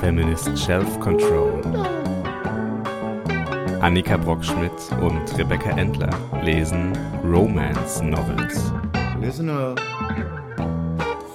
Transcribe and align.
Feminist 0.00 0.58
Shelf 0.58 1.00
Control. 1.00 1.60
Annika 3.80 4.16
Brockschmidt 4.16 4.72
und 5.00 5.38
Rebecca 5.38 5.70
Endler 5.70 6.10
lesen 6.44 6.92
Romance 7.24 8.00
Novels. 8.02 8.72
Listen 9.20 9.50
up, 9.50 9.80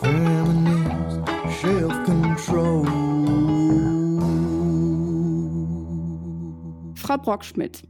feminist 0.01 1.21
self-control. 1.61 2.96
Frau 7.07 7.17
Brockschmidt. 7.17 7.83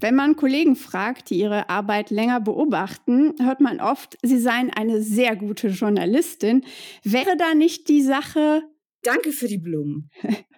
Wenn 0.00 0.14
man 0.14 0.34
Kollegen 0.34 0.76
fragt, 0.76 1.28
die 1.28 1.38
ihre 1.38 1.68
Arbeit 1.68 2.08
länger 2.08 2.40
beobachten, 2.40 3.34
hört 3.38 3.60
man 3.60 3.80
oft, 3.80 4.16
sie 4.22 4.38
seien 4.38 4.70
eine 4.70 5.02
sehr 5.02 5.36
gute 5.36 5.68
Journalistin. 5.68 6.64
Wäre 7.04 7.36
da 7.36 7.54
nicht 7.54 7.90
die 7.90 8.00
Sache. 8.00 8.62
Danke 9.02 9.32
für 9.32 9.46
die 9.46 9.58
Blumen. 9.58 10.08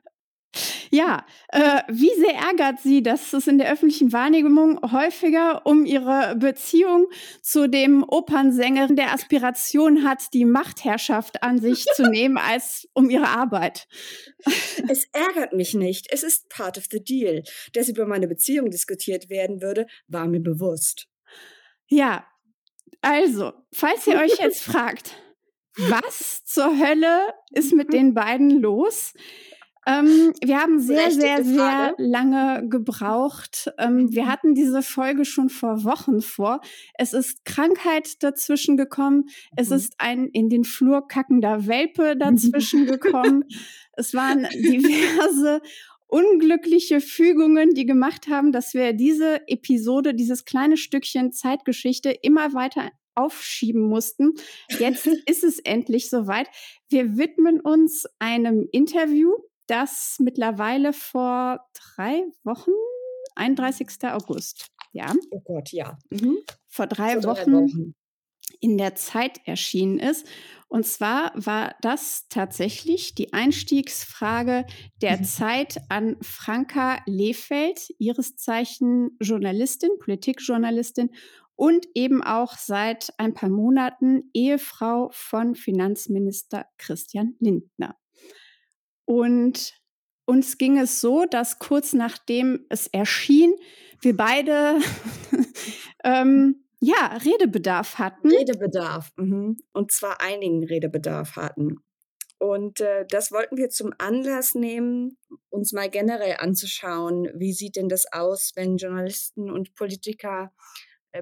Ja, 0.94 1.26
äh, 1.48 1.82
wie 1.88 2.14
sehr 2.20 2.34
ärgert 2.34 2.78
Sie, 2.78 3.02
dass 3.02 3.32
es 3.32 3.48
in 3.48 3.58
der 3.58 3.72
öffentlichen 3.72 4.12
Wahrnehmung 4.12 4.92
häufiger 4.92 5.66
um 5.66 5.84
Ihre 5.86 6.36
Beziehung 6.36 7.08
zu 7.42 7.68
dem 7.68 8.04
Opernsänger 8.06 8.86
der 8.86 9.12
Aspiration 9.12 10.04
hat, 10.08 10.32
die 10.32 10.44
Machtherrschaft 10.44 11.42
an 11.42 11.58
sich 11.58 11.84
zu 11.96 12.02
nehmen, 12.10 12.38
als 12.38 12.88
um 12.94 13.10
Ihre 13.10 13.26
Arbeit? 13.26 13.88
Es 14.88 15.08
ärgert 15.10 15.52
mich 15.52 15.74
nicht. 15.74 16.06
Es 16.12 16.22
ist 16.22 16.48
part 16.48 16.78
of 16.78 16.84
the 16.92 17.02
deal. 17.02 17.42
Dass 17.72 17.88
über 17.88 18.06
meine 18.06 18.28
Beziehung 18.28 18.70
diskutiert 18.70 19.28
werden 19.28 19.62
würde, 19.62 19.88
war 20.06 20.28
mir 20.28 20.40
bewusst. 20.40 21.08
Ja, 21.88 22.24
also, 23.00 23.52
falls 23.72 24.06
ihr 24.06 24.20
euch 24.20 24.38
jetzt 24.38 24.62
fragt, 24.62 25.16
was 25.76 26.44
zur 26.44 26.78
Hölle 26.78 27.34
ist 27.50 27.72
mit 27.72 27.92
den 27.92 28.14
beiden 28.14 28.62
los? 28.62 29.12
Ähm, 29.86 30.32
wir 30.42 30.60
haben 30.60 30.80
sehr, 30.80 31.10
sehr, 31.10 31.44
sehr 31.44 31.94
lange 31.98 32.68
gebraucht. 32.68 33.70
Ähm, 33.78 34.12
wir 34.12 34.26
hatten 34.26 34.54
diese 34.54 34.82
Folge 34.82 35.24
schon 35.24 35.48
vor 35.48 35.84
Wochen 35.84 36.20
vor. 36.20 36.60
Es 36.94 37.12
ist 37.12 37.44
Krankheit 37.44 38.22
dazwischen 38.22 38.76
gekommen. 38.76 39.26
Es 39.56 39.70
mhm. 39.70 39.76
ist 39.76 39.94
ein 39.98 40.28
in 40.28 40.48
den 40.48 40.64
Flur 40.64 41.06
kackender 41.06 41.66
Welpe 41.66 42.16
dazwischen 42.18 42.86
gekommen. 42.86 43.44
es 43.92 44.14
waren 44.14 44.48
diverse 44.54 45.60
unglückliche 46.06 47.00
Fügungen, 47.00 47.74
die 47.74 47.86
gemacht 47.86 48.28
haben, 48.28 48.52
dass 48.52 48.72
wir 48.72 48.92
diese 48.92 49.48
Episode, 49.48 50.14
dieses 50.14 50.44
kleine 50.44 50.76
Stückchen 50.76 51.32
Zeitgeschichte 51.32 52.10
immer 52.10 52.54
weiter 52.54 52.90
aufschieben 53.14 53.82
mussten. 53.82 54.34
Jetzt 54.78 55.06
ist 55.26 55.44
es 55.44 55.58
endlich 55.58 56.10
soweit. 56.10 56.48
Wir 56.88 57.16
widmen 57.16 57.60
uns 57.60 58.06
einem 58.18 58.68
Interview, 58.72 59.32
das 59.66 60.16
mittlerweile 60.20 60.92
vor 60.92 61.60
drei 61.72 62.24
Wochen, 62.44 62.72
31. 63.36 63.88
August, 64.04 64.70
ja. 64.92 65.12
Oh 65.30 65.40
Gott, 65.40 65.72
ja. 65.72 65.98
Mhm. 66.10 66.38
Vor, 66.68 66.86
drei, 66.86 67.20
vor 67.20 67.36
Wochen 67.36 67.50
drei 67.50 67.62
Wochen 67.62 67.94
in 68.60 68.78
der 68.78 68.94
Zeit 68.94 69.40
erschienen 69.46 69.98
ist. 69.98 70.26
Und 70.68 70.86
zwar 70.86 71.32
war 71.34 71.74
das 71.82 72.26
tatsächlich 72.28 73.14
die 73.14 73.32
Einstiegsfrage 73.32 74.66
der 75.02 75.18
mhm. 75.18 75.24
Zeit 75.24 75.80
an 75.88 76.16
Franka 76.22 76.98
Lehfeld, 77.06 77.88
ihres 77.98 78.36
Zeichen 78.36 79.16
Journalistin, 79.20 79.90
Politikjournalistin 80.00 81.10
und 81.56 81.86
eben 81.94 82.22
auch 82.22 82.56
seit 82.56 83.12
ein 83.18 83.34
paar 83.34 83.50
Monaten 83.50 84.30
Ehefrau 84.32 85.10
von 85.12 85.54
Finanzminister 85.54 86.66
Christian 86.78 87.36
Lindner. 87.38 87.96
Und 89.04 89.74
uns 90.26 90.58
ging 90.58 90.78
es 90.78 91.00
so, 91.00 91.24
dass 91.26 91.58
kurz 91.58 91.92
nachdem 91.92 92.64
es 92.68 92.86
erschien, 92.86 93.54
wir 94.00 94.16
beide 94.16 94.78
ähm, 96.04 96.64
ja 96.80 97.18
Redebedarf 97.24 97.98
hatten. 97.98 98.28
Redebedarf, 98.28 99.10
mhm. 99.16 99.56
und 99.72 99.92
zwar 99.92 100.20
einigen 100.20 100.64
Redebedarf 100.64 101.36
hatten. 101.36 101.78
Und 102.38 102.80
äh, 102.80 103.06
das 103.08 103.32
wollten 103.32 103.56
wir 103.56 103.70
zum 103.70 103.92
Anlass 103.98 104.54
nehmen, 104.54 105.16
uns 105.48 105.72
mal 105.72 105.88
generell 105.88 106.36
anzuschauen, 106.38 107.30
wie 107.34 107.52
sieht 107.52 107.76
denn 107.76 107.88
das 107.88 108.04
aus, 108.12 108.52
wenn 108.54 108.76
Journalisten 108.76 109.50
und 109.50 109.74
Politiker 109.74 110.52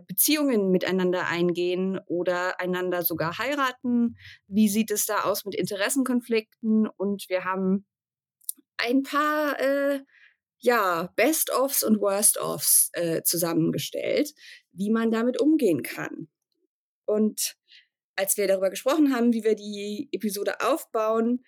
Beziehungen 0.00 0.70
miteinander 0.70 1.26
eingehen 1.26 2.00
oder 2.06 2.60
einander 2.60 3.02
sogar 3.02 3.38
heiraten. 3.38 4.16
Wie 4.46 4.68
sieht 4.68 4.90
es 4.90 5.06
da 5.06 5.22
aus 5.24 5.44
mit 5.44 5.54
Interessenkonflikten? 5.54 6.86
Und 6.88 7.28
wir 7.28 7.44
haben 7.44 7.86
ein 8.78 9.02
paar 9.02 9.60
äh, 9.60 10.00
ja, 10.58 11.12
Best-ofs 11.16 11.82
und 11.82 12.00
Worst-ofs 12.00 12.90
äh, 12.92 13.22
zusammengestellt, 13.22 14.32
wie 14.72 14.90
man 14.90 15.10
damit 15.10 15.40
umgehen 15.40 15.82
kann. 15.82 16.28
Und 17.04 17.56
als 18.16 18.36
wir 18.36 18.46
darüber 18.46 18.70
gesprochen 18.70 19.14
haben, 19.14 19.32
wie 19.32 19.44
wir 19.44 19.56
die 19.56 20.08
Episode 20.12 20.60
aufbauen, 20.60 21.44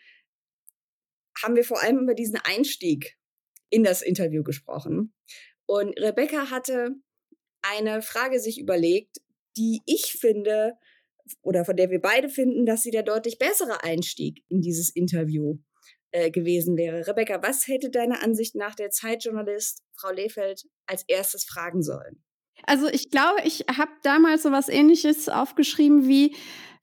haben 1.43 1.57
wir 1.57 1.65
vor 1.65 1.83
allem 1.83 2.01
über 2.01 2.15
diesen 2.15 2.39
Einstieg 2.45 3.17
in 3.71 3.85
das 3.85 4.03
Interview 4.03 4.43
gesprochen. 4.43 5.15
Und 5.67 5.99
Rebecca 5.99 6.51
hatte 6.51 6.97
eine 7.71 8.03
Frage 8.03 8.41
sich 8.41 8.59
überlegt, 8.59 9.19
die 9.57 9.81
ich 9.87 10.13
finde 10.13 10.75
oder 11.43 11.65
von 11.65 11.77
der 11.77 11.91
wir 11.91 12.01
beide 12.01 12.29
finden, 12.29 12.67
dass 12.67 12.83
sie 12.83 12.91
der 12.91 13.03
deutlich 13.03 13.39
bessere 13.39 13.83
Einstieg 13.83 14.45
in 14.49 14.61
dieses 14.61 14.91
Interview 14.91 15.59
äh, 16.11 16.31
gewesen 16.31 16.77
wäre. 16.77 17.07
Rebecca, 17.07 17.43
was 17.43 17.67
hätte 17.67 17.91
deiner 17.91 18.23
Ansicht 18.23 18.55
nach 18.55 18.75
der 18.75 18.91
Zeitjournalist 18.91 19.83
Frau 19.97 20.11
Lehfeld 20.11 20.65
als 20.87 21.05
erstes 21.09 21.45
fragen 21.45 21.83
sollen? 21.83 22.23
Also 22.67 22.89
ich 22.89 23.11
glaube, 23.11 23.41
ich 23.45 23.65
habe 23.77 23.91
damals 24.03 24.43
so 24.43 24.53
was 24.53 24.69
ähnliches 24.69 25.29
aufgeschrieben 25.29 26.09
wie 26.09 26.35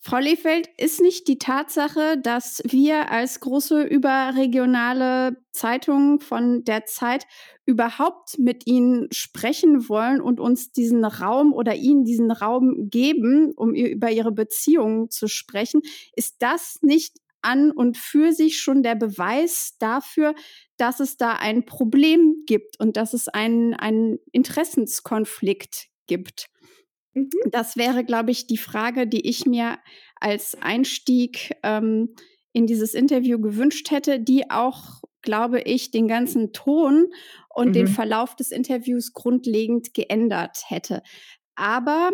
Frau 0.04 0.18
Lehfeld, 0.18 0.68
ist 0.78 1.00
nicht 1.00 1.28
die 1.28 1.38
Tatsache, 1.38 2.18
dass 2.18 2.64
wir 2.66 3.12
als 3.12 3.40
große 3.40 3.84
überregionale 3.84 5.38
Zeitung 5.52 6.20
von 6.20 6.64
der 6.64 6.86
Zeit 6.86 7.28
überhaupt 7.68 8.40
mit 8.40 8.66
Ihnen 8.66 9.10
sprechen 9.12 9.88
wollen 9.90 10.20
und 10.20 10.40
uns 10.40 10.72
diesen 10.72 11.06
Raum 11.06 11.54
oder 11.54 11.76
Ihnen 11.76 12.04
diesen 12.04 12.32
Raum 12.32 12.90
geben, 12.90 13.54
um 13.56 13.76
über 13.76 14.10
Ihre 14.10 14.32
Beziehungen 14.32 15.12
zu 15.12 15.28
sprechen, 15.28 15.82
ist 16.16 16.38
das 16.40 16.80
nicht 16.82 17.18
an 17.44 17.70
und 17.70 17.96
für 17.96 18.32
sich 18.34 18.60
schon 18.60 18.82
der 18.82 18.96
Beweis 18.96 19.76
dafür, 19.80 20.34
dass 20.82 21.00
es 21.00 21.16
da 21.16 21.34
ein 21.34 21.64
Problem 21.64 22.44
gibt 22.48 22.80
und 22.80 22.98
dass 22.98 23.14
es 23.14 23.28
einen, 23.28 23.76
einen 23.76 24.18
Interessenskonflikt 24.32 25.90
gibt. 26.08 26.50
Mhm. 27.14 27.30
Das 27.52 27.78
wäre, 27.78 28.04
glaube 28.04 28.32
ich, 28.32 28.48
die 28.48 28.58
Frage, 28.58 29.06
die 29.06 29.30
ich 29.30 29.46
mir 29.46 29.78
als 30.16 30.58
Einstieg 30.60 31.56
ähm, 31.62 32.16
in 32.52 32.66
dieses 32.66 32.96
Interview 32.96 33.40
gewünscht 33.40 33.92
hätte, 33.92 34.20
die 34.20 34.50
auch, 34.50 35.04
glaube 35.22 35.62
ich, 35.62 35.92
den 35.92 36.08
ganzen 36.08 36.52
Ton 36.52 37.14
und 37.54 37.70
mhm. 37.70 37.74
den 37.74 37.88
Verlauf 37.88 38.36
des 38.36 38.52
Interviews 38.52 39.14
grundlegend 39.14 39.94
geändert 39.94 40.64
hätte. 40.66 41.04
Aber 41.56 42.10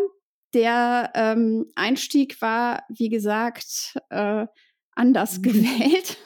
der 0.54 1.14
ähm, 1.16 1.68
Einstieg 1.76 2.42
war, 2.42 2.84
wie 2.90 3.08
gesagt, 3.08 3.98
äh, 4.10 4.46
anders 4.92 5.38
mhm. 5.38 5.42
gewählt. 5.44 6.18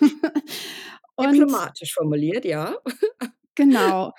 Und, 1.27 1.33
Diplomatisch 1.33 1.93
formuliert, 1.93 2.45
ja. 2.45 2.75
genau. 3.55 4.13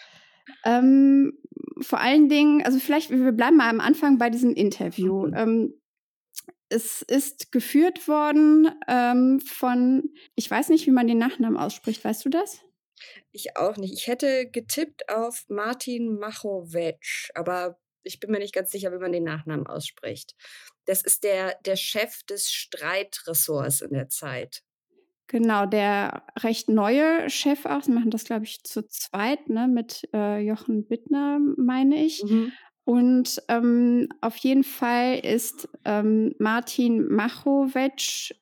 Ähm, 0.65 1.39
vor 1.81 2.01
allen 2.01 2.29
Dingen, 2.29 2.65
also 2.65 2.79
vielleicht, 2.79 3.11
wir 3.11 3.33
bleiben 3.33 3.57
mal 3.57 3.69
am 3.69 3.81
Anfang 3.81 4.19
bei 4.19 4.31
diesem 4.31 4.55
Interview. 4.55 5.27
Mhm. 5.27 5.35
Ähm, 5.37 5.75
es 6.69 7.03
ist 7.03 7.53
geführt 7.53 8.09
worden 8.09 8.71
ähm, 8.89 9.41
von, 9.41 10.15
ich 10.35 10.51
weiß 10.51 10.71
nicht, 10.71 10.87
wie 10.87 10.91
man 10.91 11.07
den 11.07 11.19
Nachnamen 11.19 11.59
ausspricht, 11.59 12.03
weißt 12.03 12.25
du 12.25 12.31
das? 12.31 12.61
Ich 13.31 13.57
auch 13.57 13.77
nicht. 13.77 13.93
Ich 13.93 14.07
hätte 14.07 14.49
getippt 14.51 15.09
auf 15.11 15.45
Martin 15.49 16.19
Machowetsch, 16.19 17.31
aber 17.35 17.79
ich 18.05 18.21
bin 18.21 18.31
mir 18.31 18.39
nicht 18.39 18.55
ganz 18.55 18.71
sicher, 18.71 18.93
wie 18.93 18.99
man 18.99 19.13
den 19.13 19.25
Nachnamen 19.25 19.67
ausspricht. 19.67 20.35
Das 20.87 21.03
ist 21.03 21.25
der, 21.25 21.57
der 21.65 21.77
Chef 21.77 22.23
des 22.25 22.51
Streitressorts 22.51 23.83
in 23.83 23.93
der 23.93 24.09
Zeit. 24.09 24.63
Genau, 25.33 25.65
der 25.65 26.25
recht 26.41 26.69
neue 26.69 27.31
Chef 27.31 27.65
auch. 27.65 27.83
Sie 27.83 27.91
machen 27.91 28.11
das, 28.11 28.25
glaube 28.25 28.45
ich, 28.45 28.65
zu 28.65 28.87
zweit, 28.87 29.49
ne, 29.49 29.67
mit 29.67 30.07
äh, 30.13 30.39
Jochen 30.41 30.87
Bittner, 30.87 31.39
meine 31.57 32.05
ich. 32.05 32.23
Mhm. 32.23 32.53
Und 32.85 33.43
ähm, 33.49 34.11
auf 34.21 34.37
jeden 34.37 34.63
Fall 34.63 35.19
ist 35.21 35.71
ähm, 35.87 36.35
Martin 36.39 37.09
Machowetsch 37.09 38.35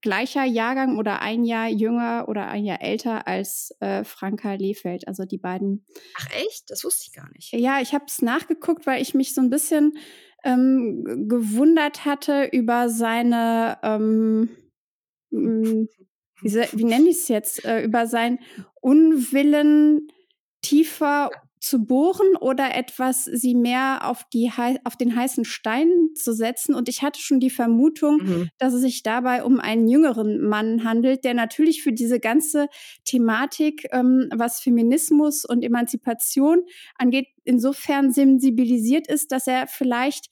gleicher 0.00 0.42
Jahrgang 0.42 0.98
oder 0.98 1.22
ein 1.22 1.44
Jahr 1.44 1.68
jünger 1.68 2.24
oder 2.26 2.48
ein 2.48 2.64
Jahr 2.64 2.82
älter 2.82 3.28
als 3.28 3.72
äh, 3.78 4.02
Franka 4.02 4.54
Lehfeld. 4.54 5.06
Also 5.06 5.26
die 5.26 5.38
beiden. 5.38 5.86
Ach 6.18 6.26
echt? 6.44 6.68
Das 6.68 6.82
wusste 6.82 7.04
ich 7.06 7.12
gar 7.12 7.30
nicht. 7.32 7.52
Ja, 7.52 7.80
ich 7.80 7.94
habe 7.94 8.06
es 8.08 8.22
nachgeguckt, 8.22 8.86
weil 8.88 9.00
ich 9.00 9.14
mich 9.14 9.34
so 9.34 9.40
ein 9.40 9.50
bisschen 9.50 9.92
ähm, 10.42 11.28
gewundert 11.28 12.04
hatte 12.04 12.48
über 12.50 12.88
seine, 12.88 13.78
ähm, 13.84 14.48
wie, 16.42 16.52
wie 16.72 16.84
nenne 16.84 17.08
ich 17.08 17.16
es 17.16 17.28
jetzt, 17.28 17.64
äh, 17.64 17.82
über 17.82 18.06
sein 18.06 18.38
Unwillen 18.80 20.08
tiefer 20.62 21.30
zu 21.64 21.86
bohren 21.86 22.36
oder 22.40 22.74
etwas 22.76 23.24
sie 23.24 23.54
mehr 23.54 24.06
auf, 24.08 24.24
die, 24.32 24.50
auf 24.84 24.96
den 24.96 25.16
heißen 25.16 25.46
Stein 25.46 25.88
zu 26.14 26.34
setzen. 26.34 26.74
Und 26.74 26.90
ich 26.90 27.02
hatte 27.02 27.20
schon 27.20 27.40
die 27.40 27.50
Vermutung, 27.50 28.18
mhm. 28.18 28.48
dass 28.58 28.74
es 28.74 28.82
sich 28.82 29.02
dabei 29.02 29.42
um 29.44 29.60
einen 29.60 29.88
jüngeren 29.88 30.46
Mann 30.46 30.84
handelt, 30.84 31.24
der 31.24 31.32
natürlich 31.32 31.82
für 31.82 31.92
diese 31.92 32.20
ganze 32.20 32.68
Thematik, 33.06 33.86
ähm, 33.92 34.28
was 34.34 34.60
Feminismus 34.60 35.46
und 35.46 35.64
Emanzipation 35.64 36.64
angeht, 36.96 37.28
insofern 37.44 38.12
sensibilisiert 38.12 39.06
ist, 39.06 39.32
dass 39.32 39.46
er 39.46 39.66
vielleicht 39.66 40.26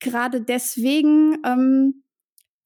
gerade 0.00 0.40
deswegen 0.40 1.38
ähm, 1.44 2.02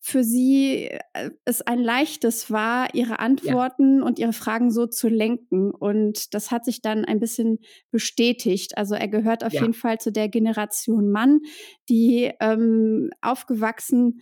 für 0.04 0.25
sie 0.25 0.88
äh, 1.12 1.31
es 1.44 1.62
ein 1.62 1.78
leichtes 1.78 2.50
war, 2.50 2.93
ihre 2.93 3.20
Antworten 3.20 4.00
ja. 4.00 4.04
und 4.04 4.19
ihre 4.19 4.32
Fragen 4.32 4.72
so 4.72 4.87
zu 4.88 5.08
lenken. 5.08 5.70
Und 5.70 6.34
das 6.34 6.50
hat 6.50 6.64
sich 6.64 6.82
dann 6.82 7.04
ein 7.04 7.20
bisschen 7.20 7.60
bestätigt. 7.93 8.76
Also 8.76 8.96
er 8.96 9.06
gehört 9.06 9.44
auf 9.44 9.52
ja. 9.52 9.60
jeden 9.60 9.75
Fall 9.75 10.00
zu 10.00 10.10
der 10.10 10.28
Generation 10.28 11.12
Mann, 11.12 11.40
die 11.88 12.32
ähm, 12.40 13.10
aufgewachsen 13.20 14.20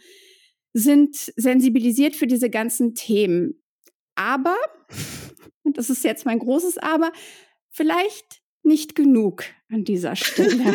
sind, 0.74 1.16
sensibilisiert 1.16 2.14
für 2.14 2.26
diese 2.26 2.50
ganzen 2.50 2.94
Themen. 2.94 3.62
Aber, 4.16 4.56
und 5.62 5.78
das 5.78 5.88
ist 5.88 6.04
jetzt 6.04 6.26
mein 6.26 6.40
großes 6.40 6.76
Aber, 6.76 7.10
vielleicht 7.70 8.39
nicht 8.62 8.94
genug 8.94 9.44
an 9.70 9.84
dieser 9.84 10.16
Stelle. 10.16 10.74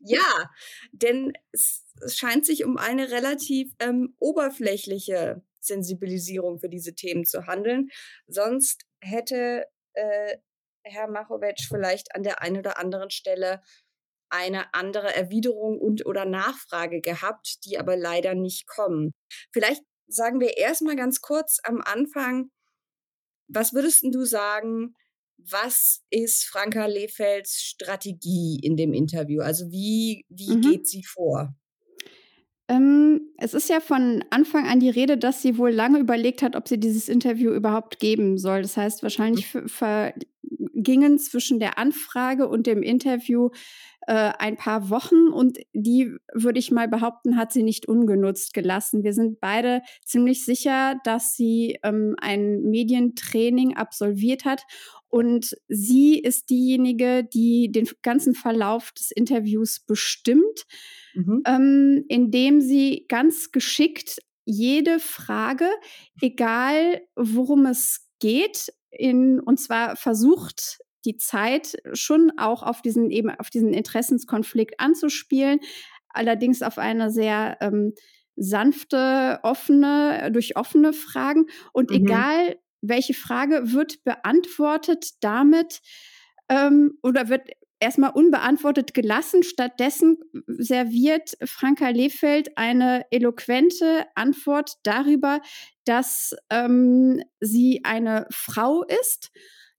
ja, 0.00 0.50
denn 0.92 1.32
es 1.52 1.84
scheint 2.06 2.46
sich 2.46 2.64
um 2.64 2.76
eine 2.76 3.10
relativ 3.10 3.72
ähm, 3.78 4.14
oberflächliche 4.18 5.42
Sensibilisierung 5.60 6.58
für 6.58 6.68
diese 6.68 6.94
Themen 6.94 7.24
zu 7.24 7.46
handeln. 7.46 7.88
Sonst 8.26 8.84
hätte 9.00 9.66
äh, 9.94 10.36
Herr 10.84 11.08
Machowetsch 11.08 11.68
vielleicht 11.68 12.14
an 12.14 12.22
der 12.22 12.40
einen 12.42 12.58
oder 12.58 12.78
anderen 12.78 13.10
Stelle 13.10 13.60
eine 14.30 14.72
andere 14.74 15.14
Erwiderung 15.14 15.78
und 15.78 16.06
oder 16.06 16.24
Nachfrage 16.24 17.00
gehabt, 17.00 17.64
die 17.64 17.78
aber 17.78 17.96
leider 17.96 18.34
nicht 18.34 18.66
kommen. 18.66 19.12
Vielleicht 19.52 19.82
sagen 20.06 20.40
wir 20.40 20.56
erstmal 20.56 20.96
ganz 20.96 21.20
kurz 21.20 21.58
am 21.62 21.80
Anfang, 21.80 22.50
was 23.48 23.72
würdest 23.72 24.04
du 24.04 24.24
sagen, 24.24 24.94
was 25.38 26.02
ist 26.10 26.44
Franka 26.44 26.86
Lefelds 26.86 27.62
Strategie 27.62 28.58
in 28.62 28.76
dem 28.76 28.92
Interview? 28.92 29.40
Also 29.40 29.70
wie, 29.70 30.24
wie 30.28 30.56
mhm. 30.56 30.60
geht 30.60 30.88
sie 30.88 31.04
vor? 31.04 31.54
Ähm, 32.68 33.32
es 33.38 33.54
ist 33.54 33.70
ja 33.70 33.80
von 33.80 34.22
Anfang 34.28 34.66
an 34.66 34.78
die 34.78 34.90
Rede, 34.90 35.16
dass 35.16 35.40
sie 35.40 35.56
wohl 35.56 35.70
lange 35.70 35.98
überlegt 35.98 36.42
hat, 36.42 36.54
ob 36.54 36.68
sie 36.68 36.78
dieses 36.78 37.08
Interview 37.08 37.52
überhaupt 37.52 37.98
geben 37.98 38.36
soll. 38.36 38.60
Das 38.60 38.76
heißt, 38.76 39.02
wahrscheinlich 39.02 39.54
mhm. 39.54 39.68
Vergingen 40.78 41.18
zwischen 41.18 41.58
der 41.58 41.78
Anfrage 41.78 42.48
und 42.48 42.66
dem 42.66 42.82
Interview 42.82 43.50
äh, 44.06 44.32
ein 44.38 44.56
paar 44.56 44.90
Wochen 44.90 45.28
und 45.28 45.58
die, 45.72 46.14
würde 46.32 46.58
ich 46.58 46.70
mal 46.70 46.88
behaupten, 46.88 47.36
hat 47.36 47.52
sie 47.52 47.62
nicht 47.62 47.86
ungenutzt 47.86 48.54
gelassen. 48.54 49.04
Wir 49.04 49.12
sind 49.12 49.40
beide 49.40 49.82
ziemlich 50.04 50.44
sicher, 50.44 50.96
dass 51.04 51.34
sie 51.34 51.78
ähm, 51.82 52.14
ein 52.20 52.62
Medientraining 52.62 53.76
absolviert 53.76 54.44
hat 54.44 54.62
und 55.08 55.56
sie 55.68 56.18
ist 56.18 56.48
diejenige, 56.50 57.24
die 57.24 57.72
den 57.72 57.88
ganzen 58.02 58.34
Verlauf 58.34 58.92
des 58.92 59.10
Interviews 59.10 59.80
bestimmt 59.80 60.66
mhm. 61.14 61.42
ähm, 61.46 62.04
indem 62.08 62.60
sie 62.60 63.04
ganz 63.08 63.50
geschickt 63.52 64.18
jede 64.44 64.98
Frage, 64.98 65.68
egal 66.22 67.02
worum 67.14 67.66
es 67.66 68.08
geht, 68.20 68.72
in, 68.90 69.40
und 69.40 69.58
zwar 69.58 69.96
versucht, 69.96 70.78
die 71.04 71.16
Zeit 71.16 71.76
schon 71.92 72.32
auch 72.36 72.62
auf 72.62 72.82
diesen 72.82 73.10
eben 73.10 73.30
auf 73.30 73.50
diesen 73.50 73.72
Interessenskonflikt 73.72 74.80
anzuspielen, 74.80 75.60
allerdings 76.08 76.62
auf 76.62 76.78
eine 76.78 77.10
sehr 77.10 77.56
ähm, 77.60 77.94
sanfte, 78.36 79.40
offene, 79.42 80.30
durch 80.32 80.56
offene 80.56 80.92
Fragen. 80.92 81.46
Und 81.72 81.90
mhm. 81.90 81.96
egal 81.96 82.56
welche 82.80 83.14
Frage 83.14 83.72
wird 83.72 84.04
beantwortet 84.04 85.10
damit 85.20 85.80
ähm, 86.48 86.98
oder 87.02 87.28
wird 87.28 87.48
erstmal 87.80 88.10
unbeantwortet 88.10 88.94
gelassen. 88.94 89.42
Stattdessen 89.42 90.18
serviert 90.46 91.36
Franka 91.44 91.88
Lehfeld 91.88 92.56
eine 92.56 93.04
eloquente 93.10 94.06
Antwort 94.14 94.72
darüber, 94.82 95.40
dass 95.84 96.34
ähm, 96.50 97.22
sie 97.40 97.80
eine 97.84 98.26
Frau 98.30 98.82
ist 98.84 99.30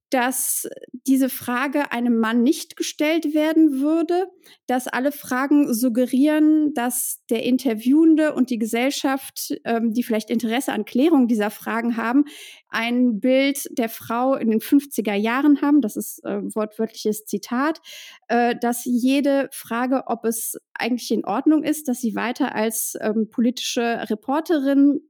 dass 0.09 0.67
diese 0.91 1.29
Frage 1.29 1.91
einem 1.91 2.17
Mann 2.17 2.41
nicht 2.41 2.75
gestellt 2.75 3.33
werden 3.33 3.79
würde, 3.79 4.27
dass 4.65 4.87
alle 4.87 5.11
Fragen 5.11 5.73
suggerieren, 5.73 6.73
dass 6.73 7.19
der 7.29 7.43
Interviewende 7.43 8.33
und 8.33 8.49
die 8.49 8.57
Gesellschaft, 8.57 9.53
ähm, 9.65 9.93
die 9.93 10.03
vielleicht 10.03 10.29
Interesse 10.29 10.73
an 10.73 10.85
Klärung 10.85 11.27
dieser 11.27 11.51
Fragen 11.51 11.95
haben, 11.95 12.25
ein 12.69 13.19
Bild 13.19 13.65
der 13.77 13.89
Frau 13.89 14.35
in 14.35 14.49
den 14.49 14.61
50er 14.61 15.13
Jahren 15.13 15.61
haben, 15.61 15.81
das 15.81 15.95
ist 15.95 16.23
äh, 16.23 16.41
wortwörtliches 16.55 17.25
Zitat, 17.25 17.79
äh, 18.27 18.55
dass 18.59 18.85
jede 18.85 19.49
Frage, 19.51 20.03
ob 20.07 20.25
es 20.25 20.57
eigentlich 20.73 21.11
in 21.11 21.25
Ordnung 21.25 21.63
ist, 21.63 21.87
dass 21.87 22.01
sie 22.01 22.15
weiter 22.15 22.55
als 22.55 22.95
ähm, 23.01 23.29
politische 23.29 24.09
Reporterin 24.09 25.01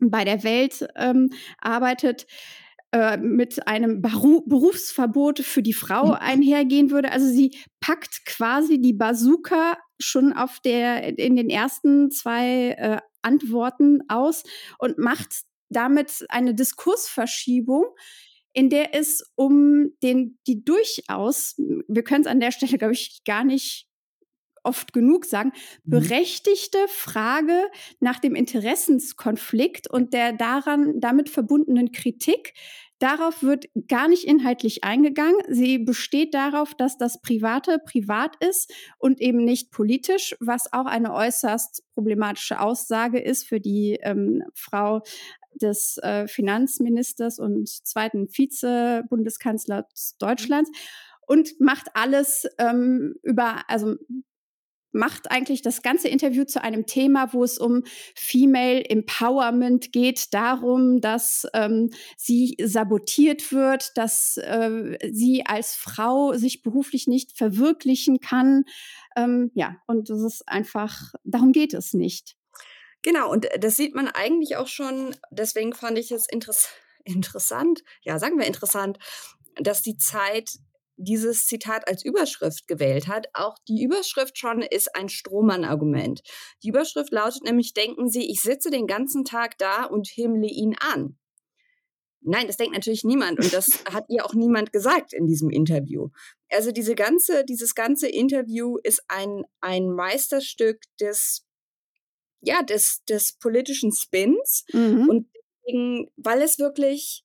bei 0.00 0.24
der 0.24 0.44
Welt 0.44 0.88
ähm, 0.96 1.30
arbeitet, 1.58 2.26
äh, 2.92 3.18
mit 3.18 3.66
einem 3.66 4.00
Beru 4.00 4.42
Berufsverbot 4.46 5.40
für 5.40 5.62
die 5.62 5.74
Frau 5.74 6.06
mhm. 6.06 6.12
einhergehen 6.12 6.90
würde. 6.90 7.12
Also 7.12 7.26
sie 7.26 7.58
packt 7.80 8.24
quasi 8.24 8.80
die 8.80 8.94
Bazooka 8.94 9.76
schon 10.00 10.32
auf 10.32 10.60
der 10.60 11.18
in 11.18 11.36
den 11.36 11.50
ersten 11.50 12.10
zwei 12.10 12.70
äh, 12.78 12.98
Antworten 13.22 14.00
aus 14.08 14.44
und 14.78 14.98
macht 14.98 15.42
damit 15.68 16.24
eine 16.28 16.54
Diskursverschiebung, 16.54 17.84
in 18.52 18.70
der 18.70 18.94
es 18.94 19.22
um 19.34 19.90
den 20.02 20.38
die 20.46 20.64
durchaus, 20.64 21.56
wir 21.88 22.04
können 22.04 22.22
es 22.22 22.30
an 22.30 22.40
der 22.40 22.52
Stelle 22.52 22.78
glaube 22.78 22.94
ich 22.94 23.22
gar 23.24 23.44
nicht 23.44 23.87
oft 24.68 24.92
genug 24.92 25.24
sagen, 25.24 25.52
mhm. 25.84 25.90
berechtigte 25.90 26.78
Frage 26.88 27.68
nach 28.00 28.18
dem 28.18 28.34
Interessenskonflikt 28.34 29.88
und 29.88 30.12
der 30.12 30.32
daran 30.32 31.00
damit 31.00 31.28
verbundenen 31.28 31.90
Kritik. 31.90 32.54
Darauf 33.00 33.44
wird 33.44 33.66
gar 33.86 34.08
nicht 34.08 34.24
inhaltlich 34.24 34.82
eingegangen. 34.82 35.40
Sie 35.48 35.78
besteht 35.78 36.34
darauf, 36.34 36.74
dass 36.74 36.98
das 36.98 37.20
Private 37.20 37.78
privat 37.78 38.34
ist 38.44 38.72
und 38.98 39.20
eben 39.20 39.44
nicht 39.44 39.70
politisch, 39.70 40.34
was 40.40 40.72
auch 40.72 40.86
eine 40.86 41.14
äußerst 41.14 41.84
problematische 41.94 42.60
Aussage 42.60 43.20
ist 43.20 43.46
für 43.46 43.60
die 43.60 43.98
ähm, 44.02 44.42
Frau 44.52 45.02
des 45.54 45.98
äh, 45.98 46.26
Finanzministers 46.26 47.38
und 47.38 47.68
zweiten 47.68 48.28
Vize-Bundeskanzlers 48.28 50.16
Deutschlands 50.18 50.70
und 51.26 51.60
macht 51.60 51.88
alles 51.94 52.48
ähm, 52.58 53.14
über, 53.22 53.62
also 53.68 53.96
macht 54.92 55.30
eigentlich 55.30 55.62
das 55.62 55.82
ganze 55.82 56.08
Interview 56.08 56.44
zu 56.44 56.62
einem 56.62 56.86
Thema, 56.86 57.32
wo 57.32 57.44
es 57.44 57.58
um 57.58 57.84
Female 58.14 58.84
Empowerment 58.84 59.92
geht, 59.92 60.32
darum, 60.34 61.00
dass 61.00 61.46
ähm, 61.54 61.90
sie 62.16 62.56
sabotiert 62.62 63.52
wird, 63.52 63.96
dass 63.96 64.36
äh, 64.38 64.98
sie 65.10 65.44
als 65.46 65.74
Frau 65.74 66.34
sich 66.34 66.62
beruflich 66.62 67.06
nicht 67.06 67.36
verwirklichen 67.36 68.20
kann. 68.20 68.64
Ähm, 69.16 69.50
ja, 69.54 69.76
und 69.86 70.10
das 70.10 70.20
ist 70.22 70.48
einfach, 70.48 71.12
darum 71.24 71.52
geht 71.52 71.74
es 71.74 71.94
nicht. 71.94 72.36
Genau, 73.02 73.30
und 73.30 73.46
das 73.58 73.76
sieht 73.76 73.94
man 73.94 74.08
eigentlich 74.08 74.56
auch 74.56 74.66
schon, 74.66 75.14
deswegen 75.30 75.72
fand 75.72 75.98
ich 75.98 76.10
es 76.10 76.26
interess 76.28 76.68
interessant, 77.04 77.82
ja, 78.02 78.18
sagen 78.18 78.38
wir 78.38 78.46
interessant, 78.46 78.98
dass 79.56 79.82
die 79.82 79.96
Zeit 79.96 80.58
dieses 80.98 81.46
Zitat 81.46 81.88
als 81.88 82.04
Überschrift 82.04 82.68
gewählt 82.68 83.06
hat. 83.08 83.28
Auch 83.32 83.56
die 83.66 83.82
Überschrift 83.82 84.36
schon 84.36 84.62
ist 84.62 84.94
ein 84.94 85.08
Strohmann-Argument. 85.08 86.20
Die 86.62 86.68
Überschrift 86.68 87.12
lautet 87.12 87.44
nämlich, 87.44 87.72
denken 87.72 88.10
Sie, 88.10 88.30
ich 88.30 88.40
sitze 88.40 88.70
den 88.70 88.86
ganzen 88.86 89.24
Tag 89.24 89.56
da 89.58 89.84
und 89.84 90.08
himmle 90.08 90.48
ihn 90.48 90.76
an. 90.78 91.16
Nein, 92.20 92.48
das 92.48 92.56
denkt 92.56 92.74
natürlich 92.74 93.04
niemand 93.04 93.38
und 93.38 93.52
das 93.52 93.84
hat 93.92 94.04
ihr 94.08 94.26
auch 94.26 94.34
niemand 94.34 94.72
gesagt 94.72 95.12
in 95.12 95.26
diesem 95.26 95.50
Interview. 95.50 96.08
Also 96.50 96.72
diese 96.72 96.94
ganze, 96.94 97.44
dieses 97.44 97.74
ganze 97.74 98.08
Interview 98.08 98.76
ist 98.82 99.02
ein, 99.08 99.44
ein 99.60 99.90
Meisterstück 99.90 100.82
des 101.00 101.44
ja, 102.40 102.62
des, 102.62 103.02
des 103.08 103.34
politischen 103.38 103.92
Spins. 103.92 104.64
Mhm. 104.72 105.08
Und 105.08 105.26
deswegen, 105.34 106.10
weil 106.16 106.42
es 106.42 106.58
wirklich, 106.58 107.24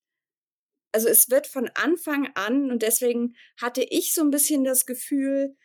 also 0.93 1.09
es 1.09 1.29
wird 1.29 1.47
von 1.47 1.69
Anfang 1.75 2.29
an, 2.35 2.71
und 2.71 2.81
deswegen 2.83 3.35
hatte 3.59 3.83
ich 3.83 4.13
so 4.13 4.21
ein 4.21 4.31
bisschen 4.31 4.63
das 4.63 4.85
Gefühl, 4.85 5.55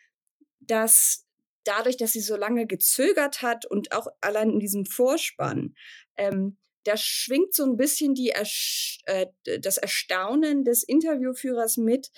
dass 0.59 1.25
dadurch, 1.63 1.97
dass 1.97 2.13
sie 2.13 2.21
so 2.21 2.35
lange 2.35 2.67
gezögert 2.67 3.41
hat 3.41 3.65
und 3.65 3.91
auch 3.91 4.07
allein 4.21 4.51
in 4.51 4.59
diesem 4.59 4.85
Vorspann, 4.85 5.75
ähm, 6.17 6.57
da 6.83 6.97
schwingt 6.97 7.53
so 7.53 7.63
ein 7.63 7.77
bisschen 7.77 8.15
die 8.15 8.29
Ersch 8.29 8.99
äh, 9.05 9.27
das 9.61 9.77
Erstaunen 9.77 10.63
des 10.63 10.83
Interviewführers 10.83 11.77
mit, 11.77 12.09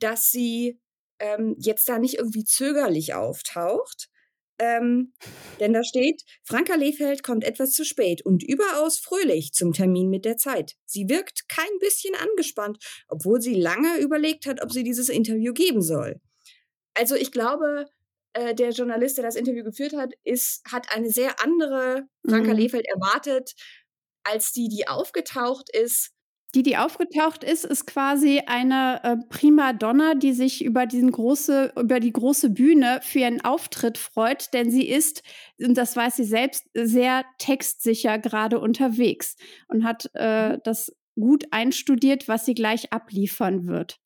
dass 0.00 0.30
sie 0.30 0.80
ähm, 1.18 1.56
jetzt 1.58 1.88
da 1.88 1.98
nicht 1.98 2.14
irgendwie 2.18 2.44
zögerlich 2.44 3.14
auftaucht. 3.14 4.10
Ähm, 4.58 5.12
denn 5.60 5.72
da 5.72 5.84
steht, 5.84 6.22
Franka 6.44 6.74
Lehfeld 6.74 7.22
kommt 7.22 7.44
etwas 7.44 7.72
zu 7.72 7.84
spät 7.84 8.22
und 8.24 8.42
überaus 8.42 8.98
fröhlich 8.98 9.52
zum 9.52 9.72
Termin 9.72 10.08
mit 10.10 10.24
der 10.24 10.36
Zeit. 10.36 10.76
Sie 10.84 11.08
wirkt 11.08 11.48
kein 11.48 11.78
bisschen 11.80 12.14
angespannt, 12.16 12.78
obwohl 13.08 13.40
sie 13.40 13.54
lange 13.54 13.98
überlegt 13.98 14.46
hat, 14.46 14.62
ob 14.62 14.72
sie 14.72 14.82
dieses 14.82 15.08
Interview 15.08 15.52
geben 15.52 15.80
soll. 15.82 16.20
Also 16.94 17.14
ich 17.14 17.30
glaube, 17.30 17.86
äh, 18.32 18.54
der 18.54 18.70
Journalist, 18.70 19.16
der 19.18 19.24
das 19.24 19.36
Interview 19.36 19.64
geführt 19.64 19.94
hat, 19.94 20.12
ist, 20.24 20.62
hat 20.70 20.90
eine 20.90 21.10
sehr 21.10 21.40
andere 21.42 22.08
Franka 22.28 22.52
Mhm. 22.52 22.58
Lehfeld 22.58 22.86
erwartet, 22.86 23.54
als 24.24 24.52
die, 24.52 24.68
die 24.68 24.88
aufgetaucht 24.88 25.70
ist. 25.74 26.10
Die, 26.54 26.62
die 26.62 26.78
aufgetaucht 26.78 27.44
ist, 27.44 27.66
ist 27.66 27.86
quasi 27.86 28.40
eine 28.46 29.00
äh, 29.04 29.16
Primadonna, 29.28 30.14
die 30.14 30.32
sich 30.32 30.64
über, 30.64 30.86
diesen 30.86 31.10
große, 31.10 31.74
über 31.78 32.00
die 32.00 32.12
große 32.12 32.48
Bühne 32.48 33.00
für 33.02 33.18
ihren 33.18 33.44
Auftritt 33.44 33.98
freut, 33.98 34.54
denn 34.54 34.70
sie 34.70 34.88
ist, 34.88 35.22
und 35.60 35.74
das 35.74 35.94
weiß 35.94 36.16
sie 36.16 36.24
selbst, 36.24 36.64
sehr 36.72 37.26
textsicher 37.36 38.18
gerade 38.18 38.60
unterwegs 38.60 39.36
und 39.68 39.84
hat 39.84 40.10
äh, 40.14 40.58
das 40.64 40.96
gut 41.16 41.44
einstudiert, 41.50 42.28
was 42.28 42.46
sie 42.46 42.54
gleich 42.54 42.94
abliefern 42.94 43.66
wird. 43.66 44.00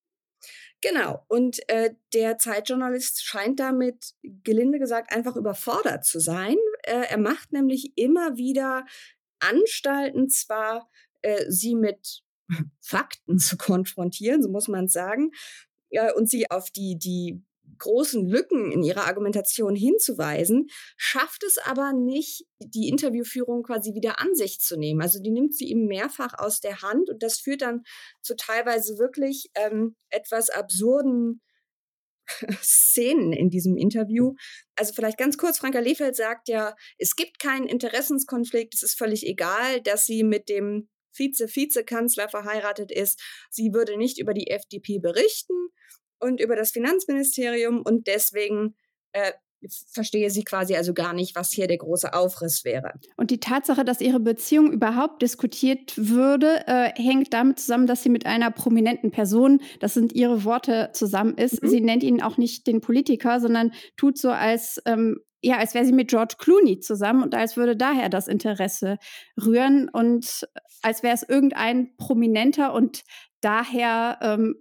Genau. 0.80 1.24
Und 1.28 1.60
äh, 1.68 1.94
der 2.12 2.38
Zeitjournalist 2.38 3.24
scheint 3.24 3.60
damit, 3.60 4.14
gelinde 4.42 4.80
gesagt, 4.80 5.14
einfach 5.14 5.36
überfordert 5.36 6.04
zu 6.04 6.18
sein. 6.18 6.56
Äh, 6.82 7.06
er 7.08 7.18
macht 7.18 7.52
nämlich 7.52 7.92
immer 7.96 8.36
wieder 8.36 8.84
Anstalten, 9.38 10.28
zwar 10.28 10.90
äh, 11.22 11.44
sie 11.48 11.76
mit 11.76 12.24
Fakten 12.80 13.38
zu 13.38 13.56
konfrontieren, 13.56 14.42
so 14.42 14.48
muss 14.48 14.68
man 14.68 14.88
sagen, 14.88 15.30
ja, 15.90 16.14
und 16.14 16.28
sie 16.28 16.50
auf 16.50 16.70
die, 16.70 16.98
die 16.98 17.42
großen 17.78 18.26
Lücken 18.26 18.72
in 18.72 18.82
ihrer 18.82 19.06
Argumentation 19.06 19.74
hinzuweisen, 19.74 20.68
schafft 20.96 21.42
es 21.44 21.58
aber 21.58 21.92
nicht, 21.92 22.46
die 22.60 22.88
Interviewführung 22.88 23.62
quasi 23.62 23.94
wieder 23.94 24.20
an 24.20 24.34
sich 24.34 24.60
zu 24.60 24.76
nehmen. 24.76 25.02
Also 25.02 25.20
die 25.20 25.30
nimmt 25.30 25.54
sie 25.54 25.66
ihm 25.66 25.86
mehrfach 25.86 26.38
aus 26.38 26.60
der 26.60 26.82
Hand 26.82 27.10
und 27.10 27.22
das 27.22 27.38
führt 27.38 27.62
dann 27.62 27.82
zu 28.22 28.36
teilweise 28.36 28.98
wirklich 28.98 29.50
ähm, 29.54 29.96
etwas 30.10 30.50
absurden 30.50 31.40
Szenen 32.62 33.32
in 33.32 33.50
diesem 33.50 33.76
Interview. 33.76 34.34
Also 34.76 34.92
vielleicht 34.94 35.18
ganz 35.18 35.36
kurz, 35.36 35.58
Franka 35.58 35.80
Lehfeld 35.80 36.16
sagt 36.16 36.48
ja, 36.48 36.74
es 36.98 37.16
gibt 37.16 37.38
keinen 37.38 37.66
Interessenskonflikt, 37.66 38.74
es 38.74 38.82
ist 38.82 38.98
völlig 38.98 39.26
egal, 39.26 39.80
dass 39.82 40.06
sie 40.06 40.22
mit 40.22 40.48
dem 40.48 40.88
Vize-Vizekanzler 41.12 42.28
verheiratet 42.28 42.90
ist. 42.90 43.20
Sie 43.50 43.72
würde 43.72 43.96
nicht 43.96 44.18
über 44.18 44.34
die 44.34 44.48
FDP 44.48 44.98
berichten 44.98 45.68
und 46.18 46.40
über 46.40 46.56
das 46.56 46.70
Finanzministerium 46.70 47.82
und 47.82 48.06
deswegen 48.06 48.76
äh, 49.12 49.32
verstehe 49.92 50.30
sie 50.30 50.44
quasi 50.44 50.76
also 50.76 50.94
gar 50.94 51.12
nicht, 51.12 51.36
was 51.36 51.52
hier 51.52 51.66
der 51.66 51.78
große 51.78 52.12
Aufriss 52.12 52.64
wäre. 52.64 52.94
Und 53.16 53.30
die 53.30 53.40
Tatsache, 53.40 53.84
dass 53.84 54.00
ihre 54.00 54.20
Beziehung 54.20 54.72
überhaupt 54.72 55.22
diskutiert 55.22 55.94
würde, 55.96 56.66
äh, 56.66 56.90
hängt 57.00 57.32
damit 57.32 57.60
zusammen, 57.60 57.86
dass 57.86 58.02
sie 58.02 58.08
mit 58.08 58.26
einer 58.26 58.50
prominenten 58.50 59.10
Person, 59.10 59.60
das 59.80 59.94
sind 59.94 60.12
ihre 60.12 60.44
Worte, 60.44 60.90
zusammen 60.92 61.36
ist. 61.36 61.62
Mhm. 61.62 61.68
Sie 61.68 61.80
nennt 61.80 62.02
ihn 62.02 62.22
auch 62.22 62.38
nicht 62.38 62.66
den 62.66 62.80
Politiker, 62.80 63.40
sondern 63.40 63.72
tut 63.96 64.18
so, 64.18 64.30
als, 64.30 64.80
ähm, 64.86 65.18
ja, 65.42 65.58
als 65.58 65.74
wäre 65.74 65.84
sie 65.84 65.92
mit 65.92 66.08
George 66.08 66.36
Clooney 66.38 66.80
zusammen 66.80 67.22
und 67.22 67.34
als 67.34 67.56
würde 67.56 67.76
daher 67.76 68.08
das 68.08 68.28
Interesse 68.28 68.98
rühren 69.44 69.88
und 69.88 70.46
als 70.82 71.02
wäre 71.02 71.14
es 71.14 71.22
irgendein 71.22 71.96
Prominenter 71.96 72.72
und 72.74 73.04
daher 73.40 74.18
ähm, 74.20 74.56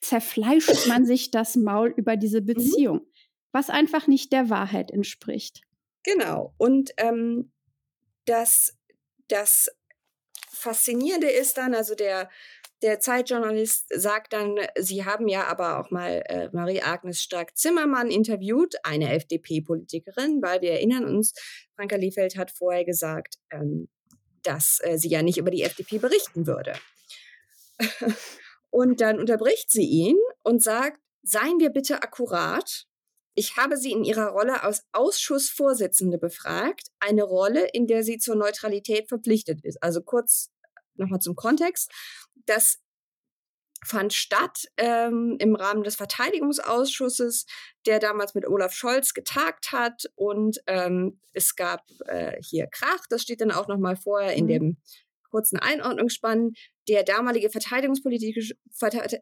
zerfleischt 0.00 0.86
man 0.86 1.06
sich 1.06 1.30
das 1.30 1.56
Maul 1.56 1.92
über 1.96 2.16
diese 2.16 2.42
Beziehung, 2.42 3.06
was 3.52 3.70
einfach 3.70 4.06
nicht 4.06 4.32
der 4.32 4.50
Wahrheit 4.50 4.90
entspricht. 4.90 5.62
Genau. 6.04 6.54
Und 6.58 6.92
ähm, 6.98 7.52
das, 8.26 8.76
das 9.28 9.70
Faszinierende 10.50 11.28
ist 11.28 11.56
dann, 11.56 11.74
also 11.74 11.94
der, 11.94 12.30
der 12.82 13.00
Zeitjournalist 13.00 13.86
sagt 13.94 14.34
dann, 14.34 14.56
Sie 14.78 15.04
haben 15.04 15.26
ja 15.28 15.46
aber 15.46 15.80
auch 15.80 15.90
mal 15.90 16.22
äh, 16.26 16.50
Marie-Agnes 16.52 17.22
Stark-Zimmermann 17.22 18.10
interviewt, 18.10 18.74
eine 18.82 19.12
FDP-Politikerin, 19.14 20.42
weil 20.42 20.60
wir 20.60 20.72
erinnern 20.72 21.06
uns, 21.06 21.32
Franka 21.76 21.96
Liefeld 21.96 22.36
hat 22.36 22.50
vorher 22.50 22.84
gesagt, 22.84 23.36
ähm, 23.50 23.88
dass 24.46 24.78
äh, 24.82 24.98
sie 24.98 25.08
ja 25.08 25.22
nicht 25.22 25.38
über 25.38 25.50
die 25.50 25.62
FDP 25.62 25.98
berichten 25.98 26.46
würde. 26.46 26.74
und 28.70 29.00
dann 29.00 29.18
unterbricht 29.18 29.70
sie 29.70 29.84
ihn 29.84 30.16
und 30.42 30.62
sagt, 30.62 31.00
seien 31.22 31.58
wir 31.58 31.70
bitte 31.70 32.02
akkurat. 32.02 32.86
Ich 33.36 33.56
habe 33.56 33.76
Sie 33.76 33.90
in 33.90 34.04
Ihrer 34.04 34.28
Rolle 34.28 34.62
als 34.62 34.84
Ausschussvorsitzende 34.92 36.18
befragt, 36.18 36.88
eine 37.00 37.24
Rolle, 37.24 37.66
in 37.72 37.88
der 37.88 38.04
sie 38.04 38.18
zur 38.18 38.36
Neutralität 38.36 39.08
verpflichtet 39.08 39.64
ist. 39.64 39.82
Also 39.82 40.02
kurz 40.02 40.50
nochmal 40.94 41.18
zum 41.18 41.34
Kontext. 41.34 41.90
Das 42.46 42.78
fand 43.84 44.12
statt 44.12 44.64
ähm, 44.76 45.36
im 45.38 45.54
Rahmen 45.54 45.84
des 45.84 45.96
Verteidigungsausschusses, 45.96 47.46
der 47.86 47.98
damals 47.98 48.34
mit 48.34 48.46
Olaf 48.46 48.72
Scholz 48.72 49.14
getagt 49.14 49.72
hat. 49.72 50.04
Und 50.14 50.60
ähm, 50.66 51.20
es 51.32 51.56
gab 51.56 51.82
äh, 52.06 52.40
hier 52.42 52.66
Krach, 52.66 53.06
das 53.10 53.22
steht 53.22 53.40
dann 53.40 53.50
auch 53.50 53.68
nochmal 53.68 53.96
vorher 53.96 54.34
in 54.34 54.44
Mhm. 54.44 54.48
dem 54.48 54.76
kurzen 55.34 55.58
Einordnungsspann. 55.58 56.52
Der 56.88 57.02
damalige 57.02 57.50
verteidigungspolitische, 57.50 58.54
Verte- 58.70 59.20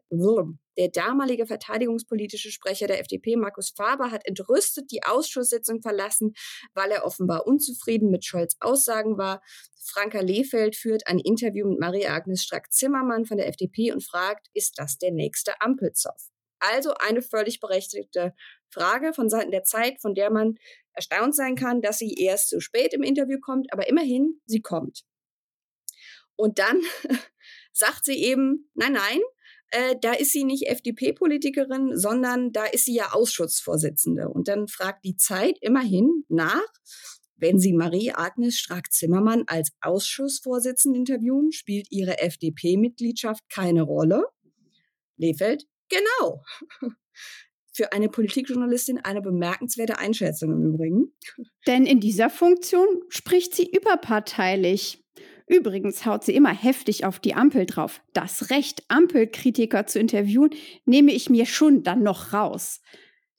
der 0.77 0.89
damalige 0.89 1.47
verteidigungspolitische 1.47 2.51
Sprecher 2.51 2.85
der 2.85 2.99
FDP, 2.99 3.35
Markus 3.35 3.73
Faber, 3.75 4.11
hat 4.11 4.27
entrüstet 4.27 4.91
die 4.91 5.01
Ausschusssitzung 5.03 5.81
verlassen, 5.81 6.33
weil 6.75 6.91
er 6.91 7.03
offenbar 7.03 7.47
unzufrieden 7.47 8.11
mit 8.11 8.25
Scholz 8.25 8.57
Aussagen 8.59 9.17
war. 9.17 9.41
Franka 9.83 10.19
Lehfeld 10.19 10.75
führt 10.75 11.07
ein 11.07 11.17
Interview 11.17 11.67
mit 11.67 11.79
Marie-Agnes 11.79 12.43
Strack-Zimmermann 12.43 13.25
von 13.25 13.37
der 13.37 13.47
FDP 13.47 13.91
und 13.91 14.03
fragt, 14.03 14.47
ist 14.53 14.73
das 14.77 14.99
der 14.99 15.11
nächste 15.11 15.59
Ampelzoff? 15.61 16.29
Also 16.59 16.93
eine 16.93 17.23
völlig 17.23 17.59
berechtigte 17.59 18.33
Frage 18.69 19.13
von 19.13 19.29
Seiten 19.29 19.51
der 19.51 19.63
Zeit, 19.63 19.99
von 19.99 20.13
der 20.13 20.31
man 20.31 20.55
erstaunt 20.93 21.35
sein 21.35 21.55
kann, 21.55 21.81
dass 21.81 21.97
sie 21.97 22.13
erst 22.13 22.49
so 22.49 22.59
spät 22.59 22.93
im 22.93 23.01
Interview 23.01 23.39
kommt, 23.39 23.73
aber 23.73 23.87
immerhin, 23.89 24.39
sie 24.45 24.61
kommt. 24.61 25.03
Und 26.35 26.59
dann 26.59 26.81
sagt 27.73 28.05
sie 28.05 28.23
eben, 28.23 28.69
nein, 28.73 28.93
nein, 28.93 29.19
äh, 29.71 29.95
da 29.99 30.13
ist 30.13 30.31
sie 30.31 30.43
nicht 30.43 30.67
FDP-Politikerin, 30.67 31.97
sondern 31.97 32.51
da 32.51 32.65
ist 32.65 32.85
sie 32.85 32.95
ja 32.95 33.13
Ausschussvorsitzende. 33.13 34.29
Und 34.29 34.47
dann 34.47 34.67
fragt 34.67 35.03
die 35.03 35.15
Zeit 35.17 35.57
immerhin 35.61 36.25
nach, 36.29 36.67
wenn 37.43 37.59
Sie 37.59 37.73
Marie-Agnes 37.73 38.57
Strack-Zimmermann 38.57 39.43
als 39.47 39.73
Ausschussvorsitzende 39.81 40.99
interviewen, 40.99 41.51
spielt 41.51 41.91
ihre 41.91 42.19
FDP-Mitgliedschaft 42.19 43.43
keine 43.49 43.81
Rolle. 43.81 44.23
Lehfeld, 45.17 45.65
genau. 45.89 46.43
Für 47.73 47.91
eine 47.91 48.07
Politikjournalistin 48.07 48.99
eine 48.99 49.21
bemerkenswerte 49.21 49.97
Einschätzung 49.97 50.51
im 50.51 50.73
Übrigen. 50.73 51.15
Denn 51.65 51.85
in 51.85 51.99
dieser 51.99 52.29
Funktion 52.29 52.87
spricht 53.09 53.55
sie 53.55 53.69
überparteilich. 53.69 55.02
Übrigens 55.47 56.05
haut 56.05 56.23
sie 56.23 56.35
immer 56.35 56.53
heftig 56.53 57.05
auf 57.05 57.19
die 57.19 57.33
Ampel 57.33 57.65
drauf. 57.65 58.01
Das 58.13 58.49
Recht, 58.49 58.83
Ampelkritiker 58.87 59.85
zu 59.85 59.99
interviewen, 59.99 60.51
nehme 60.85 61.11
ich 61.11 61.29
mir 61.29 61.45
schon 61.45 61.83
dann 61.83 62.03
noch 62.03 62.33
raus. 62.33 62.81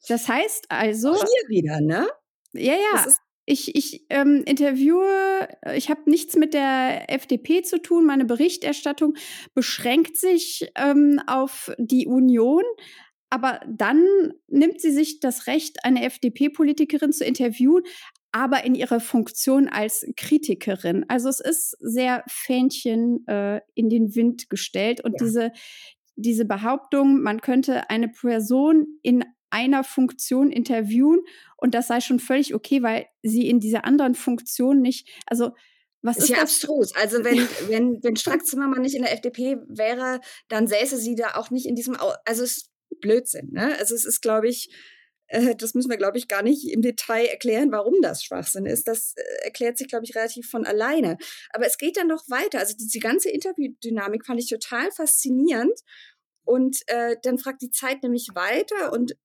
Das 0.09 0.29
heißt 0.29 0.67
also, 0.69 1.13
Auch 1.13 1.25
hier 1.25 1.49
wieder, 1.49 1.81
ne? 1.81 2.07
ja, 2.53 2.75
ja, 2.75 3.07
ich, 3.47 3.75
ich 3.75 4.07
ähm, 4.09 4.43
interviewe, 4.47 5.49
ich 5.75 5.91
habe 5.91 6.09
nichts 6.09 6.35
mit 6.37 6.55
der 6.55 7.11
FDP 7.11 7.63
zu 7.63 7.81
tun. 7.81 8.07
Meine 8.07 8.25
Berichterstattung 8.25 9.15
beschränkt 9.55 10.17
sich 10.17 10.71
ähm, 10.77 11.21
auf 11.27 11.71
die 11.79 12.07
Union. 12.07 12.63
Aber 13.29 13.61
dann 13.69 14.33
nimmt 14.47 14.81
sie 14.81 14.93
sich 14.93 15.19
das 15.21 15.47
Recht, 15.47 15.85
eine 15.85 16.05
FDP-Politikerin 16.05 17.13
zu 17.13 17.25
interviewen, 17.25 17.83
aber 18.35 18.65
in 18.65 18.75
ihrer 18.75 18.99
Funktion 18.99 19.69
als 19.69 20.05
Kritikerin. 20.17 21.05
Also 21.07 21.29
es 21.29 21.39
ist 21.39 21.77
sehr 21.79 22.25
Fähnchen 22.27 23.25
äh, 23.29 23.61
in 23.75 23.89
den 23.89 24.17
Wind 24.17 24.51
gestellt. 24.51 25.01
Und 25.03 25.13
Ja. 25.13 25.25
diese, 25.25 25.53
diese 26.17 26.45
Behauptung, 26.45 27.23
man 27.23 27.41
könnte 27.41 27.91
eine 27.91 28.09
Person 28.09 28.99
in 29.03 29.25
einer 29.51 29.85
Funktion 29.85 30.51
interviewen 30.51 31.21
und 31.57 31.75
das 31.75 31.87
sei 31.87 32.01
schon 32.01 32.19
völlig 32.19 32.57
okay, 32.57 32.83
weil 32.83 33.07
sie 33.23 33.49
in 33.49 33.61
dieser 33.61 33.85
anderen 33.85 34.17
Funktion 34.17 34.81
nicht, 34.81 35.09
also 35.27 35.53
was 36.03 36.17
ist, 36.17 36.25
ist 36.25 36.31
ja 36.31 36.41
das? 36.41 36.55
abstrus. 36.55 36.93
Also 36.97 37.23
wenn, 37.23 37.39
wenn, 37.69 38.03
wenn 38.03 38.17
Strack-Zimmermann 38.17 38.83
nicht 38.83 38.97
in 38.97 39.03
der 39.03 39.13
FDP 39.13 39.59
wäre, 39.69 40.21
dann 40.49 40.67
säße 40.67 40.97
sie 40.97 41.15
da 41.15 41.37
auch 41.37 41.51
nicht 41.51 41.67
in 41.67 41.77
diesem, 41.77 41.95
Au 42.01 42.13
also 42.25 42.43
es 42.43 42.57
ist 42.57 42.71
Blödsinn. 43.01 43.51
Ne? 43.53 43.77
Also 43.79 43.95
es 43.95 44.05
ist, 44.05 44.23
glaube 44.23 44.49
ich, 44.49 44.75
das 45.57 45.75
müssen 45.75 45.91
wir, 45.91 45.97
glaube 45.97 46.19
ich, 46.19 46.29
gar 46.29 46.43
nicht 46.43 46.71
im 46.71 46.83
Detail 46.83 47.27
erklären, 47.27 47.73
warum 47.73 47.95
das 48.03 48.23
Schwachsinn 48.23 48.67
ist. 48.67 48.87
Das 48.89 49.15
äh, 49.17 49.45
erklärt 49.45 49.79
sich, 49.79 49.89
glaube 49.89 50.05
ich, 50.05 50.15
relativ 50.15 50.49
von 50.49 50.67
alleine. 50.67 51.17
Aber 51.51 51.67
es 51.67 51.79
geht 51.79 51.97
dann 51.97 52.09
noch 52.09 52.29
weiter. 52.29 52.59
Also 52.59 52.75
diese 52.79 52.99
ganze 52.99 53.31
Interviewdynamik 53.31 54.27
fand 54.27 54.41
ich 54.41 54.49
total 54.49 54.91
faszinierend. 54.91 55.79
Und 56.45 56.83
äh, 56.89 57.17
dann 57.23 57.39
fragt 57.39 57.63
die 57.63 57.71
Zeit 57.71 58.03
nämlich 58.03 58.29
weiter. 58.35 58.93
Und 58.93 59.17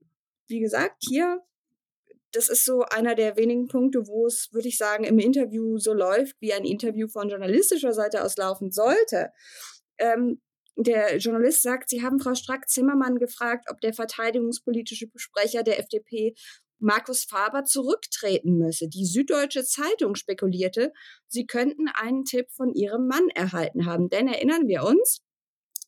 wie 0.47 0.59
gesagt, 0.59 1.03
hier, 1.07 1.41
das 2.31 2.49
ist 2.49 2.63
so 2.63 2.83
einer 2.83 3.15
der 3.15 3.35
wenigen 3.37 3.67
Punkte, 3.67 4.07
wo 4.07 4.25
es, 4.25 4.49
würde 4.51 4.67
ich 4.67 4.77
sagen, 4.77 5.03
im 5.03 5.19
Interview 5.19 5.77
so 5.77 5.93
läuft, 5.93 6.35
wie 6.39 6.53
ein 6.53 6.65
Interview 6.65 7.07
von 7.07 7.29
journalistischer 7.29 7.91
Seite 7.91 8.23
aus 8.23 8.37
laufen 8.37 8.71
sollte. 8.71 9.31
Ähm, 9.97 10.41
der 10.87 11.17
Journalist 11.17 11.61
sagt, 11.61 11.89
Sie 11.89 12.03
haben 12.03 12.19
Frau 12.19 12.35
Strack-Zimmermann 12.35 13.17
gefragt, 13.17 13.67
ob 13.69 13.81
der 13.81 13.93
verteidigungspolitische 13.93 15.07
Sprecher 15.15 15.63
der 15.63 15.79
FDP 15.79 16.35
Markus 16.79 17.25
Faber 17.25 17.65
zurücktreten 17.65 18.57
müsse. 18.57 18.87
Die 18.87 19.05
Süddeutsche 19.05 19.65
Zeitung 19.65 20.15
spekulierte, 20.15 20.93
sie 21.27 21.45
könnten 21.45 21.89
einen 21.89 22.23
Tipp 22.23 22.47
von 22.51 22.73
ihrem 22.73 23.07
Mann 23.07 23.29
erhalten 23.35 23.85
haben. 23.85 24.09
Denn 24.09 24.27
erinnern 24.27 24.67
wir 24.67 24.83
uns, 24.83 25.21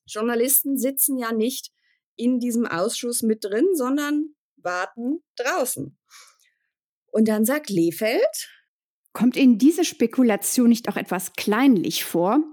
Journalisten 0.05 0.77
sitzen 0.77 1.17
ja 1.17 1.31
nicht 1.31 1.71
in 2.17 2.39
diesem 2.39 2.67
Ausschuss 2.67 3.21
mit 3.21 3.45
drin, 3.45 3.67
sondern 3.73 4.35
warten 4.57 5.23
draußen. 5.37 5.97
Und 7.07 7.27
dann 7.27 7.45
sagt 7.45 7.69
Lefeld, 7.69 8.49
Kommt 9.13 9.35
Ihnen 9.35 9.57
diese 9.57 9.83
Spekulation 9.83 10.69
nicht 10.69 10.87
auch 10.87 10.95
etwas 10.95 11.33
kleinlich 11.33 12.05
vor? 12.05 12.43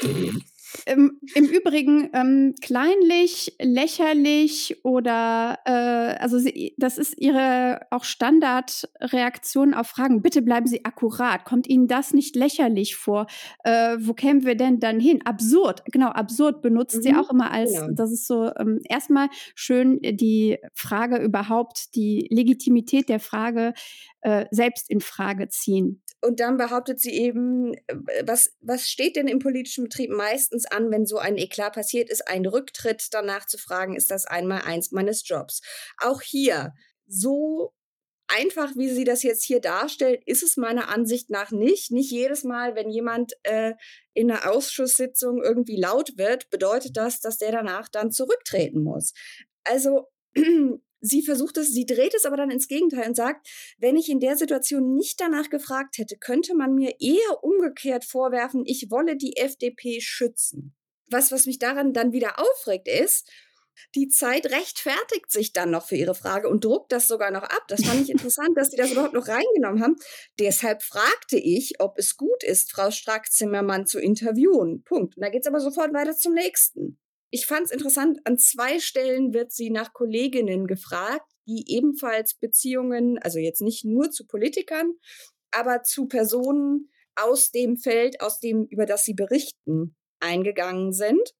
Ähm, 0.86 1.20
Im 1.34 1.44
Übrigen 1.44 2.10
ähm, 2.12 2.54
kleinlich, 2.60 3.54
lächerlich 3.60 4.78
oder 4.84 5.58
äh, 5.64 6.16
also 6.20 6.38
sie, 6.38 6.74
das 6.76 6.98
ist 6.98 7.18
ihre 7.18 7.80
auch 7.90 8.04
Standardreaktion 8.04 9.74
auf 9.74 9.88
Fragen. 9.88 10.22
Bitte 10.22 10.42
bleiben 10.42 10.66
Sie 10.66 10.84
akkurat. 10.84 11.44
Kommt 11.44 11.68
Ihnen 11.68 11.86
das 11.86 12.12
nicht 12.12 12.36
lächerlich 12.36 12.96
vor? 12.96 13.26
Äh, 13.64 13.96
wo 14.00 14.14
kämen 14.14 14.44
wir 14.44 14.56
denn 14.56 14.80
dann 14.80 15.00
hin? 15.00 15.20
Absurd, 15.24 15.84
genau, 15.86 16.08
absurd 16.08 16.62
benutzt 16.62 16.96
mhm, 16.96 17.02
sie 17.02 17.14
auch 17.14 17.30
immer 17.30 17.50
als, 17.50 17.72
genau. 17.72 17.92
das 17.92 18.12
ist 18.12 18.26
so 18.26 18.50
ähm, 18.56 18.80
erstmal 18.88 19.28
schön 19.54 20.00
die 20.02 20.58
Frage 20.74 21.18
überhaupt, 21.18 21.94
die 21.94 22.26
Legitimität 22.30 23.08
der 23.08 23.20
Frage 23.20 23.72
äh, 24.26 24.46
selbst 24.50 24.90
in 24.90 25.00
Frage 25.00 25.48
ziehen. 25.48 26.02
Und 26.20 26.40
dann 26.40 26.56
behauptet 26.56 27.00
sie 27.00 27.12
eben, 27.12 27.74
äh, 27.74 28.24
was, 28.24 28.52
was 28.58 28.88
steht 28.88 29.14
denn 29.14 29.28
im 29.28 29.38
politischen 29.38 29.84
Betrieb 29.84 30.10
meistens 30.10 30.66
an, 30.66 30.90
wenn 30.90 31.06
so 31.06 31.18
ein 31.18 31.38
Eklat 31.38 31.74
passiert 31.74 32.10
ist, 32.10 32.26
ein 32.26 32.44
Rücktritt 32.44 33.06
danach 33.12 33.46
zu 33.46 33.56
fragen, 33.56 33.94
ist 33.94 34.10
das 34.10 34.26
einmal 34.26 34.62
eins 34.62 34.90
meines 34.90 35.28
Jobs. 35.28 35.60
Auch 35.98 36.22
hier, 36.22 36.74
so 37.06 37.72
einfach, 38.26 38.74
wie 38.74 38.88
sie 38.88 39.04
das 39.04 39.22
jetzt 39.22 39.44
hier 39.44 39.60
darstellt, 39.60 40.24
ist 40.26 40.42
es 40.42 40.56
meiner 40.56 40.88
Ansicht 40.88 41.30
nach 41.30 41.52
nicht. 41.52 41.92
Nicht 41.92 42.10
jedes 42.10 42.42
Mal, 42.42 42.74
wenn 42.74 42.90
jemand 42.90 43.34
äh, 43.44 43.74
in 44.12 44.28
einer 44.28 44.50
Ausschusssitzung 44.50 45.40
irgendwie 45.40 45.76
laut 45.76 46.18
wird, 46.18 46.50
bedeutet 46.50 46.96
das, 46.96 47.20
dass 47.20 47.38
der 47.38 47.52
danach 47.52 47.88
dann 47.88 48.10
zurücktreten 48.10 48.82
muss. 48.82 49.12
Also 49.62 50.08
sie 51.00 51.22
versucht 51.22 51.56
es, 51.56 51.72
sie 51.72 51.86
dreht 51.86 52.14
es 52.14 52.24
aber 52.24 52.36
dann 52.36 52.50
ins 52.50 52.68
Gegenteil 52.68 53.08
und 53.08 53.16
sagt, 53.16 53.48
wenn 53.78 53.96
ich 53.96 54.08
in 54.08 54.20
der 54.20 54.36
Situation 54.36 54.94
nicht 54.94 55.20
danach 55.20 55.50
gefragt 55.50 55.98
hätte, 55.98 56.16
könnte 56.16 56.54
man 56.54 56.74
mir 56.74 56.94
eher 57.00 57.42
umgekehrt 57.42 58.04
vorwerfen, 58.04 58.62
ich 58.64 58.90
wolle 58.90 59.16
die 59.16 59.36
FDP 59.36 60.00
schützen. 60.00 60.74
Was, 61.08 61.30
was 61.30 61.46
mich 61.46 61.58
daran 61.58 61.92
dann 61.92 62.12
wieder 62.12 62.38
aufregt, 62.38 62.88
ist, 62.88 63.30
die 63.94 64.08
Zeit 64.08 64.46
rechtfertigt 64.46 65.30
sich 65.30 65.52
dann 65.52 65.70
noch 65.70 65.86
für 65.86 65.96
ihre 65.96 66.14
Frage 66.14 66.48
und 66.48 66.64
druckt 66.64 66.92
das 66.92 67.06
sogar 67.06 67.30
noch 67.30 67.42
ab. 67.42 67.64
Das 67.68 67.84
fand 67.84 68.02
ich 68.02 68.10
interessant, 68.10 68.56
dass 68.56 68.70
sie 68.70 68.76
das 68.76 68.92
überhaupt 68.92 69.14
noch 69.14 69.28
reingenommen 69.28 69.82
haben. 69.82 69.96
Deshalb 70.38 70.82
fragte 70.82 71.36
ich, 71.36 71.80
ob 71.80 71.98
es 71.98 72.16
gut 72.16 72.42
ist, 72.42 72.70
Frau 72.70 72.90
Strack-Zimmermann 72.90 73.86
zu 73.86 74.00
interviewen. 74.00 74.82
Punkt. 74.84 75.16
Und 75.16 75.22
da 75.22 75.28
geht 75.28 75.42
es 75.42 75.46
aber 75.46 75.60
sofort 75.60 75.92
weiter 75.92 76.16
zum 76.16 76.32
nächsten. 76.32 76.98
Ich 77.36 77.44
fand 77.44 77.66
es 77.66 77.70
interessant, 77.70 78.18
an 78.24 78.38
zwei 78.38 78.80
Stellen 78.80 79.34
wird 79.34 79.52
sie 79.52 79.68
nach 79.68 79.92
Kolleginnen 79.92 80.66
gefragt, 80.66 81.30
die 81.46 81.66
ebenfalls 81.68 82.32
Beziehungen, 82.32 83.18
also 83.18 83.38
jetzt 83.38 83.60
nicht 83.60 83.84
nur 83.84 84.10
zu 84.10 84.26
Politikern, 84.26 84.94
aber 85.50 85.82
zu 85.82 86.06
Personen 86.06 86.90
aus 87.14 87.50
dem 87.50 87.76
Feld, 87.76 88.22
aus 88.22 88.40
dem, 88.40 88.64
über 88.70 88.86
das 88.86 89.04
sie 89.04 89.12
berichten, 89.12 89.94
eingegangen 90.18 90.94
sind 90.94 91.34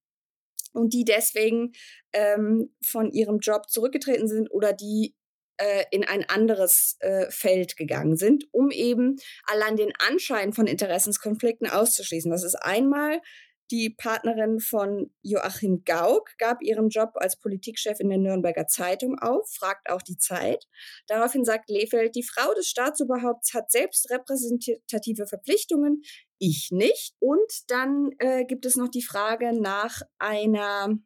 und 0.75 0.93
die 0.93 1.05
deswegen 1.05 1.73
ähm, 2.13 2.77
von 2.85 3.11
ihrem 3.11 3.39
Job 3.39 3.71
zurückgetreten 3.71 4.29
sind 4.29 4.51
oder 4.51 4.75
die 4.75 5.15
äh, 5.57 5.85
in 5.91 6.05
ein 6.05 6.29
anderes 6.29 6.97
äh, 7.01 7.31
Feld 7.31 7.79
gegangen 7.79 8.17
sind, 8.17 8.45
um 8.53 8.71
eben 8.71 9.17
allein 9.45 9.77
den 9.77 9.95
Anschein 10.07 10.53
von 10.53 10.67
Interessenskonflikten 10.67 11.71
auszuschließen. 11.71 12.31
Das 12.31 12.45
ist 12.45 12.57
einmal 12.57 13.23
die 13.71 13.91
Partnerin 13.91 14.61
von 14.61 15.11
Joachim 15.23 15.83
Gauck 15.85 16.31
gab 16.39 16.63
ihren 16.63 16.89
Job 16.89 17.11
als 17.15 17.39
Politikchef 17.39 18.01
in 18.01 18.09
der 18.09 18.19
Nürnberger 18.19 18.67
Zeitung 18.67 19.19
auf, 19.19 19.49
fragt 19.51 19.91
auch 19.91 20.03
die 20.03 20.19
Zeit. 20.19 20.67
Daraufhin 21.07 21.45
sagt 21.45 21.69
Lefeld, 21.69 22.15
die 22.15 22.23
Frau 22.23 22.55
des 22.55 22.69
Staatsoberhaupts 22.69 23.55
hat 23.55 23.71
selbst 23.71 24.11
repräsentative 24.11 25.27
Verpflichtungen, 25.27 26.03
ich 26.39 26.69
nicht. 26.71 27.15
Und 27.19 27.71
dann 27.71 28.11
äh, 28.19 28.45
gibt 28.45 28.67
es 28.67 28.77
noch 28.77 28.89
die 28.89 29.03
Frage 29.03 29.59
nach 29.59 30.03
einer, 30.19 30.99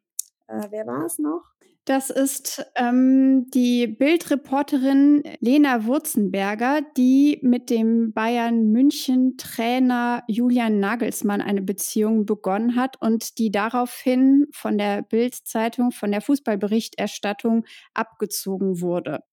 äh, 0.47 0.67
wer 0.69 0.85
war 0.85 1.05
es 1.05 1.17
noch? 1.19 1.50
Das 1.85 2.11
ist 2.11 2.63
ähm, 2.75 3.49
die 3.49 3.87
Bildreporterin 3.87 5.23
Lena 5.39 5.85
Wurzenberger, 5.85 6.81
die 6.95 7.39
mit 7.41 7.71
dem 7.71 8.13
Bayern 8.13 8.71
München 8.71 9.35
Trainer 9.37 10.23
Julian 10.27 10.79
Nagelsmann 10.79 11.41
eine 11.41 11.63
Beziehung 11.63 12.27
begonnen 12.27 12.75
hat 12.75 13.01
und 13.01 13.39
die 13.39 13.51
daraufhin 13.51 14.45
von 14.51 14.77
der 14.77 15.01
Bildzeitung, 15.01 15.91
von 15.91 16.11
der 16.11 16.21
Fußballberichterstattung 16.21 17.65
abgezogen 17.95 18.79
wurde. 18.79 19.23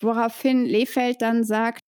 Woraufhin 0.00 0.64
Lefeld 0.64 1.20
dann 1.20 1.44
sagt, 1.44 1.82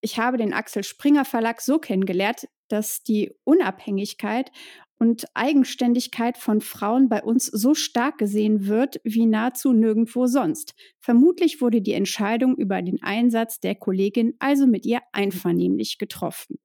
ich 0.00 0.18
habe 0.18 0.38
den 0.38 0.54
Axel 0.54 0.82
Springer 0.82 1.26
Verlag 1.26 1.60
so 1.60 1.78
kennengelernt, 1.78 2.48
dass 2.68 3.02
die 3.02 3.34
Unabhängigkeit 3.44 4.50
und 4.98 5.26
Eigenständigkeit 5.34 6.38
von 6.38 6.60
Frauen 6.60 7.08
bei 7.08 7.22
uns 7.22 7.46
so 7.46 7.74
stark 7.74 8.18
gesehen 8.18 8.66
wird 8.66 9.00
wie 9.04 9.26
nahezu 9.26 9.72
nirgendwo 9.72 10.26
sonst. 10.26 10.74
Vermutlich 11.00 11.60
wurde 11.60 11.82
die 11.82 11.92
Entscheidung 11.92 12.56
über 12.56 12.80
den 12.82 13.02
Einsatz 13.02 13.60
der 13.60 13.74
Kollegin 13.74 14.34
also 14.38 14.66
mit 14.66 14.86
ihr 14.86 15.00
einvernehmlich 15.12 15.98
getroffen. 15.98 16.58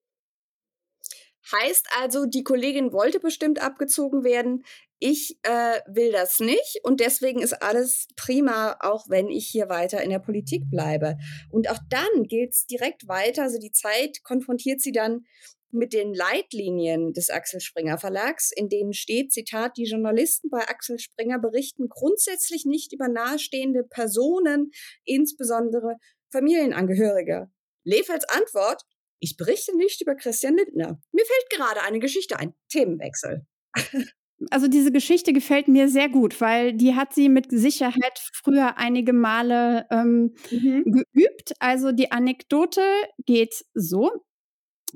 Heißt 1.51 1.87
also, 1.99 2.25
die 2.25 2.43
Kollegin 2.43 2.91
wollte 2.91 3.19
bestimmt 3.19 3.59
abgezogen 3.59 4.23
werden. 4.23 4.63
Ich 4.99 5.39
äh, 5.43 5.79
will 5.87 6.11
das 6.11 6.39
nicht 6.39 6.79
und 6.83 6.99
deswegen 6.99 7.41
ist 7.41 7.63
alles 7.63 8.07
prima, 8.15 8.75
auch 8.81 9.05
wenn 9.09 9.29
ich 9.29 9.47
hier 9.47 9.69
weiter 9.69 10.03
in 10.03 10.09
der 10.09 10.19
Politik 10.19 10.69
bleibe. 10.69 11.17
Und 11.49 11.69
auch 11.71 11.79
dann 11.89 12.23
gilt 12.23 12.53
es 12.53 12.65
direkt 12.67 13.07
weiter. 13.07 13.43
Also 13.43 13.57
die 13.57 13.71
Zeit 13.71 14.23
konfrontiert 14.23 14.81
sie 14.81 14.91
dann 14.91 15.25
mit 15.71 15.93
den 15.93 16.13
Leitlinien 16.13 17.13
des 17.13 17.29
Axel 17.29 17.59
Springer 17.59 17.97
Verlags, 17.97 18.51
in 18.55 18.69
denen 18.69 18.93
steht, 18.93 19.31
Zitat, 19.31 19.77
die 19.77 19.85
Journalisten 19.85 20.49
bei 20.49 20.67
Axel 20.67 20.99
Springer 20.99 21.39
berichten 21.39 21.87
grundsätzlich 21.89 22.65
nicht 22.65 22.93
über 22.93 23.07
nahestehende 23.07 23.83
Personen, 23.83 24.71
insbesondere 25.05 25.95
Familienangehörige. 26.31 27.49
Lefelds 27.83 28.25
Antwort, 28.29 28.83
ich 29.19 29.37
berichte 29.37 29.75
nicht 29.75 30.01
über 30.01 30.15
Christian 30.15 30.55
Lindner. 30.55 30.99
Mir 31.11 31.25
fällt 31.25 31.49
gerade 31.49 31.81
eine 31.81 31.99
Geschichte 31.99 32.39
ein. 32.39 32.53
Themenwechsel. 32.69 33.45
Also 34.51 34.69
diese 34.69 34.91
Geschichte 34.91 35.33
gefällt 35.33 35.67
mir 35.67 35.89
sehr 35.89 36.07
gut, 36.07 36.39
weil 36.39 36.73
die 36.73 36.95
hat 36.95 37.13
sie 37.13 37.27
mit 37.27 37.47
Sicherheit 37.49 38.19
früher 38.31 38.77
einige 38.77 39.11
Male 39.11 39.85
ähm, 39.91 40.33
mhm. 40.49 41.03
geübt. 41.13 41.53
Also 41.59 41.91
die 41.91 42.11
Anekdote 42.11 42.81
geht 43.25 43.65
so. 43.73 44.09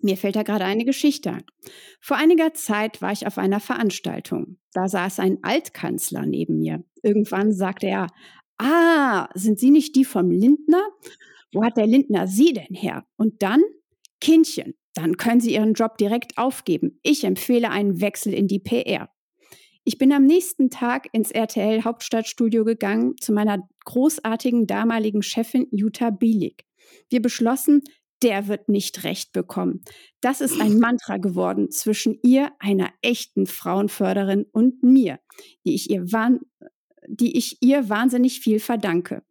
Mir 0.02 0.18
fällt 0.18 0.36
da 0.36 0.44
gerade 0.44 0.66
eine 0.66 0.86
Geschichte 0.86 1.32
ein. 1.32 1.44
Vor 2.00 2.18
einiger 2.18 2.54
Zeit 2.54 3.02
war 3.02 3.12
ich 3.12 3.28
auf 3.28 3.38
einer 3.38 3.60
Veranstaltung. 3.60 4.58
Da 4.74 4.88
saß 4.88 5.20
ein 5.20 5.40
Altkanzler 5.44 6.26
neben 6.26 6.60
mir. 6.60 6.84
Irgendwann 7.02 7.54
sagte 7.54 7.88
er, 7.88 8.08
Ah, 8.58 9.30
sind 9.34 9.60
Sie 9.60 9.72
nicht 9.72 9.96
die 9.96 10.06
vom 10.06 10.32
Lindner? 10.32 10.84
Wo 11.54 11.64
hat 11.64 11.78
der 11.78 11.88
Lindner 11.88 12.28
Sie 12.28 12.54
denn 12.54 12.74
her? 12.76 13.06
Und 13.18 13.44
dann, 13.44 13.62
Kindchen, 14.22 14.74
dann 14.94 15.18
können 15.18 15.42
Sie 15.42 15.54
Ihren 15.54 15.74
Job 15.74 15.98
direkt 15.98 16.38
aufgeben. 16.38 17.00
Ich 17.04 17.24
empfehle 17.24 17.70
einen 17.70 18.00
Wechsel 18.00 18.34
in 18.34 18.48
die 18.48 18.60
PR. 18.60 19.10
Ich 19.86 19.98
bin 19.98 20.14
am 20.14 20.24
nächsten 20.24 20.70
Tag 20.70 21.08
ins 21.12 21.32
RTL 21.32 21.84
Hauptstadtstudio 21.84 22.64
gegangen 22.64 23.16
zu 23.20 23.34
meiner 23.34 23.68
großartigen 23.86 24.66
damaligen 24.66 25.24
Chefin 25.24 25.68
Jutta 25.72 26.10
Bielik. 26.10 26.64
Wir 27.10 27.22
beschlossen, 27.22 27.82
der 28.24 28.48
wird 28.48 28.70
nicht 28.70 29.04
recht 29.04 29.34
bekommen. 29.34 29.84
Das 30.22 30.42
ist 30.42 30.60
ein 30.60 30.80
Mantra 30.80 31.18
geworden 31.18 31.70
zwischen 31.70 32.18
ihr, 32.24 32.52
einer 32.60 32.90
echten 33.02 33.46
Frauenförderin, 33.46 34.46
und 34.52 34.82
mir, 34.82 35.20
die 35.66 35.76
ich 35.76 35.90
ihr 35.90 36.12
die 37.08 37.38
ich 37.38 37.58
ihr 37.62 37.90
wahnsinnig 37.90 38.40
viel 38.40 38.60
verdanke. 38.60 39.24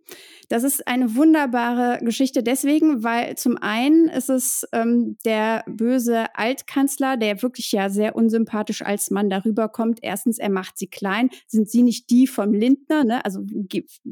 Das 0.48 0.64
ist 0.64 0.86
eine 0.86 1.16
wunderbare 1.16 2.04
Geschichte 2.04 2.42
deswegen, 2.42 3.02
weil 3.02 3.38
zum 3.38 3.56
einen 3.56 4.08
ist 4.08 4.28
es 4.28 4.68
ähm, 4.72 5.16
der 5.24 5.64
böse 5.66 6.26
Altkanzler, 6.34 7.16
der 7.16 7.40
wirklich 7.40 7.72
ja 7.72 7.88
sehr 7.88 8.14
unsympathisch 8.14 8.82
als 8.82 9.10
Mann 9.10 9.30
darüber 9.30 9.70
kommt. 9.70 10.00
Erstens, 10.02 10.38
er 10.38 10.50
macht 10.50 10.76
sie 10.76 10.88
klein. 10.88 11.30
Sind 11.46 11.70
sie 11.70 11.82
nicht 11.82 12.10
die 12.10 12.26
vom 12.26 12.52
Lindner, 12.52 13.04
ne? 13.04 13.24
also 13.24 13.40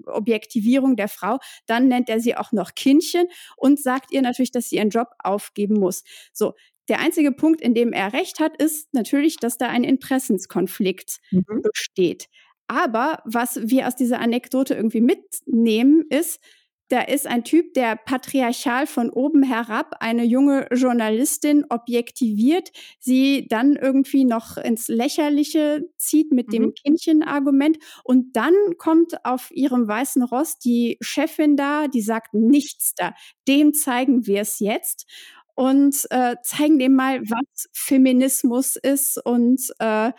Objektivierung 0.06 0.96
der 0.96 1.08
Frau. 1.08 1.38
Dann 1.66 1.88
nennt 1.88 2.08
er 2.08 2.20
sie 2.20 2.34
auch 2.34 2.52
noch 2.52 2.74
Kindchen 2.74 3.26
und 3.58 3.78
sagt 3.78 4.10
ihr 4.10 4.22
natürlich, 4.22 4.50
dass 4.50 4.70
sie 4.70 4.76
ihren 4.76 4.88
Job 4.90 5.08
aufgeben 5.18 5.74
muss. 5.74 6.04
So, 6.32 6.54
der 6.88 7.00
einzige 7.00 7.32
Punkt, 7.32 7.60
in 7.60 7.74
dem 7.74 7.92
er 7.92 8.12
recht 8.12 8.40
hat, 8.40 8.60
ist 8.60 8.92
natürlich, 8.92 9.36
dass 9.36 9.58
da 9.58 9.68
ein 9.68 9.84
Interessenskonflikt 9.84 11.18
mhm. 11.30 11.62
besteht. 11.62 12.28
Aber 12.70 13.18
was 13.24 13.58
wir 13.68 13.88
aus 13.88 13.96
dieser 13.96 14.20
Anekdote 14.20 14.74
irgendwie 14.74 15.00
mitnehmen, 15.00 16.04
ist, 16.08 16.40
da 16.86 17.00
ist 17.00 17.26
ein 17.26 17.42
Typ, 17.42 17.74
der 17.74 17.96
patriarchal 17.96 18.86
von 18.86 19.10
oben 19.10 19.42
herab 19.42 19.96
eine 19.98 20.22
junge 20.22 20.68
Journalistin 20.72 21.64
objektiviert, 21.68 22.70
sie 23.00 23.48
dann 23.48 23.74
irgendwie 23.74 24.24
noch 24.24 24.56
ins 24.56 24.86
Lächerliche 24.86 25.84
zieht 25.96 26.30
mit 26.30 26.46
mhm. 26.46 26.52
dem 26.52 26.74
Kindchenargument. 26.74 27.78
Und 28.04 28.36
dann 28.36 28.54
kommt 28.78 29.24
auf 29.24 29.50
ihrem 29.50 29.88
weißen 29.88 30.22
Ross 30.22 30.60
die 30.60 30.96
Chefin 31.00 31.56
da, 31.56 31.88
die 31.88 32.02
sagt 32.02 32.34
nichts 32.34 32.94
da. 32.94 33.14
Dem 33.48 33.74
zeigen 33.74 34.28
wir 34.28 34.42
es 34.42 34.60
jetzt 34.60 35.10
und 35.56 36.06
äh, 36.10 36.36
zeigen 36.44 36.78
dem 36.78 36.94
mal, 36.94 37.20
was 37.22 37.68
Feminismus 37.72 38.76
ist 38.76 39.18
und 39.18 39.60
äh, 39.80 40.12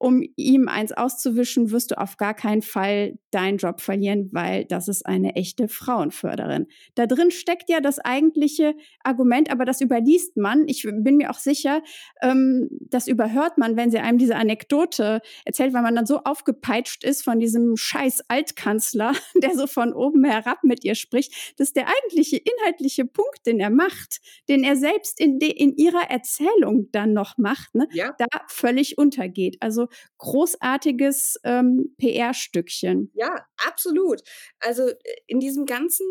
um 0.00 0.22
ihm 0.36 0.66
eins 0.66 0.92
auszuwischen, 0.92 1.70
wirst 1.72 1.90
du 1.90 1.98
auf 1.98 2.16
gar 2.16 2.32
keinen 2.32 2.62
Fall 2.62 3.18
deinen 3.32 3.58
Job 3.58 3.82
verlieren, 3.82 4.30
weil 4.32 4.64
das 4.64 4.88
ist 4.88 5.04
eine 5.04 5.36
echte 5.36 5.68
Frauenförderin. 5.68 6.68
Da 6.94 7.06
drin 7.06 7.30
steckt 7.30 7.68
ja 7.68 7.82
das 7.82 7.98
eigentliche 7.98 8.74
Argument, 9.04 9.50
aber 9.50 9.66
das 9.66 9.82
überliest 9.82 10.38
man. 10.38 10.66
Ich 10.68 10.84
bin 10.90 11.18
mir 11.18 11.30
auch 11.30 11.38
sicher, 11.38 11.82
ähm, 12.22 12.70
das 12.80 13.08
überhört 13.08 13.58
man, 13.58 13.76
wenn 13.76 13.90
sie 13.90 13.98
einem 13.98 14.16
diese 14.16 14.36
Anekdote 14.36 15.20
erzählt, 15.44 15.74
weil 15.74 15.82
man 15.82 15.94
dann 15.94 16.06
so 16.06 16.20
aufgepeitscht 16.24 17.04
ist 17.04 17.22
von 17.22 17.38
diesem 17.38 17.76
scheiß 17.76 18.22
Altkanzler, 18.28 19.12
der 19.42 19.54
so 19.54 19.66
von 19.66 19.92
oben 19.92 20.24
herab 20.24 20.64
mit 20.64 20.82
ihr 20.82 20.94
spricht, 20.94 21.60
dass 21.60 21.74
der 21.74 21.88
eigentliche 21.88 22.38
inhaltliche 22.38 23.04
Punkt, 23.04 23.44
den 23.44 23.60
er 23.60 23.70
macht, 23.70 24.22
den 24.48 24.64
er 24.64 24.76
selbst 24.76 25.20
in, 25.20 25.38
in 25.40 25.76
ihrer 25.76 26.10
Erzählung 26.10 26.88
dann 26.90 27.12
noch 27.12 27.36
macht, 27.36 27.74
ne, 27.74 27.86
ja. 27.92 28.14
da 28.16 28.26
völlig 28.48 28.96
untergeht. 28.96 29.58
Also 29.60 29.89
großartiges 30.18 31.38
ähm, 31.44 31.94
PR-Stückchen. 31.98 33.10
Ja, 33.14 33.46
absolut. 33.66 34.22
Also 34.60 34.88
äh, 34.88 34.96
in 35.26 35.40
diesem 35.40 35.66
ganzen 35.66 36.06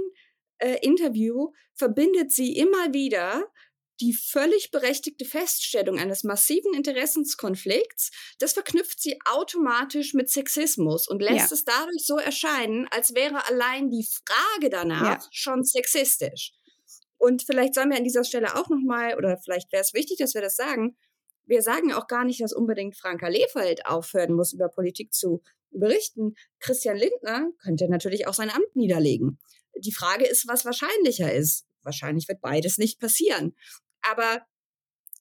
äh, 0.60 0.78
Interview 0.82 1.52
verbindet 1.76 2.32
sie 2.32 2.56
immer 2.56 2.94
wieder 2.94 3.44
die 4.02 4.14
völlig 4.14 4.72
berechtigte 4.72 5.26
Feststellung 5.26 6.00
eines 6.00 6.24
massiven 6.24 6.74
Interessenskonflikts, 6.74 8.12
das 8.40 8.54
verknüpft 8.54 9.02
sie 9.02 9.20
automatisch 9.26 10.14
mit 10.14 10.30
Sexismus 10.30 11.08
und 11.08 11.22
lässt 11.22 11.52
ja. 11.52 11.56
es 11.56 11.66
dadurch 11.66 12.06
so 12.06 12.18
erscheinen, 12.18 12.88
als 12.92 13.14
wäre 13.14 13.46
allein 13.48 13.90
die 13.90 14.06
Frage 14.06 14.70
danach 14.70 15.22
ja. 15.22 15.30
schon 15.32 15.64
sexistisch. 15.64 16.54
Und 17.18 17.44
vielleicht 17.44 17.76
sollen 17.76 17.90
wir 17.90 17.98
an 17.98 18.06
dieser 18.06 18.24
Stelle 18.24 18.56
auch 18.56 18.70
nochmal, 18.70 19.18
oder 19.18 19.38
vielleicht 19.44 19.72
wäre 19.74 19.82
es 19.82 19.94
wichtig, 19.94 20.18
dass 20.20 20.34
wir 20.34 20.42
das 20.42 20.56
sagen, 20.56 20.98
wir 21.50 21.62
sagen 21.64 21.92
auch 21.92 22.08
gar 22.08 22.26
nicht, 22.26 22.42
dass 22.42 22.54
unbedingt 22.54 22.96
Franka 22.96 23.28
Lehfeld 23.28 23.86
aufhören 23.86 24.34
muss, 24.34 24.54
über 24.54 24.70
Politik 24.70 25.14
zu 25.14 25.42
berichten. 25.72 26.36
Christian 26.60 26.96
Lindner 26.96 27.50
könnte 27.64 27.90
natürlich 27.90 28.28
auch 28.28 28.34
sein 28.34 28.52
Amt 28.52 28.76
niederlegen. 28.76 29.40
Die 29.76 29.92
Frage 29.92 30.26
ist, 30.26 30.48
was 30.48 30.66
wahrscheinlicher 30.66 31.34
ist. 31.34 31.66
Wahrscheinlich 31.84 32.28
wird 32.28 32.42
beides 32.42 32.78
nicht 32.78 33.00
passieren. 33.00 33.56
Aber 34.02 34.42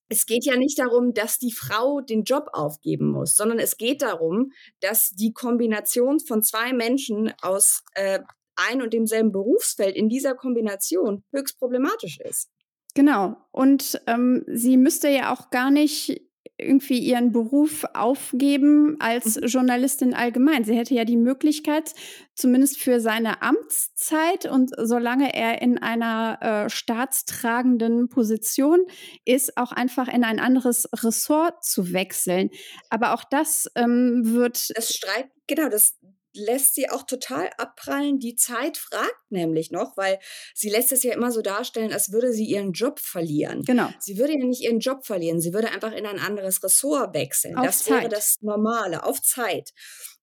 es 0.09 0.27
geht 0.27 0.45
ja 0.45 0.57
nicht 0.57 0.79
darum, 0.79 1.13
dass 1.15 1.39
die 1.39 1.53
Frau 1.53 2.01
den 2.01 2.25
Job 2.25 2.49
aufgeben 2.53 3.11
muss, 3.11 3.35
sondern 3.35 3.59
es 3.59 3.77
geht 3.77 4.03
darum, 4.03 4.53
dass 4.81 5.11
die 5.11 5.33
Kombination 5.33 6.21
von 6.21 6.43
zwei 6.43 6.73
Menschen 6.73 7.33
aus 7.43 7.83
äh, 7.95 8.21
ein 8.57 8.83
und 8.83 8.93
demselben 8.93 9.33
Berufsfeld 9.33 9.97
in 9.97 10.09
dieser 10.09 10.35
Kombination 10.35 11.25
höchst 11.33 11.59
problematisch 11.59 12.19
ist. 12.21 12.51
Genau. 12.99 13.37
Und 13.53 14.03
ähm, 14.09 14.43
sie 14.49 14.77
müsste 14.77 15.09
ja 15.09 15.33
auch 15.33 15.51
gar 15.51 15.71
nicht 15.71 16.21
irgendwie 16.57 16.99
ihren 16.99 17.31
Beruf 17.31 17.85
aufgeben 17.95 18.97
als 18.99 19.37
mhm. 19.37 19.47
Journalistin 19.47 20.15
allgemein. 20.15 20.65
Sie 20.65 20.75
hätte 20.75 20.95
ja 20.95 21.05
die 21.05 21.17
Möglichkeit, 21.17 21.95
zumindest 22.35 22.81
für 22.81 22.99
seine 22.99 23.41
Amtszeit 23.41 24.47
und 24.47 24.73
solange 24.77 25.33
er 25.33 25.63
in 25.63 25.79
einer 25.79 26.39
äh, 26.41 26.69
staatstragenden 26.69 28.09
Position 28.09 28.81
ist, 29.25 29.57
auch 29.57 29.71
einfach 29.71 30.09
in 30.09 30.25
ein 30.25 30.41
anderes 30.41 30.89
Ressort 30.93 31.63
zu 31.63 31.93
wechseln. 31.93 32.51
Aber 32.91 33.15
auch 33.15 33.23
das 33.23 33.71
ähm, 33.77 34.23
wird. 34.25 34.73
Es 34.75 34.93
streikt, 34.93 35.31
genau, 35.47 35.69
das, 35.69 35.97
lässt 36.35 36.75
sie 36.75 36.89
auch 36.91 37.03
total 37.03 37.51
abprallen. 37.59 38.19
Die 38.19 38.37
Zeit 38.37 38.77
fragt 38.77 39.31
nämlich 39.31 39.71
noch, 39.71 39.97
weil 39.97 40.19
sie 40.55 40.69
lässt 40.69 40.93
es 40.93 41.03
ja 41.03 41.13
immer 41.13 41.33
so 41.33 41.43
darstellen, 41.43 41.93
als 41.93 42.13
würde 42.13 42.33
sie 42.33 42.45
ihren 42.45 42.73
Job 42.73 43.01
verlieren. 43.01 43.63
Genau. 43.63 43.89
Sie 43.99 44.19
würde 44.19 44.35
ja 44.35 44.45
nicht 44.45 44.63
ihren 44.63 44.81
Job 44.81 45.07
verlieren, 45.07 45.41
sie 45.41 45.53
würde 45.53 45.71
einfach 45.71 45.93
in 45.93 46.07
ein 46.07 46.19
anderes 46.19 46.63
Ressort 46.63 47.15
wechseln. 47.15 47.57
Auf 47.57 47.67
das 47.67 47.85
Zeit. 47.85 48.03
wäre 48.03 48.09
das 48.09 48.37
Normale, 48.41 49.05
auf 49.05 49.21
Zeit. 49.23 49.73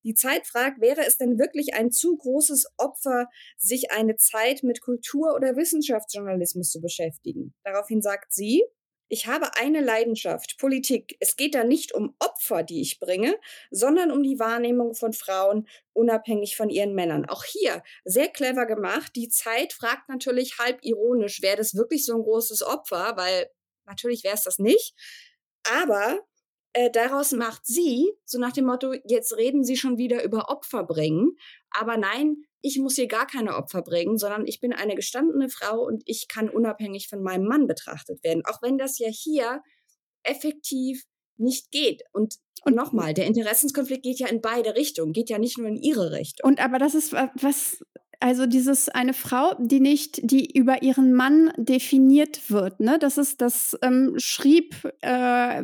Die 0.04 0.13
Zeit 0.13 0.46
fragt, 0.46 0.82
wäre 0.82 1.02
es 1.06 1.18
denn 1.18 1.39
wirklich 1.39 1.74
ein 1.74 1.91
zu 1.91 2.15
großes 2.15 2.68
Opfer, 2.78 3.28
sich 3.58 3.89
eine 3.89 4.18
Zeit 4.18 4.62
mit 4.62 4.82
Kultur- 4.82 5.34
oder 5.36 5.56
Wissenschaftsjournalismus 5.56 6.70
zu 6.70 6.80
beschäftigen? 6.80 7.56
Daraufhin 7.63 8.04
sagt 8.04 8.32
sie, 8.32 8.63
ich 9.08 9.28
habe 9.28 9.56
eine 9.56 9.82
Leidenschaft, 9.82 10.58
Politik. 10.58 11.15
Es 11.20 11.36
geht 11.36 11.54
da 11.56 11.63
nicht 11.63 11.94
um 11.94 12.15
Opfer, 12.20 12.63
die 12.63 12.82
ich 12.82 13.00
bringe, 13.00 13.36
sondern 13.70 14.12
um 14.12 14.24
die 14.24 14.39
Wahrnehmung 14.39 14.96
von 14.96 15.13
Frauen, 15.13 15.68
unabhängig 15.94 16.58
von 16.58 16.70
ihren 16.70 16.96
Männern. 16.96 17.26
Auch 17.26 17.44
hier 17.44 17.84
sehr 18.04 18.30
clever 18.30 18.65
gemacht. 18.65 19.15
Die 19.15 19.30
Zeit 19.30 19.74
fragt 19.74 20.10
natürlich 20.10 20.58
halb 20.58 20.80
ironisch, 20.84 21.41
wäre 21.41 21.58
das 21.58 21.76
wirklich 21.76 22.06
so 22.06 22.15
ein 22.15 22.24
großes 22.24 22.63
Opfer? 22.63 23.13
Weil 23.15 23.50
natürlich 23.86 24.24
wäre 24.24 24.36
es 24.36 24.44
das 24.44 24.58
nicht. 24.60 24.96
Aber 25.63 26.20
äh, 26.74 26.89
daraus 26.91 27.32
macht 27.32 27.65
sie, 27.65 28.12
so 28.26 28.39
nach 28.39 28.52
dem 28.52 28.65
Motto, 28.65 28.94
jetzt 29.06 29.38
reden 29.38 29.63
sie 29.63 29.78
schon 29.78 29.98
wieder 29.98 30.24
über 30.24 30.50
Opfer 30.50 30.84
bringen. 30.84 31.38
Aber 31.70 31.98
nein, 31.98 32.44
ich 32.65 32.80
muss 32.80 32.95
hier 32.95 33.08
gar 33.08 33.28
keine 33.28 33.56
Opfer 33.56 33.84
bringen, 33.84 34.17
sondern 34.17 34.47
ich 34.47 34.60
bin 34.60 34.73
eine 34.73 34.95
gestandene 34.95 35.49
Frau 35.49 35.86
und 35.86 36.01
ich 36.08 36.28
kann 36.28 36.49
unabhängig 36.49 37.08
von 37.08 37.21
meinem 37.21 37.45
Mann 37.45 37.67
betrachtet 37.67 38.23
werden. 38.23 38.41
Auch 38.45 38.63
wenn 38.63 38.80
das 38.80 38.97
ja 38.97 39.08
hier 39.08 39.62
effektiv 40.23 41.04
nicht 41.38 41.69
geht. 41.69 42.01
Und, 42.12 42.38
und 42.63 42.75
nochmal, 42.75 43.13
der 43.13 43.28
Interessenskonflikt 43.28 44.01
geht 44.01 44.19
ja 44.19 44.28
in 44.28 44.41
beide 44.41 44.75
Richtungen, 44.75 45.13
geht 45.13 45.30
ja 45.30 45.38
nicht 45.38 45.60
nur 45.60 45.67
in 45.67 45.75
ihre 45.75 46.12
Richtung. 46.12 46.49
Und 46.49 46.60
aber 46.60 46.80
das 46.80 46.95
ist 46.95 47.13
was 47.13 47.84
also 48.19 48.45
dieses 48.45 48.89
eine 48.89 49.13
Frau, 49.13 49.56
die 49.60 49.80
nicht, 49.80 50.19
die 50.23 50.58
über 50.58 50.82
ihren 50.84 51.13
Mann 51.13 51.51
definiert 51.58 52.49
wird. 52.49 52.80
Ne? 52.80 52.97
Das 52.99 53.17
ist, 53.17 53.41
das 53.41 53.78
ähm, 53.82 54.15
schrieb 54.17 54.75
äh, 55.01 55.10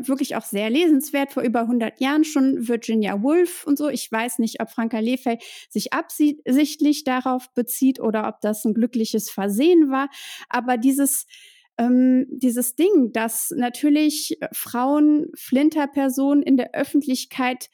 wirklich 0.08 0.36
auch 0.36 0.46
sehr 0.46 0.70
lesenswert 0.70 1.34
vor 1.34 1.44
über 1.44 1.62
100 1.62 2.00
Jahren 2.00 2.24
schon 2.24 2.68
Virginia 2.68 3.22
Woolf 3.22 3.66
und 3.66 3.78
so. 3.78 3.90
Ich 3.90 4.12
weiß 4.12 4.40
nicht, 4.40 4.62
ob 4.62 4.70
Franka 4.70 5.00
Lefeld 5.00 5.42
sich 5.70 5.94
absichtlich 5.94 7.04
darauf 7.04 7.54
bezieht 7.54 8.00
oder 8.00 8.28
ob 8.28 8.42
das 8.42 8.66
ein 8.66 8.74
glückliches 8.74 9.30
Versehen 9.30 9.90
war. 9.90 10.10
Aber 10.50 10.78
dieses 10.78 11.26
ähm, 11.78 12.28
dieses 12.30 12.76
Ding, 12.76 13.12
dass 13.14 13.52
natürlich 13.56 14.38
Frauen, 14.52 15.28
Flinterpersonen 15.36 16.44
in 16.44 16.58
der 16.58 16.74
Öffentlichkeit 16.74 17.70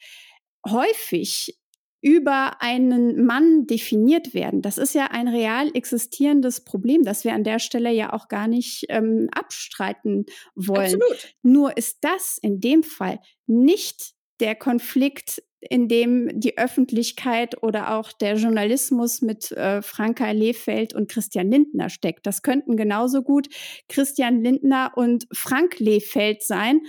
häufig 0.66 1.57
über 2.00 2.62
einen 2.62 3.24
Mann 3.24 3.66
definiert 3.66 4.32
werden. 4.34 4.62
Das 4.62 4.78
ist 4.78 4.94
ja 4.94 5.06
ein 5.06 5.28
real 5.28 5.70
existierendes 5.74 6.62
Problem, 6.62 7.02
das 7.02 7.24
wir 7.24 7.34
an 7.34 7.44
der 7.44 7.58
Stelle 7.58 7.92
ja 7.92 8.12
auch 8.12 8.28
gar 8.28 8.46
nicht 8.46 8.86
ähm, 8.88 9.28
abstreiten 9.32 10.26
wollen. 10.54 10.94
Absolut. 10.94 11.34
Nur 11.42 11.76
ist 11.76 11.98
das 12.02 12.38
in 12.40 12.60
dem 12.60 12.82
Fall 12.82 13.18
nicht 13.46 14.12
der 14.40 14.54
Konflikt, 14.54 15.42
in 15.60 15.88
dem 15.88 16.28
die 16.38 16.56
Öffentlichkeit 16.56 17.62
oder 17.62 17.96
auch 17.96 18.12
der 18.12 18.36
Journalismus 18.36 19.22
mit 19.22 19.50
äh, 19.50 19.82
Franka 19.82 20.30
Lehfeld 20.30 20.94
und 20.94 21.10
Christian 21.10 21.50
Lindner 21.50 21.90
steckt. 21.90 22.26
Das 22.26 22.42
könnten 22.42 22.76
genauso 22.76 23.22
gut 23.22 23.48
Christian 23.88 24.40
Lindner 24.42 24.92
und 24.94 25.26
Frank 25.32 25.80
Lehfeld 25.80 26.44
sein. 26.44 26.82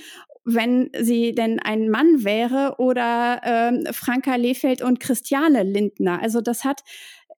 Wenn 0.45 0.89
sie 0.99 1.35
denn 1.35 1.59
ein 1.59 1.89
Mann 1.89 2.23
wäre 2.23 2.75
oder 2.77 3.41
ähm, 3.43 3.85
Franka 3.91 4.35
Lehfeld 4.35 4.81
und 4.81 4.99
Christiane 4.99 5.63
Lindner. 5.63 6.21
Also 6.21 6.41
das 6.41 6.63
hat 6.63 6.81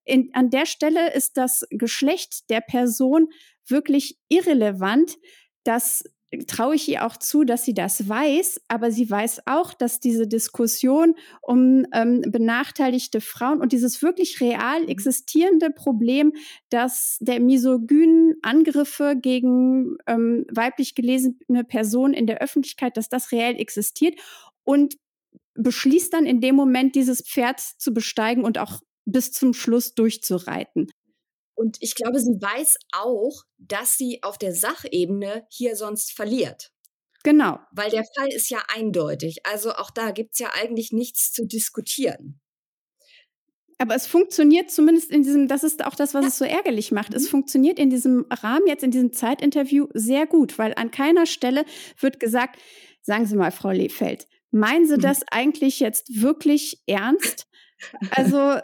in, 0.04 0.30
an 0.34 0.50
der 0.50 0.66
Stelle 0.66 1.14
ist 1.14 1.38
das 1.38 1.66
Geschlecht 1.70 2.50
der 2.50 2.62
Person 2.62 3.28
wirklich 3.68 4.18
irrelevant. 4.30 5.18
Das 5.64 6.04
traue 6.48 6.76
ich 6.76 6.88
ihr 6.88 7.06
auch 7.06 7.18
zu, 7.18 7.44
dass 7.44 7.66
sie 7.66 7.74
das 7.74 8.08
weiß, 8.08 8.62
aber 8.68 8.92
sie 8.92 9.10
weiß 9.10 9.48
auch, 9.48 9.74
dass 9.74 10.00
diese 10.00 10.28
Diskussion 10.28 11.16
um 11.42 11.86
ähm, 11.94 12.22
benachteiligte 12.26 13.20
Frauen 13.20 13.60
und 13.60 13.74
dieses 13.74 14.02
wirklich 14.02 14.40
real 14.40 14.84
mhm. 14.84 14.88
existierende 14.88 15.72
Problem, 15.72 16.34
dass 16.70 17.18
der 17.20 17.40
misogynen 17.40 18.36
Angriffe 18.42 19.16
gegen 19.22 19.98
ähm, 20.08 20.46
weiblich 20.52 20.96
gelesene 20.96 21.64
Personen 21.68 22.14
in 22.14 22.28
der 22.28 22.42
Öffentlichkeit, 22.42 22.96
dass 22.96 23.10
das 23.10 23.32
reell 23.32 23.60
existiert 23.60 24.18
und 24.64 24.96
beschließt 25.56 26.14
dann 26.14 26.26
in 26.26 26.40
dem 26.40 26.56
Moment, 26.56 26.96
dieses 26.96 27.22
Pferd 27.22 27.60
zu 27.60 27.94
besteigen 27.94 28.46
und 28.46 28.58
auch 28.58 28.80
bis 29.06 29.34
zum 29.34 29.54
Schluss 29.54 29.96
durchzureiten. 29.96 30.88
Und 31.56 31.78
ich 31.80 31.96
glaube, 31.96 32.20
sie 32.20 32.42
weiß 32.42 32.78
auch, 32.94 33.44
dass 33.58 33.98
sie 33.98 34.24
auf 34.24 34.38
der 34.38 34.54
Sachebene 34.54 35.46
hier 35.50 35.76
sonst 35.76 36.12
verliert. 36.12 36.72
Genau. 37.24 37.60
Weil 37.72 37.92
der 37.92 38.04
Fall 38.16 38.30
ist 38.30 38.50
ja 38.50 38.64
eindeutig. 38.74 39.46
Also 39.46 39.74
auch 39.74 39.92
da 39.92 40.12
gibt 40.12 40.34
es 40.34 40.40
ja 40.40 40.52
eigentlich 40.54 40.92
nichts 40.92 41.32
zu 41.32 41.46
diskutieren. 41.46 42.40
Aber 43.78 43.96
es 43.96 44.06
funktioniert 44.06 44.70
zumindest 44.70 45.10
in 45.10 45.24
diesem, 45.24 45.48
das 45.48 45.64
ist 45.64 45.84
auch 45.84 45.96
das, 45.96 46.14
was 46.14 46.22
ja. 46.22 46.28
es 46.28 46.38
so 46.38 46.46
ärgerlich 46.46 46.92
macht. 46.92 47.12
Mhm. 47.12 47.16
Es 47.16 47.28
funktioniert 47.28 47.80
in 47.80 47.90
diesem 47.90 48.28
Rahmen, 48.30 48.68
jetzt 48.68 48.84
in 48.84 48.92
diesem 48.92 49.12
Zeitinterview 49.12 49.88
sehr 49.94 50.28
gut, 50.28 50.60
weil 50.60 50.74
an 50.76 50.92
keiner 50.92 51.26
Stelle 51.26 51.66
wird 52.00 52.20
gesagt, 52.20 52.60
sagen 53.02 53.26
Sie 53.26 53.36
mal, 53.36 53.52
Frau 53.52 53.72
Lehfeld, 53.72 54.28
meinen 54.52 54.86
Sie 54.86 54.98
mhm. 54.98 55.02
das 55.02 55.24
eigentlich 55.32 55.80
jetzt 55.80 56.22
wirklich 56.22 56.84
ernst? 56.86 57.48
Also, 58.12 58.60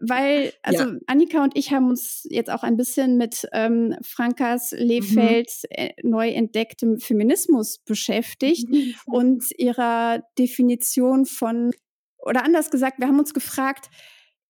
weil, 0.00 0.52
also 0.62 0.84
ja. 0.84 0.98
Annika 1.06 1.42
und 1.42 1.56
ich 1.56 1.72
haben 1.72 1.88
uns 1.88 2.26
jetzt 2.30 2.50
auch 2.50 2.62
ein 2.62 2.76
bisschen 2.76 3.16
mit 3.16 3.48
ähm, 3.52 3.96
Frankas 4.02 4.72
Lehfeld 4.72 5.48
mhm. 5.48 5.68
Äh, 5.70 5.94
neu 6.02 6.28
entdecktem 6.30 6.98
Feminismus 6.98 7.78
beschäftigt 7.78 8.68
mhm. 8.68 8.94
und 9.06 9.44
ihrer 9.58 10.22
Definition 10.38 11.26
von, 11.26 11.72
oder 12.18 12.44
anders 12.44 12.70
gesagt, 12.70 12.98
wir 12.98 13.06
haben 13.06 13.18
uns 13.18 13.34
gefragt, 13.34 13.88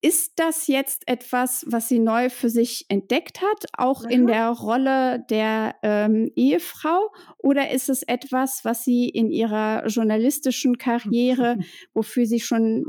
ist 0.01 0.35
das 0.37 0.69
jetzt 0.69 1.03
etwas, 1.09 1.65
was 1.69 1.89
sie 1.89 1.99
neu 1.99 2.31
für 2.31 2.51
sich 2.51 2.87
entdeckt 2.89 3.41
hat, 3.43 3.65
auch 3.77 4.05
mhm. 4.05 4.11
in 4.11 4.27
der 4.29 4.51
Rolle 4.51 5.25
der 5.29 5.75
ähm, 5.83 6.31
Ehefrau? 6.37 7.13
Oder 7.39 7.73
ist 7.73 7.89
es 7.89 8.05
etwas, 8.05 8.65
was 8.65 8.85
sie 8.85 9.09
in 9.09 9.31
ihrer 9.31 9.87
journalistischen 9.87 10.79
Karriere, 10.79 11.59
wofür 11.95 12.27
sie 12.27 12.41
schon 12.41 12.85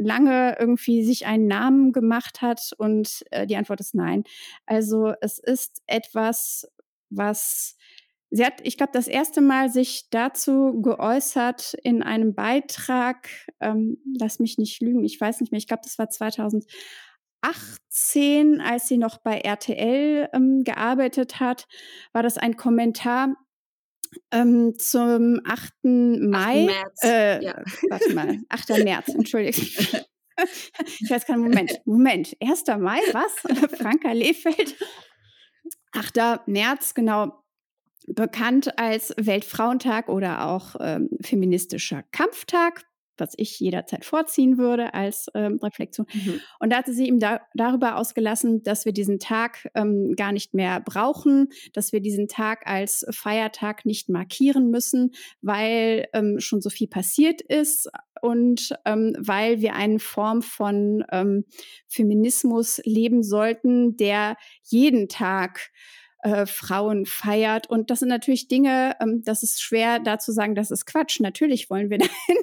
lange 0.00 0.56
irgendwie 0.58 1.04
sich 1.04 1.26
einen 1.26 1.46
Namen 1.46 1.92
gemacht 1.92 2.42
hat? 2.42 2.72
Und 2.78 3.24
äh, 3.30 3.46
die 3.46 3.56
Antwort 3.56 3.80
ist 3.80 3.94
nein. 3.94 4.24
Also 4.66 5.14
es 5.20 5.38
ist 5.38 5.82
etwas, 5.86 6.68
was 7.10 7.76
sie 8.30 8.46
hat, 8.46 8.60
ich 8.62 8.76
glaube, 8.76 8.92
das 8.92 9.08
erste 9.08 9.40
Mal 9.40 9.70
sich 9.70 10.08
dazu 10.10 10.80
geäußert 10.80 11.74
in 11.82 12.02
einem 12.02 12.34
Beitrag, 12.34 13.28
ähm, 13.60 13.98
lass 14.18 14.38
mich 14.38 14.58
nicht 14.58 14.80
lügen, 14.80 15.04
ich 15.04 15.20
weiß 15.20 15.40
nicht 15.40 15.52
mehr, 15.52 15.58
ich 15.58 15.66
glaube, 15.66 15.82
das 15.84 15.98
war 15.98 16.08
2018, 16.08 18.60
als 18.60 18.88
sie 18.88 18.98
noch 18.98 19.18
bei 19.18 19.40
RTL 19.40 20.28
ähm, 20.32 20.64
gearbeitet 20.64 21.40
hat, 21.40 21.66
war 22.12 22.22
das 22.22 22.38
ein 22.38 22.56
Kommentar 22.56 23.34
ähm, 24.30 24.74
zum 24.78 25.40
8. 25.44 25.72
Mai. 25.84 26.66
8. 26.66 26.66
März. 26.66 27.04
Äh, 27.04 27.44
ja. 27.44 27.62
Warte 27.90 28.14
mal, 28.14 28.38
8. 28.48 28.84
März, 28.84 29.08
entschuldige. 29.08 29.60
ich 31.00 31.10
weiß 31.10 31.26
keinen 31.26 31.42
Moment. 31.42 31.80
Moment, 31.84 32.36
1. 32.40 32.64
Mai, 32.78 33.00
was? 33.12 33.32
Franka 33.78 34.12
Lehfeld. 34.12 34.76
8. 35.92 36.46
März, 36.46 36.94
genau. 36.94 37.32
Bekannt 38.06 38.78
als 38.78 39.14
Weltfrauentag 39.16 40.08
oder 40.08 40.46
auch 40.46 40.74
ähm, 40.80 41.10
feministischer 41.22 42.02
Kampftag 42.10 42.84
was 43.20 43.34
ich 43.36 43.60
jederzeit 43.60 44.04
vorziehen 44.04 44.58
würde 44.58 44.94
als 44.94 45.26
ähm, 45.34 45.58
Reflexion. 45.62 46.06
Mhm. 46.12 46.40
Und 46.58 46.72
da 46.72 46.78
hatte 46.78 46.92
sie 46.92 47.06
ihm 47.06 47.18
da, 47.18 47.40
darüber 47.54 47.96
ausgelassen, 47.96 48.62
dass 48.62 48.84
wir 48.84 48.92
diesen 48.92 49.18
Tag 49.18 49.68
ähm, 49.74 50.14
gar 50.16 50.32
nicht 50.32 50.54
mehr 50.54 50.80
brauchen, 50.80 51.48
dass 51.72 51.92
wir 51.92 52.00
diesen 52.00 52.28
Tag 52.28 52.66
als 52.66 53.06
Feiertag 53.10 53.84
nicht 53.84 54.08
markieren 54.08 54.70
müssen, 54.70 55.12
weil 55.42 56.08
ähm, 56.12 56.40
schon 56.40 56.60
so 56.60 56.70
viel 56.70 56.88
passiert 56.88 57.40
ist 57.40 57.90
und 58.22 58.74
ähm, 58.84 59.14
weil 59.18 59.60
wir 59.60 59.74
eine 59.74 59.98
Form 59.98 60.42
von 60.42 61.04
ähm, 61.12 61.44
Feminismus 61.86 62.80
leben 62.84 63.22
sollten, 63.22 63.96
der 63.96 64.36
jeden 64.64 65.08
Tag 65.08 65.70
äh, 66.22 66.46
Frauen 66.46 67.06
feiert. 67.06 67.68
Und 67.68 67.90
das 67.90 68.00
sind 68.00 68.08
natürlich 68.08 68.48
Dinge, 68.48 68.96
ähm, 69.00 69.22
das 69.24 69.42
ist 69.42 69.62
schwer 69.62 69.98
da 69.98 70.18
zu 70.18 70.32
sagen, 70.32 70.54
das 70.54 70.70
ist 70.70 70.86
Quatsch. 70.86 71.20
Natürlich 71.20 71.70
wollen 71.70 71.90
wir 71.90 71.98
dahin, 71.98 72.42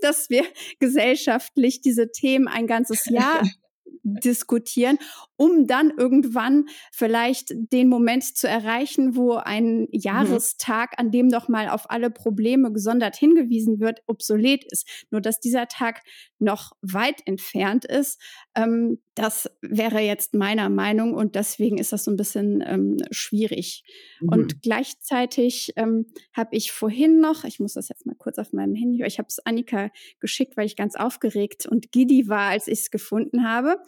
dass 0.00 0.30
wir 0.30 0.44
gesellschaftlich 0.78 1.80
diese 1.80 2.10
Themen 2.10 2.48
ein 2.48 2.66
ganzes 2.66 3.06
Jahr 3.06 3.42
diskutieren, 4.02 4.98
um 5.36 5.66
dann 5.66 5.92
irgendwann 5.96 6.66
vielleicht 6.92 7.52
den 7.54 7.88
Moment 7.88 8.24
zu 8.24 8.48
erreichen, 8.48 9.16
wo 9.16 9.34
ein 9.34 9.80
mhm. 9.80 9.88
Jahrestag, 9.92 10.94
an 10.98 11.10
dem 11.10 11.30
doch 11.30 11.48
mal 11.48 11.68
auf 11.68 11.90
alle 11.90 12.10
Probleme 12.10 12.72
gesondert 12.72 13.16
hingewiesen 13.16 13.80
wird, 13.80 14.02
obsolet 14.06 14.64
ist. 14.70 15.06
Nur 15.10 15.20
dass 15.20 15.40
dieser 15.40 15.68
Tag 15.68 16.02
noch 16.38 16.72
weit 16.82 17.26
entfernt 17.26 17.84
ist, 17.84 18.20
ähm, 18.54 18.98
das 19.14 19.50
wäre 19.62 20.00
jetzt 20.00 20.34
meiner 20.34 20.68
Meinung 20.68 21.14
und 21.14 21.36
deswegen 21.36 21.78
ist 21.78 21.92
das 21.92 22.04
so 22.04 22.10
ein 22.10 22.18
bisschen 22.18 22.62
ähm, 22.66 22.98
schwierig. 23.10 23.82
Mhm. 24.20 24.28
Und 24.28 24.62
gleichzeitig 24.62 25.72
ähm, 25.76 26.06
habe 26.34 26.54
ich 26.54 26.70
vorhin 26.70 27.20
noch, 27.20 27.44
ich 27.44 27.58
muss 27.58 27.72
das 27.72 27.88
jetzt 27.88 28.04
mal 28.04 28.14
kurz 28.14 28.38
auf 28.38 28.52
meinem 28.52 28.74
Handy, 28.74 29.02
ich 29.04 29.18
habe 29.18 29.28
es 29.28 29.38
Annika 29.44 29.90
geschickt, 30.20 30.58
weil 30.58 30.66
ich 30.66 30.76
ganz 30.76 30.96
aufgeregt 30.96 31.64
und 31.64 31.92
giddy 31.92 32.28
war, 32.28 32.50
als 32.50 32.68
ich 32.68 32.80
es 32.80 32.90
gefunden 32.90 33.48
habe. 33.48 33.78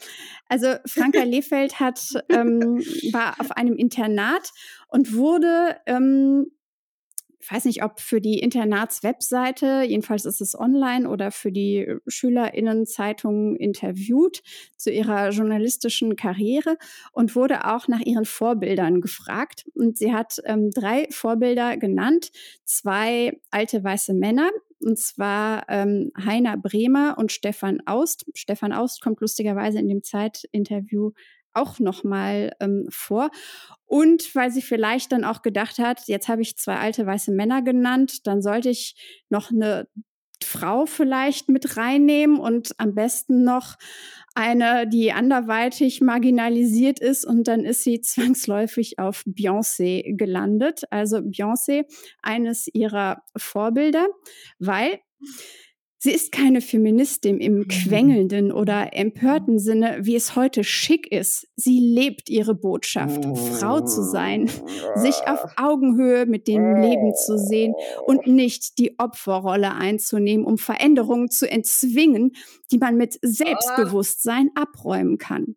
Also 0.46 0.76
Franka 0.86 1.22
Lehfeld 1.38 1.80
hat, 1.80 2.00
ähm, 2.28 2.78
war 3.12 3.40
auf 3.40 3.52
einem 3.52 3.76
Internat 3.76 4.50
und 4.88 5.14
wurde 5.14 5.76
ähm, 5.86 6.50
ich 7.40 7.52
weiß 7.52 7.64
nicht, 7.66 7.84
ob 7.84 8.00
für 8.00 8.20
die 8.20 8.38
Internatswebseite, 8.38 9.82
jedenfalls 9.86 10.24
ist 10.24 10.40
es 10.40 10.58
online 10.58 11.08
oder 11.08 11.30
für 11.30 11.52
die 11.52 11.86
Schülerinnenzeitung 12.06 13.56
interviewt 13.56 14.42
zu 14.76 14.90
ihrer 14.90 15.30
journalistischen 15.30 16.16
Karriere 16.16 16.76
und 17.12 17.36
wurde 17.36 17.64
auch 17.66 17.86
nach 17.86 18.00
ihren 18.00 18.24
Vorbildern 18.24 19.00
gefragt. 19.00 19.66
Und 19.74 19.96
sie 19.96 20.12
hat 20.12 20.38
ähm, 20.44 20.70
drei 20.70 21.06
Vorbilder 21.10 21.76
genannt, 21.76 22.32
zwei 22.64 23.40
alte 23.50 23.84
weiße 23.84 24.14
Männer, 24.14 24.50
und 24.80 24.98
zwar 24.98 25.64
ähm, 25.68 26.12
Heiner 26.16 26.56
Bremer 26.56 27.16
und 27.18 27.32
Stefan 27.32 27.80
Aust. 27.86 28.26
Stefan 28.34 28.72
Aust 28.72 29.00
kommt 29.00 29.20
lustigerweise 29.20 29.78
in 29.78 29.88
dem 29.88 30.02
Zeitinterview 30.02 31.12
auch 31.60 31.78
nochmal 31.78 32.52
ähm, 32.60 32.86
vor. 32.90 33.30
Und 33.86 34.34
weil 34.34 34.50
sie 34.50 34.62
vielleicht 34.62 35.12
dann 35.12 35.24
auch 35.24 35.42
gedacht 35.42 35.78
hat, 35.78 36.08
jetzt 36.08 36.28
habe 36.28 36.42
ich 36.42 36.56
zwei 36.58 36.76
alte 36.76 37.06
weiße 37.06 37.32
Männer 37.32 37.62
genannt, 37.62 38.26
dann 38.26 38.42
sollte 38.42 38.68
ich 38.70 38.96
noch 39.30 39.50
eine 39.50 39.88
Frau 40.42 40.86
vielleicht 40.86 41.48
mit 41.48 41.76
reinnehmen 41.76 42.38
und 42.38 42.72
am 42.78 42.94
besten 42.94 43.44
noch 43.44 43.76
eine, 44.34 44.86
die 44.86 45.12
anderweitig 45.12 46.00
marginalisiert 46.00 47.00
ist 47.00 47.24
und 47.24 47.48
dann 47.48 47.64
ist 47.64 47.82
sie 47.82 48.00
zwangsläufig 48.02 48.98
auf 48.98 49.24
Beyoncé 49.26 50.16
gelandet. 50.16 50.82
Also 50.90 51.18
Beyoncé, 51.18 51.84
eines 52.22 52.68
ihrer 52.72 53.22
Vorbilder, 53.36 54.06
weil 54.58 55.00
Sie 56.00 56.12
ist 56.12 56.30
keine 56.30 56.60
Feministin 56.60 57.40
im 57.40 57.58
mhm. 57.58 57.68
quengelnden 57.68 58.52
oder 58.52 58.94
empörten 58.94 59.58
Sinne, 59.58 59.98
wie 60.02 60.14
es 60.14 60.36
heute 60.36 60.62
schick 60.62 61.10
ist. 61.10 61.48
Sie 61.56 61.80
lebt 61.80 62.30
ihre 62.30 62.54
Botschaft, 62.54 63.24
Frau 63.58 63.80
zu 63.80 64.04
sein, 64.04 64.48
sich 64.94 65.16
auf 65.26 65.44
Augenhöhe 65.56 66.26
mit 66.26 66.46
dem 66.46 66.80
Leben 66.80 67.14
zu 67.14 67.36
sehen 67.36 67.74
und 68.06 68.28
nicht 68.28 68.78
die 68.78 68.96
Opferrolle 68.98 69.74
einzunehmen, 69.74 70.46
um 70.46 70.56
Veränderungen 70.56 71.30
zu 71.30 71.50
entzwingen, 71.50 72.32
die 72.70 72.78
man 72.78 72.96
mit 72.96 73.18
Selbstbewusstsein 73.22 74.50
abräumen 74.54 75.18
kann. 75.18 75.56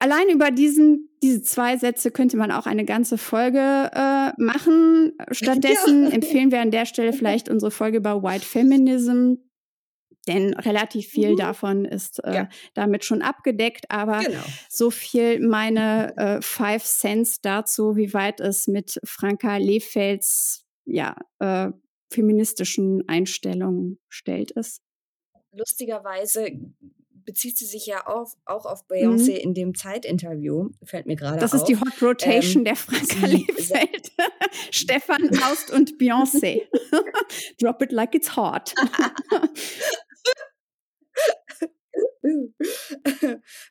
Allein 0.00 0.28
über 0.28 0.50
diesen, 0.52 1.08
diese 1.22 1.42
zwei 1.42 1.76
Sätze 1.76 2.10
könnte 2.12 2.36
man 2.36 2.52
auch 2.52 2.66
eine 2.66 2.84
ganze 2.84 3.18
Folge 3.18 3.58
äh, 3.92 4.32
machen. 4.40 5.12
Stattdessen 5.32 6.04
ja. 6.04 6.10
empfehlen 6.10 6.52
wir 6.52 6.60
an 6.60 6.70
der 6.70 6.86
Stelle 6.86 7.12
vielleicht 7.14 7.48
unsere 7.48 7.70
Folge 7.72 7.96
über 7.98 8.22
White 8.22 8.44
Feminism, 8.46 9.34
denn 10.28 10.54
relativ 10.54 11.06
viel 11.08 11.32
Mhm. 11.32 11.36
davon 11.36 11.84
ist 11.84 12.22
äh, 12.24 12.34
Ja. 12.34 12.48
damit 12.74 13.04
schon 13.04 13.22
abgedeckt. 13.22 13.90
Aber 13.90 14.20
Genau. 14.20 14.42
so 14.68 14.90
viel 14.90 15.40
meine 15.40 16.16
äh, 16.16 16.42
Five 16.42 16.84
Cents 16.84 17.40
dazu, 17.40 17.96
wie 17.96 18.14
weit 18.14 18.38
es 18.40 18.68
mit 18.68 19.00
Franka 19.04 19.56
Lehfelds 19.56 20.64
ja, 20.84 21.16
äh, 21.40 21.70
feministischen 22.12 23.02
Einstellungen 23.08 23.98
stellt 24.08 24.52
ist. 24.52 24.80
Lustigerweise 25.52 26.50
bezieht 27.28 27.58
sie 27.58 27.66
sich 27.66 27.84
ja 27.84 28.06
auf, 28.06 28.32
auch 28.46 28.64
auf 28.64 28.86
Beyoncé 28.88 29.34
in 29.34 29.52
dem 29.52 29.74
Zeitinterview, 29.74 30.70
fällt 30.82 31.04
mir 31.04 31.14
gerade 31.14 31.36
Mhm. 31.36 31.40
Das 31.40 31.52
auf. 31.52 31.60
ist 31.60 31.66
die 31.66 31.76
Hot 31.76 32.00
Rotation 32.00 32.60
Ähm, 32.60 32.64
der 32.64 32.74
Franka 32.76 33.26
Lehfeld. 33.26 34.12
Stefan 34.70 35.28
Aust 35.42 35.70
und 35.70 35.98
Beyoncé. 35.98 36.62
Drop 37.60 37.82
it 37.82 37.92
like 37.92 38.14
it's 38.14 38.34
hot. 38.34 38.74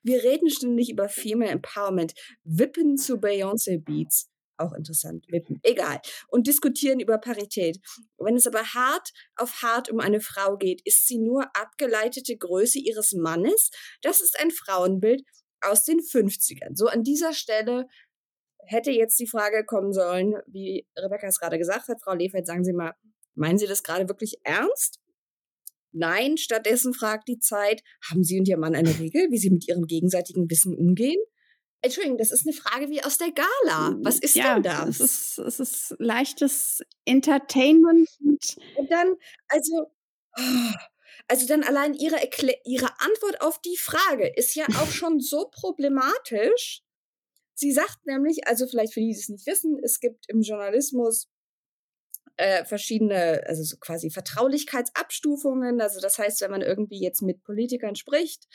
Wir 0.04 0.24
reden 0.24 0.50
ständig 0.52 0.92
über 0.92 1.10
Female 1.10 1.50
Empowerment. 1.52 2.14
Wippen 2.44 2.96
zu 2.98 3.16
Beyoncé 3.16 3.84
Beats. 3.84 4.30
Auch 4.58 4.74
interessant. 4.74 5.26
Wippen. 5.30 5.60
Egal. 5.64 6.00
Und 6.30 6.48
diskutieren 6.48 7.00
über 7.00 7.20
Parität. 7.20 7.80
Wenn 8.18 8.36
es 8.36 8.48
aber 8.48 8.64
hart 8.74 9.12
auf 9.36 9.62
hart 9.62 9.90
um 9.90 10.00
eine 10.00 10.20
Frau 10.20 10.58
geht, 10.58 10.82
ist 10.84 11.08
sie 11.08 11.20
nur 11.20 11.46
abgeleitete 11.56 12.36
Größe 12.36 12.80
ihres 12.80 13.14
Mannes. 13.14 13.70
Das 14.02 14.20
ist 14.20 14.40
ein 14.40 14.52
Frauenbild 14.52 15.22
aus 15.62 15.84
den 15.84 16.00
50ern. 16.00 16.76
So 16.76 16.88
an 16.88 17.04
dieser 17.04 17.34
Stelle 17.34 17.86
hätte 18.66 18.92
jetzt 18.92 19.20
die 19.20 19.28
Frage 19.28 19.64
kommen 19.66 19.94
sollen, 19.94 20.34
wie 20.48 20.88
Rebecca 20.98 21.28
es 21.28 21.40
gerade 21.40 21.58
gesagt 21.58 21.88
hat, 21.88 22.02
Frau 22.04 22.14
Lefeld, 22.14 22.48
sagen 22.48 22.64
Sie 22.64 22.74
mal, 22.74 22.94
meinen 23.36 23.58
Sie 23.58 23.68
das 23.68 23.84
gerade 23.84 24.10
wirklich 24.10 24.40
ernst? 24.44 25.00
Nein, 25.92 26.38
stattdessen 26.38 26.94
fragt 26.94 27.28
die 27.28 27.40
Zeit, 27.40 27.82
haben 28.10 28.24
Sie 28.24 28.40
und 28.40 28.48
Ihr 28.48 28.58
Mann 28.58 28.76
eine 28.76 29.00
Regel, 29.00 29.28
wie 29.32 29.38
Sie 29.38 29.50
mit 29.50 29.68
Ihrem 29.68 29.86
gegenseitigen 29.86 30.50
Wissen 30.50 30.76
umgehen? 30.76 31.20
Entschuldigung, 31.82 32.18
das 32.18 32.32
ist 32.32 32.46
eine 32.46 32.56
Frage 32.56 32.90
wie 32.90 33.04
aus 33.04 33.18
der 33.18 33.32
Gala. 33.32 33.96
Was 34.02 34.20
ist 34.20 34.36
ja, 34.36 34.56
denn 34.56 34.64
das? 34.64 35.00
Es 35.00 35.00
ist, 35.00 35.38
es 35.38 35.60
ist 35.60 35.96
leichtes 36.00 36.82
Entertainment. 37.06 38.10
Und 38.20 38.92
dann, 38.92 39.16
also, 39.48 39.92
oh, 40.38 40.74
also 41.28 41.48
dann 41.48 41.64
allein 41.64 41.94
ihre, 41.94 42.18
ihre 42.66 43.00
Antwort 43.00 43.42
auf 43.42 43.60
die 43.62 43.78
Frage 43.78 44.32
ist 44.36 44.56
ja 44.56 44.66
auch 44.66 44.92
schon 44.92 45.20
so 45.20 45.50
problematisch. 45.50 46.82
Sie 47.54 47.72
sagt 47.72 48.06
nämlich, 48.06 48.48
also 48.48 48.68
vielleicht 48.68 48.94
für 48.94 49.00
die, 49.00 49.14
die 49.14 49.20
es 49.20 49.30
nicht 49.30 49.46
wissen, 49.48 49.80
es 49.84 50.00
gibt 50.00 50.30
im 50.30 50.42
Journalismus 50.42 51.28
äh, 52.38 52.66
verschiedene, 52.66 53.44
also 53.48 53.64
so 53.64 53.78
quasi 53.78 54.10
Vertraulichkeitsabstufungen. 54.12 55.82
Also 55.82 56.00
das 56.00 56.20
heißt, 56.20 56.42
wenn 56.42 56.52
man 56.52 56.62
irgendwie 56.62 57.02
jetzt 57.02 57.22
mit 57.22 57.44
Politikern 57.44 57.96
spricht 57.96 58.48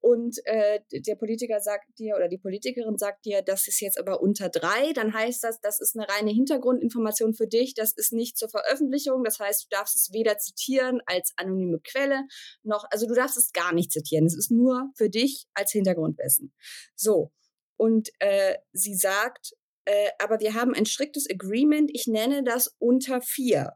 und 0.00 0.38
äh, 0.44 0.80
der 0.92 1.16
Politiker 1.16 1.60
sagt 1.60 1.98
dir 1.98 2.14
oder 2.14 2.28
die 2.28 2.38
Politikerin 2.38 2.98
sagt 2.98 3.24
dir, 3.24 3.42
das 3.42 3.66
ist 3.66 3.80
jetzt 3.80 3.98
aber 3.98 4.20
unter 4.20 4.48
drei, 4.48 4.92
dann 4.92 5.12
heißt 5.12 5.42
das, 5.42 5.60
das 5.60 5.80
ist 5.80 5.96
eine 5.96 6.08
reine 6.08 6.30
Hintergrundinformation 6.30 7.34
für 7.34 7.48
dich, 7.48 7.74
das 7.74 7.92
ist 7.92 8.12
nicht 8.12 8.38
zur 8.38 8.48
Veröffentlichung. 8.48 9.24
Das 9.24 9.38
heißt, 9.40 9.64
du 9.64 9.76
darfst 9.76 9.96
es 9.96 10.12
weder 10.12 10.38
zitieren 10.38 11.00
als 11.06 11.32
anonyme 11.36 11.80
Quelle, 11.80 12.26
noch, 12.62 12.84
also 12.90 13.06
du 13.06 13.14
darfst 13.14 13.36
es 13.36 13.52
gar 13.52 13.72
nicht 13.74 13.90
zitieren. 13.90 14.26
Es 14.26 14.36
ist 14.36 14.50
nur 14.50 14.90
für 14.94 15.10
dich 15.10 15.46
als 15.54 15.72
Hintergrundwissen. 15.72 16.54
So. 16.94 17.32
Und 17.76 18.10
äh, 18.18 18.56
sie 18.72 18.94
sagt, 18.94 19.54
äh, 19.84 20.10
aber 20.18 20.40
wir 20.40 20.54
haben 20.54 20.74
ein 20.74 20.86
striktes 20.86 21.28
Agreement, 21.30 21.90
ich 21.92 22.06
nenne 22.06 22.44
das 22.44 22.74
unter 22.78 23.20
vier. 23.20 23.72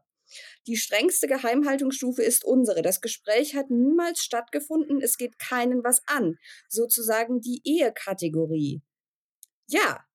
Die 0.67 0.77
strengste 0.77 1.27
Geheimhaltungsstufe 1.27 2.21
ist 2.21 2.45
unsere. 2.45 2.81
Das 2.81 3.01
Gespräch 3.01 3.55
hat 3.55 3.69
niemals 3.69 4.23
stattgefunden, 4.23 5.01
es 5.01 5.17
geht 5.17 5.39
keinen 5.39 5.83
was 5.83 6.01
an. 6.05 6.37
Sozusagen 6.69 7.41
die 7.41 7.61
Ehekategorie. 7.63 8.81
Ja. 9.67 10.05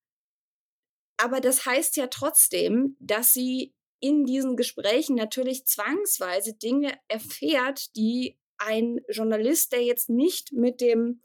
Aber 1.17 1.41
das 1.41 1.67
heißt 1.67 1.97
ja 1.97 2.07
trotzdem, 2.07 2.97
dass 3.01 3.33
sie 3.33 3.75
in 4.01 4.25
diesen 4.25 4.57
Gesprächen 4.57 5.17
natürlich 5.17 5.67
zwangsweise 5.67 6.55
Dinge 6.55 6.93
erfährt, 7.09 7.97
die 7.97 8.39
ein 8.59 9.01
Journalist, 9.09 9.73
der 9.73 9.83
jetzt 9.83 10.09
nicht 10.09 10.53
mit 10.53 10.81
dem 10.81 11.23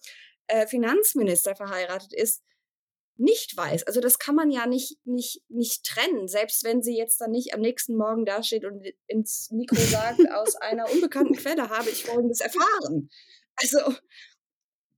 äh, 0.48 0.68
Finanzminister 0.68 1.56
verheiratet 1.56 2.14
ist, 2.14 2.44
nicht 3.24 3.56
weiß. 3.56 3.84
Also 3.84 4.02
das 4.02 4.20
kann 4.20 4.36
man 4.36 4.52
ja 4.52 4.68
nicht, 4.68 4.98
nicht, 5.06 5.42
nicht 5.50 5.86
trennen, 5.86 6.28
selbst 6.28 6.64
wenn 6.64 6.84
sie 6.84 6.98
jetzt 6.98 7.22
dann 7.22 7.32
nicht 7.32 7.54
am 7.54 7.62
nächsten 7.62 7.96
Morgen 7.96 8.26
dasteht 8.26 8.66
und 8.66 8.86
ins 9.08 9.50
Mikro 9.52 9.78
sagt, 9.78 10.20
aus 10.34 10.56
einer 10.56 10.92
unbekannten 10.92 11.36
Quelle 11.36 11.70
habe 11.70 11.90
ich 11.90 12.04
Folgendes 12.04 12.42
erfahren. 12.42 13.10
Also 13.56 13.80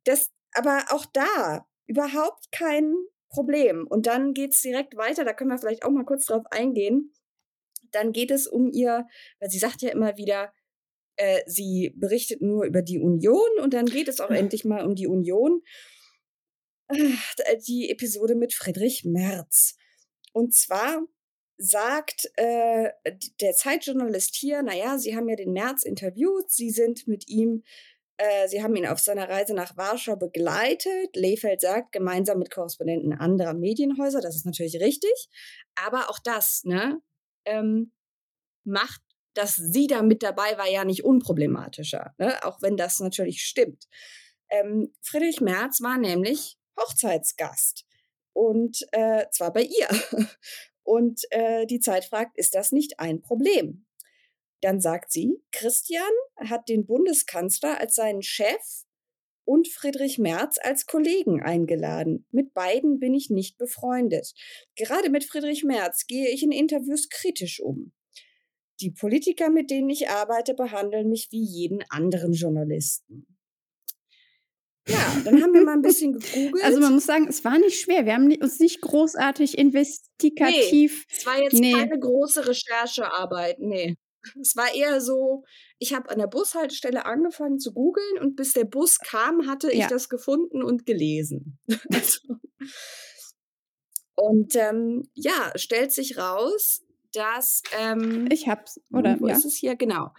das, 0.04 0.32
aber 0.54 0.86
auch 0.90 1.06
da 1.14 1.68
überhaupt 1.86 2.52
kein 2.52 2.96
Problem. 3.30 3.86
Und 3.88 4.08
dann 4.08 4.34
geht's 4.34 4.62
direkt 4.62 4.98
weiter, 4.98 5.24
da 5.24 5.34
können 5.34 5.52
wir 5.52 5.60
vielleicht 5.60 5.84
auch 5.84 5.92
mal 5.92 6.06
kurz 6.06 6.26
drauf 6.26 6.46
eingehen. 6.50 7.14
Dann 7.92 8.12
geht 8.12 8.32
es 8.32 8.48
um 8.48 8.72
ihr, 8.72 9.08
weil 9.40 9.50
sie 9.50 9.60
sagt 9.60 9.82
ja 9.82 9.92
immer 9.92 10.18
wieder, 10.18 10.52
äh, 11.18 11.42
sie 11.46 11.94
berichtet 11.96 12.42
nur 12.42 12.66
über 12.66 12.82
die 12.82 13.00
Union 13.00 13.60
und 13.62 13.74
dann 13.74 13.86
geht 13.86 14.08
es 14.08 14.20
auch 14.20 14.32
endlich 14.32 14.66
mal 14.66 14.86
um 14.86 14.96
die 14.96 15.08
Union 15.08 15.62
die 17.68 17.90
Episode 17.90 18.36
mit 18.36 18.54
Friedrich 18.54 19.06
Merz. 19.06 19.76
Und 20.34 20.54
zwar 20.54 21.02
sagt 21.58 22.30
äh, 22.36 22.90
der 23.40 23.54
Zeitjournalist 23.54 24.36
hier, 24.36 24.62
naja, 24.62 24.98
Sie 24.98 25.16
haben 25.16 25.30
ja 25.30 25.36
den 25.36 25.54
Merz 25.54 25.84
interviewt, 25.84 26.52
Sie 26.52 26.70
sind 26.70 27.08
mit 27.08 27.30
ihm, 27.30 27.64
äh, 28.18 28.48
Sie 28.50 28.62
haben 28.62 28.76
ihn 28.76 28.86
auf 28.86 29.00
seiner 29.00 29.30
Reise 29.30 29.54
nach 29.54 29.78
Warschau 29.78 30.18
begleitet. 30.18 31.16
Lehfeld 31.16 31.62
sagt, 31.62 31.94
gemeinsam 31.94 32.40
mit 32.40 32.52
Korrespondenten 32.52 33.14
anderer 33.14 33.54
Medienhäuser, 33.54 34.20
das 34.20 34.36
ist 34.36 34.46
natürlich 34.46 34.80
richtig. 34.82 35.30
Aber 35.76 36.10
auch 36.10 36.20
das, 36.20 36.64
ne, 36.66 37.02
ähm, 37.46 37.94
macht, 38.66 39.02
dass 39.34 39.56
sie 39.56 39.88
da 39.88 40.02
mit 40.02 40.24
dabei 40.24 40.58
war, 40.58 40.68
ja 40.68 40.84
nicht 40.84 41.04
unproblematischer, 41.04 42.16
ne? 42.18 42.44
auch 42.44 42.62
wenn 42.62 42.78
das 42.78 43.00
natürlich 43.00 43.44
stimmt. 43.44 43.88
Ähm, 44.50 44.94
Friedrich 45.02 45.42
Merz 45.42 45.82
war 45.82 45.98
nämlich 45.98 46.58
Hochzeitsgast. 46.78 47.86
Und 48.34 48.86
äh, 48.92 49.26
zwar 49.32 49.54
bei 49.54 49.64
ihr. 49.64 49.88
Und 50.84 51.22
äh, 51.32 51.66
die 51.66 51.80
Zeit 51.80 52.06
fragt, 52.06 52.38
ist 52.38 52.54
das 52.54 52.72
nicht 52.72 53.00
ein 53.00 53.22
Problem? 53.22 53.86
Dann 54.62 54.80
sagt 54.80 55.12
sie, 55.12 55.42
Christian 55.52 56.04
hat 56.38 56.70
den 56.70 56.86
Bundeskanzler 56.86 57.80
als 57.80 57.96
seinen 57.96 58.22
Chef 58.22 58.86
und 59.46 59.68
Friedrich 59.68 60.18
Merz 60.18 60.58
als 60.62 60.86
Kollegen 60.86 61.42
eingeladen. 61.42 62.26
Mit 62.32 62.54
beiden 62.54 63.00
bin 63.00 63.14
ich 63.14 63.30
nicht 63.30 63.58
befreundet. 63.58 64.34
Gerade 64.76 65.10
mit 65.10 65.24
Friedrich 65.24 65.64
Merz 65.64 66.08
gehe 66.08 66.30
ich 66.30 66.44
in 66.44 66.52
Interviews 66.52 67.10
kritisch 67.10 67.60
um. 67.60 67.94
Die 68.82 68.92
Politiker, 68.92 69.50
mit 69.50 69.72
denen 69.72 69.90
ich 69.90 70.10
arbeite, 70.10 70.54
behandeln 70.54 71.10
mich 71.10 71.30
wie 71.32 71.44
jeden 71.44 71.84
anderen 71.90 72.34
Journalisten. 72.34 73.35
Ja, 74.88 75.18
dann 75.24 75.42
haben 75.42 75.54
wir 75.54 75.64
mal 75.64 75.74
ein 75.74 75.82
bisschen 75.82 76.14
gegoogelt. 76.14 76.64
also 76.64 76.80
man 76.80 76.94
muss 76.94 77.06
sagen, 77.06 77.28
es 77.28 77.44
war 77.44 77.58
nicht 77.58 77.80
schwer. 77.82 78.06
Wir 78.06 78.14
haben 78.14 78.32
uns 78.40 78.60
nicht 78.60 78.82
großartig 78.82 79.58
investigativ. 79.58 81.06
Es 81.12 81.26
war 81.26 81.42
jetzt 81.42 81.54
Nee. 81.54 81.74
keine 81.74 82.00
große 82.00 82.48
Recherchearbeit, 82.48 83.60
nee. 83.60 83.96
Es 84.42 84.56
war 84.56 84.74
eher 84.74 85.02
so, 85.02 85.44
ich 85.80 85.94
habe 85.94 86.10
an 86.10 86.18
der 86.20 86.28
Bushaltestelle 86.28 87.06
angefangen 87.06 87.60
zu 87.60 87.74
googeln 87.74 88.20
und 88.22 88.36
bis 88.36 88.54
der 88.54 88.66
Bus 88.66 88.98
kam, 89.00 89.48
hatte 89.48 89.72
ich 89.72 89.80
Ja. 89.82 89.88
das 89.88 90.10
gefunden 90.10 90.64
und 90.64 90.86
gelesen. 90.86 91.58
Also, 91.92 92.20
und 94.16 94.56
ähm, 94.56 95.04
ja, 95.14 95.52
stellt 95.56 95.92
sich 95.92 96.18
raus, 96.18 96.82
dass 97.14 97.62
ähm, 97.78 98.28
Ich 98.32 98.48
hab's, 98.48 98.80
oder? 98.92 99.18
wo 99.20 99.28
Ja. 99.28 99.36
ist 99.36 99.46
es 99.46 99.56
hier? 99.56 99.76
Genau. 99.76 100.10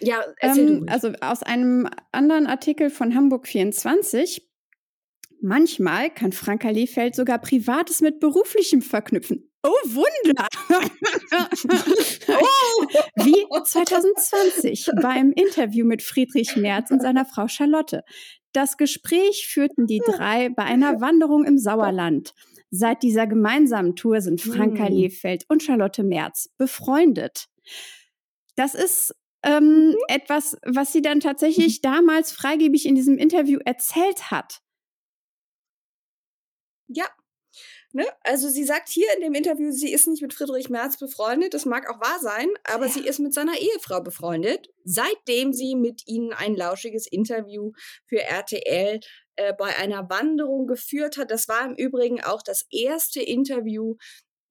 Ja, 0.00 0.22
erzähl 0.38 0.68
Ähm, 0.68 0.86
also 0.88 1.12
aus 1.20 1.42
einem 1.42 1.88
anderen 2.12 2.46
Artikel 2.46 2.90
von 2.90 3.14
Hamburg 3.14 3.46
24. 3.46 4.48
Manchmal 5.40 6.10
kann 6.10 6.32
Franka 6.32 6.70
Lehfeld 6.70 7.16
sogar 7.16 7.38
Privates 7.40 8.00
mit 8.00 8.20
Beruflichem 8.20 8.80
verknüpfen. 8.80 9.50
Oh, 9.64 9.70
Wunder! 9.86 10.46
Wie 13.16 13.46
2020 13.64 14.90
beim 15.00 15.32
Interview 15.32 15.86
mit 15.86 16.02
Friedrich 16.02 16.56
Merz 16.56 16.90
und 16.90 17.00
seiner 17.02 17.24
Frau 17.24 17.48
Charlotte. 17.48 18.02
Das 18.52 18.76
Gespräch 18.76 19.46
führten 19.48 19.86
die 19.86 20.00
drei 20.04 20.48
bei 20.50 20.64
einer 20.64 21.00
Wanderung 21.00 21.44
im 21.44 21.58
Sauerland. 21.58 22.34
Seit 22.70 23.02
dieser 23.02 23.26
gemeinsamen 23.26 23.96
Tour 23.96 24.20
sind 24.20 24.40
Franka 24.40 24.86
Hm. 24.86 24.94
Lehfeld 24.94 25.44
und 25.48 25.62
Charlotte 25.62 26.02
Merz 26.02 26.50
befreundet. 26.56 27.46
Das 28.56 28.74
ist 28.74 29.14
ähm, 29.42 29.96
etwas, 30.08 30.56
was 30.64 30.92
sie 30.92 31.02
dann 31.02 31.20
tatsächlich 31.20 31.80
damals 31.80 32.32
freigebig 32.32 32.86
in 32.86 32.94
diesem 32.94 33.18
Interview 33.18 33.58
erzählt 33.64 34.30
hat. 34.30 34.60
Ja. 36.88 37.06
Ne? 37.94 38.06
Also 38.22 38.48
sie 38.48 38.64
sagt 38.64 38.88
hier 38.88 39.06
in 39.16 39.20
dem 39.20 39.34
Interview, 39.34 39.70
sie 39.70 39.92
ist 39.92 40.06
nicht 40.06 40.22
mit 40.22 40.32
Friedrich 40.32 40.70
Merz 40.70 40.96
befreundet. 40.96 41.52
Das 41.52 41.66
mag 41.66 41.90
auch 41.90 42.00
wahr 42.00 42.18
sein, 42.20 42.48
aber 42.64 42.86
ja. 42.86 42.92
sie 42.92 43.06
ist 43.06 43.18
mit 43.18 43.34
seiner 43.34 43.58
Ehefrau 43.58 44.00
befreundet, 44.00 44.70
seitdem 44.84 45.52
sie 45.52 45.74
mit 45.74 46.02
ihnen 46.06 46.32
ein 46.32 46.54
lauschiges 46.54 47.06
Interview 47.06 47.72
für 48.06 48.22
RTL 48.22 49.00
äh, 49.36 49.52
bei 49.58 49.76
einer 49.76 50.08
Wanderung 50.08 50.66
geführt 50.66 51.18
hat. 51.18 51.30
Das 51.30 51.48
war 51.48 51.66
im 51.66 51.74
Übrigen 51.74 52.22
auch 52.22 52.42
das 52.42 52.64
erste 52.70 53.20
Interview, 53.20 53.96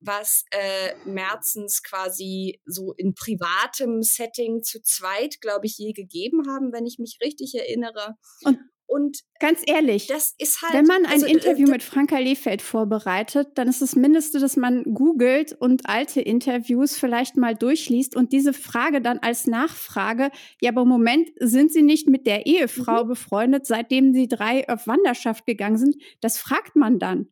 was 0.01 0.43
äh, 0.51 0.95
Merzens 1.05 1.83
quasi 1.83 2.59
so 2.65 2.93
in 2.97 3.13
privatem 3.13 4.01
Setting 4.01 4.63
zu 4.63 4.81
zweit, 4.81 5.39
glaube 5.41 5.67
ich, 5.67 5.77
je 5.77 5.93
gegeben 5.93 6.49
haben, 6.49 6.73
wenn 6.73 6.85
ich 6.85 6.97
mich 6.99 7.19
richtig 7.21 7.55
erinnere. 7.55 8.15
Und 8.43 8.57
und 8.91 9.19
ganz 9.39 9.61
ehrlich, 9.65 10.07
das 10.07 10.35
ist 10.37 10.61
halt, 10.61 10.73
wenn 10.73 10.85
man 10.85 11.05
ein 11.05 11.13
also, 11.13 11.25
äh, 11.25 11.31
Interview 11.31 11.69
mit 11.69 11.81
Franka 11.81 12.17
Lehfeld 12.17 12.61
vorbereitet, 12.61 13.47
dann 13.55 13.69
ist 13.69 13.81
das 13.81 13.95
Mindeste, 13.95 14.37
dass 14.37 14.57
man 14.57 14.83
googelt 14.83 15.53
und 15.53 15.87
alte 15.87 16.19
Interviews 16.19 16.97
vielleicht 16.97 17.37
mal 17.37 17.55
durchliest 17.55 18.17
und 18.17 18.33
diese 18.33 18.51
Frage 18.51 19.01
dann 19.01 19.19
als 19.19 19.47
Nachfrage, 19.47 20.29
ja, 20.59 20.71
aber 20.71 20.81
im 20.81 20.89
Moment 20.89 21.29
sind 21.39 21.71
sie 21.71 21.83
nicht 21.83 22.09
mit 22.09 22.27
der 22.27 22.45
Ehefrau 22.47 23.05
mhm. 23.05 23.07
befreundet, 23.07 23.65
seitdem 23.65 24.13
sie 24.13 24.27
drei 24.27 24.67
auf 24.67 24.87
Wanderschaft 24.87 25.45
gegangen 25.45 25.77
sind. 25.77 25.95
Das 26.19 26.37
fragt 26.37 26.75
man 26.75 26.99
dann, 26.99 27.29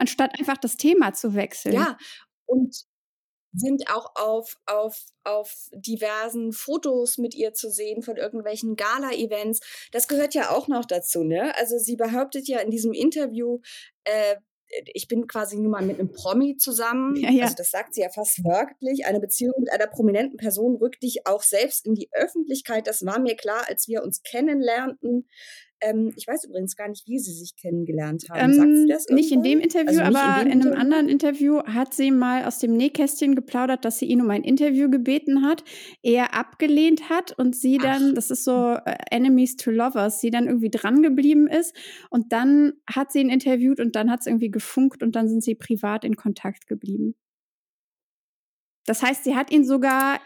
anstatt 0.00 0.38
einfach 0.38 0.56
das 0.56 0.76
Thema 0.76 1.12
zu 1.12 1.34
wechseln. 1.34 1.74
Ja, 1.74 1.98
und 2.46 2.74
sind 3.52 3.90
auch 3.90 4.12
auf, 4.14 4.56
auf, 4.66 5.04
auf 5.24 5.68
diversen 5.72 6.52
Fotos 6.52 7.18
mit 7.18 7.34
ihr 7.34 7.52
zu 7.52 7.70
sehen 7.70 8.02
von 8.02 8.16
irgendwelchen 8.16 8.76
Gala-Events. 8.76 9.60
Das 9.92 10.08
gehört 10.08 10.34
ja 10.34 10.50
auch 10.50 10.68
noch 10.68 10.84
dazu, 10.84 11.24
ne? 11.24 11.52
Also 11.56 11.78
sie 11.78 11.96
behauptet 11.96 12.46
ja 12.46 12.60
in 12.60 12.70
diesem 12.70 12.92
Interview, 12.92 13.60
äh, 14.04 14.36
ich 14.94 15.08
bin 15.08 15.26
quasi 15.26 15.56
nur 15.56 15.72
mal 15.72 15.82
mit 15.82 15.98
einem 15.98 16.12
Promi 16.12 16.56
zusammen. 16.56 17.16
Ja, 17.16 17.30
ja. 17.30 17.44
Also 17.44 17.56
das 17.56 17.70
sagt 17.70 17.94
sie 17.94 18.02
ja 18.02 18.08
fast 18.08 18.44
wörtlich. 18.44 19.04
Eine 19.04 19.18
Beziehung 19.18 19.54
mit 19.58 19.72
einer 19.72 19.88
prominenten 19.88 20.36
Person 20.36 20.76
rückt 20.76 21.02
dich 21.02 21.26
auch 21.26 21.42
selbst 21.42 21.86
in 21.86 21.94
die 21.94 22.08
Öffentlichkeit. 22.12 22.86
Das 22.86 23.04
war 23.04 23.18
mir 23.18 23.34
klar, 23.34 23.64
als 23.68 23.88
wir 23.88 24.02
uns 24.04 24.22
kennenlernten. 24.22 25.28
Ähm, 25.80 26.12
ich 26.16 26.26
weiß 26.26 26.44
übrigens 26.44 26.76
gar 26.76 26.88
nicht, 26.88 27.06
wie 27.08 27.18
sie 27.18 27.32
sich 27.32 27.56
kennengelernt 27.56 28.26
haben. 28.28 28.52
Ähm, 28.52 29.14
nicht 29.14 29.32
in 29.32 29.42
dem 29.42 29.60
Interview, 29.60 30.00
also 30.00 30.18
aber 30.18 30.42
in, 30.42 30.48
in, 30.48 30.52
einem 30.52 30.60
Interview? 30.60 30.80
anderen 30.80 31.08
Interview 31.08 31.62
hat 31.64 31.94
sie 31.94 32.10
mal 32.10 32.44
aus 32.44 32.58
dem 32.58 32.76
Nähkästchen 32.76 33.34
geplaudert, 33.34 33.84
dass 33.84 33.98
sie 33.98 34.06
ihn 34.06 34.20
um 34.20 34.30
ein 34.30 34.42
Interview 34.42 34.90
gebeten 34.90 35.42
hat, 35.42 35.64
er 36.02 36.34
abgelehnt 36.34 37.08
hat 37.08 37.38
und 37.38 37.56
sie 37.56 37.78
dann, 37.78 38.10
Ach. 38.10 38.14
das 38.14 38.30
ist 38.30 38.44
so 38.44 38.76
äh, 38.84 38.96
Enemies 39.10 39.56
to 39.56 39.70
Lovers, 39.70 40.20
sie 40.20 40.30
dann 40.30 40.46
irgendwie 40.46 40.70
dran 40.70 41.02
geblieben 41.02 41.46
ist 41.46 41.74
und 42.10 42.32
dann 42.32 42.74
hat 42.88 43.12
sie 43.12 43.20
ihn 43.20 43.30
interviewt 43.30 43.80
und 43.80 43.96
dann 43.96 44.10
hat 44.10 44.20
es 44.20 44.26
irgendwie 44.26 44.50
gefunkt 44.50 45.02
und 45.02 45.16
dann 45.16 45.28
sind 45.28 45.42
sie 45.42 45.54
privat 45.54 46.04
in 46.04 46.16
Kontakt 46.16 46.66
geblieben. 46.66 47.14
Das 48.86 49.02
heißt, 49.02 49.24
sie 49.24 49.36
hat 49.36 49.50
ihn 49.50 49.64
sogar 49.64 50.20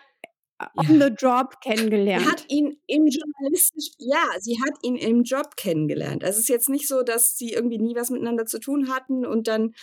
on 0.76 1.00
the 1.00 1.08
job 1.08 1.60
kennengelernt. 1.60 2.24
Sie 2.24 2.30
hat 2.30 2.44
ihn 2.48 2.80
im 2.86 3.06
journalistisch, 3.06 3.92
ja, 3.98 4.24
sie 4.40 4.58
hat 4.60 4.74
ihn 4.82 4.96
im 4.96 5.22
Job 5.22 5.56
kennengelernt. 5.56 6.24
Also 6.24 6.36
es 6.36 6.44
ist 6.44 6.48
jetzt 6.48 6.68
nicht 6.68 6.88
so, 6.88 7.02
dass 7.02 7.36
sie 7.36 7.52
irgendwie 7.52 7.78
nie 7.78 7.96
was 7.96 8.10
miteinander 8.10 8.46
zu 8.46 8.58
tun 8.58 8.88
hatten 8.88 9.26
und 9.26 9.48
dann, 9.48 9.74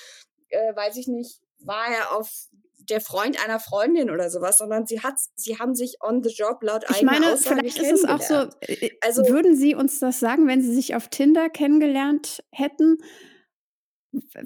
äh, 0.50 0.76
weiß 0.76 0.98
ich 0.98 1.08
nicht, 1.08 1.42
war 1.60 1.88
er 1.88 2.18
auf 2.18 2.48
der 2.90 3.02
Freund 3.02 3.44
einer 3.44 3.60
Freundin 3.60 4.10
oder 4.10 4.30
sowas, 4.30 4.58
sondern 4.58 4.88
sie 4.88 5.02
hat, 5.02 5.14
sie 5.36 5.60
haben 5.60 5.76
sich 5.76 5.98
on 6.02 6.24
the 6.24 6.34
job 6.34 6.64
laut 6.64 6.84
ich 6.90 7.04
meine, 7.04 7.34
Aussage 7.34 7.60
vielleicht 7.60 7.78
ist 7.80 8.04
es 8.04 8.06
auch 8.06 8.22
so. 8.22 8.50
Äh, 8.62 8.88
äh, 8.88 8.92
also 9.02 9.28
würden 9.28 9.56
Sie 9.56 9.76
uns 9.76 10.00
das 10.00 10.20
sagen, 10.20 10.48
wenn 10.48 10.62
Sie 10.62 10.74
sich 10.74 10.96
auf 10.96 11.10
Tinder 11.10 11.50
kennengelernt 11.50 12.44
hätten? 12.52 12.98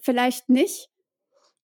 Vielleicht 0.01 0.49
nicht. 0.49 0.89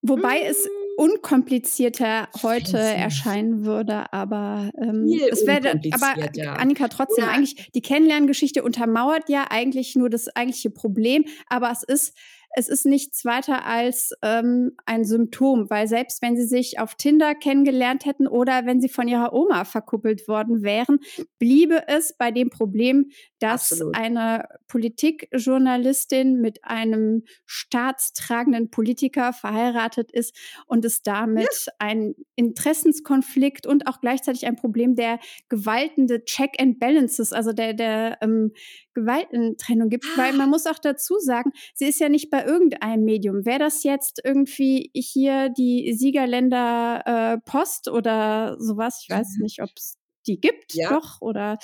Wobei 0.01 0.41
es 0.41 0.65
mm 0.65 0.80
unkomplizierter 0.97 2.29
heute 2.43 2.77
erscheinen 2.77 3.65
würde, 3.65 4.11
aber 4.13 4.71
ähm, 4.77 5.05
es 5.31 5.45
wäre, 5.45 5.79
aber 5.91 6.59
Annika 6.59 6.87
trotzdem 6.87 7.25
ja. 7.25 7.31
eigentlich 7.31 7.71
die 7.73 7.81
Kennenlerngeschichte 7.81 8.63
untermauert 8.63 9.29
ja 9.29 9.45
eigentlich 9.49 9.95
nur 9.95 10.09
das 10.09 10.27
eigentliche 10.35 10.69
Problem, 10.69 11.25
aber 11.47 11.71
es 11.71 11.83
ist 11.83 12.17
es 12.53 12.67
ist 12.67 12.85
nichts 12.85 13.23
weiter 13.23 13.65
als 13.65 14.11
ähm, 14.21 14.75
ein 14.85 15.05
Symptom, 15.05 15.69
weil 15.69 15.87
selbst 15.87 16.21
wenn 16.21 16.35
sie 16.35 16.45
sich 16.45 16.79
auf 16.79 16.95
Tinder 16.95 17.33
kennengelernt 17.33 18.05
hätten 18.05 18.27
oder 18.27 18.65
wenn 18.65 18.81
sie 18.81 18.89
von 18.89 19.07
ihrer 19.07 19.33
Oma 19.33 19.63
verkuppelt 19.63 20.27
worden 20.27 20.61
wären, 20.61 20.99
bliebe 21.39 21.87
es 21.87 22.15
bei 22.17 22.31
dem 22.31 22.49
Problem, 22.49 23.09
dass 23.39 23.71
Absolut. 23.71 23.97
eine 23.97 24.45
Politikjournalistin 24.67 26.41
mit 26.41 26.63
einem 26.63 27.23
staatstragenden 27.45 28.69
Politiker 28.69 29.33
verheiratet 29.33 30.11
ist 30.11 30.35
und 30.67 30.83
es 30.83 31.03
damit 31.03 31.47
ja. 31.67 31.73
ein 31.79 32.15
Interessenskonflikt 32.35 33.65
und 33.65 33.87
auch 33.87 34.01
gleichzeitig 34.01 34.45
ein 34.45 34.57
Problem 34.57 34.95
der 34.95 35.19
gewaltende 35.47 36.25
Check 36.25 36.61
and 36.61 36.79
Balances, 36.79 37.31
also 37.31 37.53
der, 37.53 37.73
der 37.73 38.17
ähm, 38.21 38.51
Gewaltentrennung 38.93 39.89
gibt, 39.89 40.05
weil 40.17 40.33
man 40.33 40.49
muss 40.49 40.65
auch 40.65 40.79
dazu 40.79 41.17
sagen, 41.19 41.51
sie 41.73 41.85
ist 41.85 41.99
ja 41.99 42.09
nicht 42.09 42.29
bei 42.29 42.40
irgendeinem 42.45 43.03
Medium. 43.03 43.45
Wäre 43.45 43.59
das 43.59 43.83
jetzt 43.83 44.21
irgendwie 44.23 44.91
hier 44.93 45.49
die 45.49 45.93
Siegerländer 45.93 47.03
äh, 47.05 47.37
Post 47.49 47.87
oder 47.87 48.57
sowas? 48.59 49.01
Ich 49.03 49.09
weiß 49.09 49.37
mhm. 49.37 49.43
nicht, 49.43 49.61
ob 49.61 49.69
es 49.75 49.97
die 50.27 50.39
gibt, 50.39 50.73
ja. 50.73 50.89
doch 50.89 51.21
oder 51.21 51.57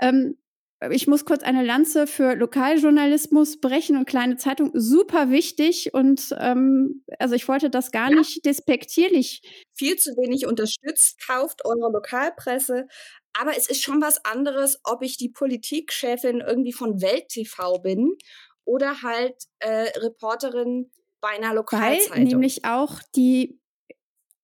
ähm, 0.00 0.36
ich 0.90 1.06
muss 1.06 1.24
kurz 1.24 1.42
eine 1.42 1.64
Lanze 1.64 2.06
für 2.06 2.34
Lokaljournalismus 2.34 3.60
brechen 3.60 3.96
und 3.96 4.06
kleine 4.06 4.36
Zeitung. 4.36 4.70
Super 4.74 5.30
wichtig 5.30 5.94
und 5.94 6.34
ähm, 6.38 7.02
also 7.18 7.34
ich 7.34 7.48
wollte 7.48 7.70
das 7.70 7.92
gar 7.92 8.10
ja. 8.10 8.18
nicht 8.18 8.44
despektierlich. 8.44 9.40
Viel 9.74 9.96
zu 9.96 10.10
wenig 10.16 10.46
unterstützt, 10.46 11.18
kauft 11.26 11.64
eure 11.64 11.90
Lokalpresse, 11.90 12.86
aber 13.32 13.56
es 13.56 13.68
ist 13.68 13.82
schon 13.82 14.02
was 14.02 14.24
anderes, 14.24 14.78
ob 14.84 15.02
ich 15.02 15.16
die 15.16 15.30
Politikchefin 15.30 16.40
irgendwie 16.40 16.72
von 16.72 17.00
Welt 17.00 17.28
TV 17.28 17.78
bin 17.78 18.12
oder 18.66 19.02
halt 19.02 19.44
äh, 19.60 19.88
Reporterin 19.98 20.90
bei 21.22 21.30
einer 21.30 21.54
Lokalzeitung. 21.54 22.16
Weil 22.16 22.24
nämlich 22.24 22.64
auch 22.66 23.00
die 23.14 23.58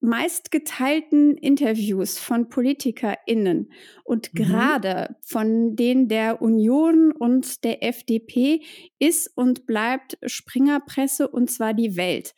meistgeteilten 0.01 1.37
Interviews 1.37 2.19
von 2.19 2.49
PolitikerInnen 2.49 3.73
und 4.03 4.35
mhm. 4.35 4.37
gerade 4.37 5.17
von 5.23 5.77
denen 5.77 6.09
der 6.09 6.43
Union 6.43 7.13
und 7.13 7.63
der 7.63 7.85
FDP 7.85 8.63
ist 8.99 9.31
und 9.37 9.65
bleibt 9.65 10.19
Springerpresse 10.27 11.29
und 11.29 11.51
zwar 11.51 11.73
die 11.73 11.97
Welt. 11.97 12.35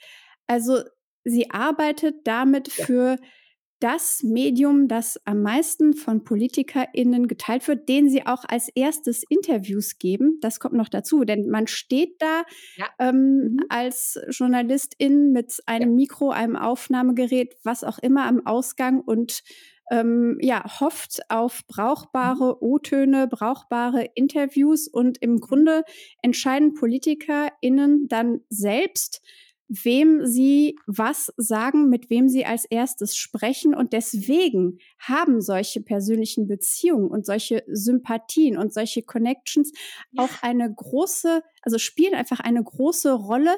Also 0.47 0.83
sie 1.25 1.51
arbeitet 1.51 2.17
damit 2.25 2.69
ja. 2.77 2.85
für 2.85 3.17
das 3.81 4.23
Medium, 4.23 4.89
das 4.89 5.21
am 5.25 5.43
meisten 5.43 5.95
von 5.95 6.25
PolitikerInnen 6.25 7.29
geteilt 7.29 7.67
wird, 7.69 7.89
denen 7.89 8.09
sie 8.09 8.27
auch 8.27 8.45
als 8.49 8.69
erstes 8.75 9.25
Interviews 9.29 9.99
geben. 9.99 10.39
Das 10.41 10.61
kommt 10.61 10.75
noch 10.75 10.89
dazu, 10.89 11.25
denn 11.25 11.49
man 11.49 11.67
steht 11.67 12.21
da 12.21 12.45
ja. 12.77 12.87
ähm, 12.99 13.15
mhm. 13.17 13.57
als 13.69 14.19
Journalistin 14.31 15.33
mit 15.33 15.61
einem 15.67 15.91
ja. 15.91 15.97
Mikro, 15.97 16.31
einem 16.31 16.57
Aufnahmegerät, 16.57 17.57
was 17.63 17.85
auch 17.85 17.99
immer 17.99 18.27
am 18.27 18.47
Ausgang 18.47 19.01
und 19.01 19.43
ähm, 19.91 20.39
ja, 20.41 20.65
hofft 20.81 21.21
auf 21.29 21.63
brauchbare 21.67 22.53
mhm. 22.53 22.57
O-Töne, 22.61 23.29
brauchbare 23.29 24.09
Interviews 24.15 24.89
und 24.89 25.19
im 25.19 25.41
Grunde 25.41 25.83
entscheiden 26.23 26.75
PolitikerInnen 26.75 28.09
dann 28.09 28.41
selbst, 28.49 29.23
wem 29.69 30.27
sie 30.27 30.77
was 30.87 31.33
sagen, 31.37 31.89
mit 31.89 32.11
wem 32.11 32.29
sie 32.29 32.45
als 32.45 32.65
erstes 32.65 33.17
sprechen. 33.17 33.75
Und 33.75 33.93
deswegen 33.93 34.79
haben 34.99 35.41
solche 35.41 35.81
persönlichen 35.81 36.47
Beziehungen 36.47 37.09
und 37.09 37.27
solche 37.27 37.65
Sympathien 37.67 38.59
und 38.59 38.73
solche 38.73 39.03
Connections 39.03 39.73
ja. 40.13 40.25
auch 40.25 40.43
eine 40.43 40.73
große, 40.73 41.43
also 41.63 41.79
spielen 41.79 42.15
einfach 42.15 42.41
eine 42.41 42.63
große 42.63 43.13
Rolle. 43.13 43.57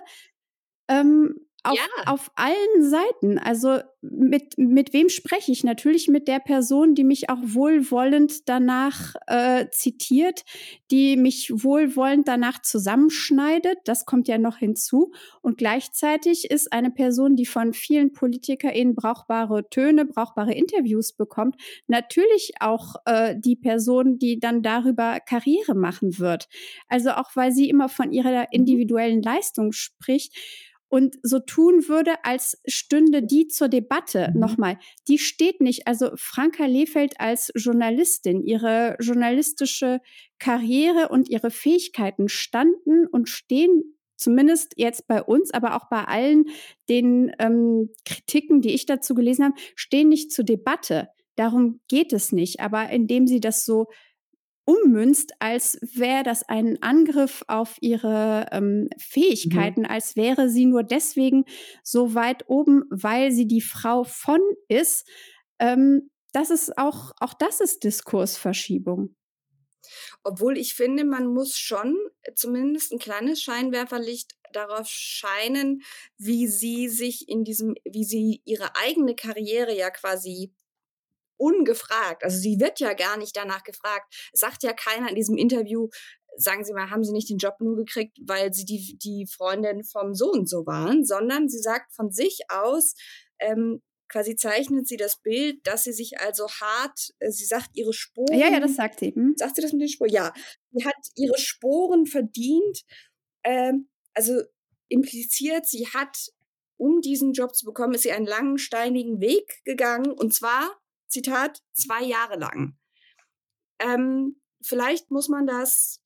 Ähm, 0.88 1.45
auf, 1.66 1.76
ja. 1.76 2.12
auf 2.12 2.30
allen 2.34 2.90
Seiten. 2.90 3.38
Also 3.38 3.80
mit, 4.00 4.56
mit 4.58 4.92
wem 4.92 5.08
spreche 5.08 5.52
ich? 5.52 5.64
Natürlich 5.64 6.08
mit 6.08 6.28
der 6.28 6.38
Person, 6.38 6.94
die 6.94 7.04
mich 7.04 7.30
auch 7.30 7.40
wohlwollend 7.42 8.48
danach 8.48 9.14
äh, 9.26 9.66
zitiert, 9.70 10.44
die 10.90 11.16
mich 11.16 11.50
wohlwollend 11.52 12.28
danach 12.28 12.62
zusammenschneidet. 12.62 13.78
Das 13.84 14.04
kommt 14.04 14.28
ja 14.28 14.38
noch 14.38 14.58
hinzu. 14.58 15.12
Und 15.42 15.58
gleichzeitig 15.58 16.50
ist 16.50 16.72
eine 16.72 16.90
Person, 16.90 17.36
die 17.36 17.46
von 17.46 17.72
vielen 17.72 18.12
PolitikerInnen 18.12 18.94
brauchbare 18.94 19.68
Töne, 19.68 20.04
brauchbare 20.04 20.52
Interviews 20.52 21.12
bekommt, 21.12 21.56
natürlich 21.86 22.54
auch 22.60 22.96
äh, 23.04 23.34
die 23.38 23.56
Person, 23.56 24.18
die 24.18 24.38
dann 24.38 24.62
darüber 24.62 25.20
Karriere 25.20 25.74
machen 25.74 26.18
wird. 26.18 26.48
Also 26.88 27.10
auch 27.10 27.30
weil 27.34 27.52
sie 27.52 27.68
immer 27.68 27.88
von 27.88 28.12
ihrer 28.12 28.40
mhm. 28.40 28.46
individuellen 28.50 29.22
Leistung 29.22 29.72
spricht 29.72 30.34
und 30.88 31.16
so 31.22 31.40
tun 31.40 31.88
würde, 31.88 32.24
als 32.24 32.60
stünde 32.66 33.22
die 33.22 33.48
zur 33.48 33.68
Debatte. 33.68 34.30
Mhm. 34.32 34.40
Nochmal, 34.40 34.78
die 35.08 35.18
steht 35.18 35.60
nicht. 35.60 35.86
Also 35.86 36.10
Franka 36.16 36.66
Lehfeld 36.66 37.20
als 37.20 37.50
Journalistin, 37.54 38.42
ihre 38.42 38.96
journalistische 39.00 40.00
Karriere 40.38 41.08
und 41.08 41.28
ihre 41.28 41.50
Fähigkeiten 41.50 42.28
standen 42.28 43.06
und 43.06 43.28
stehen 43.28 43.96
zumindest 44.16 44.74
jetzt 44.76 45.06
bei 45.06 45.22
uns, 45.22 45.52
aber 45.52 45.76
auch 45.76 45.88
bei 45.88 46.04
allen 46.04 46.46
den 46.88 47.32
ähm, 47.38 47.90
Kritiken, 48.04 48.62
die 48.62 48.74
ich 48.74 48.86
dazu 48.86 49.14
gelesen 49.14 49.44
habe, 49.44 49.54
stehen 49.74 50.08
nicht 50.08 50.32
zur 50.32 50.44
Debatte. 50.44 51.08
Darum 51.36 51.80
geht 51.88 52.12
es 52.12 52.32
nicht. 52.32 52.60
Aber 52.60 52.88
indem 52.90 53.26
sie 53.26 53.40
das 53.40 53.64
so 53.64 53.88
ummünzt, 54.66 55.32
als 55.38 55.78
wäre 55.82 56.24
das 56.24 56.42
ein 56.48 56.82
Angriff 56.82 57.44
auf 57.48 57.76
ihre 57.80 58.48
ähm, 58.52 58.90
Mhm. 59.44 59.76
Fähigkeiten, 59.78 59.86
als 59.86 60.16
wäre 60.16 60.50
sie 60.50 60.66
nur 60.66 60.82
deswegen 60.82 61.44
so 61.82 62.14
weit 62.14 62.44
oben, 62.48 62.84
weil 62.90 63.32
sie 63.32 63.46
die 63.46 63.62
Frau 63.62 64.04
von 64.04 64.40
ist. 64.68 65.08
Ähm, 65.58 66.10
das 66.32 66.50
ist 66.50 66.76
auch, 66.78 67.12
auch 67.20 67.34
das 67.34 67.60
ist 67.60 67.84
Diskursverschiebung. 67.84 69.14
Obwohl 70.24 70.58
ich 70.58 70.74
finde, 70.74 71.04
man 71.04 71.26
muss 71.26 71.56
schon 71.58 71.96
zumindest 72.34 72.92
ein 72.92 72.98
kleines 72.98 73.42
Scheinwerferlicht 73.42 74.32
darauf 74.52 74.88
scheinen, 74.88 75.82
wie 76.18 76.46
sie 76.48 76.88
sich 76.88 77.28
in 77.28 77.44
diesem, 77.44 77.74
wie 77.84 78.04
sie 78.04 78.42
ihre 78.44 78.76
eigene 78.76 79.14
Karriere 79.14 79.76
ja 79.76 79.90
quasi 79.90 80.52
ungefragt, 81.36 82.24
also 82.24 82.38
sie 82.38 82.58
wird 82.60 82.80
ja 82.80 82.94
gar 82.94 83.16
nicht 83.16 83.36
danach 83.36 83.62
gefragt, 83.62 84.14
es 84.32 84.40
sagt 84.40 84.62
ja 84.62 84.72
keiner 84.72 85.08
in 85.08 85.14
diesem 85.14 85.36
Interview, 85.36 85.88
sagen 86.36 86.64
Sie 86.64 86.72
mal, 86.72 86.90
haben 86.90 87.04
Sie 87.04 87.12
nicht 87.12 87.30
den 87.30 87.38
Job 87.38 87.54
nur 87.60 87.76
gekriegt, 87.76 88.18
weil 88.26 88.52
Sie 88.52 88.64
die, 88.64 88.98
die 89.02 89.26
Freundin 89.26 89.84
vom 89.84 90.14
so 90.14 90.30
und 90.30 90.48
so 90.48 90.66
waren, 90.66 91.04
sondern 91.04 91.48
sie 91.48 91.60
sagt 91.60 91.94
von 91.94 92.10
sich 92.10 92.40
aus, 92.48 92.94
ähm, 93.38 93.82
quasi 94.08 94.36
zeichnet 94.36 94.86
sie 94.86 94.96
das 94.96 95.20
Bild, 95.20 95.66
dass 95.66 95.84
sie 95.84 95.92
sich 95.92 96.20
also 96.20 96.48
hart, 96.48 97.14
äh, 97.18 97.30
sie 97.30 97.44
sagt 97.44 97.70
ihre 97.74 97.92
Sporen. 97.92 98.38
Ja, 98.38 98.48
ja, 98.48 98.60
das 98.60 98.76
sagt 98.76 99.00
sie. 99.00 99.12
Hm? 99.14 99.34
Sagt 99.36 99.56
sie 99.56 99.62
das 99.62 99.72
mit 99.72 99.82
den 99.82 99.88
Sporen? 99.88 100.10
Ja. 100.10 100.32
Sie 100.72 100.84
hat 100.84 100.94
ihre 101.16 101.38
Sporen 101.38 102.06
verdient. 102.06 102.84
Ähm, 103.42 103.88
also 104.14 104.42
impliziert, 104.88 105.66
sie 105.66 105.88
hat, 105.88 106.32
um 106.76 107.00
diesen 107.00 107.32
Job 107.32 107.54
zu 107.54 107.66
bekommen, 107.66 107.94
ist 107.94 108.02
sie 108.02 108.12
einen 108.12 108.26
langen, 108.26 108.58
steinigen 108.58 109.20
Weg 109.20 109.62
gegangen. 109.64 110.12
Und 110.12 110.34
zwar, 110.34 110.78
Zitat, 111.22 111.60
zwei 111.72 112.02
Jahre 112.02 112.38
lang. 112.38 112.76
Ähm, 113.78 114.40
vielleicht 114.62 115.10
muss 115.10 115.28
man 115.28 115.46
das 115.46 116.00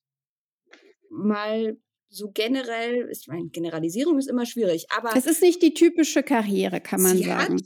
mal 1.11 1.77
so 2.09 2.31
generell, 2.31 3.09
ich 3.11 3.27
meine, 3.29 3.49
Generalisierung 3.51 4.19
ist 4.19 4.29
immer 4.29 4.47
schwierig, 4.47 4.87
aber 4.91 5.15
Es 5.17 5.27
ist 5.27 5.43
nicht 5.43 5.63
die 5.63 5.75
typische 5.75 6.23
Karriere, 6.23 6.81
kann 6.81 7.01
man 7.03 7.19
sagen. 7.19 7.55
hat, 7.57 7.63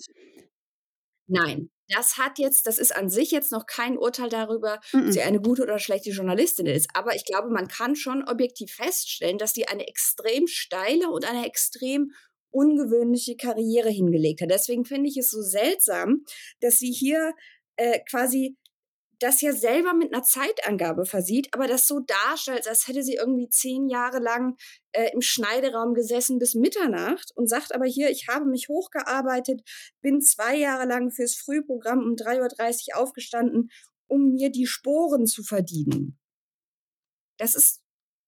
nein, 1.26 1.70
das 1.88 2.16
hat 2.18 2.38
jetzt, 2.38 2.66
das 2.66 2.78
ist 2.78 2.94
an 2.94 3.08
sich 3.10 3.30
jetzt 3.30 3.52
noch 3.52 3.66
kein 3.66 3.96
Urteil 3.98 4.28
darüber, 4.28 4.80
ob 4.94 5.00
Mhm. 5.00 5.12
sie 5.12 5.20
eine 5.22 5.40
gute 5.40 5.62
oder 5.62 5.78
schlechte 5.78 6.10
Journalistin 6.10 6.66
ist. 6.66 6.88
Aber 6.94 7.14
ich 7.14 7.24
glaube, 7.24 7.50
man 7.50 7.68
kann 7.68 7.96
schon 7.96 8.26
objektiv 8.26 8.72
feststellen, 8.72 9.38
dass 9.38 9.52
sie 9.52 9.66
eine 9.68 9.86
extrem 9.86 10.46
steile 10.46 11.10
und 11.10 11.24
eine 11.24 11.46
extrem 11.46 12.12
ungewöhnliche 12.54 13.36
Karriere 13.36 13.90
hingelegt 13.90 14.40
hat. 14.40 14.50
Deswegen 14.50 14.84
finde 14.84 15.10
ich 15.10 15.16
es 15.16 15.30
so 15.30 15.42
seltsam, 15.42 16.24
dass 16.60 16.78
sie 16.78 16.92
hier 16.92 17.34
äh, 17.76 18.00
quasi 18.08 18.56
das 19.20 19.40
ja 19.40 19.52
selber 19.52 19.94
mit 19.94 20.12
einer 20.12 20.22
Zeitangabe 20.22 21.06
versieht, 21.06 21.48
aber 21.52 21.66
das 21.66 21.86
so 21.86 22.00
darstellt, 22.00 22.68
als 22.68 22.88
hätte 22.88 23.02
sie 23.02 23.14
irgendwie 23.14 23.48
zehn 23.48 23.88
Jahre 23.88 24.18
lang 24.18 24.56
äh, 24.92 25.10
im 25.12 25.22
Schneideraum 25.22 25.94
gesessen 25.94 26.38
bis 26.38 26.54
Mitternacht 26.54 27.32
und 27.34 27.48
sagt 27.48 27.74
aber 27.74 27.86
hier, 27.86 28.10
ich 28.10 28.28
habe 28.28 28.44
mich 28.44 28.68
hochgearbeitet, 28.68 29.62
bin 30.00 30.20
zwei 30.20 30.56
Jahre 30.56 30.86
lang 30.86 31.10
fürs 31.10 31.36
Frühprogramm 31.36 32.00
um 32.00 32.14
3.30 32.14 32.94
Uhr 32.94 33.02
aufgestanden, 33.02 33.70
um 34.08 34.32
mir 34.32 34.50
die 34.50 34.66
Sporen 34.66 35.26
zu 35.26 35.42
verdienen. 35.42 36.18
Das 37.38 37.54
ist 37.54 37.83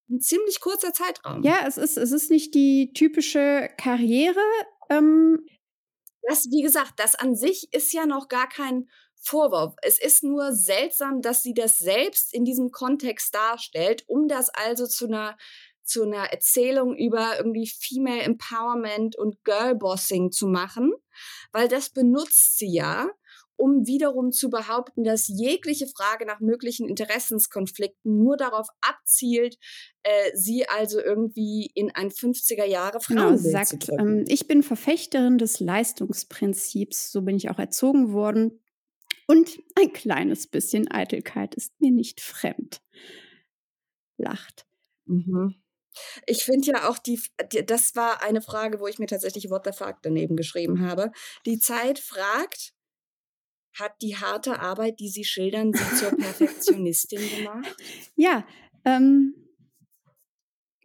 ein 0.08 0.20
ziemlich 0.20 0.60
kurzer 0.60 0.92
Zeitraum. 0.92 1.42
Ja, 1.42 1.64
es 1.66 1.76
ist, 1.78 1.96
es 1.96 2.12
ist 2.12 2.30
nicht 2.30 2.54
die 2.54 2.92
typische 2.94 3.68
Karriere. 3.76 4.40
Ähm, 4.90 5.44
Das, 6.22 6.46
wie 6.50 6.62
gesagt, 6.62 6.94
das 6.96 7.14
an 7.14 7.34
sich 7.34 7.72
ist 7.72 7.92
ja 7.92 8.06
noch 8.06 8.28
gar 8.28 8.48
kein 8.48 8.88
Vorwurf. 9.20 9.74
Es 9.82 9.98
ist 9.98 10.22
nur 10.22 10.52
seltsam, 10.52 11.22
dass 11.22 11.42
sie 11.42 11.54
das 11.54 11.78
selbst 11.78 12.32
in 12.32 12.44
diesem 12.44 12.70
Kontext 12.70 13.34
darstellt, 13.34 14.04
um 14.06 14.28
das 14.28 14.48
also 14.50 14.86
zu 14.86 15.06
einer 15.06 15.36
zu 15.82 16.02
einer 16.02 16.32
Erzählung 16.32 16.96
über 16.96 17.36
irgendwie 17.38 17.68
Female 17.68 18.22
Empowerment 18.22 19.14
und 19.16 19.44
Girlbossing 19.44 20.32
zu 20.32 20.48
machen, 20.48 20.92
weil 21.52 21.68
das 21.68 21.90
benutzt 21.90 22.58
sie 22.58 22.72
ja, 22.72 23.08
um 23.56 23.86
wiederum 23.86 24.32
zu 24.32 24.50
behaupten, 24.50 25.04
dass 25.04 25.28
jegliche 25.28 25.86
Frage 25.86 26.26
nach 26.26 26.40
möglichen 26.40 26.88
Interessenskonflikten 26.88 28.18
nur 28.18 28.36
darauf 28.36 28.68
abzielt, 28.80 29.56
äh, 30.02 30.30
sie 30.34 30.68
also 30.68 31.00
irgendwie 31.00 31.70
in 31.74 31.90
ein 31.94 32.10
50er 32.10 32.64
Jahre 32.64 32.98
genau, 33.06 33.22
Frauenbild 33.22 33.42
zu 33.42 33.50
sagt, 33.50 33.88
drücken. 33.88 34.18
ähm, 34.18 34.24
ich 34.28 34.46
bin 34.46 34.62
Verfechterin 34.62 35.38
des 35.38 35.60
Leistungsprinzips, 35.60 37.10
so 37.12 37.22
bin 37.22 37.36
ich 37.36 37.50
auch 37.50 37.58
erzogen 37.58 38.12
worden. 38.12 38.60
Und 39.26 39.58
ein 39.74 39.92
kleines 39.92 40.46
bisschen 40.46 40.88
Eitelkeit 40.90 41.54
ist 41.54 41.72
mir 41.80 41.90
nicht 41.90 42.20
fremd. 42.20 42.80
Lacht. 44.18 44.66
Mhm. 45.06 45.56
Ich 46.26 46.44
finde 46.44 46.72
ja 46.72 46.88
auch, 46.88 46.98
die, 46.98 47.20
die, 47.52 47.64
das 47.64 47.96
war 47.96 48.22
eine 48.22 48.42
Frage, 48.42 48.80
wo 48.80 48.86
ich 48.86 48.98
mir 48.98 49.06
tatsächlich 49.06 49.50
What 49.50 49.64
the 49.64 49.72
fuck 49.72 49.96
daneben 50.02 50.36
geschrieben 50.36 50.86
habe. 50.86 51.10
Die 51.46 51.58
Zeit 51.58 51.98
fragt, 51.98 52.74
hat 53.78 54.00
die 54.02 54.16
harte 54.16 54.60
Arbeit, 54.60 55.00
die 55.00 55.08
Sie 55.08 55.24
schildern, 55.24 55.72
Sie 55.72 55.96
zur 55.96 56.12
Perfektionistin 56.12 57.20
gemacht? 57.36 57.76
Ja, 58.16 58.46
ähm, 58.84 59.34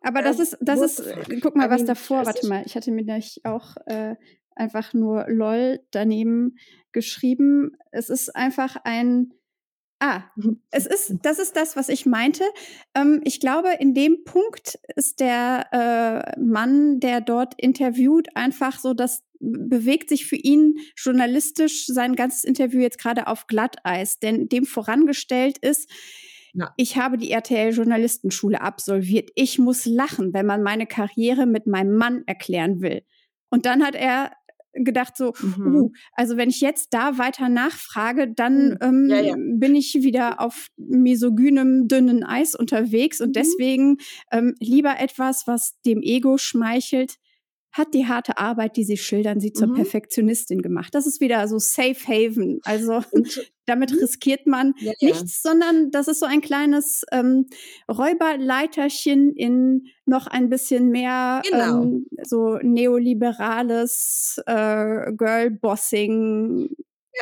aber 0.02 0.22
das 0.22 0.38
Ähm, 0.38 0.44
ist, 0.44 0.58
das 0.62 0.82
ist, 0.82 1.00
äh, 1.00 1.40
guck 1.42 1.56
mal, 1.56 1.70
was 1.70 1.86
davor, 1.86 2.26
warte 2.26 2.48
mal, 2.48 2.64
ich 2.66 2.76
hatte 2.76 2.92
mir 2.92 3.04
nämlich 3.04 3.42
auch 3.46 3.78
äh, 3.86 4.16
einfach 4.56 4.94
nur 4.94 5.26
LOL 5.30 5.80
daneben 5.92 6.58
geschrieben. 6.92 7.78
Es 7.92 8.10
ist 8.10 8.36
einfach 8.36 8.78
ein, 8.84 9.34
ah, 10.00 10.24
es 10.72 10.88
ist, 10.88 11.14
das 11.22 11.40
ist 11.40 11.56
das, 11.56 11.76
was 11.76 11.88
ich 11.88 12.06
meinte. 12.06 12.44
Ähm, 12.96 13.22
ich 13.24 13.40
glaube, 13.40 13.70
in 13.80 13.94
dem 13.94 14.24
Punkt 14.24 14.80
ist 14.96 15.20
der 15.20 15.68
äh, 16.36 16.40
Mann, 16.40 17.00
der 17.00 17.22
dort 17.22 17.54
interviewt, 17.62 18.36
einfach 18.36 18.80
so, 18.80 18.94
das 18.94 19.24
bewegt 19.42 20.10
sich 20.10 20.26
für 20.26 20.36
ihn 20.36 20.76
journalistisch 20.96 21.86
sein 21.88 22.16
ganzes 22.16 22.44
Interview 22.44 22.80
jetzt 22.82 23.00
gerade 23.00 23.28
auf 23.28 23.48
Glatteis, 23.48 24.20
denn 24.20 24.48
dem 24.50 24.66
vorangestellt 24.66 25.58
ist, 25.58 25.90
Ja. 26.54 26.74
ich 26.78 26.98
habe 26.98 27.18
die 27.18 27.32
RTL-Journalistenschule 27.32 28.62
absolviert. 28.62 29.30
Ich 29.36 29.58
muss 29.60 29.86
lachen, 29.86 30.34
wenn 30.34 30.46
man 30.46 30.64
meine 30.64 30.86
Karriere 30.86 31.46
mit 31.46 31.66
meinem 31.68 31.96
Mann 31.96 32.24
erklären 32.28 32.82
will. 32.82 33.02
Und 33.50 33.66
dann 33.66 33.84
hat 33.84 33.96
er 33.96 34.32
gedacht 34.74 35.18
so, 35.18 35.34
Mhm. 35.42 35.76
uh, 35.76 35.92
also 36.14 36.38
wenn 36.38 36.50
ich 36.50 36.62
jetzt 36.62 36.94
da 36.94 37.18
weiter 37.18 37.50
nachfrage, 37.50 38.32
dann 38.34 38.78
ähm, 38.82 39.08
Ja, 39.10 39.20
ja. 39.20 39.36
bin 39.36 39.76
ich 39.76 39.96
wieder 39.96 40.40
auf 40.40 40.68
misogynem, 40.78 41.90
dünnen 41.90 42.24
Eis 42.24 42.56
unterwegs 42.56 43.20
und 43.20 43.30
Mhm. 43.30 43.34
deswegen 43.34 43.98
ähm, 44.32 44.56
lieber 44.60 44.98
etwas, 45.00 45.46
was 45.46 45.78
dem 45.86 46.02
Ego 46.02 46.38
schmeichelt, 46.38 47.16
hat 47.74 47.94
die 47.94 48.06
harte 48.08 48.38
Arbeit, 48.38 48.76
die 48.78 48.84
sie 48.84 48.98
schildern, 48.98 49.40
sie 49.40 49.54
zur 49.54 49.68
Mhm. 49.68 49.76
Perfektionistin 49.76 50.62
gemacht. 50.62 50.94
Das 50.94 51.08
ist 51.08 51.22
wieder 51.22 51.48
so 51.48 51.58
Safe 51.60 51.96
Haven. 52.08 52.60
Also 52.64 53.02
damit 53.66 53.92
Mhm. 53.92 54.00
riskiert 54.00 54.46
man 54.48 54.74
ja, 54.80 54.92
ja. 55.00 55.10
nichts, 55.10 55.42
sondern 55.42 55.92
das 55.92 56.08
ist 56.10 56.20
so 56.20 56.26
ein 56.26 56.42
kleines 56.42 57.04
ähm, 57.12 57.46
Räuberleiterchen 57.90 59.34
in 59.36 59.88
noch 60.06 60.28
ein 60.28 60.50
bisschen 60.50 60.90
mehr 60.90 61.42
Genau. 61.50 61.84
ähm, 61.84 62.06
so 62.24 62.58
neoliberales 62.62 64.42
äh, 64.46 65.12
Girlbossing 65.14 66.70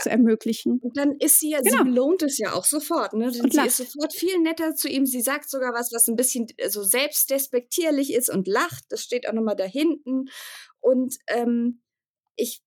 zu 0.01 0.09
ermöglichen. 0.09 0.79
Und 0.79 0.97
dann 0.97 1.15
ist 1.19 1.39
sie 1.39 1.51
ja, 1.51 1.59
Genau. 1.61 1.77
sie 1.77 1.83
belohnt 1.85 2.21
es 2.23 2.37
ja 2.37 2.53
auch 2.53 2.65
sofort, 2.65 3.13
ne? 3.13 3.25
Und 3.25 3.33
sie 3.51 3.57
lacht. 3.57 3.67
ist 3.67 3.77
sofort 3.77 4.13
viel 4.13 4.37
netter 4.39 4.75
zu 4.75 4.87
ihm. 4.87 5.05
Sie 5.05 5.21
sagt 5.21 5.49
sogar 5.49 5.73
was, 5.73 5.91
was 5.91 6.07
ein 6.07 6.15
bisschen 6.15 6.47
äh, 6.57 6.69
so 6.69 6.83
selbstdespektierlich 6.83 8.13
ist 8.13 8.29
und 8.29 8.47
lacht. 8.47 8.85
Das 8.89 9.03
steht 9.03 9.27
auch 9.27 9.33
nochmal 9.33 9.55
da 9.55 9.65
hinten. 9.65 10.25
Und 10.79 11.17
ähm, 11.27 11.81
ich, 12.35 12.61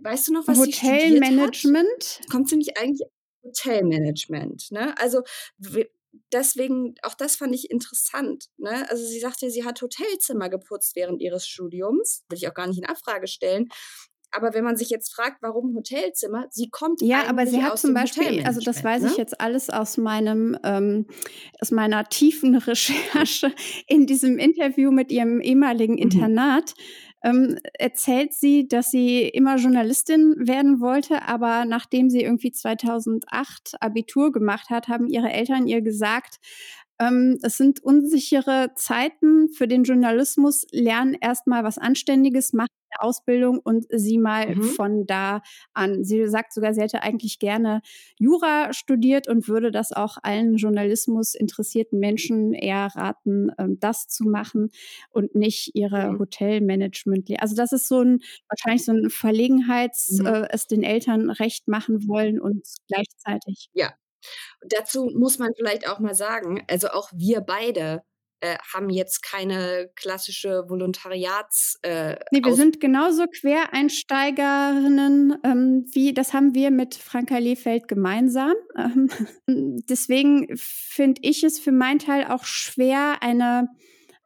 weißt 0.00 0.28
du 0.28 0.32
noch, 0.32 0.46
was? 0.48 0.58
Hotelmanagement. 0.58 2.20
kommt 2.30 2.48
sie 2.48 2.56
nicht 2.56 2.78
eigentlich 2.78 3.06
Hotelmanagement, 3.42 4.70
ne? 4.70 4.94
Also 4.98 5.22
deswegen, 6.32 6.94
auch 7.02 7.14
das 7.14 7.36
fand 7.36 7.54
ich 7.54 7.70
interessant, 7.70 8.46
ne? 8.56 8.88
Also 8.90 9.04
sie 9.04 9.20
sagte, 9.20 9.50
sie 9.50 9.64
hat 9.64 9.80
Hotelzimmer 9.82 10.48
geputzt 10.48 10.96
während 10.96 11.20
ihres 11.20 11.46
Studiums, 11.46 12.24
will 12.28 12.38
ich 12.38 12.48
auch 12.48 12.54
gar 12.54 12.66
nicht 12.66 12.78
in 12.78 12.86
Abfrage 12.86 13.26
stellen. 13.26 13.68
Aber 14.34 14.52
wenn 14.54 14.64
man 14.64 14.76
sich 14.76 14.90
jetzt 14.90 15.14
fragt, 15.14 15.42
warum 15.42 15.74
Hotelzimmer, 15.74 16.46
sie 16.50 16.68
kommt 16.70 17.00
Ja, 17.00 17.26
aber 17.28 17.46
sie 17.46 17.62
hat 17.62 17.78
zum 17.78 17.94
Beispiel, 17.94 18.42
also 18.44 18.60
das 18.60 18.82
weiß 18.82 19.02
Hotelmanagement, 19.02 19.10
ich 19.12 19.16
ne? 19.16 19.22
jetzt 19.22 19.40
alles 19.40 19.70
aus 19.70 19.96
meinem, 19.96 20.58
ähm, 20.64 21.06
aus 21.60 21.70
meiner 21.70 22.04
tiefen 22.08 22.54
Recherche 22.56 23.52
in 23.86 24.06
diesem 24.06 24.38
Interview 24.38 24.90
mit 24.90 25.12
ihrem 25.12 25.40
ehemaligen 25.40 25.94
Mhm. 25.94 25.98
Internat. 26.00 26.74
Ähm, 27.22 27.56
erzählt 27.78 28.34
sie, 28.34 28.68
dass 28.68 28.90
sie 28.90 29.22
immer 29.26 29.56
Journalistin 29.56 30.34
werden 30.36 30.80
wollte, 30.80 31.22
aber 31.22 31.64
nachdem 31.64 32.10
sie 32.10 32.20
irgendwie 32.20 32.52
2008 32.52 33.76
Abitur 33.80 34.30
gemacht 34.30 34.68
hat, 34.68 34.88
haben 34.88 35.06
ihre 35.06 35.32
Eltern 35.32 35.66
ihr 35.66 35.80
gesagt, 35.80 36.36
ähm, 37.00 37.38
es 37.42 37.56
sind 37.56 37.82
unsichere 37.82 38.70
Zeiten 38.76 39.48
für 39.50 39.68
den 39.68 39.84
Journalismus, 39.84 40.66
lernen 40.70 41.16
erstmal 41.20 41.64
was 41.64 41.78
Anständiges, 41.78 42.52
machen 42.52 42.68
eine 42.94 43.08
Ausbildung 43.08 43.58
und 43.58 43.86
sie 43.90 44.18
mal 44.18 44.54
mhm. 44.54 44.62
von 44.62 45.06
da 45.06 45.42
an. 45.72 46.04
Sie 46.04 46.26
sagt 46.28 46.52
sogar, 46.52 46.74
sie 46.74 46.80
hätte 46.82 47.02
eigentlich 47.02 47.38
gerne 47.38 47.80
Jura 48.18 48.72
studiert 48.72 49.28
und 49.28 49.48
würde 49.48 49.70
das 49.70 49.92
auch 49.92 50.18
allen 50.22 50.56
Journalismus 50.56 51.34
interessierten 51.34 51.98
Menschen 51.98 52.52
eher 52.52 52.88
raten, 52.94 53.50
ähm, 53.58 53.78
das 53.80 54.08
zu 54.08 54.24
machen 54.24 54.70
und 55.10 55.34
nicht 55.34 55.74
ihre 55.74 56.12
mhm. 56.12 56.18
Hotelmanagement. 56.20 57.28
Also 57.40 57.54
das 57.56 57.72
ist 57.72 57.88
so 57.88 58.00
ein 58.02 58.20
wahrscheinlich 58.48 58.84
so 58.84 58.92
ein 58.92 59.10
Verlegenheits, 59.10 60.20
mhm. 60.20 60.26
äh, 60.26 60.48
es 60.50 60.66
den 60.66 60.82
Eltern 60.82 61.30
recht 61.30 61.68
machen 61.68 62.06
wollen 62.08 62.40
und 62.40 62.64
gleichzeitig. 62.88 63.70
Ja, 63.72 63.92
Dazu 64.68 65.10
muss 65.14 65.38
man 65.38 65.52
vielleicht 65.56 65.88
auch 65.88 65.98
mal 65.98 66.14
sagen, 66.14 66.62
also 66.68 66.88
auch 66.88 67.10
wir 67.14 67.40
beide 67.40 68.02
äh, 68.44 68.58
haben 68.74 68.90
jetzt 68.90 69.22
keine 69.22 69.88
klassische 69.96 70.68
Volontariats. 70.68 71.78
Äh, 71.82 72.16
nee, 72.30 72.44
wir 72.44 72.54
sind 72.54 72.78
genauso 72.78 73.24
Quereinsteigerinnen, 73.26 75.38
ähm, 75.42 75.86
wie 75.92 76.12
das 76.12 76.34
haben 76.34 76.54
wir 76.54 76.70
mit 76.70 76.94
Franka 76.94 77.38
Lehfeld 77.38 77.88
gemeinsam. 77.88 78.52
Ähm, 78.76 79.08
deswegen 79.88 80.54
finde 80.56 81.22
ich 81.24 81.42
es 81.42 81.58
für 81.58 81.72
meinen 81.72 82.00
Teil 82.00 82.26
auch 82.26 82.44
schwer, 82.44 83.22
eine 83.22 83.68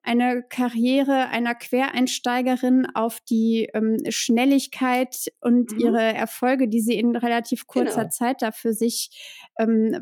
eine 0.08 0.42
Karriere 0.42 1.28
einer 1.28 1.54
Quereinsteigerin 1.54 2.86
auf 2.94 3.20
die 3.20 3.68
ähm, 3.74 3.98
Schnelligkeit 4.08 5.30
und 5.42 5.72
mhm. 5.72 5.78
ihre 5.78 6.02
Erfolge, 6.02 6.66
die 6.66 6.80
sie 6.80 6.98
in 6.98 7.14
relativ 7.14 7.66
kurzer 7.66 8.00
genau. 8.00 8.10
Zeit 8.10 8.40
dafür 8.40 8.72
sich 8.72 9.10
ähm, 9.58 10.00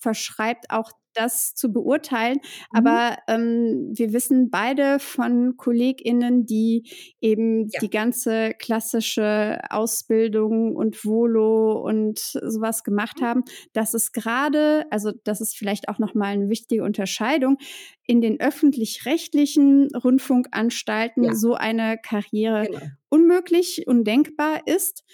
verschreibt, 0.00 0.70
auch 0.70 0.90
das 1.14 1.54
zu 1.54 1.72
beurteilen. 1.72 2.38
Mhm. 2.72 2.78
Aber 2.78 3.16
ähm, 3.28 3.92
wir 3.94 4.12
wissen 4.12 4.50
beide 4.50 4.98
von 4.98 5.56
KollegInnen, 5.56 6.46
die 6.46 6.90
eben 7.20 7.68
ja. 7.68 7.80
die 7.80 7.90
ganze 7.90 8.52
klassische 8.58 9.60
Ausbildung 9.70 10.76
und 10.76 11.04
Volo 11.04 11.80
und 11.80 12.18
sowas 12.18 12.84
gemacht 12.84 13.20
mhm. 13.20 13.24
haben, 13.24 13.44
dass 13.72 13.94
es 13.94 14.12
gerade, 14.12 14.86
also 14.90 15.12
das 15.24 15.40
ist 15.40 15.56
vielleicht 15.56 15.88
auch 15.88 15.98
nochmal 15.98 16.32
eine 16.32 16.48
wichtige 16.48 16.84
Unterscheidung, 16.84 17.58
in 18.06 18.20
den 18.20 18.40
öffentlich-rechtlichen 18.40 19.88
Rundfunkanstalten 19.94 21.24
ja. 21.24 21.34
so 21.34 21.54
eine 21.54 21.98
Karriere 21.98 22.66
genau. 22.66 22.80
unmöglich, 23.08 23.86
undenkbar 23.86 24.66
ist. 24.66 25.04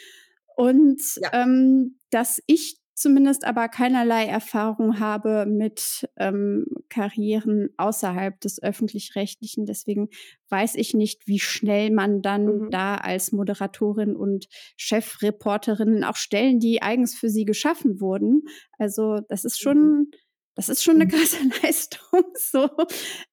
Und 0.57 1.01
ja. 1.17 1.45
ähm, 1.45 1.99
dass 2.11 2.43
ich 2.47 2.80
zumindest 3.01 3.45
aber 3.45 3.69
keinerlei 3.69 4.27
Erfahrung 4.27 5.01
habe 5.01 5.47
mit 5.47 6.07
ähm, 6.19 6.67
Karrieren 6.91 7.71
außerhalb 7.79 8.39
des 8.41 8.63
öffentlich-rechtlichen. 8.63 9.65
Deswegen 9.65 10.11
weiß 10.51 10.75
ich 10.75 10.93
nicht, 10.93 11.27
wie 11.27 11.41
schnell 11.41 11.91
man 11.91 12.21
dann 12.21 12.45
mhm. 12.45 12.71
da 12.71 12.97
als 12.97 13.33
Moderatorin 13.33 14.15
und 14.15 14.49
Chefreporterin 14.77 16.05
auch 16.05 16.17
Stellen, 16.17 16.61
die 16.61 16.83
eigens 16.83 17.15
für 17.15 17.31
sie 17.31 17.47
geschaffen 17.47 18.03
wurden. 18.03 18.43
Also 18.79 19.21
das 19.31 19.47
ist 19.47 19.59
schon, 19.59 19.79
mhm. 19.79 20.11
das 20.55 20.69
ist 20.69 20.85
schon 20.85 20.97
eine 20.97 21.07
mhm. 21.07 21.11
krasse 21.11 21.39
Leistung, 21.63 22.25
so 22.35 22.69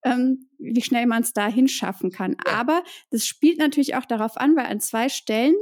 ähm, 0.06 0.48
wie 0.60 0.82
schnell 0.82 1.08
man 1.08 1.24
es 1.24 1.34
da 1.34 1.48
hinschaffen 1.48 2.10
kann. 2.10 2.38
Ja. 2.46 2.54
Aber 2.54 2.84
das 3.10 3.28
spielt 3.28 3.58
natürlich 3.58 3.96
auch 3.96 4.06
darauf 4.06 4.38
an, 4.38 4.56
weil 4.56 4.68
an 4.68 4.80
zwei 4.80 5.10
Stellen 5.10 5.56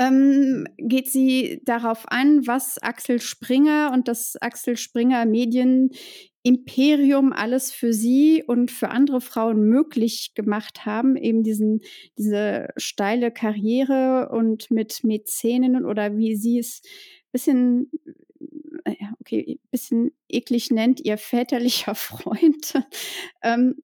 ähm, 0.00 0.66
geht 0.78 1.10
sie 1.10 1.60
darauf 1.64 2.08
ein, 2.08 2.46
was 2.46 2.78
Axel 2.78 3.20
Springer 3.20 3.90
und 3.92 4.08
das 4.08 4.36
Axel 4.40 4.78
Springer 4.78 5.26
Medienimperium 5.26 7.34
alles 7.34 7.70
für 7.70 7.92
sie 7.92 8.42
und 8.46 8.70
für 8.70 8.88
andere 8.88 9.20
Frauen 9.20 9.68
möglich 9.68 10.32
gemacht 10.34 10.86
haben, 10.86 11.16
eben 11.16 11.42
diesen, 11.42 11.82
diese 12.16 12.68
steile 12.78 13.30
Karriere 13.30 14.30
und 14.32 14.70
mit 14.70 15.04
Mäzenen 15.04 15.84
oder 15.84 16.16
wie 16.16 16.34
sie 16.34 16.58
es 16.58 16.80
bisschen 17.30 17.90
äh, 18.84 18.94
okay, 19.20 19.60
bisschen 19.70 20.12
eklig 20.28 20.70
nennt, 20.70 21.04
ihr 21.04 21.18
väterlicher 21.18 21.94
Freund, 21.94 22.72
ähm, 23.42 23.82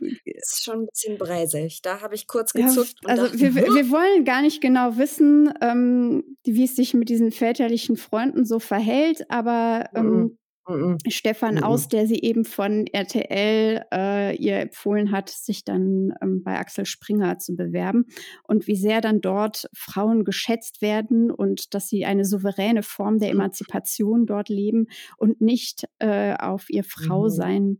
ist 0.00 0.64
schon 0.64 0.80
ein 0.80 0.86
bisschen 0.86 1.18
bräsig. 1.18 1.82
Da 1.82 2.00
habe 2.00 2.14
ich 2.14 2.26
kurz 2.26 2.52
gezuckt. 2.52 2.96
Ja, 3.02 3.08
also 3.08 3.24
dachte, 3.24 3.38
wir, 3.40 3.54
wir 3.54 3.90
wollen 3.90 4.24
gar 4.24 4.42
nicht 4.42 4.60
genau 4.60 4.96
wissen, 4.96 5.52
ähm, 5.60 6.36
wie 6.44 6.64
es 6.64 6.76
sich 6.76 6.94
mit 6.94 7.08
diesen 7.08 7.32
väterlichen 7.32 7.96
Freunden 7.96 8.44
so 8.44 8.58
verhält, 8.58 9.30
aber 9.30 9.88
mhm. 9.92 9.98
ähm, 9.98 10.38
Mhm. 10.66 10.98
Stefan 11.08 11.56
mhm. 11.56 11.62
Aus, 11.62 11.88
der 11.88 12.06
sie 12.06 12.20
eben 12.22 12.44
von 12.44 12.86
RTL 12.86 13.84
äh, 13.92 14.36
ihr 14.36 14.60
empfohlen 14.60 15.10
hat, 15.10 15.28
sich 15.28 15.64
dann 15.64 16.14
ähm, 16.22 16.42
bei 16.42 16.58
Axel 16.58 16.86
Springer 16.86 17.38
zu 17.38 17.54
bewerben 17.54 18.06
und 18.44 18.66
wie 18.66 18.76
sehr 18.76 19.00
dann 19.00 19.20
dort 19.20 19.68
Frauen 19.74 20.24
geschätzt 20.24 20.80
werden 20.80 21.30
und 21.30 21.74
dass 21.74 21.88
sie 21.88 22.04
eine 22.04 22.24
souveräne 22.24 22.82
Form 22.82 23.18
der 23.18 23.28
mhm. 23.28 23.40
Emanzipation 23.40 24.26
dort 24.26 24.48
leben 24.48 24.86
und 25.18 25.40
nicht 25.40 25.84
äh, 25.98 26.34
auf 26.34 26.70
ihr 26.70 26.84
Frausein 26.84 27.64
mhm. 27.64 27.78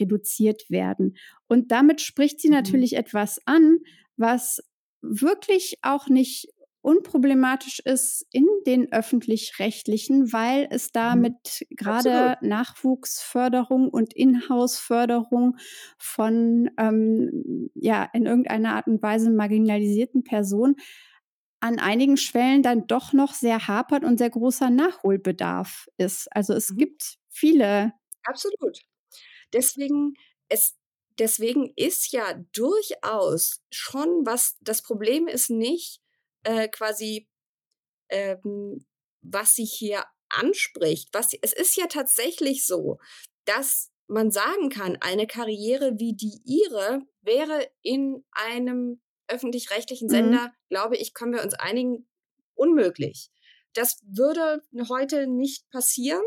reduziert 0.00 0.68
werden. 0.68 1.16
Und 1.46 1.70
damit 1.70 2.00
spricht 2.00 2.40
sie 2.40 2.50
natürlich 2.50 2.96
etwas 2.96 3.38
an, 3.46 3.78
was 4.16 4.60
wirklich 5.02 5.78
auch 5.82 6.08
nicht 6.08 6.48
unproblematisch 6.84 7.80
ist 7.80 8.26
in 8.30 8.46
den 8.66 8.92
öffentlich-rechtlichen, 8.92 10.32
weil 10.34 10.68
es 10.70 10.92
da 10.92 11.16
mit 11.16 11.34
mhm. 11.34 11.76
gerade 11.76 12.36
Nachwuchsförderung 12.42 13.88
und 13.88 14.12
Inhouse-Förderung 14.12 15.56
von 15.96 16.70
ähm, 16.78 17.70
ja 17.74 18.08
in 18.12 18.26
irgendeiner 18.26 18.74
Art 18.74 18.86
und 18.86 19.02
Weise 19.02 19.30
marginalisierten 19.30 20.24
Personen 20.24 20.76
an 21.60 21.78
einigen 21.78 22.18
Schwellen 22.18 22.62
dann 22.62 22.86
doch 22.86 23.14
noch 23.14 23.32
sehr 23.32 23.66
hapert 23.66 24.04
und 24.04 24.18
sehr 24.18 24.30
großer 24.30 24.68
Nachholbedarf 24.68 25.88
ist. 25.96 26.28
Also 26.36 26.52
es 26.52 26.70
mhm. 26.70 26.76
gibt 26.76 27.16
viele. 27.30 27.94
Absolut. 28.24 28.80
Deswegen, 29.54 30.12
es, 30.48 30.76
deswegen 31.18 31.72
ist 31.76 32.12
ja 32.12 32.34
durchaus 32.52 33.62
schon 33.70 34.26
was, 34.26 34.58
das 34.60 34.82
Problem 34.82 35.26
ist 35.26 35.48
nicht, 35.48 36.02
äh, 36.44 36.68
quasi, 36.68 37.28
ähm, 38.08 38.84
was 39.22 39.54
sie 39.54 39.64
hier 39.64 40.04
anspricht. 40.28 41.08
Was 41.12 41.30
sie, 41.30 41.38
es 41.42 41.52
ist 41.52 41.76
ja 41.76 41.86
tatsächlich 41.86 42.66
so, 42.66 42.98
dass 43.44 43.90
man 44.06 44.30
sagen 44.30 44.68
kann, 44.68 44.98
eine 45.00 45.26
Karriere 45.26 45.98
wie 45.98 46.14
die 46.14 46.40
ihre 46.44 47.02
wäre 47.22 47.66
in 47.82 48.24
einem 48.32 49.00
öffentlich-rechtlichen 49.28 50.06
mhm. 50.06 50.12
Sender, 50.12 50.46
mhm. 50.48 50.52
glaube 50.68 50.96
ich, 50.96 51.14
können 51.14 51.32
wir 51.32 51.42
uns 51.42 51.54
einigen, 51.54 52.06
unmöglich. 52.54 53.30
Das 53.72 54.00
würde 54.06 54.62
heute 54.88 55.26
nicht 55.26 55.68
passieren. 55.70 56.22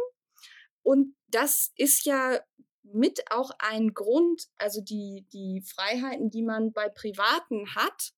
Und 0.83 1.15
das 1.27 1.71
ist 1.75 2.05
ja 2.05 2.39
mit 2.83 3.31
auch 3.31 3.51
ein 3.59 3.93
Grund, 3.93 4.47
also 4.57 4.81
die, 4.81 5.25
die 5.33 5.61
Freiheiten, 5.61 6.29
die 6.29 6.43
man 6.43 6.71
bei 6.71 6.89
Privaten 6.89 7.75
hat, 7.75 8.13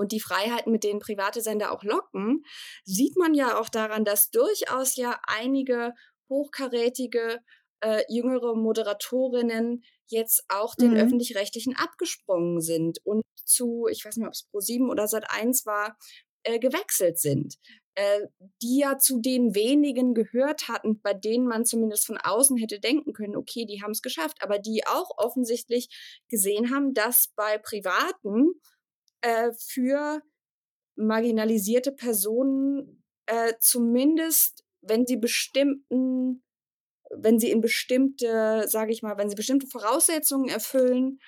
und 0.00 0.12
die 0.12 0.20
Freiheiten, 0.20 0.72
mit 0.72 0.82
denen 0.82 0.98
private 0.98 1.42
Sender 1.42 1.72
auch 1.72 1.84
locken, 1.84 2.44
sieht 2.84 3.16
man 3.16 3.34
ja 3.34 3.60
auch 3.60 3.68
daran, 3.68 4.04
dass 4.04 4.30
durchaus 4.30 4.96
ja 4.96 5.20
einige 5.26 5.92
hochkarätige 6.30 7.40
äh, 7.80 8.02
jüngere 8.08 8.56
Moderatorinnen 8.56 9.84
jetzt 10.06 10.44
auch 10.48 10.74
den 10.74 10.92
mhm. 10.92 10.96
öffentlich-rechtlichen 10.96 11.76
abgesprungen 11.76 12.60
sind 12.60 12.98
und 13.04 13.22
zu, 13.44 13.86
ich 13.90 14.04
weiß 14.04 14.16
nicht, 14.16 14.26
ob 14.26 14.32
es 14.32 14.48
Pro 14.50 14.60
7 14.60 14.88
oder 14.88 15.06
Sat 15.06 15.30
1 15.30 15.66
war, 15.66 15.96
äh, 16.44 16.58
gewechselt 16.58 17.18
sind. 17.18 17.56
Äh, 17.96 18.28
die 18.62 18.78
ja 18.78 18.98
zu 18.98 19.20
den 19.20 19.54
wenigen 19.54 20.14
gehört 20.14 20.68
hatten, 20.68 21.00
bei 21.02 21.12
denen 21.12 21.46
man 21.46 21.66
zumindest 21.66 22.06
von 22.06 22.18
außen 22.18 22.56
hätte 22.56 22.78
denken 22.78 23.12
können, 23.12 23.36
okay, 23.36 23.66
die 23.66 23.82
haben 23.82 23.90
es 23.90 24.00
geschafft, 24.00 24.38
aber 24.40 24.58
die 24.58 24.86
auch 24.86 25.10
offensichtlich 25.18 25.88
gesehen 26.28 26.72
haben, 26.72 26.94
dass 26.94 27.32
bei 27.34 27.58
Privaten 27.58 28.52
äh, 29.22 29.52
für 29.52 30.22
marginalisierte 30.96 31.92
Personen 31.92 33.04
äh, 33.26 33.54
zumindest, 33.60 34.64
wenn 34.82 35.06
sie 35.06 35.16
bestimmten, 35.16 36.42
wenn 37.10 37.38
sie 37.38 37.50
in 37.50 37.60
bestimmte, 37.60 38.64
sage 38.68 38.92
ich 38.92 39.02
mal, 39.02 39.16
wenn 39.18 39.30
sie 39.30 39.36
bestimmte 39.36 39.66
Voraussetzungen 39.66 40.48
erfüllen, 40.48 41.18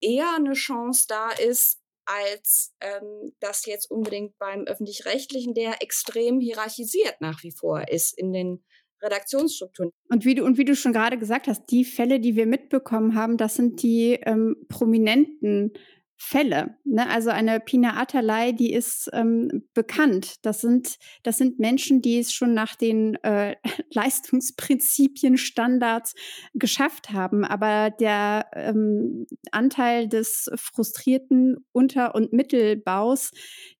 eher 0.00 0.34
eine 0.36 0.52
Chance 0.52 1.06
da 1.08 1.30
ist, 1.30 1.80
als 2.04 2.74
ähm, 2.80 3.32
das 3.40 3.66
jetzt 3.66 3.90
unbedingt 3.90 4.38
beim 4.38 4.64
öffentlich-rechtlichen, 4.64 5.54
der 5.54 5.82
extrem 5.82 6.40
hierarchisiert 6.40 7.16
nach 7.20 7.42
wie 7.42 7.50
vor 7.50 7.88
ist 7.88 8.16
in 8.16 8.32
den 8.32 8.64
Redaktionsstrukturen. 9.02 9.90
Und 10.08 10.24
wie 10.24 10.34
du, 10.34 10.44
und 10.44 10.56
wie 10.56 10.64
du 10.64 10.74
schon 10.76 10.92
gerade 10.92 11.18
gesagt 11.18 11.48
hast, 11.48 11.66
die 11.66 11.84
Fälle, 11.84 12.20
die 12.20 12.36
wir 12.36 12.46
mitbekommen 12.46 13.14
haben, 13.14 13.36
das 13.36 13.56
sind 13.56 13.82
die 13.82 14.12
ähm, 14.22 14.56
prominenten 14.68 15.72
Fälle. 16.18 16.78
Ne? 16.84 17.08
Also 17.10 17.28
eine 17.28 17.60
Pina 17.60 18.00
Atalay, 18.00 18.54
die 18.54 18.72
ist 18.72 19.10
ähm, 19.12 19.68
bekannt. 19.74 20.36
Das 20.42 20.62
sind, 20.62 20.96
das 21.22 21.36
sind 21.36 21.58
Menschen, 21.58 22.00
die 22.00 22.18
es 22.18 22.32
schon 22.32 22.54
nach 22.54 22.74
den 22.74 23.16
äh, 23.22 23.56
Leistungsprinzipien, 23.92 25.36
Standards 25.36 26.14
geschafft 26.54 27.10
haben. 27.12 27.44
Aber 27.44 27.90
der 27.90 28.46
ähm, 28.54 29.26
Anteil 29.50 30.08
des 30.08 30.50
frustrierten 30.56 31.66
Unter- 31.72 32.14
und 32.14 32.32
Mittelbaus, 32.32 33.32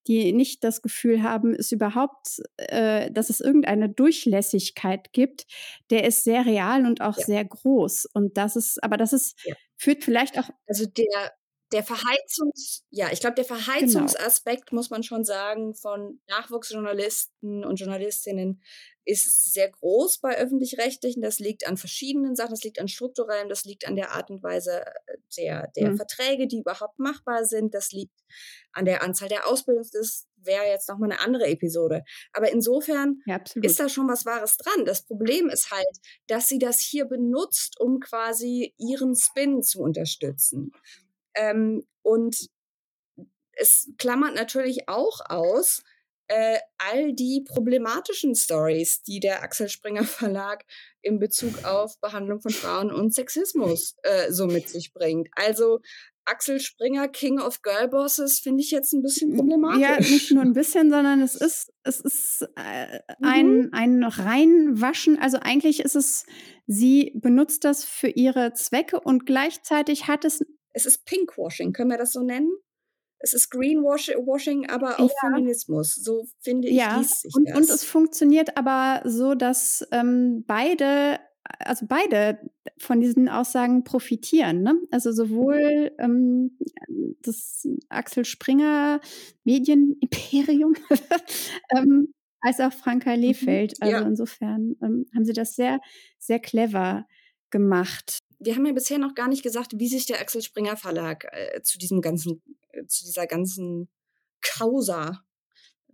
die 0.05 0.31
nicht 0.31 0.63
das 0.63 0.83
Gefühl 0.83 1.23
haben, 1.23 1.55
es 1.55 1.71
überhaupt, 1.71 2.39
äh, 2.57 3.11
dass 3.11 3.31
es 3.31 3.39
irgendeine 3.39 3.89
Durchlässigkeit 3.89 5.11
gibt, 5.11 5.47
der 5.89 6.05
ist 6.05 6.23
sehr 6.23 6.45
real 6.45 6.85
und 6.85 7.01
auch 7.01 7.17
ja. 7.17 7.25
sehr 7.25 7.45
groß. 7.45 8.05
Und 8.13 8.37
das 8.37 8.55
ist, 8.55 8.83
aber 8.83 8.97
das 8.97 9.11
ist, 9.11 9.43
ja. 9.43 9.55
führt 9.75 10.03
vielleicht 10.03 10.37
auch. 10.37 10.49
Also 10.67 10.85
der 10.85 11.31
der 11.71 11.83
Verheizungs, 11.83 12.85
ja, 12.89 13.11
ich 13.11 13.19
glaube, 13.19 13.35
der 13.35 13.45
genau. 13.45 13.59
Verheizungsaspekt, 13.59 14.67
genau. 14.67 14.79
muss 14.79 14.89
man 14.89 15.03
schon 15.03 15.25
sagen, 15.25 15.75
von 15.75 16.21
Nachwuchsjournalisten 16.27 17.65
und 17.65 17.79
Journalistinnen 17.79 18.61
ist 19.03 19.53
sehr 19.53 19.69
groß 19.69 20.19
bei 20.19 20.37
öffentlich-rechtlichen. 20.37 21.21
Das 21.21 21.39
liegt 21.39 21.65
an 21.65 21.77
verschiedenen 21.77 22.35
Sachen, 22.35 22.51
das 22.51 22.63
liegt 22.63 22.79
an 22.79 22.87
strukturellen, 22.87 23.49
das 23.49 23.63
liegt 23.63 23.87
an 23.87 23.95
der 23.95 24.11
Art 24.11 24.29
und 24.29 24.43
Weise 24.43 24.85
äh, 24.85 25.17
der, 25.37 25.71
der 25.75 25.91
mhm. 25.91 25.97
Verträge, 25.97 26.47
die 26.47 26.59
überhaupt 26.59 26.99
machbar 26.99 27.45
sind, 27.45 27.73
das 27.73 27.91
liegt 27.91 28.19
an 28.73 28.85
der 28.85 29.01
Anzahl 29.01 29.29
der 29.29 29.47
Ausbildungs, 29.47 29.91
das 29.91 30.27
wäre 30.35 30.65
jetzt 30.65 30.89
nochmal 30.89 31.11
eine 31.11 31.21
andere 31.21 31.47
Episode. 31.47 32.03
Aber 32.33 32.51
insofern 32.51 33.21
ja, 33.25 33.41
ist 33.55 33.79
da 33.79 33.89
schon 33.89 34.07
was 34.07 34.25
Wahres 34.25 34.57
dran. 34.57 34.85
Das 34.85 35.03
Problem 35.03 35.49
ist 35.49 35.71
halt, 35.71 35.97
dass 36.27 36.47
sie 36.47 36.59
das 36.59 36.79
hier 36.79 37.05
benutzt, 37.05 37.79
um 37.79 37.99
quasi 37.99 38.73
ihren 38.77 39.15
Spin 39.15 39.63
zu 39.63 39.81
unterstützen. 39.81 40.71
Ähm, 41.37 41.85
und 42.01 42.49
es 43.53 43.89
klammert 43.97 44.35
natürlich 44.35 44.87
auch 44.87 45.21
aus, 45.29 45.83
äh, 46.27 46.57
all 46.77 47.13
die 47.13 47.45
problematischen 47.47 48.35
Stories, 48.35 49.01
die 49.03 49.19
der 49.19 49.43
Axel 49.43 49.69
Springer 49.69 50.03
Verlag 50.03 50.65
in 51.01 51.19
Bezug 51.19 51.63
auf 51.63 51.99
Behandlung 52.01 52.41
von 52.41 52.51
Frauen 52.51 52.91
und 52.91 53.13
Sexismus 53.13 53.95
äh, 54.03 54.31
so 54.31 54.45
mit 54.45 54.67
sich 54.69 54.93
bringt. 54.93 55.29
Also 55.31 55.79
Axel 56.25 56.59
Springer, 56.59 57.07
King 57.07 57.39
of 57.39 57.61
Girlbosses, 57.61 58.39
finde 58.39 58.61
ich 58.61 58.71
jetzt 58.71 58.91
ein 58.91 59.01
bisschen 59.01 59.33
problematisch. 59.33 59.81
Ja, 59.81 59.97
nicht 59.97 60.31
nur 60.31 60.43
ein 60.43 60.51
bisschen, 60.51 60.89
sondern 60.89 61.21
es 61.21 61.35
ist, 61.41 61.71
es 61.83 62.01
ist 62.01 62.41
äh, 62.57 62.99
ein, 63.21 63.61
mhm. 63.61 63.69
ein 63.71 64.03
Reinwaschen. 64.03 65.17
Also 65.17 65.37
eigentlich 65.41 65.79
ist 65.79 65.95
es, 65.95 66.25
sie 66.65 67.13
benutzt 67.15 67.63
das 67.63 67.85
für 67.85 68.09
ihre 68.09 68.53
Zwecke 68.53 68.99
und 68.99 69.25
gleichzeitig 69.25 70.07
hat 70.07 70.25
es 70.25 70.43
es 70.77 70.85
ist 70.85 71.05
Pinkwashing, 71.05 71.73
können 71.73 71.89
wir 71.89 71.97
das 71.97 72.13
so 72.13 72.21
nennen? 72.21 72.51
Es 73.19 73.33
ist 73.33 73.49
Greenwashing, 73.49 74.69
aber 74.69 74.99
auch 74.99 75.09
ja. 75.09 75.29
Feminismus. 75.29 75.95
So 75.95 76.27
finde 76.39 76.67
ich, 76.67 76.75
ja. 76.75 76.99
liest 76.99 77.23
sich 77.23 77.35
und, 77.35 77.49
das. 77.49 77.57
Und 77.57 77.63
es 77.63 77.83
funktioniert 77.83 78.57
aber 78.57 79.01
so, 79.09 79.33
dass 79.33 79.87
ähm, 79.91 80.43
beide, 80.45 81.19
also 81.57 81.87
beide 81.89 82.37
von 82.77 83.01
diesen 83.01 83.27
Aussagen 83.27 83.83
profitieren. 83.83 84.61
Ne? 84.61 84.79
Also 84.91 85.11
sowohl 85.11 85.91
ähm, 85.97 86.59
das 87.23 87.67
Axel 87.89 88.23
Springer 88.23 89.01
Medienimperium 89.45 90.75
ähm, 91.75 92.13
als 92.41 92.59
auch 92.59 92.71
Franka 92.71 93.15
mhm. 93.15 93.21
Lehfeld. 93.21 93.81
Also 93.81 93.95
ja. 93.95 94.01
insofern 94.03 94.75
ähm, 94.83 95.07
haben 95.15 95.25
sie 95.25 95.33
das 95.33 95.55
sehr, 95.55 95.79
sehr 96.19 96.37
clever 96.37 97.07
gemacht 97.49 98.19
wir 98.39 98.55
haben 98.55 98.65
ja 98.65 98.73
bisher 98.73 98.99
noch 98.99 99.15
gar 99.15 99.27
nicht 99.27 99.43
gesagt, 99.43 99.73
wie 99.75 99.87
sich 99.87 100.05
der 100.05 100.19
Axel 100.19 100.41
Springer 100.41 100.77
Verlag 100.77 101.25
äh, 101.31 101.61
zu 101.61 101.77
diesem 101.77 102.01
ganzen, 102.01 102.41
äh, 102.71 102.85
zu 102.87 103.05
dieser 103.05 103.27
ganzen 103.27 103.89
Causa, 104.41 105.23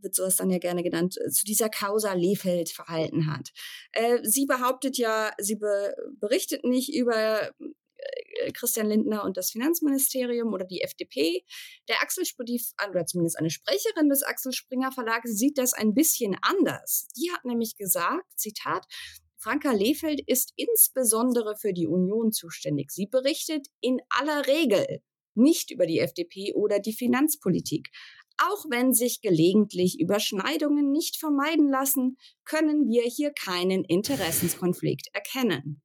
wird 0.04 0.16
sowas 0.16 0.36
dann 0.36 0.50
ja 0.50 0.60
gerne 0.60 0.84
genannt, 0.84 1.18
äh, 1.18 1.30
zu 1.30 1.46
dieser 1.46 1.70
Causa 1.70 2.14
Lehfeld 2.14 2.70
verhalten 2.70 3.32
hat. 3.32 3.52
Äh, 3.94 4.20
sie 4.24 4.46
behauptet 4.46 4.98
ja, 4.98 5.32
sie 5.40 5.56
be 5.56 5.96
berichtet 6.20 6.66
nicht 6.66 6.94
über 6.94 7.52
äh, 7.52 8.52
Christian 8.52 8.88
Lindner 8.88 9.24
und 9.24 9.38
das 9.38 9.52
Finanzministerium 9.52 10.54
oder 10.54 10.66
die 10.66 10.82
FDP. 10.82 11.46
Der 11.88 12.02
Axel, 12.02 12.26
die, 12.46 12.62
oder 12.90 13.06
zumindest 13.06 13.40
eine 13.40 13.50
Sprecherin 13.50 14.10
des 14.10 14.24
Axel 14.24 14.52
Springer 14.52 14.92
Verlags, 14.92 15.32
sieht 15.32 15.58
das 15.58 15.74
ein 15.74 15.94
bisschen 15.94 16.36
anders. 16.42 17.08
Die 17.16 17.32
hat 17.32 17.46
nämlich 17.46 17.76
gesagt, 17.78 18.26
Zitat, 18.36 18.86
Franka 19.44 19.74
Lehfeld 19.74 20.22
ist 20.26 20.54
insbesondere 20.56 21.58
für 21.58 21.74
die 21.74 21.86
Union 21.86 22.32
zuständig. 22.32 22.92
Sie 22.92 23.08
berichtet 23.08 23.68
in 23.82 24.00
aller 24.10 24.48
Regel 24.48 25.02
nicht 25.36 25.70
über 25.70 25.86
die 25.86 26.00
FDP 26.00 26.54
oder 26.54 26.80
die 26.80 26.94
Finanzpolitik. 26.94 27.90
Auch 28.38 28.66
wenn 28.70 28.94
sich 28.94 29.22
gelegentlich 29.22 30.00
Überschneidungen 30.00 30.92
nicht 30.92 31.18
vermeiden 31.18 31.70
lassen, 31.70 32.18
können 32.46 32.88
wir 32.88 33.04
hier 33.04 33.32
keinen 33.32 33.84
Interessenskonflikt 33.84 35.10
erkennen. 35.14 35.82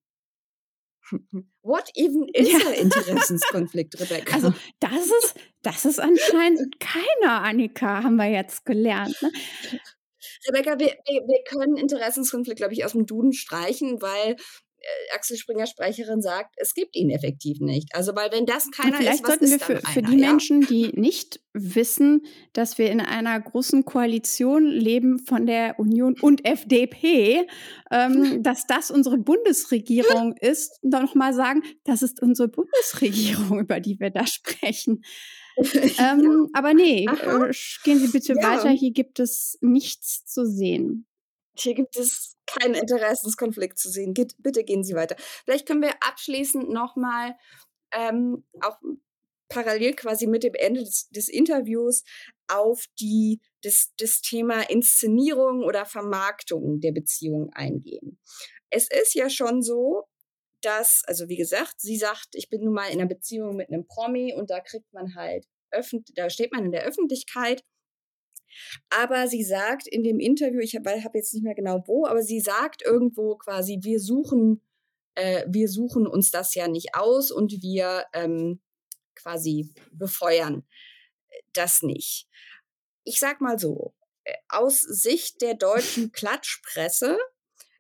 What 1.63 1.91
even 1.95 2.29
is 2.33 2.53
ja. 2.53 2.59
ein 2.69 2.75
Interessenskonflikt, 2.75 4.01
Rebecca? 4.01 4.35
Also 4.35 4.55
das 4.79 5.07
ist, 5.07 5.35
das 5.63 5.85
ist 5.85 5.99
anscheinend 5.99 6.79
keiner, 6.79 7.43
Annika, 7.43 8.05
haben 8.05 8.17
wir 8.17 8.31
jetzt 8.31 8.65
gelernt. 8.65 9.17
Ne? 9.21 9.33
Rebecca, 10.49 10.79
wir, 10.79 10.89
wir, 11.07 11.45
können 11.45 11.77
Interessenskonflikt, 11.77 12.59
glaube 12.59 12.75
ich, 12.75 12.85
aus 12.85 12.93
dem 12.93 13.07
Duden 13.07 13.33
streichen, 13.33 14.01
weil 14.01 14.37
äh, 14.81 15.15
Axel 15.15 15.37
Springer 15.37 15.67
Sprecherin 15.67 16.23
sagt, 16.23 16.55
es 16.57 16.73
gibt 16.73 16.95
ihn 16.95 17.11
effektiv 17.11 17.61
nicht. 17.61 17.95
Also 17.95 18.15
weil 18.15 18.31
wenn 18.31 18.47
das 18.47 18.71
keiner 18.71 18.97
vielleicht 18.97 19.21
ist, 19.21 19.23
was 19.25 19.39
sollten 19.39 19.51
wir 19.51 19.59
für, 19.59 19.81
für 19.81 20.03
die 20.03 20.19
ja? 20.19 20.29
Menschen, 20.29 20.61
die 20.61 20.93
nicht 20.95 21.41
wissen, 21.53 22.23
dass 22.53 22.79
wir 22.79 22.91
in 22.91 23.01
einer 23.01 23.41
großen 23.41 23.85
Koalition 23.85 24.67
leben 24.67 25.19
von 25.19 25.47
der 25.47 25.79
Union 25.81 26.15
und 26.21 26.45
FDP, 26.45 27.47
ähm, 27.91 28.43
dass 28.43 28.67
das 28.67 28.91
unsere 28.91 29.19
Bundesregierung 29.19 30.37
ist, 30.37 30.79
noch 30.83 31.15
mal 31.15 31.35
sagen, 31.35 31.63
das 31.85 32.03
ist 32.03 32.23
unsere 32.23 32.49
Bundesregierung, 32.49 33.61
über 33.61 33.81
die 33.81 33.99
wir 33.99 34.11
da 34.11 34.27
sprechen. 34.27 35.03
Ähm, 35.99 36.49
aber 36.53 36.75
nee, 36.75 37.05
äh, 37.05 37.53
gehen 37.85 37.99
Sie 37.99 38.09
bitte 38.13 38.35
ja. 38.35 38.43
weiter. 38.43 38.71
Hier 38.71 38.93
gibt 38.93 39.19
es 39.21 39.59
nichts 39.61 40.25
zu 40.25 40.47
sehen. 40.47 41.07
Hier 41.57 41.75
gibt 41.75 41.97
es 41.97 42.37
keinen 42.47 42.75
Interessenskonflikt 42.75 43.79
zu 43.79 43.91
sehen. 43.91 44.15
Geht, 44.15 44.35
bitte 44.39 44.65
gehen 44.65 44.85
Sie 44.85 44.95
weiter. 44.95 45.17
Vielleicht 45.45 45.67
können 45.67 45.83
wir 45.83 45.95
abschließend 46.01 46.71
nochmal 46.71 47.35
ähm, 47.93 48.45
auch 48.61 48.79
parallel 49.49 49.95
quasi 49.95 50.27
mit 50.27 50.45
dem 50.45 50.55
Ende 50.55 50.85
des, 50.85 51.09
des 51.09 51.29
Interviews 51.29 52.05
auf 52.49 52.85
die, 53.01 53.41
das, 53.63 53.93
das 53.99 54.21
Thema 54.21 54.69
Inszenierung 54.71 55.63
oder 55.63 55.87
Vermarktung 55.87 56.81
der 56.81 56.93
Beziehung 56.93 57.51
eingehen. 57.53 58.19
Es 58.71 58.89
ist 58.91 59.15
ja 59.15 59.31
schon 59.31 59.63
so, 59.63 60.05
dass, 60.63 61.03
also 61.07 61.29
wie 61.29 61.37
gesagt, 61.37 61.81
sie 61.81 61.97
sagt, 61.97 62.29
ich 62.33 62.49
bin 62.49 62.65
nun 62.65 62.75
mal 62.75 62.87
in 62.87 63.01
einer 63.01 63.09
Beziehung 63.09 63.57
mit 63.57 63.69
einem 63.69 63.87
Promi 63.87 64.35
und 64.35 64.51
da 64.51 64.61
kriegt 64.61 64.93
man 64.93 65.15
halt, 65.15 65.47
da 66.15 66.31
steht 66.31 66.53
man 66.53 66.65
in 66.65 66.73
der 66.73 66.85
Öffentlichkeit. 66.85 67.65
Aber 68.91 69.29
sie 69.29 69.45
sagt 69.45 69.87
in 69.87 70.03
dem 70.03 70.19
Interview, 70.19 70.61
ich 70.61 70.75
habe 70.75 71.03
hab 71.05 71.15
jetzt 71.15 71.35
nicht 71.35 71.45
mehr 71.45 71.55
genau 71.55 71.85
wo, 71.87 72.07
aber 72.07 72.23
sie 72.23 72.41
sagt 72.41 72.83
irgendwo 72.83 73.37
quasi, 73.37 73.79
wir 73.83 74.01
suchen, 74.01 74.63
äh, 75.15 75.45
wir 75.49 75.69
suchen 75.69 76.07
uns 76.07 76.31
das 76.31 76.55
ja 76.55 76.67
nicht 76.67 76.95
aus 76.95 77.31
und 77.31 77.63
wir 77.63 78.07
ähm, 78.15 78.61
quasi 79.15 79.73
befeuern 79.93 80.67
das 81.53 81.83
nicht. 81.83 82.29
Ich 83.05 83.21
sag 83.21 83.41
mal 83.41 83.59
so, 83.59 83.95
äh, 84.25 84.35
aus 84.49 84.81
Sicht 84.81 85.43
der 85.43 85.55
deutschen 85.55 86.13
Klatschpresse 86.13 87.19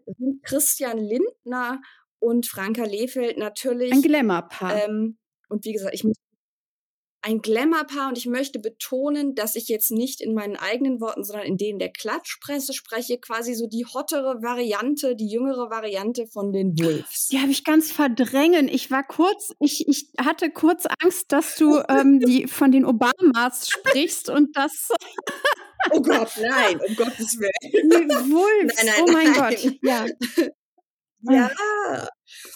sind 0.06 0.42
Christian 0.42 0.98
Lindner 0.98 1.80
und 2.20 2.46
Franka 2.46 2.84
Lehfeld 2.84 3.38
natürlich. 3.38 3.92
Ein 3.92 4.02
Glamour-Paar. 4.02 4.84
Ähm, 4.84 5.18
und 5.48 5.64
wie 5.64 5.72
gesagt, 5.72 5.94
ich 5.94 6.04
muss 6.04 6.16
ein 7.20 7.42
Glamour-Paar 7.42 8.08
und 8.08 8.18
ich 8.18 8.26
möchte 8.26 8.58
betonen, 8.58 9.34
dass 9.34 9.56
ich 9.56 9.68
jetzt 9.68 9.90
nicht 9.90 10.20
in 10.20 10.34
meinen 10.34 10.56
eigenen 10.56 11.00
Worten, 11.00 11.24
sondern 11.24 11.46
in 11.46 11.56
denen 11.56 11.78
der 11.78 11.90
Klatschpresse 11.90 12.72
spreche, 12.72 13.18
quasi 13.18 13.54
so 13.54 13.66
die 13.66 13.84
hottere 13.84 14.40
Variante, 14.40 15.16
die 15.16 15.28
jüngere 15.28 15.68
Variante 15.68 16.26
von 16.26 16.52
den 16.52 16.78
Wolves. 16.78 17.28
Die 17.28 17.40
habe 17.40 17.50
ich 17.50 17.64
ganz 17.64 17.90
verdrängen. 17.90 18.68
Ich 18.68 18.90
war 18.90 19.02
kurz, 19.02 19.52
ich, 19.58 19.88
ich 19.88 20.12
hatte 20.18 20.50
kurz 20.50 20.86
Angst, 21.02 21.32
dass 21.32 21.56
du 21.56 21.82
ähm, 21.88 22.20
die 22.20 22.46
von 22.46 22.70
den 22.70 22.84
Obamas 22.84 23.68
sprichst 23.68 24.30
und 24.30 24.56
das. 24.56 24.88
oh 25.90 26.00
Gott, 26.00 26.30
nein, 26.40 26.80
um 26.86 26.94
Gottes 26.94 27.38
Willen. 27.38 27.50
Die 27.62 28.30
Wolves, 28.30 28.76
nein, 28.76 28.86
nein, 28.86 29.02
oh 29.02 29.12
mein 29.12 29.32
nein. 29.32 29.56
Gott, 29.60 29.78
ja. 29.82 30.06
Ja, 31.22 31.50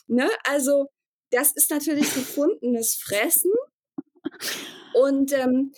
ne, 0.07 0.29
also 0.45 0.87
das 1.31 1.53
ist 1.53 1.71
natürlich 1.71 2.13
gefundenes 2.15 2.97
Fressen. 2.97 3.53
Und 4.95 5.33
ähm, 5.33 5.73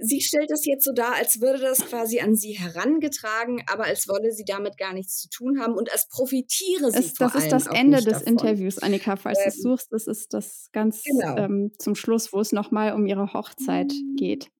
sie 0.00 0.20
stellt 0.20 0.50
das 0.50 0.64
jetzt 0.64 0.84
so 0.84 0.92
dar, 0.92 1.14
als 1.14 1.40
würde 1.40 1.60
das 1.60 1.80
quasi 1.80 2.20
an 2.20 2.34
sie 2.36 2.52
herangetragen, 2.52 3.62
aber 3.70 3.84
als 3.84 4.08
wolle 4.08 4.32
sie 4.32 4.44
damit 4.44 4.78
gar 4.78 4.92
nichts 4.94 5.18
zu 5.18 5.28
tun 5.28 5.60
haben 5.60 5.74
und 5.74 5.92
als 5.92 6.08
profitiere 6.08 6.90
sie 6.90 6.98
Es, 6.98 7.12
vor 7.12 7.26
das 7.26 7.34
ist 7.34 7.52
das 7.52 7.66
Ende 7.66 7.98
des 7.98 8.24
davon. 8.24 8.28
Interviews, 8.28 8.78
Annika, 8.78 9.16
falls 9.16 9.38
du 9.42 9.48
es 9.48 9.56
Ähm, 9.56 9.62
suchst. 9.62 9.92
Das 9.92 10.06
ist 10.06 10.32
das 10.34 10.70
ganz 10.72 11.02
genau. 11.04 11.36
ähm, 11.36 11.72
zum 11.78 11.94
Schluss, 11.94 12.32
wo 12.32 12.40
es 12.40 12.52
nochmal 12.52 12.94
um 12.94 13.06
ihre 13.06 13.32
Hochzeit 13.32 13.92
geht. 14.16 14.50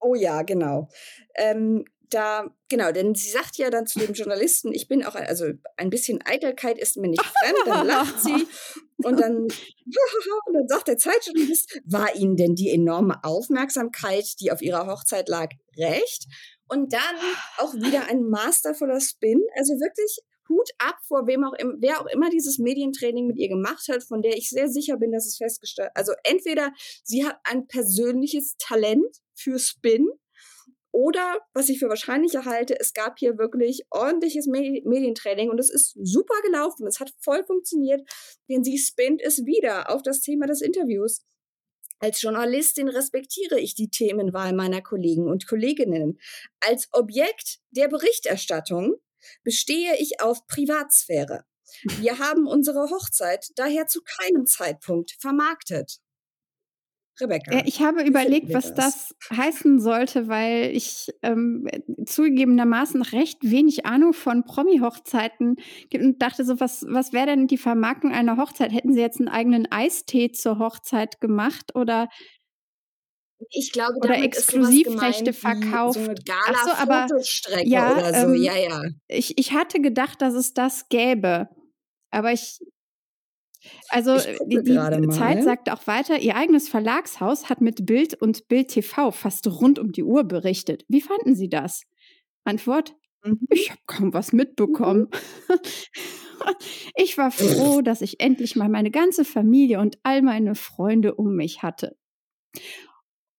Oh 0.00 0.14
ja, 0.14 0.42
genau. 0.42 0.88
Ähm, 1.36 1.84
da, 2.10 2.54
genau, 2.68 2.92
denn 2.92 3.14
sie 3.14 3.30
sagt 3.30 3.56
ja 3.56 3.70
dann 3.70 3.86
zu 3.86 3.98
dem 3.98 4.12
Journalisten, 4.14 4.72
ich 4.72 4.88
bin 4.88 5.04
auch, 5.04 5.14
ein- 5.14 5.26
also 5.26 5.46
ein 5.76 5.90
bisschen 5.90 6.20
Eitelkeit 6.24 6.78
ist 6.78 6.96
mir 6.96 7.08
nicht 7.08 7.24
fremd, 7.24 7.58
dann 7.66 7.86
lacht 7.86 8.20
sie 8.20 8.46
und 8.98 9.18
dann, 9.20 9.36
und 10.46 10.54
dann 10.54 10.68
sagt 10.68 10.88
der 10.88 10.98
Zeitjournalist, 10.98 11.80
war 11.86 12.14
Ihnen 12.16 12.36
denn 12.36 12.54
die 12.54 12.70
enorme 12.70 13.22
Aufmerksamkeit, 13.24 14.24
die 14.40 14.52
auf 14.52 14.62
Ihrer 14.62 14.86
Hochzeit 14.86 15.28
lag, 15.28 15.48
recht? 15.76 16.26
Und 16.68 16.92
dann 16.92 17.16
auch 17.58 17.74
wieder 17.74 18.06
ein 18.08 18.22
mastervoller 18.28 19.00
Spin, 19.00 19.40
also 19.56 19.74
wirklich 19.74 20.18
Hut 20.48 20.68
ab 20.78 20.96
vor 21.06 21.26
wem 21.26 21.44
auch 21.44 21.52
immer, 21.54 21.74
wer 21.78 22.00
auch 22.00 22.06
immer 22.06 22.28
dieses 22.30 22.58
Medientraining 22.58 23.26
mit 23.26 23.38
ihr 23.38 23.48
gemacht 23.48 23.86
hat, 23.88 24.02
von 24.02 24.20
der 24.22 24.36
ich 24.36 24.50
sehr 24.50 24.68
sicher 24.68 24.96
bin, 24.96 25.12
dass 25.12 25.26
es 25.26 25.36
festgestellt, 25.36 25.90
also 25.94 26.12
entweder 26.24 26.72
sie 27.04 27.24
hat 27.24 27.36
ein 27.44 27.66
persönliches 27.68 28.56
Talent 28.58 29.06
für 29.34 29.58
Spin 29.58 30.08
oder, 30.92 31.38
was 31.54 31.68
ich 31.68 31.78
für 31.78 31.88
wahrscheinlicher 31.88 32.44
halte, 32.44 32.78
es 32.78 32.92
gab 32.92 33.18
hier 33.18 33.38
wirklich 33.38 33.82
ordentliches 33.90 34.46
Me 34.46 34.80
Medientraining 34.84 35.50
und 35.50 35.58
es 35.58 35.70
ist 35.70 35.96
super 36.02 36.34
gelaufen. 36.42 36.86
Es 36.86 37.00
hat 37.00 37.12
voll 37.20 37.44
funktioniert, 37.44 38.02
denn 38.48 38.64
sie 38.64 38.78
spinnt 38.78 39.22
es 39.22 39.44
wieder 39.46 39.90
auf 39.90 40.02
das 40.02 40.20
Thema 40.20 40.46
des 40.46 40.60
Interviews. 40.60 41.22
Als 42.00 42.22
Journalistin 42.22 42.88
respektiere 42.88 43.60
ich 43.60 43.74
die 43.74 43.90
Themenwahl 43.90 44.54
meiner 44.54 44.80
Kollegen 44.80 45.28
und 45.28 45.46
Kolleginnen. 45.46 46.18
Als 46.60 46.88
Objekt 46.92 47.58
der 47.70 47.88
Berichterstattung 47.88 48.96
bestehe 49.44 49.96
ich 49.98 50.20
auf 50.20 50.46
Privatsphäre. 50.46 51.44
Wir 51.98 52.18
haben 52.18 52.46
unsere 52.46 52.90
Hochzeit 52.90 53.50
daher 53.54 53.86
zu 53.86 54.00
keinem 54.02 54.46
Zeitpunkt 54.46 55.16
vermarktet. 55.20 56.00
Rebecca. 57.20 57.54
Ja, 57.54 57.62
ich 57.64 57.80
habe 57.80 58.02
überlegt, 58.02 58.52
was 58.52 58.74
das 58.74 59.14
heißen 59.30 59.80
sollte, 59.80 60.28
weil 60.28 60.70
ich 60.74 61.08
ähm, 61.22 61.66
zugegebenermaßen 62.04 63.02
recht 63.02 63.38
wenig 63.42 63.86
Ahnung 63.86 64.12
von 64.12 64.44
Promi-Hochzeiten 64.44 65.56
gibt 65.88 66.04
und 66.04 66.22
dachte 66.22 66.44
so, 66.44 66.60
was, 66.60 66.84
was 66.88 67.12
wäre 67.12 67.26
denn 67.26 67.46
die 67.46 67.58
Vermarktung 67.58 68.12
einer 68.12 68.36
Hochzeit? 68.36 68.72
Hätten 68.72 68.92
sie 68.92 69.00
jetzt 69.00 69.18
einen 69.18 69.28
eigenen 69.28 69.70
Eistee 69.70 70.32
zur 70.32 70.58
Hochzeit 70.58 71.20
gemacht 71.20 71.74
oder, 71.74 72.08
Ich 73.50 73.72
glaube, 73.72 73.94
oder 74.02 74.22
Exklusivrechte 74.22 75.32
verkauft? 75.32 75.98
so 75.98 76.00
eine 76.00 76.14
Ach 76.46 76.64
so, 76.64 76.70
aber 76.72 77.06
ja, 77.64 77.92
oder 77.92 78.14
so. 78.14 78.26
ähm, 78.28 78.42
ja, 78.42 78.56
ja. 78.56 78.82
ich, 79.08 79.38
ich 79.38 79.52
hatte 79.52 79.80
gedacht, 79.80 80.20
dass 80.22 80.34
es 80.34 80.52
das 80.54 80.88
gäbe. 80.88 81.48
Aber 82.10 82.32
ich, 82.32 82.58
also 83.88 84.16
die, 84.46 84.62
die 84.62 85.08
Zeit 85.08 85.42
sagt 85.42 85.70
auch 85.70 85.86
weiter, 85.86 86.18
ihr 86.18 86.36
eigenes 86.36 86.68
Verlagshaus 86.68 87.48
hat 87.48 87.60
mit 87.60 87.86
Bild 87.86 88.14
und 88.14 88.48
Bild 88.48 88.68
TV 88.68 89.10
fast 89.10 89.46
rund 89.46 89.78
um 89.78 89.92
die 89.92 90.02
Uhr 90.04 90.24
berichtet. 90.24 90.84
Wie 90.88 91.00
fanden 91.00 91.34
Sie 91.34 91.48
das? 91.48 91.82
Antwort, 92.44 92.94
Mhm. 93.24 93.46
ich 93.50 93.70
habe 93.70 93.80
kaum 93.86 94.14
was 94.14 94.32
mitbekommen. 94.32 95.08
ich 96.96 97.18
war 97.18 97.30
froh, 97.30 97.82
dass 97.82 98.00
ich 98.00 98.20
endlich 98.20 98.56
mal 98.56 98.68
meine 98.68 98.90
ganze 98.90 99.24
Familie 99.24 99.80
und 99.80 99.98
all 100.02 100.22
meine 100.22 100.54
Freunde 100.54 101.14
um 101.14 101.36
mich 101.36 101.62
hatte. 101.62 101.96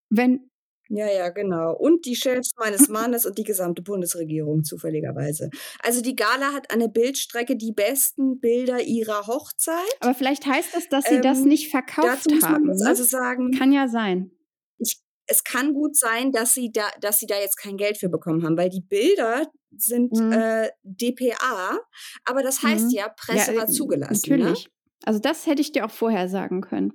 Wenn, 0.09 0.50
Ja, 0.93 1.07
ja, 1.09 1.29
genau. 1.29 1.73
Und 1.77 2.05
die 2.05 2.15
Chefs 2.15 2.51
meines 2.57 2.89
Mannes 2.89 3.25
und 3.25 3.37
die 3.37 3.43
gesamte 3.43 3.81
Bundesregierung 3.81 4.63
zufälligerweise. 4.65 5.49
Also 5.81 6.01
die 6.01 6.15
Gala 6.15 6.51
hat 6.53 6.71
eine 6.73 6.89
Bildstrecke 6.89 7.55
die 7.55 7.71
besten 7.71 8.39
Bilder 8.41 8.81
ihrer 8.81 9.25
Hochzeit. 9.27 9.77
aber 10.01 10.13
vielleicht 10.13 10.45
heißt 10.45 10.75
das, 10.75 10.89
dass 10.89 11.05
sie 11.05 11.21
das 11.21 11.39
Ähm, 11.39 11.45
nicht 11.47 11.69
verkauft 11.71 12.07
dazu 12.25 12.29
muss 12.31 12.41
man 12.41 12.53
haben. 12.53 12.65
Ne? 12.65 12.85
also 12.87 13.03
sagen, 13.05 13.51
Kann 13.51 13.71
ja 13.71 13.87
sein. 13.87 14.31
ich, 14.79 14.99
es 15.27 15.43
kann 15.45 15.73
gut 15.73 15.95
sein, 15.95 16.33
dass 16.33 16.53
sie 16.53 16.71
da, 16.73 16.89
dass 16.99 17.19
sie 17.19 17.25
da 17.27 17.39
jetzt 17.39 17.55
kein 17.55 17.77
Geld 17.77 17.97
für 17.97 18.09
bekommen 18.09 18.43
haben, 18.43 18.57
weil 18.57 18.69
die 18.69 18.81
Bilder 18.81 19.47
sind 19.73 20.11
Mhm. 20.11 20.33
äh, 20.33 20.69
DPA, 20.83 21.79
aber 22.25 22.43
das 22.43 22.61
heißt 22.63 22.85
Mhm. 22.87 22.89
ja, 22.91 23.07
Presse 23.07 23.53
Ja, 23.53 23.59
war 23.61 23.69
äh, 23.69 23.71
zugelassen. 23.71 24.29
Ne? 24.29 24.37
Natürlich. 24.39 24.67
Also 25.05 25.19
das 25.19 25.47
hätte 25.47 25.61
ich 25.61 25.71
dir 25.71 25.85
auch 25.85 25.91
vorher 25.91 26.27
sagen 26.27 26.59
können. 26.59 26.91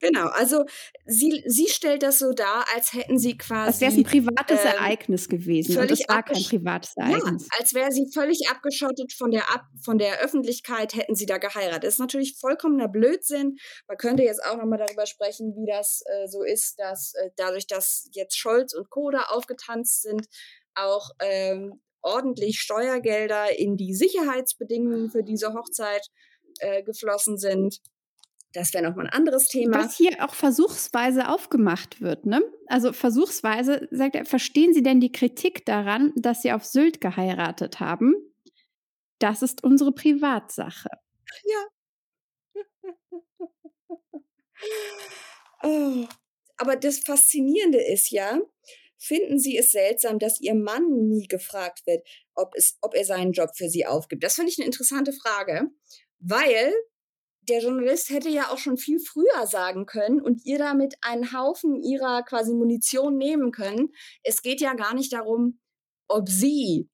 Genau, 0.00 0.28
also 0.28 0.64
sie, 1.04 1.42
sie 1.46 1.68
stellt 1.68 2.02
das 2.02 2.18
so 2.18 2.32
dar, 2.32 2.64
als 2.74 2.94
hätten 2.94 3.18
sie 3.18 3.36
Als 3.38 3.80
wäre 3.80 3.92
es 3.92 3.98
ein 3.98 4.04
quasi 4.04 4.22
privates 4.22 4.60
ähm, 4.60 4.66
Ereignis 4.66 5.28
gewesen. 5.28 5.78
Und 5.78 5.90
es 5.90 6.00
war 6.08 6.22
kein 6.22 6.42
privates 6.42 6.94
Ja, 6.96 7.10
Ereignis. 7.10 7.48
als 7.58 7.74
wäre 7.74 7.92
sie 7.92 8.10
völlig 8.12 8.48
abgeschottet 8.50 9.12
von 9.12 9.30
der, 9.30 9.50
Ab 9.52 9.66
von 9.84 9.98
der 9.98 10.20
Öffentlichkeit, 10.20 10.94
hätten 10.94 11.14
sie 11.14 11.26
da 11.26 11.36
geheiratet. 11.36 11.84
Das 11.84 11.94
ist 11.94 12.00
natürlich 12.00 12.38
vollkommener 12.38 12.88
Blödsinn. 12.88 13.56
Man 13.88 13.98
könnte 13.98 14.22
jetzt 14.22 14.42
auch 14.44 14.56
nochmal 14.56 14.78
darüber 14.78 15.04
sprechen, 15.04 15.54
wie 15.54 15.70
das 15.70 16.02
äh, 16.06 16.26
so 16.28 16.42
ist, 16.42 16.78
dass 16.78 17.12
äh, 17.14 17.30
dadurch, 17.36 17.66
dass 17.66 18.08
jetzt 18.12 18.38
Scholz 18.38 18.74
und 18.74 18.88
Co. 18.88 19.10
da 19.10 19.24
aufgetanzt 19.24 20.02
sind, 20.02 20.26
auch 20.74 21.10
ähm, 21.20 21.82
ordentlich 22.00 22.60
Steuergelder 22.60 23.58
in 23.58 23.76
die 23.76 23.94
Sicherheitsbedingungen 23.94 25.10
für 25.10 25.22
diese 25.22 25.52
Hochzeit 25.52 26.06
äh, 26.60 26.82
geflossen 26.82 27.36
sind. 27.36 27.80
Das 28.52 28.74
wäre 28.74 28.82
nochmal 28.82 29.06
ein 29.06 29.12
anderes 29.12 29.46
Thema. 29.46 29.84
Was 29.84 29.96
hier 29.96 30.24
auch 30.24 30.34
versuchsweise 30.34 31.28
aufgemacht 31.28 32.00
wird, 32.00 32.26
ne? 32.26 32.42
Also 32.66 32.92
versuchsweise 32.92 33.86
sagt 33.92 34.16
er, 34.16 34.24
verstehen 34.24 34.74
Sie 34.74 34.82
denn 34.82 35.00
die 35.00 35.12
Kritik 35.12 35.64
daran, 35.66 36.12
dass 36.16 36.42
Sie 36.42 36.52
auf 36.52 36.64
Sylt 36.64 37.00
geheiratet 37.00 37.78
haben? 37.78 38.14
Das 39.20 39.42
ist 39.42 39.62
unsere 39.62 39.92
Privatsache. 39.92 40.90
Oh. 45.62 46.06
Aber 46.56 46.76
das 46.76 46.98
Faszinierende 47.00 47.82
ist 47.82 48.10
ja, 48.10 48.38
finden 48.98 49.38
Sie 49.38 49.56
es 49.56 49.72
seltsam, 49.72 50.18
dass 50.18 50.40
Ihr 50.40 50.54
Mann 50.54 51.08
nie 51.08 51.26
gefragt 51.26 51.86
wird, 51.86 52.06
ob, 52.34 52.54
es, 52.54 52.76
ob 52.82 52.94
er 52.94 53.04
seinen 53.04 53.32
Job 53.32 53.50
für 53.56 53.68
Sie 53.68 53.86
aufgibt? 53.86 54.22
Das 54.22 54.34
finde 54.34 54.50
ich 54.50 54.58
eine 54.58 54.66
interessante 54.66 55.12
Frage, 55.12 55.70
weil 56.18 56.72
der 57.42 57.62
Journalist 57.62 58.10
hätte 58.10 58.28
ja 58.28 58.50
auch 58.50 58.58
schon 58.58 58.76
viel 58.76 59.00
früher 59.00 59.46
sagen 59.46 59.86
können 59.86 60.20
und 60.20 60.44
ihr 60.44 60.58
damit 60.58 60.94
einen 61.00 61.32
Haufen 61.32 61.82
ihrer 61.82 62.22
quasi 62.22 62.52
Munition 62.52 63.16
nehmen 63.16 63.50
können. 63.50 63.88
Es 64.22 64.42
geht 64.42 64.60
ja 64.60 64.74
gar 64.74 64.94
nicht 64.94 65.12
darum, 65.12 65.60
ob 66.08 66.28
Sie 66.28 66.88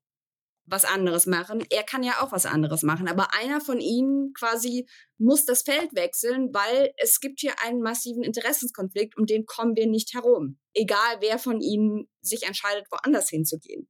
was 0.66 0.84
anderes 0.84 1.26
machen. 1.26 1.64
Er 1.70 1.84
kann 1.84 2.02
ja 2.02 2.20
auch 2.20 2.32
was 2.32 2.44
anderes 2.44 2.82
machen. 2.82 3.08
Aber 3.08 3.34
einer 3.34 3.60
von 3.60 3.80
ihnen 3.80 4.32
quasi 4.34 4.88
muss 5.18 5.44
das 5.44 5.62
Feld 5.62 5.94
wechseln, 5.94 6.52
weil 6.52 6.92
es 6.96 7.20
gibt 7.20 7.40
hier 7.40 7.54
einen 7.64 7.80
massiven 7.80 8.22
Interessenskonflikt, 8.22 9.16
um 9.16 9.26
den 9.26 9.46
kommen 9.46 9.76
wir 9.76 9.86
nicht 9.86 10.14
herum. 10.14 10.58
Egal, 10.74 11.18
wer 11.20 11.38
von 11.38 11.60
ihnen 11.60 12.08
sich 12.20 12.42
entscheidet, 12.42 12.86
woanders 12.90 13.28
hinzugehen. 13.28 13.88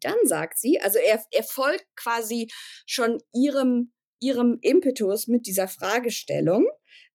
Dann 0.00 0.16
sagt 0.24 0.58
sie, 0.58 0.78
also 0.80 0.98
er, 0.98 1.24
er 1.30 1.42
folgt 1.42 1.86
quasi 1.96 2.48
schon 2.86 3.22
ihrem, 3.32 3.93
ihrem 4.24 4.58
Impetus 4.62 5.26
mit 5.26 5.46
dieser 5.46 5.68
Fragestellung, 5.68 6.66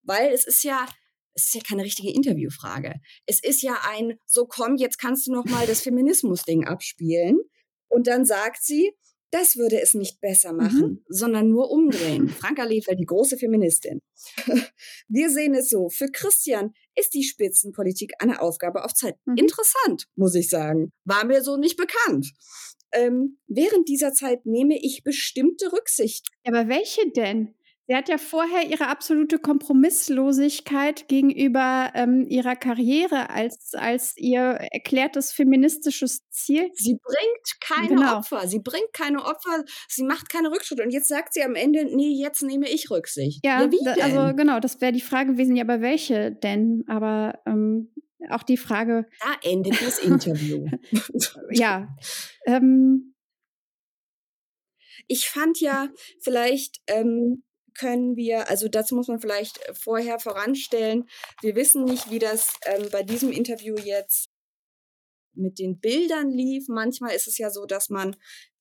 weil 0.04 0.32
es 0.34 0.46
ist 0.46 0.64
ja, 0.64 0.86
es 1.34 1.46
ist 1.46 1.56
ja 1.56 1.62
keine 1.68 1.84
richtige 1.84 2.12
Interviewfrage. 2.12 2.96
Es 3.26 3.42
ist 3.44 3.62
ja 3.62 3.78
ein, 3.90 4.20
so 4.26 4.46
komm, 4.46 4.76
jetzt 4.78 4.98
kannst 5.00 5.28
du 5.28 5.32
noch 5.32 5.46
mal 5.46 5.66
das 5.68 5.82
Feminismus-Ding 5.88 6.66
abspielen. 6.66 7.40
Und 7.88 8.08
dann 8.08 8.26
sagt 8.26 8.64
sie, 8.64 8.92
das 9.32 9.58
würde 9.58 9.80
es 9.80 9.94
nicht 9.94 10.22
besser 10.22 10.54
machen, 10.54 10.82
Mhm. 10.90 11.06
sondern 11.08 11.50
nur 11.50 11.70
umdrehen. 11.70 12.30
Franka 12.42 12.64
Lefer, 12.64 12.96
die 12.96 13.06
große 13.06 13.38
Feministin. 13.38 14.02
Wir 15.08 15.30
sehen 15.30 15.54
es 15.54 15.70
so. 15.70 15.90
Für 15.90 16.08
Christian 16.12 16.74
ist 16.96 17.14
die 17.14 17.24
Spitzenpolitik 17.24 18.14
eine 18.20 18.42
Aufgabe 18.42 18.84
auf 18.84 18.94
Zeit. 18.94 19.16
Mhm. 19.26 19.38
Interessant, 19.38 20.06
muss 20.16 20.34
ich 20.36 20.50
sagen. 20.50 20.92
War 21.06 21.26
mir 21.26 21.44
so 21.44 21.58
nicht 21.58 21.78
bekannt. 21.78 22.32
Ähm, 22.92 23.38
während 23.48 23.88
dieser 23.88 24.14
Zeit 24.14 24.46
nehme 24.46 24.78
ich 24.82 25.04
bestimmte 25.04 25.72
Rücksicht. 25.72 26.28
Aber 26.46 26.68
welche 26.68 27.10
denn? 27.12 27.56
Sie 27.90 27.96
hat 27.96 28.08
ja 28.08 28.20
vorher 28.20 28.70
ihre 28.70 28.88
absolute 28.88 29.40
Kompromisslosigkeit 29.40 31.08
gegenüber 31.08 31.90
ähm, 31.96 32.28
ihrer 32.30 32.56
Karriere 32.56 33.32
als, 33.32 33.74
als 33.74 34.14
ihr 34.16 34.42
erklärtes 34.42 35.32
feministisches 35.32 36.22
Ziel. 36.30 36.70
Sie 36.76 37.00
bringt 37.02 37.60
keine 37.60 37.96
Genau. 37.96 38.18
Opfer. 38.18 38.48
Sie 38.48 38.60
bringt 38.60 38.94
keine 38.94 39.26
Opfer. 39.26 39.64
Sie 39.88 40.04
macht 40.04 40.30
keine 40.30 40.52
Rückschritte. 40.52 40.84
Und 40.84 40.92
jetzt 40.92 41.08
sagt 41.08 41.34
sie 41.34 41.42
am 41.42 41.56
Ende, 41.56 41.84
nee, 41.86 42.14
jetzt 42.22 42.44
nehme 42.44 42.70
ich 42.70 42.92
Rücksicht. 42.92 43.44
Ja, 43.44 43.72
wie 43.72 43.84
da, 43.84 43.94
also 43.94 44.36
genau, 44.36 44.60
das 44.60 44.80
wäre 44.82 44.92
die 44.92 45.02
Frage 45.02 45.32
gewesen, 45.32 45.56
ja, 45.56 45.64
aber 45.64 45.82
welche 45.82 46.32
denn? 46.32 46.84
Aber 46.88 47.40
ähm, 47.48 47.92
auch 48.30 48.44
die 48.44 48.58
Frage, 48.58 49.08
da 49.20 49.36
endet 49.44 49.82
das 49.82 50.00
Interview. 50.00 50.68
ja, 51.52 51.96
ähm, 52.46 53.16
ich 55.08 55.30
fand 55.30 55.60
ja 55.60 55.90
vielleicht, 56.22 56.82
ähm, 56.88 57.44
können 57.78 58.16
wir, 58.16 58.50
also 58.50 58.68
dazu 58.68 58.96
muss 58.96 59.08
man 59.08 59.22
vielleicht 59.22 59.60
vorher 59.74 60.20
voranstellen, 60.20 61.08
wir 61.42 61.56
wissen 61.56 61.86
nicht, 61.86 62.12
wie 62.12 62.20
das 62.20 62.58
ähm, 62.66 62.88
bei 62.92 63.04
diesem 63.04 63.32
Interview 63.32 63.76
jetzt 63.78 64.30
mit 65.34 65.60
den 65.60 65.80
Bildern 65.80 66.30
lief. 66.30 66.66
Manchmal 66.68 67.16
ist 67.16 67.28
es 67.28 67.38
ja 67.38 67.50
so, 67.50 67.66
dass 67.66 67.90
man, 67.90 68.16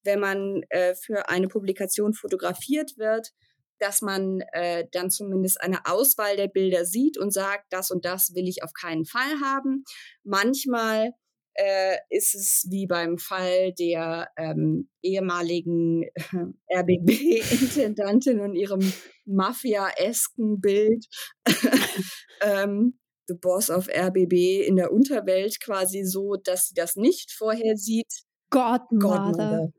wenn 0.05 0.21
man 0.21 0.63
äh, 0.71 0.95
für 0.95 1.29
eine 1.29 1.49
Publikation 1.49 2.15
fotografiert 2.15 2.97
wird, 2.97 3.33
dass 3.81 4.03
man 4.03 4.41
äh, 4.53 4.85
dann 4.93 5.11
zumindest 5.11 5.61
eine 5.61 5.87
Auswahl 5.87 6.37
der 6.37 6.49
Bilder 6.49 6.85
sieht 6.85 7.19
und 7.19 7.33
sagt, 7.33 7.67
das 7.71 7.91
und 7.91 8.05
das 8.05 8.35
will 8.35 8.49
ich 8.49 8.63
auf 8.63 8.73
keinen 8.73 9.05
Fall 9.05 9.41
haben. 9.43 9.85
Manchmal 10.25 11.13
äh, 11.55 11.97
ist 12.09 12.35
es 12.35 12.67
wie 12.71 12.87
beim 12.87 13.19
Fall 13.19 13.73
der 13.73 14.29
ähm, 14.37 14.89
ehemaligen 15.03 16.05
RBB-Intendantin 16.73 18.41
und 18.41 18.55
ihrem 18.55 18.93
Mafia-esken 19.27 20.61
Bild. 20.61 21.07
ähm, 22.43 22.99
The 23.27 23.35
Boss 23.35 23.71
of 23.71 23.89
RBB 23.89 24.67
in 24.67 24.77
der 24.77 24.93
Unterwelt 24.93 25.61
quasi 25.61 26.05
so, 26.05 26.37
dass 26.37 26.69
sie 26.69 26.75
das 26.75 26.97
nicht 26.97 27.33
vorher 27.33 27.77
sieht. 27.77 28.25
Godmother. 28.51 29.33
Godmother. 29.37 29.73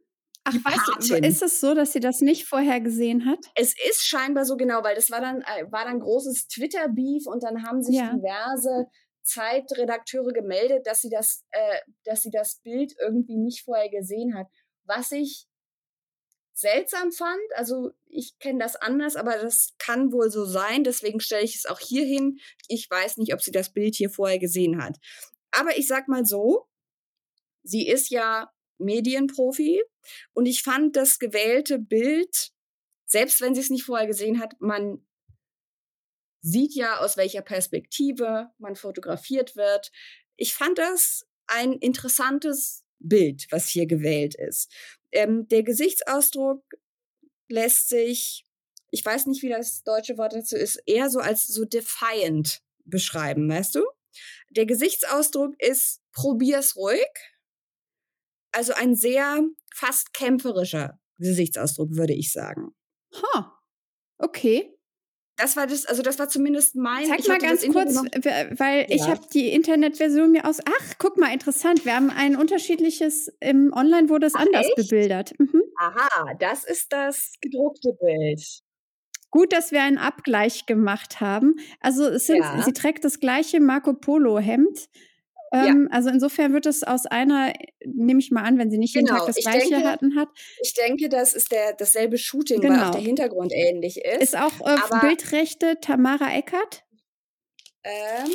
Ach, 0.50 0.54
weißt 0.54 1.12
du, 1.12 1.16
ist 1.16 1.42
es 1.42 1.60
so, 1.60 1.74
dass 1.74 1.94
sie 1.94 2.00
das 2.00 2.22
nicht 2.22 2.46
vorher 2.46 2.82
gesehen 2.82 3.26
hat? 3.26 3.40
Es 3.56 3.74
ist 3.88 4.06
scheinbar 4.06 4.46
so 4.46 4.58
genau, 4.58 4.84
weil 4.84 4.96
das 4.96 5.12
war 5.12 5.22
dann, 5.22 5.42
äh, 5.42 5.72
war 5.72 5.86
dann 5.86 6.00
großes 6.00 6.48
Twitter-Beef 6.48 7.28
und 7.28 7.44
dann 7.44 7.64
haben 7.64 7.82
sich 7.82 7.98
ja. 7.98 8.14
diverse 8.14 8.88
Zeitredakteure 9.24 10.34
gemeldet, 10.34 10.88
dass 10.88 11.02
sie 11.02 11.10
das, 11.10 11.46
äh, 11.52 11.80
dass 12.04 12.22
sie 12.22 12.32
das 12.32 12.62
Bild 12.64 12.94
irgendwie 13.00 13.38
nicht 13.38 13.64
vorher 13.64 13.90
gesehen 13.90 14.36
hat. 14.36 14.48
Was 14.86 15.12
ich 15.12 15.48
seltsam 16.54 17.12
fand, 17.12 17.40
also 17.56 17.92
ich 18.08 18.38
kenne 18.40 18.60
das 18.60 18.76
anders, 18.76 19.16
aber 19.16 19.38
das 19.38 19.76
kann 19.78 20.12
wohl 20.12 20.30
so 20.30 20.46
sein, 20.46 20.84
deswegen 20.84 21.20
stelle 21.20 21.44
ich 21.44 21.56
es 21.56 21.66
auch 21.66 21.80
hier 21.80 22.06
hin. 22.06 22.40
Ich 22.68 22.90
weiß 22.90 23.18
nicht, 23.18 23.34
ob 23.34 23.42
sie 23.42 23.52
das 23.52 23.72
Bild 23.72 23.96
hier 23.96 24.10
vorher 24.10 24.40
gesehen 24.40 24.84
hat. 24.84 24.98
Aber 25.52 25.78
ich 25.78 25.88
sag 25.88 26.08
mal 26.08 26.26
so, 26.26 26.68
sie 27.64 27.88
ist 27.88 28.10
ja 28.10 28.52
Medienprofi 28.80 29.84
und 30.34 30.46
ich 30.46 30.64
fand 30.64 30.96
das 30.96 31.20
gewählte 31.20 31.80
Bild, 31.80 32.52
selbst 33.06 33.42
wenn 33.42 33.56
sie 33.56 33.62
es 33.62 33.70
nicht 33.70 33.84
vorher 33.84 34.08
gesehen 34.08 34.40
hat, 34.40 34.60
man 34.60 35.06
sieht 36.42 36.74
ja, 36.74 37.00
aus 37.00 37.18
welcher 37.18 37.42
Perspektive 37.42 38.50
man 38.58 38.76
fotografiert 38.76 39.56
wird. 39.56 39.92
Ich 40.38 40.54
fand 40.54 40.78
das 40.78 41.26
ein 41.48 41.74
interessantes 41.74 42.86
Bild, 43.00 43.48
was 43.52 43.68
hier 43.68 43.88
gewählt 43.88 44.36
ist. 44.36 44.72
Ähm, 45.12 45.48
der 45.48 45.64
Gesichtsausdruck 45.64 46.64
lässt 47.50 47.90
sich, 47.90 48.46
ich 48.92 49.04
weiß 49.04 49.26
nicht, 49.26 49.42
wie 49.42 49.50
das 49.50 49.84
deutsche 49.84 50.18
Wort 50.18 50.34
dazu 50.34 50.56
ist, 50.56 50.82
eher 50.86 51.10
so 51.10 51.20
als 51.20 51.48
so 51.48 51.66
defiant 51.66 52.62
beschreiben, 52.86 53.50
weißt 53.50 53.76
du? 53.76 53.84
Der 54.52 54.66
Gesichtsausdruck 54.66 55.56
ist, 55.60 56.02
probier's 56.12 56.76
ruhig. 56.76 57.08
Also 58.52 58.74
ein 58.74 58.96
sehr 58.96 59.42
fast 59.74 60.14
kämpferischer 60.14 61.00
Gesichtsausdruck, 61.18 61.96
würde 61.96 62.14
ich 62.14 62.32
sagen. 62.32 62.76
Ha, 63.14 63.22
huh. 63.34 63.44
okay. 64.18 64.76
Das 65.40 65.56
war 65.56 65.68
das, 65.68 65.86
also 65.86 66.02
das 66.02 66.20
war 66.20 66.28
zumindest 66.28 66.76
mein. 66.76 67.06
Zeig 67.06 67.26
mal 67.28 67.38
ganz 67.38 67.66
kurz, 67.68 67.96
weil 67.96 68.82
ja. 68.82 68.88
ich 68.90 69.04
habe 69.04 69.22
die 69.34 69.50
Internetversion 69.50 70.32
mir 70.32 70.46
aus. 70.46 70.58
Ach, 70.66 70.96
guck 70.98 71.18
mal, 71.18 71.32
interessant. 71.32 71.86
Wir 71.86 71.96
haben 71.96 72.10
ein 72.10 72.36
unterschiedliches. 72.36 73.32
Im 73.40 73.72
Online 73.74 74.10
wurde 74.10 74.28
es 74.28 74.36
Ach, 74.36 74.42
anders 74.42 74.66
echt? 74.66 74.76
bebildert. 74.76 75.40
Mhm. 75.40 75.62
Aha, 75.78 76.34
das 76.40 76.66
ist 76.66 76.92
das 76.92 77.36
gedruckte 77.40 77.94
Bild. 78.02 78.42
Gut, 79.32 79.54
dass 79.54 79.72
wir 79.72 79.82
einen 79.82 79.98
Abgleich 79.98 80.66
gemacht 80.66 81.22
haben. 81.22 81.56
Also 81.80 82.18
sind, 82.18 82.40
ja. 82.40 82.62
sie 82.62 82.74
trägt 82.74 83.06
das 83.06 83.22
gleiche 83.22 83.62
Marco 83.62 83.94
Polo 83.94 84.40
Hemd 84.40 84.90
ähm, 85.52 85.88
ja. 85.90 85.96
Also 85.96 86.10
insofern 86.10 86.54
wird 86.54 86.66
es 86.66 86.84
aus 86.84 87.06
einer, 87.06 87.54
nehme 87.86 88.20
ich 88.20 88.32
mal 88.32 88.44
an, 88.44 88.58
wenn 88.58 88.70
sie 88.70 88.78
nicht 88.78 88.94
genau. 88.94 89.14
jeden 89.14 89.18
Tag 89.18 89.28
das 89.28 89.36
gleiche 89.38 89.70
denke, 89.70 89.88
hatten 89.88 90.16
hat. 90.16 90.30
Ich 90.62 90.74
denke, 90.74 91.10
das 91.10 91.34
ist 91.34 91.52
der, 91.52 91.74
dasselbe 91.74 92.18
Shooting, 92.18 92.62
genau. 92.62 92.76
weil 92.76 92.84
auch 92.84 92.92
der 92.92 93.02
Hintergrund 93.02 93.52
ähnlich 93.54 93.98
ist. 94.04 94.22
Ist 94.22 94.38
auch 94.38 94.60
äh, 94.66 94.78
Bildrechte 95.02 95.80
Tamara 95.82 96.36
Eckert? 96.36 96.84
Ähm, 97.84 98.32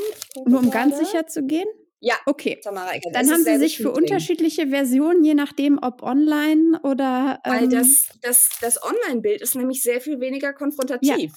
Nur 0.47 0.61
um 0.61 0.71
ganz 0.71 0.99
sicher 0.99 1.27
zu 1.27 1.45
gehen? 1.45 1.69
Ja, 2.01 2.17
okay. 2.27 2.59
Tamara 2.63 2.93
Eckert. 2.93 3.15
Dann 3.15 3.31
haben 3.31 3.45
sie 3.45 3.57
sich 3.59 3.79
für 3.79 3.91
unterschiedliche 3.91 4.69
Versionen, 4.69 5.25
je 5.25 5.35
nachdem, 5.35 5.79
ob 5.81 6.03
online 6.03 6.79
oder. 6.83 7.41
Ähm, 7.45 7.53
weil 7.53 7.69
das, 7.69 8.09
das, 8.21 8.49
das 8.61 8.83
Online-Bild 8.83 9.41
ist 9.41 9.55
nämlich 9.55 9.83
sehr 9.83 10.01
viel 10.01 10.21
weniger 10.21 10.53
konfrontativ. 10.53 11.33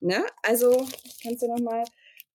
Ja. 0.00 0.18
Ne? 0.18 0.26
Also, 0.42 0.86
kannst 1.22 1.42
du 1.42 1.48
nochmal 1.48 1.84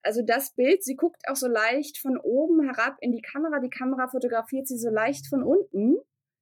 also 0.03 0.21
das 0.25 0.53
Bild, 0.55 0.83
sie 0.83 0.95
guckt 0.95 1.21
auch 1.27 1.35
so 1.35 1.47
leicht 1.47 1.97
von 1.97 2.17
oben 2.17 2.63
herab 2.63 2.97
in 3.01 3.11
die 3.11 3.21
Kamera. 3.21 3.59
Die 3.59 3.69
Kamera 3.69 4.07
fotografiert 4.07 4.67
sie 4.67 4.77
so 4.77 4.89
leicht 4.89 5.27
von 5.27 5.43
unten. 5.43 5.97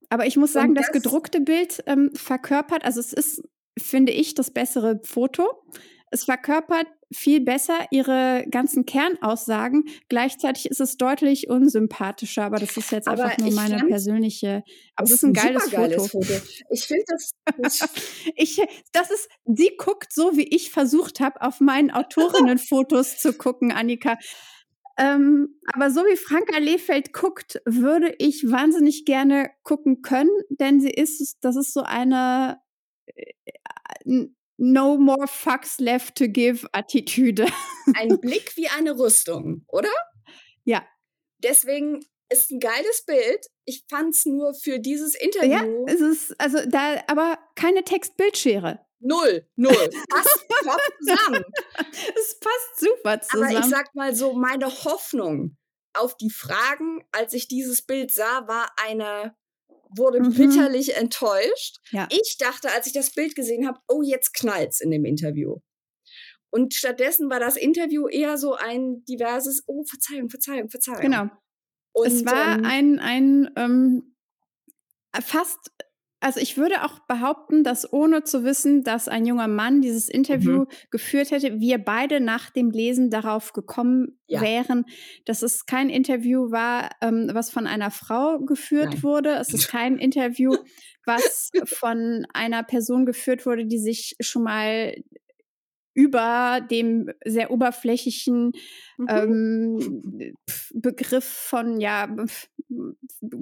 Aber 0.10 0.26
ich 0.26 0.38
muss 0.38 0.53
sagen, 0.53 0.76
das, 0.76 0.88
das, 0.88 0.93
gedruckte 0.93 1.41
Bild 1.41 1.84
ähm, 1.88 2.12
verkörpert, 2.14 2.86
also 2.86 2.99
es 2.99 3.12
ist, 3.12 3.43
finde 3.78 4.12
ich, 4.12 4.36
das 4.36 4.51
bessere 4.51 5.01
Foto. 5.03 5.64
Es 6.12 6.26
verkörpert 6.26 6.88
viel 7.12 7.41
besser 7.41 7.86
ihre 7.91 8.45
ganzen 8.49 8.86
Kernaussagen. 8.86 9.86
Gleichzeitig 10.10 10.68
ist 10.68 10.82
es 10.82 10.97
deutlich 10.97 11.49
unsympathischer, 11.49 12.43
aber 12.43 12.58
das 12.58 12.76
ist 12.76 12.91
jetzt 12.91 13.08
aber 13.08 13.26
einfach 13.26 13.38
nur 13.39 13.51
meine 13.53 13.86
persönliche. 13.86 14.64
Aber 14.95 15.06
es 15.06 15.12
ist 15.12 15.24
ein 15.24 15.34
geiles, 15.34 15.70
Foto. 15.70 16.08
Foto. 16.08 16.34
Ich 16.70 16.86
finde 16.86 17.03
das. 17.08 17.32
ich, 18.36 18.62
das 18.91 19.12
ist, 19.12 19.30
sie 19.45 19.72
guckt 19.78 20.14
so, 20.14 20.36
wie 20.36 20.47
ich 20.47 20.72
versucht 20.72 21.20
habe, 21.20 21.41
auf 21.41 21.60
meinen 21.60 21.91
Autorinnenfotos 21.91 23.18
zu 23.18 23.34
gucken, 23.34 23.72
Annika. 23.72 24.18
Ähm, 24.97 25.60
aber 25.74 25.91
so 25.91 26.01
wie 26.01 26.16
Franka 26.16 26.58
Lehfeld 26.58 27.12
guckt, 27.12 27.62
würde 27.66 28.16
ich 28.18 28.49
wahnsinnig 28.49 29.03
gerne 29.06 29.51
gucken 29.64 30.01
können, 30.01 30.32
denn 30.49 30.80
sie 30.80 30.89
ist, 30.89 31.38
das 31.41 31.58
ist 31.58 31.74
so 31.74 31.82
eine 31.82 32.62
äh, 33.08 33.34
No 34.58 34.97
more 34.97 35.28
fucks 35.28 35.80
left 35.80 36.16
to 36.18 36.28
give 36.28 36.68
Attitüde. 36.72 37.47
Ein 37.95 38.20
Blick 38.20 38.56
wie 38.56 38.68
eine 38.70 38.97
Rüstung, 38.97 39.66
oder? 39.68 39.91
Ja. 40.64 40.86
Deswegen 41.39 41.99
ist 42.32 42.51
ein 42.51 42.60
geiles 42.60 43.03
Bild. 43.06 43.45
Ich 43.66 43.86
fand's 43.89 44.26
nur 44.26 44.53
für 44.53 44.80
dieses 44.80 45.14
Interview. 45.16 45.51
Ja, 45.51 45.93
es 45.93 46.01
ist, 46.01 46.39
also 46.39 46.60
da, 46.68 47.03
aber 47.08 47.38
keine 47.56 47.84
Textbildschere. 47.84 48.80
Null, 48.99 49.47
null. 49.56 49.89
Passt 50.10 50.47
zusammen. 50.99 51.43
Es 52.18 52.39
passt 52.39 52.80
super 52.80 53.22
zusammen. 53.22 53.56
Aber 53.56 53.60
ich 53.60 53.66
sag 53.70 53.93
mal 53.93 54.16
so, 54.16 54.34
meine 54.34 54.68
Hoffnung 54.68 55.58
auf 55.93 56.18
die 56.18 56.30
Fragen, 56.30 57.03
als 57.12 57.34
ich 57.34 57.47
dieses 57.47 57.84
Bild 57.84 58.12
sah, 58.12 58.47
war 58.47 58.72
eine 58.84 59.36
wurde 59.96 60.20
mhm. 60.20 60.34
bitterlich 60.34 60.96
enttäuscht. 60.96 61.78
Ja. 61.91 62.08
Ich 62.12 62.38
dachte, 62.39 62.72
als 62.72 62.88
ich 62.88 62.93
das 62.93 63.12
Bild 63.12 63.36
gesehen 63.36 63.68
habe, 63.68 63.80
oh, 63.88 64.02
jetzt 64.02 64.34
knallt's 64.34 64.82
in 64.82 64.91
dem 64.91 65.06
Interview. 65.06 65.58
Und 66.52 66.74
stattdessen 66.74 67.30
war 67.30 67.39
das 67.39 67.58
Interview 67.58 68.08
eher 68.08 68.38
so 68.38 68.54
ein 68.54 69.04
diverses, 69.06 69.64
oh, 69.68 69.84
Verzeihung, 69.84 70.30
Verzeihung, 70.30 70.70
Verzeihung. 70.70 71.02
Genau. 71.02 71.28
Und, 71.93 72.08
es 72.08 72.26
war 72.26 72.58
ähm, 72.58 72.66
ein, 72.66 73.00
ein 73.00 73.52
ähm, 73.58 74.16
fast 75.22 75.72
also 76.26 76.40
ich 76.40 76.58
würde 76.58 76.84
auch 76.84 76.98
behaupten, 77.02 77.64
dass 77.64 77.94
ohne 77.94 78.24
zu 78.24 78.44
wissen, 78.44 78.84
dass 78.84 79.08
ein 79.08 79.28
junger 79.28 79.48
Mann 79.48 79.82
dieses 79.82 80.10
Interview 80.10 80.62
mhm. 80.62 80.68
geführt 80.90 81.30
hätte, 81.30 81.60
wir 81.60 81.78
beide 81.78 82.20
nach 82.20 82.50
dem 82.50 82.72
Lesen 82.72 83.12
darauf 83.12 83.54
gekommen 83.54 84.18
ja. 84.26 84.42
wären, 84.42 84.86
dass 85.26 85.44
es 85.44 85.68
kein 85.68 85.92
Interview 85.92 86.50
war, 86.50 86.90
ähm, 87.02 87.30
was 87.32 87.52
von 87.52 87.68
einer 87.68 87.92
Frau 87.92 88.40
geführt 88.40 88.94
Nein. 88.94 89.04
wurde. 89.04 89.36
Es 89.36 89.54
ist 89.54 89.68
kein 89.68 90.00
Interview, 90.00 90.56
was 91.06 91.52
von 91.66 92.26
einer 92.34 92.64
Person 92.64 93.06
geführt 93.06 93.46
wurde, 93.46 93.68
die 93.68 93.78
sich 93.78 94.16
schon 94.20 94.42
mal 94.42 94.96
über 95.96 96.60
dem 96.70 97.10
sehr 97.26 97.50
oberflächlichen 97.50 98.52
mhm. 98.98 99.08
ähm, 99.10 100.36
Begriff 100.74 101.24
von 101.24 101.80
ja 101.80 102.14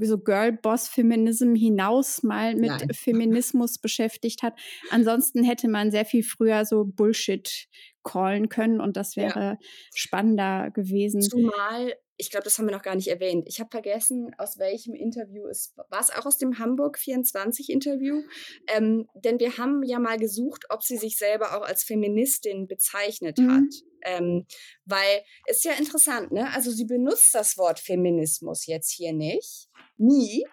so 0.01 0.17
Girl-Boss-Feminism 0.19 1.55
hinaus 1.55 2.23
mal 2.23 2.55
mit 2.55 2.69
Nein. 2.69 2.89
Feminismus 2.93 3.79
beschäftigt 3.79 4.43
hat. 4.43 4.59
Ansonsten 4.91 5.43
hätte 5.43 5.67
man 5.67 5.91
sehr 5.91 6.05
viel 6.05 6.23
früher 6.23 6.65
so 6.65 6.85
Bullshit 6.85 7.67
callen 8.03 8.49
können 8.49 8.81
und 8.81 8.97
das 8.97 9.15
wäre 9.15 9.39
ja. 9.39 9.57
spannender 9.95 10.69
gewesen. 10.71 11.21
Zumal 11.21 11.93
ich 12.23 12.31
glaube, 12.31 12.45
das 12.45 12.57
haben 12.57 12.67
wir 12.67 12.75
noch 12.75 12.81
gar 12.81 12.95
nicht 12.95 13.09
erwähnt. 13.09 13.43
Ich 13.47 13.59
habe 13.59 13.69
vergessen, 13.69 14.33
aus 14.37 14.57
welchem 14.57 14.93
Interview 14.93 15.45
es 15.47 15.73
war. 15.75 15.99
Es 15.99 16.09
auch 16.09 16.25
aus 16.25 16.37
dem 16.37 16.57
Hamburg 16.57 16.97
24 16.97 17.69
Interview? 17.69 18.21
Ähm, 18.67 19.07
denn 19.13 19.39
wir 19.39 19.57
haben 19.57 19.83
ja 19.83 19.99
mal 19.99 20.17
gesucht, 20.17 20.65
ob 20.69 20.83
sie 20.83 20.95
sich 20.95 21.17
selber 21.17 21.57
auch 21.57 21.63
als 21.63 21.83
Feministin 21.83 22.67
bezeichnet 22.67 23.39
mhm. 23.39 23.51
hat. 23.51 23.73
Ähm, 24.05 24.45
weil 24.85 25.23
ist 25.47 25.65
ja 25.65 25.73
interessant, 25.73 26.31
ne? 26.31 26.49
Also 26.53 26.71
sie 26.71 26.85
benutzt 26.85 27.35
das 27.35 27.57
Wort 27.57 27.79
Feminismus 27.79 28.65
jetzt 28.67 28.91
hier 28.91 29.11
nicht, 29.11 29.67
nie, 29.97 30.45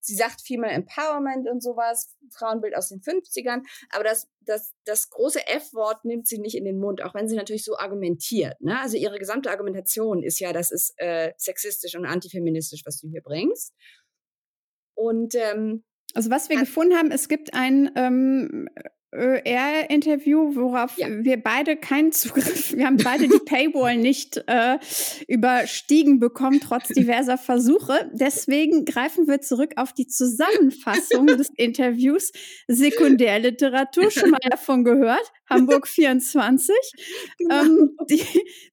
sie 0.00 0.14
sagt 0.14 0.42
Female 0.42 0.72
Empowerment 0.72 1.48
und 1.48 1.62
sowas, 1.62 2.16
Frauenbild 2.30 2.76
aus 2.76 2.88
den 2.88 3.00
50ern, 3.00 3.62
aber 3.90 4.04
das, 4.04 4.28
das, 4.40 4.74
das 4.84 5.10
große 5.10 5.46
F-Wort 5.46 6.04
nimmt 6.04 6.26
sie 6.26 6.38
nicht 6.38 6.56
in 6.56 6.64
den 6.64 6.78
Mund, 6.78 7.02
auch 7.02 7.14
wenn 7.14 7.28
sie 7.28 7.36
natürlich 7.36 7.64
so 7.64 7.76
argumentiert. 7.76 8.60
Ne? 8.60 8.78
Also 8.80 8.96
ihre 8.96 9.18
gesamte 9.18 9.50
Argumentation 9.50 10.22
ist 10.22 10.38
ja, 10.40 10.52
das 10.52 10.70
ist 10.70 10.94
äh, 10.96 11.32
sexistisch 11.36 11.94
und 11.96 12.06
antifeministisch, 12.06 12.82
was 12.84 13.00
du 13.00 13.08
hier 13.08 13.22
bringst. 13.22 13.74
Und 14.94 15.34
ähm, 15.34 15.84
also 16.14 16.30
was 16.30 16.48
wir 16.48 16.58
gefunden 16.58 16.96
haben, 16.96 17.10
es 17.10 17.28
gibt 17.28 17.54
ein 17.54 17.90
ähm, 17.94 18.68
OER-Interview, 19.12 20.54
worauf 20.54 20.98
ja. 20.98 21.08
wir 21.08 21.42
beide 21.42 21.76
keinen 21.76 22.12
Zugriff, 22.12 22.76
wir 22.76 22.84
haben 22.84 22.98
beide 22.98 23.26
die 23.26 23.38
Paywall 23.46 23.96
nicht 23.96 24.42
äh, 24.46 24.78
überstiegen 25.26 26.20
bekommen, 26.20 26.60
trotz 26.60 26.88
diverser 26.88 27.38
Versuche. 27.38 28.10
Deswegen 28.12 28.84
greifen 28.84 29.26
wir 29.26 29.40
zurück 29.40 29.72
auf 29.76 29.92
die 29.94 30.06
Zusammenfassung 30.06 31.26
des 31.26 31.48
Interviews. 31.56 32.32
Sekundärliteratur, 32.66 34.10
schon 34.10 34.30
mal 34.30 34.40
davon 34.50 34.84
gehört, 34.84 35.32
Hamburg 35.48 35.88
24, 35.88 36.74
genau. 37.38 37.62
ähm, 37.62 37.96
die, 38.08 38.22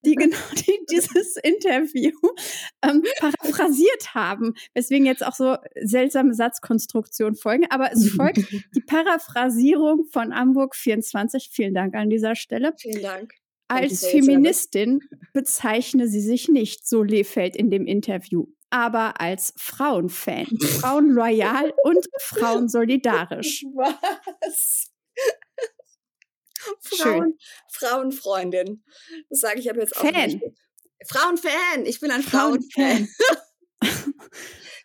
die 0.05 0.15
genau 0.15 0.38
die, 0.57 0.80
dieses 0.89 1.38
Interview 1.38 2.11
ähm, 2.82 3.03
paraphrasiert 3.19 4.13
haben, 4.13 4.53
weswegen 4.73 5.05
jetzt 5.05 5.26
auch 5.26 5.36
so 5.36 5.57
seltsame 5.82 6.34
Satzkonstruktionen 6.34 7.36
folgen. 7.36 7.65
Aber 7.69 7.91
es 7.91 8.09
folgt 8.15 8.39
die 8.76 8.82
Paraphrasierung 8.82 10.05
von 10.11 10.36
Hamburg 10.36 10.76
24. 10.76 11.49
Vielen 11.51 11.73
Dank 11.73 11.95
an 11.95 12.09
dieser 12.09 12.36
Stelle. 12.36 12.73
Vielen 12.78 13.01
Dank. 13.01 13.34
Als 13.67 14.05
Feministin 14.05 14.99
bezeichne 15.34 16.07
sie 16.07 16.21
sich 16.21 16.49
nicht, 16.49 16.88
so 16.88 17.01
Lefeld 17.01 17.55
in 17.55 17.71
dem 17.71 17.88
Interview, 17.88 18.45
aber 18.69 19.19
als 19.19 19.53
Frauenfan, 19.57 20.45
frauenloyal 20.59 21.73
und 21.84 22.05
frauensolidarisch. 22.19 23.63
Was? 23.73 24.91
Frauen, 26.82 27.38
Frauenfreundin. 27.72 28.84
Das 29.30 29.39
sage 29.39 29.59
ich 29.59 29.70
aber 29.70 29.82
jetzt 29.82 29.97
auch 29.97 30.01
Fan. 30.01 30.32
nicht. 30.32 30.43
Frauenfan. 31.07 31.86
Ich 31.86 31.99
bin 31.99 32.11
ein 32.11 32.24
Frauenfan. 32.24 33.07
Frauenfan. 33.07 33.09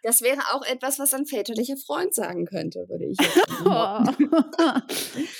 Das 0.02 0.22
wäre 0.22 0.40
auch 0.54 0.62
etwas, 0.66 0.98
was 0.98 1.12
ein 1.12 1.26
väterlicher 1.26 1.76
Freund 1.76 2.14
sagen 2.14 2.46
könnte, 2.46 2.86
würde 2.88 3.04
ich 3.04 3.18
jetzt 3.20 3.36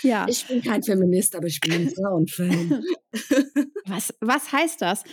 ja. 0.02 0.26
Ich 0.28 0.46
bin 0.46 0.60
kein 0.60 0.82
Feminist, 0.82 1.34
aber 1.34 1.46
ich 1.46 1.60
bin 1.60 1.72
ein 1.72 1.90
Frauenfan. 1.90 2.84
was, 3.86 4.14
was 4.20 4.52
heißt 4.52 4.82
das? 4.82 5.04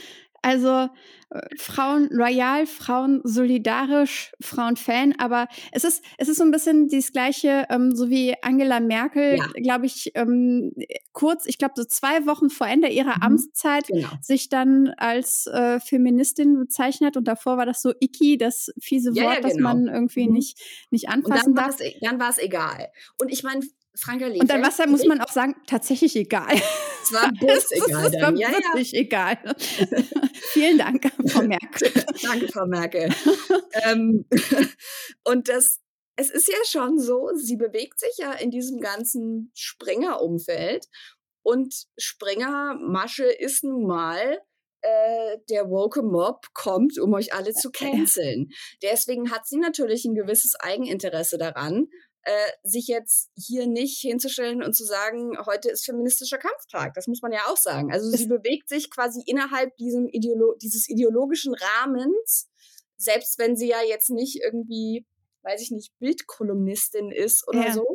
Also 0.48 0.88
äh, 1.30 1.41
Frauen 1.58 2.08
loyal, 2.10 2.66
Frauen 2.68 3.20
solidarisch, 3.26 4.32
Frauen 4.39 4.78
Fan, 4.78 5.14
aber 5.18 5.50
es 5.74 5.84
ist, 5.84 6.02
es 6.18 6.30
ist 6.30 6.38
so 6.38 6.45
ein 6.45 6.52
bisschen 6.52 6.88
das 6.88 7.12
gleiche, 7.12 7.66
ähm, 7.70 7.93
so 7.93 8.10
wie 8.10 8.34
Angela 8.41 8.80
Merkel, 8.80 9.36
ja. 9.36 9.45
glaube 9.62 9.88
ich, 9.88 10.14
ähm, 10.16 10.72
kurz, 11.12 11.45
ich 11.48 11.58
glaube 11.58 11.74
so 11.76 11.84
zwei 11.84 12.26
Wochen 12.28 12.50
vor 12.50 12.66
Ende 12.66 12.88
ihrer 12.88 13.18
mhm. 13.18 13.24
Amtszeit 13.24 13.88
genau. 13.88 14.08
sich 14.22 14.48
dann 14.48 14.93
als 14.95 15.48
äh, 15.48 15.82
Feministin 15.82 16.58
bezeichnet 16.58 17.18
und 17.18 17.28
davor 17.28 17.58
war 17.58 17.66
das 17.66 17.82
so 17.82 17.91
icky, 18.00 18.38
das 18.38 18.72
fiese 18.80 19.10
Wort, 19.10 19.18
ja, 19.18 19.24
ja, 19.24 19.36
genau. 19.36 19.48
das 19.50 19.58
man 19.58 19.88
irgendwie 19.89 20.30
mhm. 20.30 20.34
nicht, 20.34 20.62
nicht 20.91 21.10
anfassen 21.10 21.56
darf. 21.56 21.76
Dann 22.00 22.22
war 22.22 22.30
es 22.30 22.38
egal. 22.38 22.88
Und 23.20 23.34
ich 23.34 23.43
meine, 23.43 23.68
Franka 24.00 24.28
Und 24.28 24.50
dann 24.50 24.64
Wasser 24.64 24.88
muss 24.88 25.06
man 25.06 25.20
auch 25.22 25.32
sagen, 25.32 25.56
tatsächlich 25.66 26.16
egal. 26.16 26.56
Es 27.04 27.12
war 27.12 27.32
bloß 27.39 27.72
egal. 27.72 28.06
Es 28.06 28.22
war 28.22 28.36
ja, 28.36 28.52
wirklich 28.52 28.91
ja. 28.91 29.00
egal. 29.02 29.38
Vielen 30.52 30.78
Dank, 30.78 31.12
Frau 31.28 31.43
Merkel. 31.43 31.91
Danke, 32.22 32.48
Frau 32.48 32.66
Merkel. 32.66 33.10
ähm, 33.86 34.26
und 35.24 35.50
das, 35.50 35.80
es 36.16 36.30
ist 36.30 36.48
ja 36.48 36.58
schon 36.68 37.00
so, 37.00 37.30
sie 37.36 37.58
bewegt 37.58 38.00
sich 38.00 38.18
ja 38.18 38.34
in 38.34 38.52
diesem 38.52 38.80
ganzen 38.80 39.52
Springer-Umfeld. 39.56 40.86
Und 41.43 41.74
Springer-Masche 41.98 43.26
ist 43.26 43.64
nun 43.64 43.88
mal 43.88 44.39
äh, 44.82 45.38
der 45.50 45.70
woke 45.70 46.04
Mob 46.04 46.45
kommt, 46.54 47.00
um 47.00 47.14
euch 47.14 47.34
alle 47.34 47.54
zu 47.54 47.72
canceln. 47.72 48.50
Deswegen 48.82 49.32
hat 49.32 49.48
sie 49.48 49.58
natürlich 49.58 50.06
ein 50.06 50.14
gewisses 50.16 50.56
Eigeninteresse 50.60 51.38
daran, 51.38 51.88
äh, 52.28 52.52
sich 52.62 52.88
jetzt 52.88 53.32
hier 53.36 53.68
nicht 53.68 54.02
hinzustellen 54.02 54.62
und 54.62 54.74
zu 54.74 54.84
sagen, 54.84 55.38
heute 55.46 55.70
ist 55.70 55.86
feministischer 55.86 56.38
Kampftag. 56.38 56.94
Das 56.94 57.08
muss 57.08 57.22
man 57.22 57.32
ja 57.32 57.40
auch 57.48 57.56
sagen. 57.56 57.90
Also 57.94 58.10
sie 58.12 58.28
bewegt 58.28 58.68
sich 58.68 58.90
quasi 58.92 59.24
innerhalb 59.26 59.78
diesem 59.78 60.10
Ideolo 60.10 60.56
dieses 60.62 60.90
ideologischen 60.90 61.56
Rahmens, 61.56 62.50
selbst 62.98 63.40
wenn 63.40 63.56
sie 63.56 63.70
ja 63.70 63.78
jetzt 63.82 64.10
nicht 64.10 64.42
irgendwie, 64.44 65.06
weiß 65.44 65.62
ich 65.62 65.72
nicht, 65.72 65.98
Bildkolumnistin 66.00 67.12
ist 67.12 67.48
oder 67.48 67.68
ja. 67.68 67.74
so, 67.74 67.86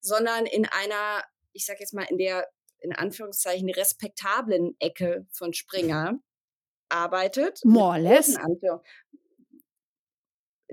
sondern 0.00 0.46
in 0.46 0.64
einer, 0.64 1.22
ich 1.52 1.66
sag 1.66 1.78
jetzt 1.78 1.92
mal, 1.92 2.06
in 2.08 2.16
der 2.16 2.48
in 2.78 2.94
Anführungszeichen 2.94 3.68
respektablen 3.68 4.74
Ecke 4.78 5.26
von 5.32 5.52
Springer 5.52 6.18
arbeitet. 6.88 7.60
More 7.62 7.92
or 7.92 7.98
less 7.98 8.38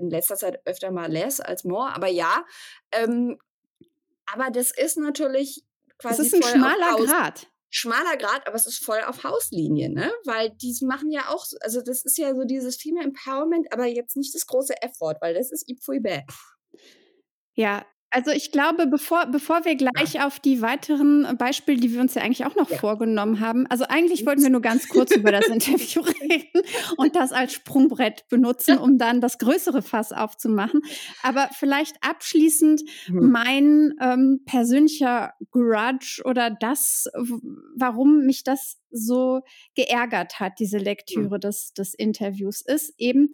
in 0.00 0.10
letzter 0.10 0.36
Zeit 0.36 0.60
öfter 0.66 0.90
mal 0.90 1.10
less 1.10 1.40
als 1.40 1.64
more, 1.64 1.94
aber 1.94 2.08
ja. 2.08 2.44
Ähm, 2.92 3.38
aber 4.32 4.50
das 4.50 4.70
ist 4.70 4.96
natürlich 4.96 5.64
quasi. 5.98 6.22
Das 6.22 6.26
ist 6.26 6.34
ein 6.34 6.42
schmaler 6.42 6.96
Grad. 6.96 7.46
Schmaler 7.72 8.16
Grad, 8.16 8.48
aber 8.48 8.56
es 8.56 8.66
ist 8.66 8.84
voll 8.84 9.00
auf 9.06 9.22
Hauslinie, 9.22 9.90
ne? 9.90 10.12
Weil 10.24 10.50
die 10.50 10.76
machen 10.84 11.12
ja 11.12 11.28
auch, 11.28 11.46
also 11.60 11.80
das 11.82 12.04
ist 12.04 12.18
ja 12.18 12.34
so 12.34 12.44
dieses 12.44 12.76
Female 12.76 13.06
Empowerment, 13.06 13.72
aber 13.72 13.86
jetzt 13.86 14.16
nicht 14.16 14.34
das 14.34 14.46
große 14.46 14.82
F-Wort, 14.82 15.18
weil 15.20 15.34
das 15.34 15.52
ist 15.52 15.68
Ipfuibe. 15.68 16.24
Ja, 17.54 17.86
also 18.10 18.32
ich 18.32 18.50
glaube, 18.50 18.86
bevor, 18.88 19.26
bevor 19.26 19.64
wir 19.64 19.76
gleich 19.76 20.14
ja. 20.14 20.26
auf 20.26 20.40
die 20.40 20.62
weiteren 20.62 21.36
Beispiele, 21.38 21.78
die 21.78 21.92
wir 21.92 22.00
uns 22.00 22.14
ja 22.14 22.22
eigentlich 22.22 22.44
auch 22.44 22.56
noch 22.56 22.68
ja. 22.68 22.76
vorgenommen 22.76 23.38
haben, 23.38 23.66
also 23.68 23.84
eigentlich 23.84 24.26
wollten 24.26 24.42
wir 24.42 24.50
nur 24.50 24.60
ganz 24.60 24.88
kurz 24.88 25.14
über 25.14 25.30
das 25.30 25.46
Interview 25.46 26.00
reden 26.22 26.62
und 26.96 27.14
das 27.14 27.30
als 27.30 27.52
Sprungbrett 27.52 28.28
benutzen, 28.28 28.78
um 28.78 28.98
dann 28.98 29.20
das 29.20 29.38
größere 29.38 29.82
Fass 29.82 30.12
aufzumachen. 30.12 30.80
Aber 31.22 31.48
vielleicht 31.52 31.96
abschließend 32.02 32.82
mhm. 33.08 33.30
mein 33.30 33.94
ähm, 34.00 34.40
persönlicher 34.44 35.34
Grudge 35.52 36.22
oder 36.24 36.50
das, 36.50 37.08
warum 37.76 38.26
mich 38.26 38.42
das 38.42 38.78
so 38.90 39.42
geärgert 39.76 40.40
hat, 40.40 40.58
diese 40.58 40.78
Lektüre 40.78 41.36
mhm. 41.36 41.40
des, 41.40 41.72
des 41.74 41.94
Interviews, 41.94 42.60
ist 42.60 42.92
eben, 42.98 43.32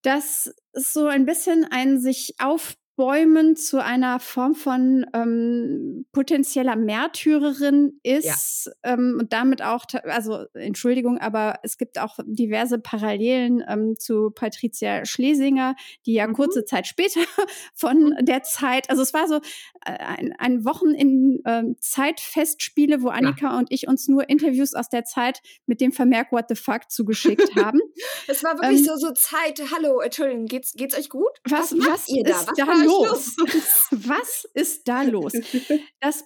dass 0.00 0.54
es 0.72 0.92
so 0.92 1.06
ein 1.06 1.26
bisschen 1.26 1.66
ein 1.70 1.98
sich 1.98 2.34
auf 2.38 2.76
Bäumen 2.96 3.56
zu 3.56 3.82
einer 3.82 4.20
Form 4.20 4.54
von 4.54 5.04
ähm, 5.14 6.06
potenzieller 6.12 6.76
Märtyrerin 6.76 7.98
ist 8.04 8.66
ja. 8.66 8.94
ähm, 8.94 9.18
und 9.20 9.32
damit 9.32 9.62
auch, 9.62 9.84
also 10.04 10.44
Entschuldigung, 10.54 11.18
aber 11.18 11.58
es 11.64 11.76
gibt 11.76 11.98
auch 11.98 12.18
diverse 12.24 12.78
Parallelen 12.78 13.64
ähm, 13.68 13.96
zu 13.98 14.30
Patricia 14.30 15.04
Schlesinger, 15.04 15.74
die 16.06 16.14
ja 16.14 16.26
mhm. 16.28 16.34
kurze 16.34 16.64
Zeit 16.64 16.86
später 16.86 17.20
von 17.74 18.10
mhm. 18.10 18.24
der 18.24 18.44
Zeit, 18.44 18.88
also 18.90 19.02
es 19.02 19.12
war 19.12 19.26
so 19.26 19.40
äh, 19.84 19.98
ein, 19.98 20.32
ein 20.38 20.64
Wochen 20.64 20.90
in 20.90 21.40
ähm, 21.46 21.76
Zeitfestspiele, 21.80 23.02
wo 23.02 23.08
Annika 23.08 23.46
ja. 23.46 23.58
und 23.58 23.72
ich 23.72 23.88
uns 23.88 24.06
nur 24.06 24.28
Interviews 24.28 24.72
aus 24.72 24.88
der 24.88 25.04
Zeit 25.04 25.40
mit 25.66 25.80
dem 25.80 25.90
Vermerk 25.90 26.30
What 26.30 26.46
the 26.48 26.54
fuck 26.54 26.90
zugeschickt 26.90 27.56
haben. 27.56 27.80
Es 28.28 28.44
war 28.44 28.54
wirklich 28.54 28.80
ähm, 28.80 28.84
so, 28.84 28.96
so 28.96 29.12
Zeit, 29.12 29.60
hallo, 29.74 30.00
Entschuldigung, 30.00 30.46
geht's, 30.46 30.74
geht's 30.74 30.96
euch 30.96 31.08
gut? 31.08 31.30
Was, 31.48 31.72
was, 31.76 31.88
was 31.88 32.08
ihr 32.08 32.22
da? 32.22 32.34
Was 32.34 32.46
da 32.56 32.83
los? 32.84 33.36
Was 33.90 34.46
ist 34.54 34.88
da 34.88 35.02
los? 35.02 35.32
Das 36.00 36.24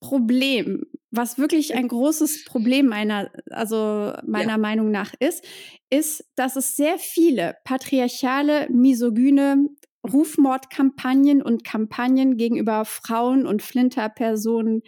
Problem, 0.00 0.84
was 1.10 1.38
wirklich 1.38 1.74
ein 1.74 1.88
großes 1.88 2.44
Problem 2.44 2.86
meiner, 2.86 3.30
also 3.50 4.12
meiner 4.24 4.52
ja. 4.52 4.58
Meinung 4.58 4.90
nach 4.90 5.12
ist, 5.18 5.44
ist, 5.90 6.24
dass 6.36 6.54
es 6.54 6.76
sehr 6.76 6.98
viele 6.98 7.56
patriarchale, 7.64 8.68
misogyne 8.70 9.68
Rufmordkampagnen 10.06 11.42
und 11.42 11.64
Kampagnen 11.64 12.36
gegenüber 12.36 12.84
Frauen 12.84 13.46
und 13.46 13.62
Flinterpersonen 13.62 14.82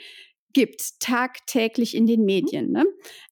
gibt, 0.53 1.01
tagtäglich 1.01 1.97
in 1.97 2.07
den 2.07 2.21
mhm. 2.21 2.27
Medien. 2.27 2.73
Ne? 2.73 2.85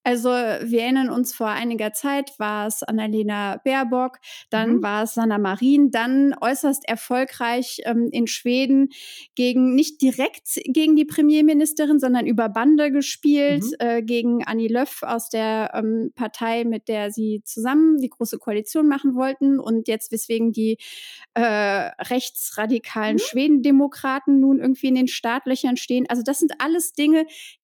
Also 0.05 0.31
wir 0.31 0.83
erinnern 0.83 1.11
uns, 1.11 1.35
vor 1.35 1.49
einiger 1.49 1.93
Zeit 1.93 2.33
war 2.39 2.67
es 2.67 2.83
Annalena 2.83 3.61
Baerbock, 3.65 4.19
dann 4.49 4.77
mhm. 4.77 4.83
war 4.83 5.03
es 5.03 5.15
Sanna 5.15 5.37
Marin, 5.39 5.91
dann 5.91 6.35
äußerst 6.41 6.89
erfolgreich 6.89 7.81
ähm, 7.85 8.09
in 8.11 8.27
Schweden 8.27 8.89
gegen, 9.35 9.75
nicht 9.75 10.01
direkt 10.01 10.61
gegen 10.65 10.97
die 10.97 11.05
Premierministerin, 11.05 11.99
sondern 11.99 12.27
über 12.27 12.49
Bande 12.49 12.91
gespielt, 12.91 13.65
mhm. 13.65 13.75
äh, 13.81 14.03
gegen 14.03 14.45
Annie 14.45 14.69
Lööf 14.69 15.03
aus 15.03 15.29
der 15.29 15.73
ähm, 15.75 16.11
Partei, 16.15 16.65
mit 16.65 16.89
der 16.89 17.11
sie 17.11 17.43
zusammen 17.45 17.99
die 17.99 18.09
Große 18.09 18.39
Koalition 18.39 18.89
machen 18.89 19.15
wollten 19.15 19.59
und 19.61 19.89
jetzt 19.89 20.13
weswegen 20.13 20.53
die 20.53 20.79
äh, 21.35 21.43
rechtsradikalen 21.43 23.17
mhm. 23.17 23.21
Schwedendemokraten 23.21 24.41
nun 24.41 24.59
irgendwie 24.59 24.89
in 24.89 24.95
den 24.95 25.09
Startlöchern 25.09 25.77
stehen. 25.77 26.07
Also 26.09 26.23
das 26.23 26.39
sind 26.39 26.53
alles 26.59 26.93
Dinge, 26.93 27.08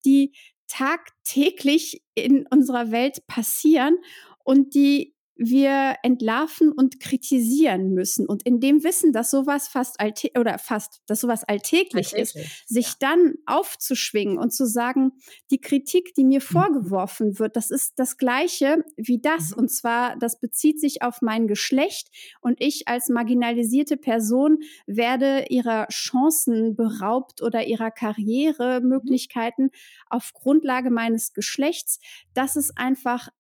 die 0.04 0.32
tagtäglich 0.66 2.02
in 2.14 2.46
unserer 2.46 2.90
Welt 2.90 3.26
passieren 3.26 3.96
und 4.44 4.74
die 4.74 5.13
wir 5.36 5.96
entlarven 6.02 6.70
und 6.70 7.00
kritisieren 7.00 7.92
müssen. 7.92 8.26
Und 8.26 8.44
in 8.44 8.60
dem 8.60 8.84
Wissen, 8.84 9.12
dass 9.12 9.30
sowas 9.30 9.68
fast 9.68 10.00
alltä 10.00 10.30
oder 10.38 10.58
fast, 10.58 11.02
dass 11.06 11.20
sowas 11.20 11.42
alltäglich, 11.44 12.14
alltäglich 12.14 12.36
ist, 12.36 12.68
sich 12.68 12.86
ja. 12.86 12.94
dann 13.00 13.34
aufzuschwingen 13.46 14.38
und 14.38 14.52
zu 14.52 14.66
sagen, 14.66 15.12
die 15.50 15.60
Kritik, 15.60 16.14
die 16.14 16.24
mir 16.24 16.38
mhm. 16.38 16.44
vorgeworfen 16.44 17.38
wird, 17.38 17.56
das 17.56 17.70
ist 17.70 17.94
das 17.96 18.16
Gleiche 18.16 18.84
wie 18.96 19.20
das. 19.20 19.50
Mhm. 19.50 19.58
Und 19.58 19.68
zwar, 19.68 20.16
das 20.18 20.38
bezieht 20.38 20.80
sich 20.80 21.02
auf 21.02 21.20
mein 21.20 21.48
Geschlecht 21.48 22.08
und 22.40 22.60
ich 22.60 22.86
als 22.86 23.08
marginalisierte 23.08 23.96
Person 23.96 24.58
werde 24.86 25.46
ihrer 25.48 25.88
Chancen 25.88 26.76
beraubt 26.76 27.42
oder 27.42 27.66
ihrer 27.66 27.90
Karrieremöglichkeiten 27.90 29.66
mhm. 29.66 29.70
auf 30.10 30.32
Grundlage 30.32 30.90
meines 30.90 31.32
Geschlechts. 31.32 31.98
Das 32.34 32.54
ist 32.56 32.78
einfach 32.78 33.30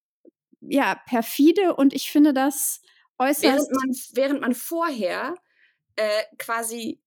ja, 0.68 1.00
perfide 1.06 1.74
und 1.74 1.92
ich 1.92 2.10
finde 2.10 2.32
das 2.32 2.80
äußerst. 3.18 3.42
Während 3.42 3.70
man, 3.72 3.96
während 4.12 4.40
man 4.40 4.54
vorher 4.54 5.34
äh, 5.96 6.22
quasi 6.38 7.00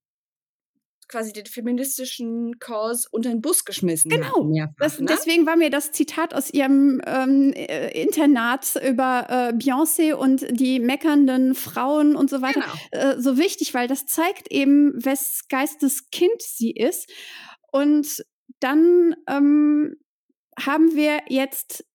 quasi 1.07 1.31
den 1.31 1.45
feministischen 1.45 2.59
Cause 2.59 3.07
unter 3.11 3.29
den 3.29 3.41
Bus 3.41 3.63
geschmissen 3.65 4.11
genau. 4.11 4.43
Mehrfach, 4.43 4.75
das, 4.77 4.99
ne? 4.99 5.07
Deswegen 5.09 5.45
war 5.45 5.55
mir 5.55 5.69
das 5.69 5.91
Zitat 5.91 6.33
aus 6.33 6.49
ihrem 6.49 7.01
ähm, 7.05 7.53
äh, 7.53 7.89
Internat 8.01 8.75
über 8.75 9.25
äh, 9.29 9.53
Beyoncé 9.53 10.13
und 10.13 10.45
die 10.51 10.79
meckernden 10.79 11.55
Frauen 11.55 12.15
und 12.15 12.29
so 12.29 12.41
weiter 12.41 12.65
genau. 12.91 13.03
äh, 13.03 13.21
so 13.21 13.37
wichtig, 13.37 13.73
weil 13.73 13.87
das 13.87 14.05
zeigt 14.05 14.51
eben, 14.51 14.93
wes 15.03 15.47
Geistes 15.49 16.09
Kind 16.11 16.41
sie 16.41 16.71
ist. 16.71 17.09
Und 17.71 18.25
dann 18.59 19.15
ähm, 19.29 19.95
haben 20.59 20.95
wir 20.95 21.21
jetzt 21.27 21.85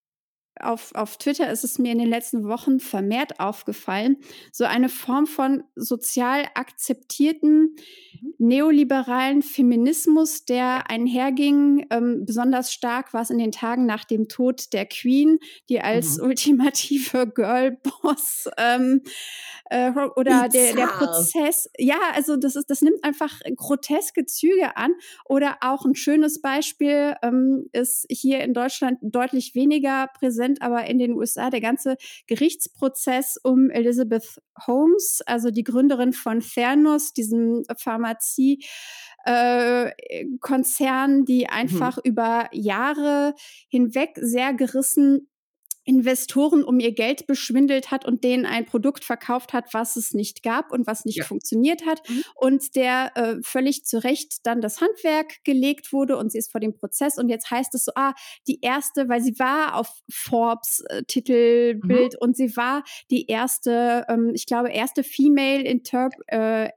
auf, 0.61 0.95
auf 0.95 1.17
Twitter 1.17 1.51
ist 1.51 1.65
es 1.65 1.79
mir 1.79 1.93
in 1.93 1.99
den 1.99 2.09
letzten 2.09 2.47
Wochen 2.47 2.79
vermehrt 2.81 3.41
aufgefallen, 3.41 4.17
so 4.53 4.65
eine 4.65 4.89
Form 4.89 5.27
von 5.27 5.65
sozial 5.75 6.47
akzeptierten 6.55 7.75
mhm. 8.21 8.35
neoliberalen 8.39 9.43
Feminismus, 9.43 10.45
der 10.45 10.91
einherging. 10.91 11.87
Ähm, 11.91 12.25
besonders 12.27 12.73
stark 12.73 13.15
war 13.15 13.23
es 13.23 13.31
in 13.31 13.39
den 13.39 13.53
Tagen 13.53 13.87
nach 13.87 14.05
dem 14.05 14.29
Tod 14.29 14.73
der 14.73 14.87
Queen, 14.87 15.39
die 15.69 15.81
als 15.81 16.19
mhm. 16.19 16.25
ultimative 16.25 17.27
Girlboss 17.35 18.49
ähm, 18.59 19.03
äh, 19.73 19.91
oder 20.17 20.49
der, 20.49 20.75
der 20.75 20.87
Prozess. 20.87 21.71
Ja, 21.79 21.99
also 22.15 22.37
das 22.37 22.57
ist, 22.57 22.69
das 22.69 22.83
nimmt 22.83 23.03
einfach 23.03 23.41
groteske 23.57 24.27
Züge 24.27 24.77
an. 24.77 24.93
Oder 25.25 25.57
auch 25.61 25.85
ein 25.85 25.95
schönes 25.95 26.43
Beispiel 26.43 27.15
ähm, 27.23 27.69
ist 27.73 28.07
hier 28.11 28.41
in 28.41 28.53
Deutschland 28.53 28.99
deutlich 29.01 29.55
weniger 29.55 30.09
präsent, 30.19 30.42
aber 30.61 30.87
in 30.87 30.99
den 30.99 31.13
USA 31.13 31.51
der 31.51 31.61
ganze 31.61 31.97
Gerichtsprozess 32.27 33.39
um 33.43 33.71
Elizabeth 33.71 34.41
Holmes, 34.67 35.21
also 35.27 35.51
die 35.51 35.65
Gründerin 35.65 36.13
von 36.13 36.41
Theranos, 36.41 37.13
diesem 37.13 37.63
Pharmazie 37.77 38.65
äh, 39.25 39.93
Konzern, 40.41 41.25
die 41.25 41.43
mhm. 41.43 41.51
einfach 41.51 41.97
mhm. 41.97 42.03
über 42.05 42.49
Jahre 42.53 43.35
hinweg 43.69 44.19
sehr 44.21 44.53
gerissen 44.55 45.29
Investoren 45.85 46.65
um 46.65 46.79
ihr 46.79 46.93
Geld 46.93 47.27
beschwindelt 47.27 47.91
hat 47.91 48.05
und 48.05 48.25
denen 48.25 48.47
ein 48.47 48.67
Produkt 48.67 49.05
verkauft 49.05 49.53
hat, 49.53 49.75
was 49.75 49.97
es 49.97 50.15
nicht 50.15 50.43
gab 50.43 50.73
und 50.73 50.87
was 50.87 51.05
nicht 51.05 51.19
ja. 51.19 51.25
funktioniert 51.25 51.87
hat 51.87 52.09
mhm. 52.09 52.23
und 52.37 52.77
der 52.77 53.13
äh, 53.17 53.37
völlig 53.43 53.85
zu 53.85 54.03
Recht 54.03 54.47
dann 54.47 54.61
das 54.61 54.81
Handwerk 54.81 55.43
gelegt 55.45 55.93
wurde 55.93 56.17
und 56.17 56.31
sie 56.31 56.39
ist 56.39 56.53
vor 56.53 56.61
dem 56.61 56.75
Prozess 56.75 57.19
und 57.19 57.29
jetzt 57.29 57.51
heißt 57.51 57.75
es 57.75 57.85
so, 57.85 57.93
ah, 57.95 58.15
die 58.47 58.61
erste, 58.61 59.09
weil 59.09 59.23
sie 59.23 59.39
war 59.39 59.77
auf 59.77 59.89
Forbes 60.11 60.85
äh, 60.89 61.03
Titelbild 61.05 62.15
mhm. 62.15 62.19
und 62.21 62.37
sie 62.37 62.57
war 62.57 62.85
die 63.11 63.27
erste, 63.27 64.05
ähm, 64.09 64.33
ich 64.35 64.47
glaube, 64.47 64.71
erste 64.71 65.03
Female 65.03 65.63
Interp 65.63 66.13
äh, 66.29 66.69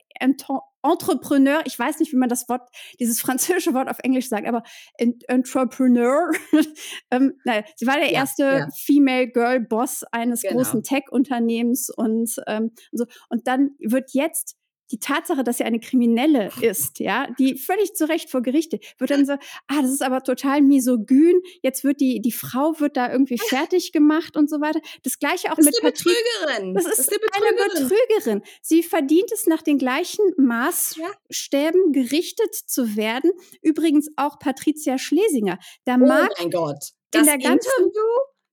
Entrepreneur, 0.90 1.62
ich 1.66 1.78
weiß 1.78 2.00
nicht, 2.00 2.12
wie 2.12 2.18
man 2.18 2.30
das 2.30 2.48
Wort, 2.50 2.70
dieses 3.00 3.22
französische 3.22 3.74
Wort 3.74 3.90
auf 3.90 4.00
Englisch 4.00 4.30
sagt, 4.30 4.48
aber 4.48 4.64
Entrepreneur, 4.98 6.32
ähm, 7.12 7.34
nein, 7.44 7.64
sie 7.76 7.88
war 7.88 7.96
der 7.96 8.12
ja, 8.12 8.20
erste 8.20 8.44
ja. 8.44 8.68
Female 8.76 9.28
Girl 9.30 9.60
Boss 9.60 10.04
eines 10.12 10.42
genau. 10.42 10.56
großen 10.56 10.84
Tech-Unternehmens 10.84 11.90
und 11.90 12.36
ähm, 12.48 12.72
so. 12.92 13.06
Und 13.30 13.48
dann 13.48 13.72
wird 13.80 14.12
jetzt 14.14 14.58
die 14.92 15.00
Tatsache, 15.00 15.44
dass 15.44 15.58
sie 15.58 15.64
eine 15.64 15.80
Kriminelle 15.80 16.50
ist, 16.62 17.00
ja, 17.00 17.28
die 17.40 17.58
völlig 17.58 17.94
zu 17.96 18.08
Recht 18.08 18.30
vor 18.30 18.42
Gerichte, 18.42 18.80
wird 18.98 19.12
dann 19.12 19.26
so, 19.26 19.34
ah, 19.34 19.82
das 19.82 19.92
ist 19.92 20.04
aber 20.04 20.24
total 20.24 20.62
misogyn, 20.62 21.42
jetzt 21.62 21.84
wird 21.84 22.00
die, 22.00 22.22
die 22.22 22.32
Frau 22.32 22.80
wird 22.80 22.98
da 22.98 23.12
irgendwie 23.12 23.38
fertig 23.38 23.92
gemacht 23.92 24.38
und 24.38 24.50
so 24.50 24.62
weiter. 24.62 24.80
Das 25.04 25.20
gleiche 25.20 25.52
auch 25.52 25.56
das 25.56 25.66
mit 25.66 25.76
ist 25.76 25.82
eine 25.82 25.92
Betrügerin. 25.92 26.74
Das 26.74 26.86
ist, 26.86 27.00
das 27.00 27.08
ist 27.08 27.20
eine, 27.34 27.90
Betrügerin. 27.90 28.42
Sie 28.62 28.84
verdient 28.84 29.32
es 29.32 29.48
nach 29.48 29.62
den 29.62 29.78
gleichen 29.78 30.24
Maßstäben 30.38 31.92
gerichtet 31.92 32.54
zu 32.54 32.96
werden. 32.96 33.32
Übrigens 33.62 34.10
auch 34.16 34.40
Patricia 34.40 34.98
Schlesinger. 34.98 35.58
Da 35.86 35.96
oh 35.96 36.06
mag 36.06 36.32
mein 36.38 36.52
Gott. 36.52 36.94
Das 37.12 37.22
in 37.22 37.28
der 37.28 37.38
ganzen, 37.38 37.70
Interview, 37.78 38.02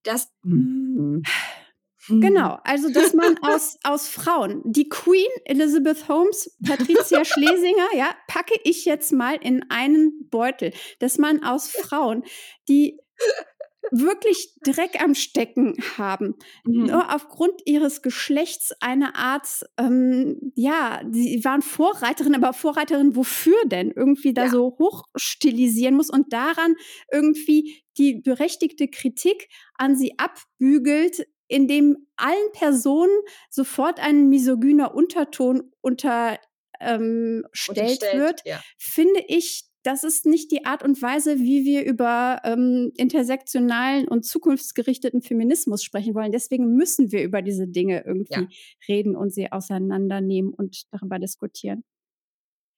das, 0.03 0.29
mm. 0.43 1.23
Genau, 2.09 2.59
also 2.65 2.91
dass 2.91 3.15
man 3.15 3.39
aus, 3.43 3.79
aus 3.85 4.09
Frauen, 4.09 4.61
die 4.65 4.89
Queen 4.89 5.29
Elizabeth 5.45 6.09
Holmes, 6.09 6.57
Patricia 6.67 7.25
Schlesinger, 7.25 7.95
ja, 7.97 8.15
packe 8.27 8.55
ich 8.65 8.85
jetzt 8.85 9.13
mal 9.13 9.37
in 9.37 9.65
einen 9.71 10.29
Beutel, 10.29 10.73
dass 10.99 11.19
man 11.19 11.45
aus 11.45 11.69
Frauen, 11.69 12.25
die 12.69 12.99
wirklich 13.91 14.55
Dreck 14.65 15.03
am 15.03 15.15
Stecken 15.15 15.77
haben, 15.99 16.35
mhm. 16.65 16.87
nur 16.87 17.15
aufgrund 17.15 17.61
ihres 17.67 18.01
Geschlechts 18.01 18.73
eine 18.81 19.17
Art, 19.17 19.65
ähm, 19.77 20.53
ja, 20.55 21.03
sie 21.11 21.45
waren 21.45 21.63
Vorreiterin, 21.63 22.35
aber 22.35 22.53
Vorreiterin 22.53 23.17
wofür 23.17 23.57
denn? 23.67 23.91
Irgendwie 23.91 24.33
da 24.33 24.45
ja. 24.45 24.51
so 24.51 24.77
hochstilisieren 24.79 25.95
muss 25.95 26.11
und 26.11 26.33
daran 26.33 26.75
irgendwie 27.13 27.83
die 27.99 28.15
berechtigte 28.15 28.89
Kritik 28.89 29.49
an 29.75 29.97
sie 29.97 30.19
abbügelt, 30.19 31.27
in 31.53 31.69
dem 31.69 32.07
allen 32.17 32.53
Personen 32.55 33.13
sofort 33.51 34.01
ein 34.01 34.31
misogyner 34.31 34.95
Unterton 34.95 35.71
unterstellt 35.83 36.41
ähm, 36.81 37.45
wird, 38.15 38.41
ja. 38.47 38.63
finde 38.79 39.23
ich, 39.29 39.65
das 39.83 40.03
ist 40.03 40.25
nicht 40.25 40.51
die 40.51 40.65
Art 40.65 40.83
und 40.83 41.03
Weise, 41.03 41.41
wie 41.41 41.67
wir 41.67 41.85
über 41.85 42.41
ähm, 42.45 42.91
intersektionalen 42.97 44.09
und 44.09 44.25
zukunftsgerichteten 44.25 45.21
Feminismus 45.21 45.83
sprechen 45.83 46.15
wollen. 46.15 46.33
Deswegen 46.33 46.75
müssen 46.75 47.13
wir 47.13 47.23
über 47.23 47.43
diese 47.43 47.69
Dinge 47.69 48.03
irgendwie 48.07 48.41
ja. 48.41 48.49
reden 48.89 49.15
und 49.15 49.35
sie 49.35 49.53
auseinandernehmen 49.53 50.55
und 50.55 50.85
darüber 50.91 51.19
diskutieren. 51.19 51.85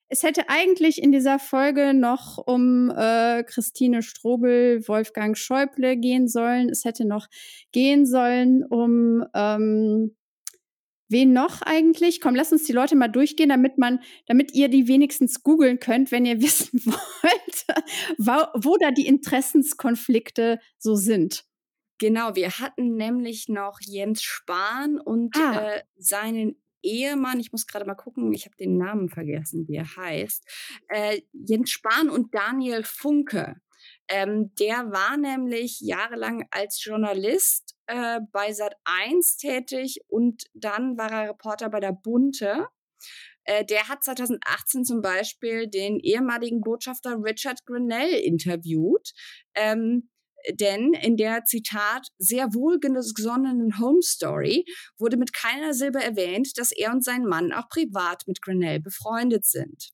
Es 0.08 0.22
hätte 0.22 0.48
eigentlich 0.48 1.02
in 1.02 1.12
dieser 1.12 1.38
Folge 1.38 1.94
noch 1.94 2.38
um 2.38 2.90
äh, 2.90 3.42
Christine 3.44 4.02
Strobel, 4.02 4.86
Wolfgang 4.86 5.36
Schäuble 5.36 5.96
gehen 5.96 6.28
sollen. 6.28 6.68
Es 6.68 6.84
hätte 6.84 7.04
noch 7.04 7.26
gehen 7.72 8.06
sollen 8.06 8.64
um 8.64 9.24
ähm, 9.34 10.14
wen 11.08 11.32
noch 11.32 11.62
eigentlich? 11.62 12.20
Komm, 12.20 12.34
lass 12.34 12.52
uns 12.52 12.64
die 12.64 12.72
Leute 12.72 12.96
mal 12.96 13.08
durchgehen, 13.08 13.48
damit 13.48 13.78
man, 13.78 14.00
damit 14.26 14.52
ihr 14.54 14.68
die 14.68 14.88
wenigstens 14.88 15.42
googeln 15.42 15.78
könnt, 15.78 16.10
wenn 16.10 16.26
ihr 16.26 16.40
wissen 16.40 16.80
wollt, 16.84 17.82
wo, 18.18 18.68
wo 18.68 18.76
da 18.76 18.90
die 18.90 19.06
Interessenskonflikte 19.06 20.58
so 20.78 20.94
sind. 20.94 21.44
Genau, 21.98 22.34
wir 22.34 22.50
hatten 22.58 22.96
nämlich 22.96 23.48
noch 23.48 23.78
Jens 23.80 24.22
Spahn 24.22 24.98
und 24.98 25.36
ah. 25.36 25.76
äh, 25.76 25.82
seinen 25.96 26.60
Ehemann, 26.84 27.40
ich 27.40 27.52
muss 27.52 27.66
gerade 27.66 27.84
mal 27.84 27.94
gucken, 27.94 28.32
ich 28.32 28.44
habe 28.44 28.56
den 28.56 28.76
Namen 28.76 29.08
vergessen, 29.08 29.66
wie 29.68 29.76
er 29.76 29.96
heißt, 29.96 30.44
äh, 30.88 31.22
Jens 31.32 31.70
Spahn 31.70 32.10
und 32.10 32.34
Daniel 32.34 32.84
Funke. 32.84 33.56
Ähm, 34.08 34.54
der 34.58 34.92
war 34.92 35.16
nämlich 35.16 35.80
jahrelang 35.80 36.46
als 36.50 36.82
Journalist 36.84 37.74
äh, 37.86 38.20
bei 38.32 38.52
Sat 38.52 38.76
1 38.84 39.38
tätig 39.38 40.00
und 40.08 40.44
dann 40.54 40.96
war 40.98 41.10
er 41.10 41.30
Reporter 41.30 41.70
bei 41.70 41.80
der 41.80 41.92
Bunte. 41.92 42.68
Äh, 43.44 43.64
der 43.64 43.88
hat 43.88 44.04
2018 44.04 44.84
zum 44.84 45.00
Beispiel 45.02 45.68
den 45.68 46.00
ehemaligen 46.00 46.60
Botschafter 46.60 47.18
Richard 47.22 47.64
Grinnell 47.66 48.12
interviewt. 48.12 49.12
Ähm, 49.54 50.10
denn 50.52 50.92
in 50.92 51.16
der 51.16 51.44
Zitat 51.44 52.08
sehr 52.18 52.54
wohlgesonnenen 52.54 53.78
Home 53.78 54.02
Story 54.02 54.64
wurde 54.98 55.16
mit 55.16 55.32
keiner 55.32 55.74
Silbe 55.74 56.02
erwähnt, 56.02 56.58
dass 56.58 56.72
er 56.72 56.92
und 56.92 57.04
sein 57.04 57.24
Mann 57.24 57.52
auch 57.52 57.68
privat 57.68 58.24
mit 58.26 58.42
Grinnell 58.42 58.80
befreundet 58.80 59.44
sind. 59.44 59.90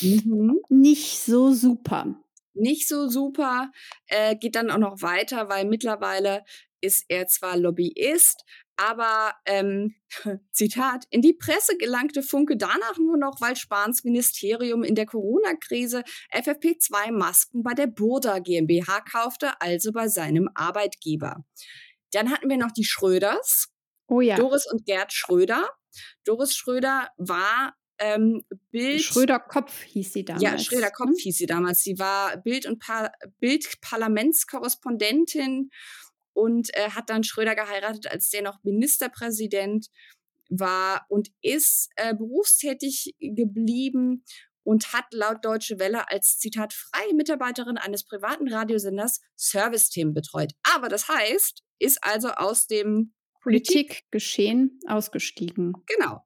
Mhm. 0.00 0.60
Nicht 0.68 1.18
so 1.18 1.52
super. 1.52 2.20
Nicht 2.54 2.88
so 2.88 3.08
super. 3.08 3.70
Äh, 4.06 4.36
geht 4.36 4.54
dann 4.54 4.70
auch 4.70 4.78
noch 4.78 5.02
weiter, 5.02 5.48
weil 5.48 5.64
mittlerweile 5.64 6.44
ist 6.80 7.06
er 7.08 7.26
zwar 7.26 7.56
Lobbyist, 7.56 8.44
aber 8.76 9.34
ähm, 9.46 9.94
Zitat, 10.52 11.04
in 11.10 11.22
die 11.22 11.34
Presse 11.34 11.76
gelangte 11.76 12.22
Funke 12.22 12.56
danach 12.56 12.98
nur 12.98 13.16
noch, 13.16 13.40
weil 13.40 13.56
Spahns 13.56 14.04
Ministerium 14.04 14.82
in 14.82 14.94
der 14.94 15.06
Corona-Krise 15.06 16.02
FFP2-Masken 16.32 17.62
bei 17.62 17.74
der 17.74 17.86
Burda 17.86 18.38
GmbH 18.38 19.00
kaufte, 19.00 19.60
also 19.60 19.92
bei 19.92 20.08
seinem 20.08 20.48
Arbeitgeber. 20.54 21.44
Dann 22.12 22.30
hatten 22.30 22.48
wir 22.48 22.56
noch 22.56 22.72
die 22.72 22.84
Schröders. 22.84 23.68
Oh 24.06 24.20
ja. 24.20 24.36
Doris 24.36 24.70
und 24.70 24.86
Gerd 24.86 25.12
Schröder. 25.12 25.68
Doris 26.24 26.54
Schröder 26.54 27.08
war 27.16 27.74
ähm, 27.98 28.42
Bild. 28.70 29.02
Schröder-Kopf 29.02 29.82
hieß 29.82 30.12
sie 30.12 30.24
damals. 30.24 30.42
Ja, 30.42 30.58
Schröder-Kopf 30.58 31.10
hm? 31.10 31.16
hieß 31.16 31.38
sie 31.38 31.46
damals. 31.46 31.82
Sie 31.82 31.98
war 31.98 32.36
Bild- 32.38 32.66
und 32.66 32.80
pa 32.80 33.12
Bild-Parlamentskorrespondentin 33.38 35.70
und 36.34 36.74
äh, 36.76 36.90
hat 36.90 37.08
dann 37.10 37.24
Schröder 37.24 37.54
geheiratet, 37.54 38.10
als 38.10 38.28
der 38.30 38.42
noch 38.42 38.62
Ministerpräsident 38.62 39.88
war 40.50 41.06
und 41.08 41.28
ist 41.42 41.88
äh, 41.96 42.14
berufstätig 42.14 43.14
geblieben 43.18 44.24
und 44.62 44.92
hat 44.92 45.04
laut 45.12 45.44
Deutsche 45.44 45.78
Welle 45.78 46.10
als 46.10 46.38
Zitat 46.38 46.72
freie 46.72 47.14
Mitarbeiterin 47.14 47.78
eines 47.78 48.04
privaten 48.04 48.52
Radiosenders 48.52 49.20
Servicethemen 49.36 50.14
betreut. 50.14 50.52
Aber 50.74 50.88
das 50.88 51.08
heißt, 51.08 51.62
ist 51.78 52.02
also 52.02 52.30
aus 52.30 52.66
dem 52.66 53.14
Politikgeschehen 53.42 54.80
ausgestiegen. 54.86 55.74
Genau. 55.86 56.24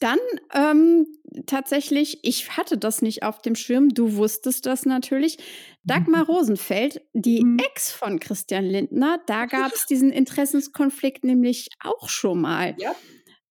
Dann 0.00 0.18
ähm, 0.54 1.06
tatsächlich, 1.46 2.20
ich 2.22 2.56
hatte 2.56 2.78
das 2.78 3.02
nicht 3.02 3.22
auf 3.22 3.40
dem 3.42 3.54
Schirm, 3.54 3.90
du 3.90 4.16
wusstest 4.16 4.66
das 4.66 4.86
natürlich. 4.86 5.38
Dagmar 5.84 6.24
mhm. 6.24 6.30
Rosenfeld, 6.30 7.02
die 7.12 7.44
mhm. 7.44 7.58
Ex 7.58 7.92
von 7.92 8.18
Christian 8.18 8.64
Lindner, 8.64 9.20
da 9.26 9.46
gab 9.46 9.72
es 9.72 9.86
diesen 9.86 10.10
Interessenskonflikt 10.10 11.22
nämlich 11.22 11.68
auch 11.80 12.08
schon 12.08 12.40
mal. 12.40 12.74
Ja. 12.78 12.94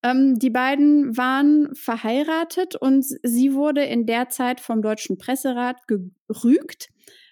Ähm, 0.01 0.39
die 0.39 0.49
beiden 0.49 1.15
waren 1.17 1.75
verheiratet 1.75 2.75
und 2.75 3.05
sie 3.23 3.53
wurde 3.53 3.83
in 3.83 4.05
der 4.05 4.29
Zeit 4.29 4.59
vom 4.59 4.81
Deutschen 4.81 5.17
Presserat 5.17 5.77
gerügt, 5.87 6.89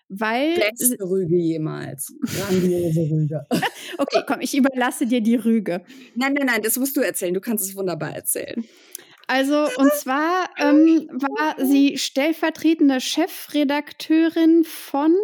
weil. 0.10 0.56
Beste 0.56 0.98
Rüge 1.00 1.38
jemals. 1.38 2.14
Grandiose 2.22 3.02
Rüge. 3.10 3.46
okay, 3.98 4.22
komm, 4.28 4.42
ich 4.42 4.56
überlasse 4.56 5.06
dir 5.06 5.22
die 5.22 5.36
Rüge. 5.36 5.84
Nein, 6.16 6.34
nein, 6.34 6.48
nein, 6.48 6.62
das 6.62 6.78
musst 6.78 6.98
du 6.98 7.02
erzählen. 7.02 7.34
Du 7.34 7.42
kannst 7.42 7.66
es 7.66 7.76
wunderbar 7.76 8.14
erzählen. 8.14 8.64
Also, 9.28 9.68
und 9.78 9.92
zwar 9.94 10.50
ähm, 10.58 11.10
war 11.12 11.64
sie 11.64 11.98
stellvertretende 11.98 13.02
Chefredakteurin 13.02 14.64
von. 14.64 15.16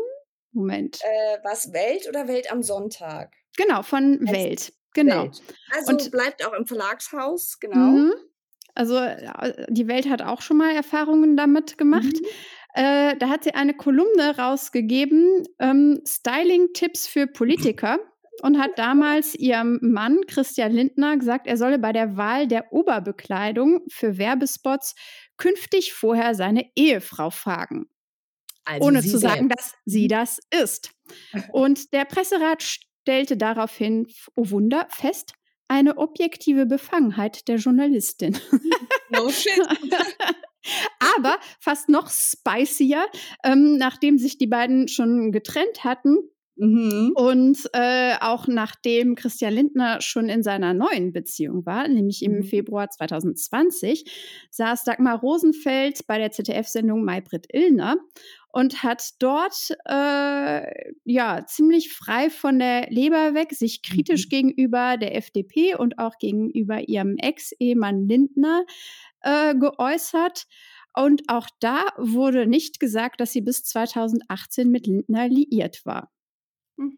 Moment. 0.52 1.00
Äh, 1.02 1.38
was, 1.44 1.74
Welt 1.74 2.08
oder 2.08 2.28
Welt 2.28 2.52
am 2.52 2.62
Sonntag? 2.62 3.34
Genau, 3.58 3.82
von 3.82 4.20
heißt 4.22 4.34
Welt. 4.34 4.74
Genau. 4.94 5.24
Welt. 5.24 5.42
Also 5.76 5.94
und, 5.94 6.12
bleibt 6.12 6.46
auch 6.46 6.54
im 6.54 6.68
Verlagshaus, 6.68 7.60
genau. 7.60 7.78
Mhm. 7.78 8.14
Also 8.76 9.00
die 9.70 9.88
Welt 9.88 10.10
hat 10.10 10.22
auch 10.22 10.42
schon 10.42 10.58
mal 10.58 10.76
Erfahrungen 10.76 11.38
damit 11.38 11.78
gemacht. 11.78 12.04
Mhm. 12.06 12.28
Äh, 12.76 13.16
da 13.18 13.30
hat 13.30 13.44
sie 13.44 13.54
eine 13.54 13.76
Kolumne 13.76 14.36
rausgegeben, 14.38 15.48
ähm, 15.60 16.02
Styling-Tipps 16.08 17.08
für 17.08 17.28
Politiker 17.34 18.00
und 18.42 18.58
hat 18.60 18.78
damals 18.78 19.36
ihrem 19.36 19.80
Mann 19.82 20.22
Christian 20.28 20.72
Lindner 20.72 21.18
gesagt, 21.18 21.48
er 21.48 21.58
solle 21.58 21.80
bei 21.80 21.94
der 21.94 22.18
Wahl 22.18 22.48
der 22.48 22.74
Oberbekleidung 22.74 23.82
für 23.90 24.18
Werbespots 24.18 24.96
künftig 25.38 25.94
vorher 25.94 26.36
seine 26.36 26.66
Ehefrau 26.76 27.30
fragen. 27.30 27.88
Also 28.66 28.88
ohne 28.88 29.02
zu 29.02 29.18
sagen, 29.18 29.50
selbst. 29.50 29.58
dass 29.58 29.74
sie 29.86 30.06
mhm. 30.06 30.10
das 30.10 30.40
ist. 30.64 30.92
Und 31.52 31.94
der 31.94 32.06
Presserat 32.06 32.64
stellte 32.64 33.38
daraufhin, 33.38 34.08
oh 34.36 34.50
Wunder, 34.50 34.88
fest, 34.90 35.34
eine 35.68 35.98
objektive 35.98 36.66
Befangenheit 36.66 37.48
der 37.48 37.58
Journalistin. 37.58 38.38
No 39.10 39.30
shit. 39.30 39.60
Aber 41.18 41.38
fast 41.60 41.90
noch 41.90 42.10
spicier, 42.10 43.06
ähm, 43.44 43.78
nachdem 43.78 44.18
sich 44.18 44.38
die 44.38 44.48
beiden 44.48 44.88
schon 44.88 45.32
getrennt 45.32 45.84
hatten, 45.84 46.18
Mhm. 46.56 47.14
Und 47.16 47.58
äh, 47.74 48.14
auch 48.22 48.48
nachdem 48.48 49.16
Christian 49.16 49.54
Lindner 49.54 50.02
schon 50.02 50.30
in 50.30 50.44
seiner 50.44 50.74
neuen 50.74 51.12
Beziehung 51.12 51.66
war, 51.66 51.88
nämlich 51.88 52.24
im 52.24 52.38
mhm. 52.38 52.44
Februar 52.44 52.90
2020, 52.90 54.06
saß 54.52 54.84
Dagmar 54.84 55.20
Rosenfeld 55.20 56.06
bei 56.06 56.20
der 56.20 56.32
ZDF-Sendung 56.32 57.04
Maybrit 57.04 57.48
Illner 57.52 57.98
und 58.50 58.84
hat 58.84 59.14
dort 59.18 59.76
äh, 59.86 60.92
ja 61.06 61.44
ziemlich 61.48 61.92
frei 61.92 62.30
von 62.30 62.60
der 62.60 62.88
Leber 62.92 63.34
weg 63.34 63.52
sich 63.54 63.82
kritisch 63.82 64.28
mhm. 64.28 64.30
gegenüber 64.30 64.98
der 64.98 65.16
FDP 65.16 65.76
und 65.76 65.98
auch 65.98 66.20
gegenüber 66.20 66.88
ihrem 66.88 67.18
Ex-Ehemann 67.18 68.08
Lindner 68.08 68.64
äh, 69.22 69.56
geäußert. 69.56 70.46
Und 70.96 71.24
auch 71.28 71.48
da 71.60 71.88
wurde 71.98 72.46
nicht 72.46 72.80
gesagt, 72.80 73.20
dass 73.22 73.32
sie 73.32 73.42
bis 73.42 73.64
2018 73.64 74.70
mit 74.70 74.86
Lindner 74.86 75.28
liiert 75.28 75.84
war. 75.86 76.12
Mhm. 76.78 76.98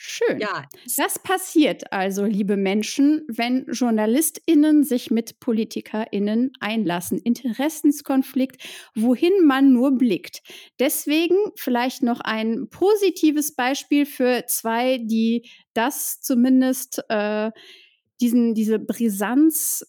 Schön. 0.00 0.40
Ja. 0.40 0.64
Das 0.96 1.18
passiert 1.18 1.92
also, 1.92 2.24
liebe 2.24 2.56
Menschen, 2.56 3.24
wenn 3.28 3.66
JournalistInnen 3.70 4.82
sich 4.82 5.10
mit 5.10 5.38
PolitikerInnen 5.38 6.52
einlassen. 6.60 7.18
Interessenskonflikt, 7.18 8.62
wohin 8.94 9.32
man 9.44 9.72
nur 9.72 9.92
blickt. 9.98 10.42
Deswegen 10.78 11.36
vielleicht 11.56 12.02
noch 12.02 12.20
ein 12.20 12.68
positives 12.70 13.54
Beispiel 13.54 14.06
für 14.06 14.44
zwei, 14.46 14.98
die 14.98 15.48
das 15.74 16.20
zumindest 16.20 17.04
äh, 17.08 17.50
diesen, 18.20 18.54
diese 18.54 18.78
Brisanz 18.78 19.84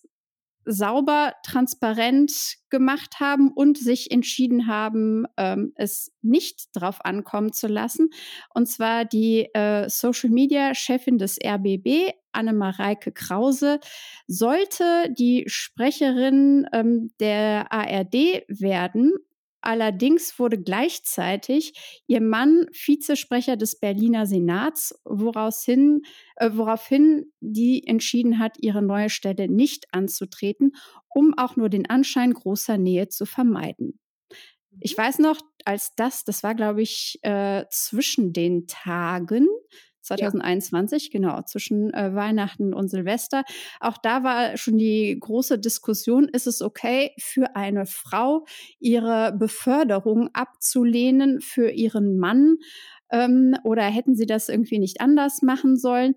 sauber, 0.66 1.34
transparent 1.44 2.32
gemacht 2.70 3.20
haben 3.20 3.52
und 3.52 3.78
sich 3.78 4.12
entschieden 4.12 4.68
haben, 4.68 5.26
ähm, 5.38 5.74
es 5.76 6.12
nicht 6.22 6.70
drauf 6.74 7.04
ankommen 7.04 7.54
zu 7.54 7.68
lassen. 7.68 8.10
Und 8.54 8.68
zwar 8.68 9.06
die 9.06 9.50
äh, 9.54 9.90
Social-Media-Chefin 9.90 11.18
des 11.18 11.38
RBB, 11.44 12.14
Annemareike 12.32 13.12
Krause, 13.12 13.80
sollte 14.28 15.12
die 15.18 15.46
Sprecherin 15.48 16.68
ähm, 16.74 17.12
der 17.20 17.72
ARD 17.72 18.44
werden 18.48 19.14
Allerdings 19.62 20.40
wurde 20.40 20.58
gleichzeitig 20.62 22.02
ihr 22.08 22.22
Mann 22.22 22.66
Vizesprecher 22.72 23.58
des 23.58 23.80
Berliner 23.80 24.26
Senats, 24.26 24.98
woraushin, 25.04 26.02
äh, 26.38 26.52
woraufhin 26.54 27.32
die 27.42 27.86
entschieden 27.86 28.40
hat, 28.40 28.58
ihre 28.60 28.82
neue 28.82 29.10
Stelle 29.10 29.50
nicht 29.50 29.94
anzutreten, 29.94 30.72
um 31.10 31.34
auch 31.38 31.56
nur 31.56 31.70
den 31.70 31.90
Anschein 31.90 32.34
großer 32.34 32.78
Nähe 32.78 33.10
zu 33.10 33.26
vermeiden. 33.26 34.00
Ich 34.80 34.98
mhm. 34.98 35.02
weiß 35.02 35.20
noch, 35.20 35.42
als 35.66 35.94
das, 35.96 36.24
das 36.24 36.44
war, 36.44 36.56
glaube 36.56 36.82
ich, 36.82 37.20
äh, 37.24 37.66
zwischen 37.70 38.34
den 38.34 38.68
Tagen, 38.68 39.48
2021, 40.02 41.06
ja. 41.06 41.10
genau, 41.12 41.42
zwischen 41.44 41.94
äh, 41.94 42.14
Weihnachten 42.14 42.74
und 42.74 42.90
Silvester. 42.90 43.44
Auch 43.80 43.98
da 43.98 44.24
war 44.24 44.58
schon 44.58 44.78
die 44.78 45.18
große 45.20 45.60
Diskussion, 45.60 46.28
ist 46.28 46.48
es 46.48 46.62
okay 46.62 47.12
für 47.20 47.56
eine 47.56 47.86
Frau, 47.86 48.46
ihre 48.80 49.34
Beförderung 49.38 50.30
abzulehnen 50.34 51.42
für 51.42 51.70
ihren 51.70 52.18
Mann 52.18 52.58
ähm, 53.12 53.56
oder 53.64 53.84
hätten 53.84 54.16
sie 54.16 54.26
das 54.26 54.50
irgendwie 54.50 54.80
nicht 54.80 55.02
anders 55.02 55.42
machen 55.42 55.78
sollen? 55.78 56.16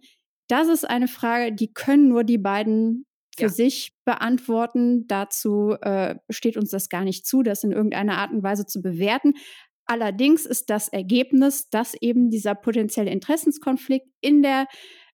Das 0.49 0.69
ist 0.69 0.89
eine 0.89 1.09
Frage, 1.09 1.55
die 1.55 1.73
können 1.73 2.09
nur 2.09 2.25
die 2.25 2.39
beiden 2.39 3.07
für 3.37 3.45
ja. 3.45 3.49
sich 3.49 3.93
beantworten. 4.05 5.07
Dazu 5.07 5.75
äh, 5.81 6.17
steht 6.29 6.57
uns 6.57 6.71
das 6.71 6.89
gar 6.89 7.05
nicht 7.05 7.27
zu, 7.27 7.43
das 7.43 7.65
in 7.65 7.73
irgendeiner 7.73 8.19
Art 8.19 8.33
und 8.33 8.43
Weise 8.43 8.67
zu 8.67 8.83
bewerten. 8.83 9.35
Allerdings 9.93 10.47
ist 10.47 10.71
das 10.71 10.89
Ergebnis, 10.89 11.69
dass 11.69 11.93
eben 11.93 12.31
dieser 12.31 12.55
potenzielle 12.55 13.11
Interessenskonflikt 13.11 14.09
in 14.23 14.41
der 14.41 14.67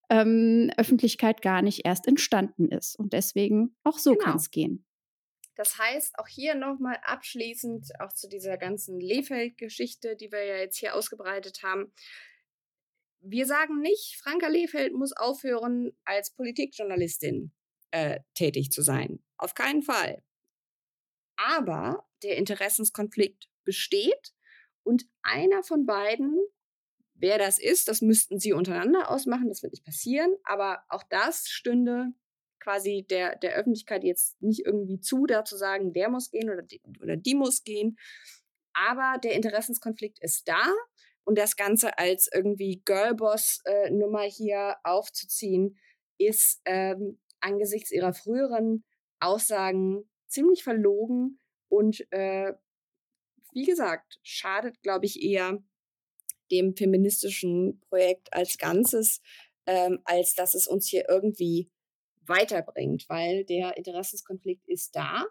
ähm, 0.08 0.70
Öffentlichkeit 0.76 1.42
gar 1.42 1.62
nicht 1.62 1.84
erst 1.84 2.06
entstanden 2.06 2.70
ist. 2.70 2.96
Und 2.96 3.12
deswegen 3.12 3.76
auch 3.82 3.98
so 3.98 4.12
genau. 4.12 4.24
kann 4.24 4.36
es 4.36 4.52
gehen. 4.52 4.86
Das 5.56 5.78
heißt, 5.78 6.16
auch 6.20 6.28
hier 6.28 6.54
nochmal 6.54 6.96
abschließend, 7.02 7.90
auch 7.98 8.12
zu 8.12 8.28
dieser 8.28 8.56
ganzen 8.56 9.00
Lehfeld-Geschichte, 9.00 10.14
die 10.14 10.30
wir 10.30 10.44
ja 10.44 10.58
jetzt 10.58 10.76
hier 10.76 10.94
ausgebreitet 10.94 11.64
haben. 11.64 11.92
Wir 13.18 13.46
sagen 13.46 13.80
nicht, 13.80 14.16
Franka 14.22 14.46
Lehfeld 14.46 14.94
muss 14.94 15.10
aufhören, 15.12 15.90
als 16.04 16.32
Politikjournalistin 16.36 17.50
äh, 17.90 18.20
tätig 18.34 18.70
zu 18.70 18.82
sein. 18.82 19.18
Auf 19.38 19.54
keinen 19.54 19.82
Fall. 19.82 20.22
Aber 21.34 22.08
der 22.22 22.36
Interessenskonflikt 22.36 23.48
besteht 23.64 24.37
und 24.88 25.06
einer 25.20 25.62
von 25.62 25.84
beiden, 25.84 26.34
wer 27.12 27.36
das 27.36 27.58
ist, 27.58 27.88
das 27.88 28.00
müssten 28.00 28.38
sie 28.38 28.54
untereinander 28.54 29.10
ausmachen, 29.10 29.50
das 29.50 29.62
wird 29.62 29.74
nicht 29.74 29.84
passieren, 29.84 30.34
aber 30.44 30.82
auch 30.88 31.02
das 31.10 31.46
stünde 31.46 32.14
quasi 32.58 33.04
der, 33.08 33.36
der 33.36 33.54
Öffentlichkeit 33.54 34.02
jetzt 34.02 34.40
nicht 34.40 34.64
irgendwie 34.64 34.98
zu, 34.98 35.26
da 35.26 35.44
zu 35.44 35.58
sagen, 35.58 35.92
der 35.92 36.08
muss 36.08 36.30
gehen 36.30 36.48
oder 36.48 36.62
die, 36.62 36.80
oder 37.02 37.18
die 37.18 37.34
muss 37.34 37.64
gehen. 37.64 37.98
Aber 38.72 39.18
der 39.22 39.34
Interessenskonflikt 39.34 40.20
ist 40.20 40.48
da 40.48 40.72
und 41.24 41.36
das 41.36 41.56
Ganze 41.56 41.98
als 41.98 42.30
irgendwie 42.32 42.80
Girlboss-Nummer 42.86 44.24
äh, 44.24 44.30
hier 44.30 44.76
aufzuziehen, 44.84 45.76
ist 46.16 46.62
ähm, 46.64 47.20
angesichts 47.40 47.90
ihrer 47.90 48.14
früheren 48.14 48.84
Aussagen 49.20 50.08
ziemlich 50.28 50.64
verlogen 50.64 51.40
und 51.68 52.10
äh, 52.10 52.54
wie 53.52 53.64
gesagt, 53.64 54.18
schadet, 54.22 54.80
glaube 54.82 55.06
ich, 55.06 55.22
eher 55.22 55.58
dem 56.50 56.74
feministischen 56.76 57.80
Projekt 57.88 58.32
als 58.32 58.58
Ganzes, 58.58 59.20
ähm, 59.66 60.00
als 60.04 60.34
dass 60.34 60.54
es 60.54 60.66
uns 60.66 60.88
hier 60.88 61.04
irgendwie 61.08 61.70
weiterbringt, 62.22 63.04
weil 63.08 63.44
der 63.44 63.76
Interessenskonflikt 63.76 64.66
ist 64.66 64.94
da. 64.94 65.26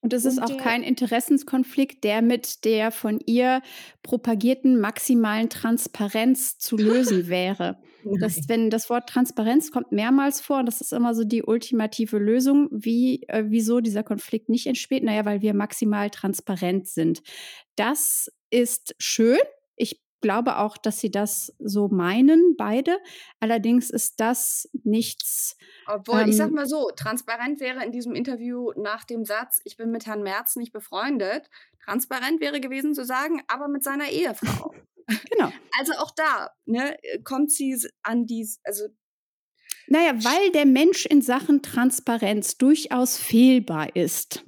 Und 0.00 0.12
es 0.12 0.26
ist 0.26 0.38
auch 0.38 0.58
kein 0.58 0.82
Interessenskonflikt, 0.82 2.04
der 2.04 2.20
mit 2.20 2.66
der 2.66 2.90
von 2.90 3.20
ihr 3.24 3.62
propagierten 4.02 4.78
maximalen 4.78 5.48
Transparenz 5.48 6.58
zu 6.58 6.76
lösen 6.78 7.28
wäre. 7.28 7.80
Das, 8.18 8.48
wenn 8.48 8.70
das 8.70 8.90
Wort 8.90 9.08
Transparenz 9.08 9.70
kommt 9.70 9.92
mehrmals 9.92 10.40
vor, 10.40 10.62
das 10.64 10.80
ist 10.80 10.92
immer 10.92 11.14
so 11.14 11.24
die 11.24 11.42
ultimative 11.42 12.18
Lösung, 12.18 12.68
wie, 12.70 13.22
äh, 13.28 13.44
wieso 13.46 13.80
dieser 13.80 14.02
Konflikt 14.02 14.48
nicht 14.48 14.66
entsteht. 14.66 15.02
Naja, 15.04 15.24
weil 15.24 15.42
wir 15.42 15.54
maximal 15.54 16.10
transparent 16.10 16.88
sind. 16.88 17.22
Das 17.76 18.30
ist 18.50 18.94
schön. 18.98 19.38
Ich 19.76 20.00
glaube 20.20 20.56
auch, 20.56 20.78
dass 20.78 21.00
sie 21.00 21.10
das 21.10 21.54
so 21.58 21.88
meinen, 21.88 22.56
beide. 22.56 22.98
Allerdings 23.40 23.90
ist 23.90 24.20
das 24.20 24.70
nichts. 24.82 25.56
Obwohl, 25.86 26.22
ähm, 26.22 26.28
ich 26.30 26.36
sag 26.36 26.50
mal 26.50 26.66
so, 26.66 26.90
transparent 26.96 27.60
wäre 27.60 27.84
in 27.84 27.92
diesem 27.92 28.14
Interview 28.14 28.72
nach 28.76 29.04
dem 29.04 29.24
Satz, 29.24 29.60
ich 29.64 29.76
bin 29.76 29.90
mit 29.90 30.06
Herrn 30.06 30.22
Merz 30.22 30.56
nicht 30.56 30.72
befreundet, 30.72 31.50
transparent 31.84 32.40
wäre 32.40 32.60
gewesen 32.60 32.94
zu 32.94 33.04
sagen, 33.04 33.42
aber 33.48 33.68
mit 33.68 33.84
seiner 33.84 34.08
Ehefrau. 34.08 34.74
Genau. 35.30 35.50
Also 35.78 35.92
auch 35.94 36.12
da 36.12 36.50
ne, 36.66 36.96
kommt 37.24 37.50
sie 37.50 37.76
an 38.02 38.26
die, 38.26 38.48
also 38.62 38.84
naja, 39.86 40.12
weil 40.24 40.52
der 40.52 40.66
Mensch 40.66 41.04
in 41.04 41.20
Sachen 41.20 41.62
Transparenz 41.62 42.56
durchaus 42.56 43.16
fehlbar 43.16 43.94
ist, 43.96 44.44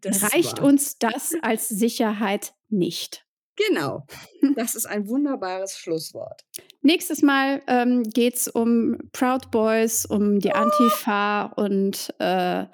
das 0.00 0.32
reicht 0.32 0.58
uns 0.58 0.98
das 0.98 1.32
als 1.42 1.68
Sicherheit 1.68 2.54
nicht. 2.68 3.24
Genau, 3.56 4.04
das 4.56 4.74
ist 4.74 4.86
ein 4.86 5.08
wunderbares 5.08 5.78
Schlusswort. 5.78 6.42
Nächstes 6.82 7.22
Mal 7.22 7.62
ähm, 7.66 8.02
geht 8.02 8.36
es 8.36 8.48
um 8.48 8.98
Proud 9.12 9.50
Boys, 9.50 10.06
um 10.06 10.40
die 10.40 10.52
Antifa 10.52 11.44
und 11.56 12.12
äh, 12.18 12.64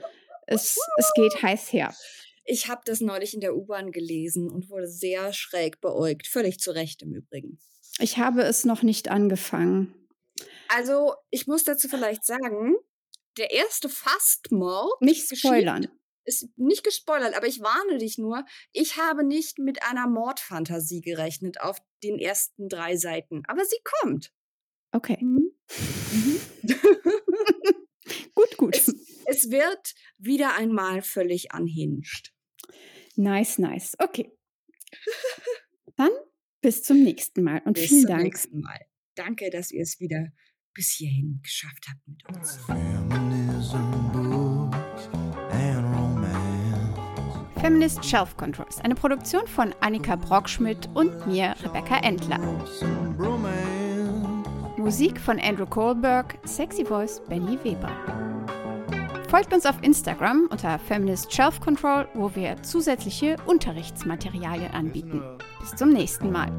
es, 0.47 0.77
es 0.97 1.13
geht 1.15 1.43
heiß 1.43 1.73
her. 1.73 1.95
Ich 2.45 2.69
habe 2.69 2.83
das 2.85 3.01
neulich 3.01 3.35
in 3.35 3.41
der 3.41 3.57
U-Bahn 3.57 3.93
gelesen 3.93 4.51
und 4.51 4.69
wurde 4.71 4.89
sehr 4.89 5.33
schräg 5.33 5.81
beäugt. 5.81 6.27
Völlig 6.27 6.59
zu 6.59 6.71
Recht 6.73 7.03
im 7.03 7.15
Übrigen. 7.15 7.59
Ich 7.99 8.19
habe 8.19 8.43
es 8.43 8.65
noch 8.65 8.83
nicht 8.83 9.09
angefangen. 9.09 9.95
Also, 10.69 11.15
ich 11.31 11.47
muss 11.47 11.65
dazu 11.65 11.89
vielleicht 11.89 12.25
sagen, 12.25 12.77
der 13.37 13.51
erste 13.51 13.89
Fastmord. 13.89 15.01
Nicht 15.03 15.37
spoilern 15.37 15.89
ist 16.25 16.49
nicht 16.57 16.85
gespoilert, 16.85 17.37
aber 17.37 17.47
ich 17.47 17.61
warne 17.61 17.99
dich 17.99 18.19
nur, 18.19 18.45
ich 18.73 18.97
habe 18.97 19.25
nicht 19.25 19.59
mit 19.59 19.83
einer 19.83 20.07
Mordfantasie 20.07 21.01
gerechnet 21.01 21.61
auf 21.61 21.79
den 22.03 22.19
ersten 22.19 22.69
drei 22.69 22.97
Seiten. 22.97 23.43
Aber 23.47 23.65
sie 23.65 23.79
kommt. 24.01 24.33
Okay. 24.93 25.19
Mhm. 25.21 25.53
gut, 28.35 28.57
gut. 28.57 28.77
Es, 28.77 28.93
es, 29.31 29.51
wird 29.51 29.95
wieder 30.19 30.55
einmal 30.57 31.03
völlig 31.03 31.55
unhinged. 31.55 32.33
Nice, 33.17 33.59
nice. 33.59 33.97
Okay. 33.99 34.33
Dann 35.97 36.11
bis 36.61 36.83
zum 36.83 37.03
nächsten 37.03 37.43
Mal 37.43 37.63
und 37.65 37.75
bis 37.75 37.89
vielen 37.89 38.07
Dank. 38.07 38.31
Bis 38.31 38.43
zum 38.43 38.53
nächsten 38.53 38.61
Mal. 38.61 38.81
Danke, 39.15 39.51
dass 39.51 39.71
ihr 39.71 39.83
es 39.83 40.01
wieder 40.01 40.29
bis 40.75 40.91
hierhin 40.93 41.41
geschafft 41.43 41.87
habt 41.89 42.07
mit 42.07 42.27
uns. 42.29 42.59
Feminist 47.61 48.05
Shelf 48.05 48.37
Controls, 48.37 48.79
eine 48.81 48.95
Produktion 48.95 49.47
von 49.47 49.75
Annika 49.81 50.17
Brockschmidt 50.17 50.89
und 50.95 51.27
mir, 51.27 51.55
Rebecca 51.63 51.99
Endler. 51.99 52.39
Musik 54.79 55.21
von 55.21 55.39
Andrew 55.39 55.67
Kohlberg, 55.67 56.39
Sexy 56.47 56.85
Voice 56.87 57.21
Benny 57.29 57.59
Weber. 57.63 58.40
Folgt 59.31 59.55
uns 59.55 59.65
auf 59.65 59.77
Instagram 59.83 60.49
unter 60.51 60.77
Feminist 60.81 61.33
Shelf 61.33 61.61
Control, 61.61 62.09
wo 62.15 62.35
wir 62.35 62.61
zusätzliche 62.65 63.37
Unterrichtsmaterialien 63.47 64.73
anbieten. 64.73 65.23
Bis 65.61 65.77
zum 65.77 65.91
nächsten 65.91 66.33
Mal. 66.33 66.51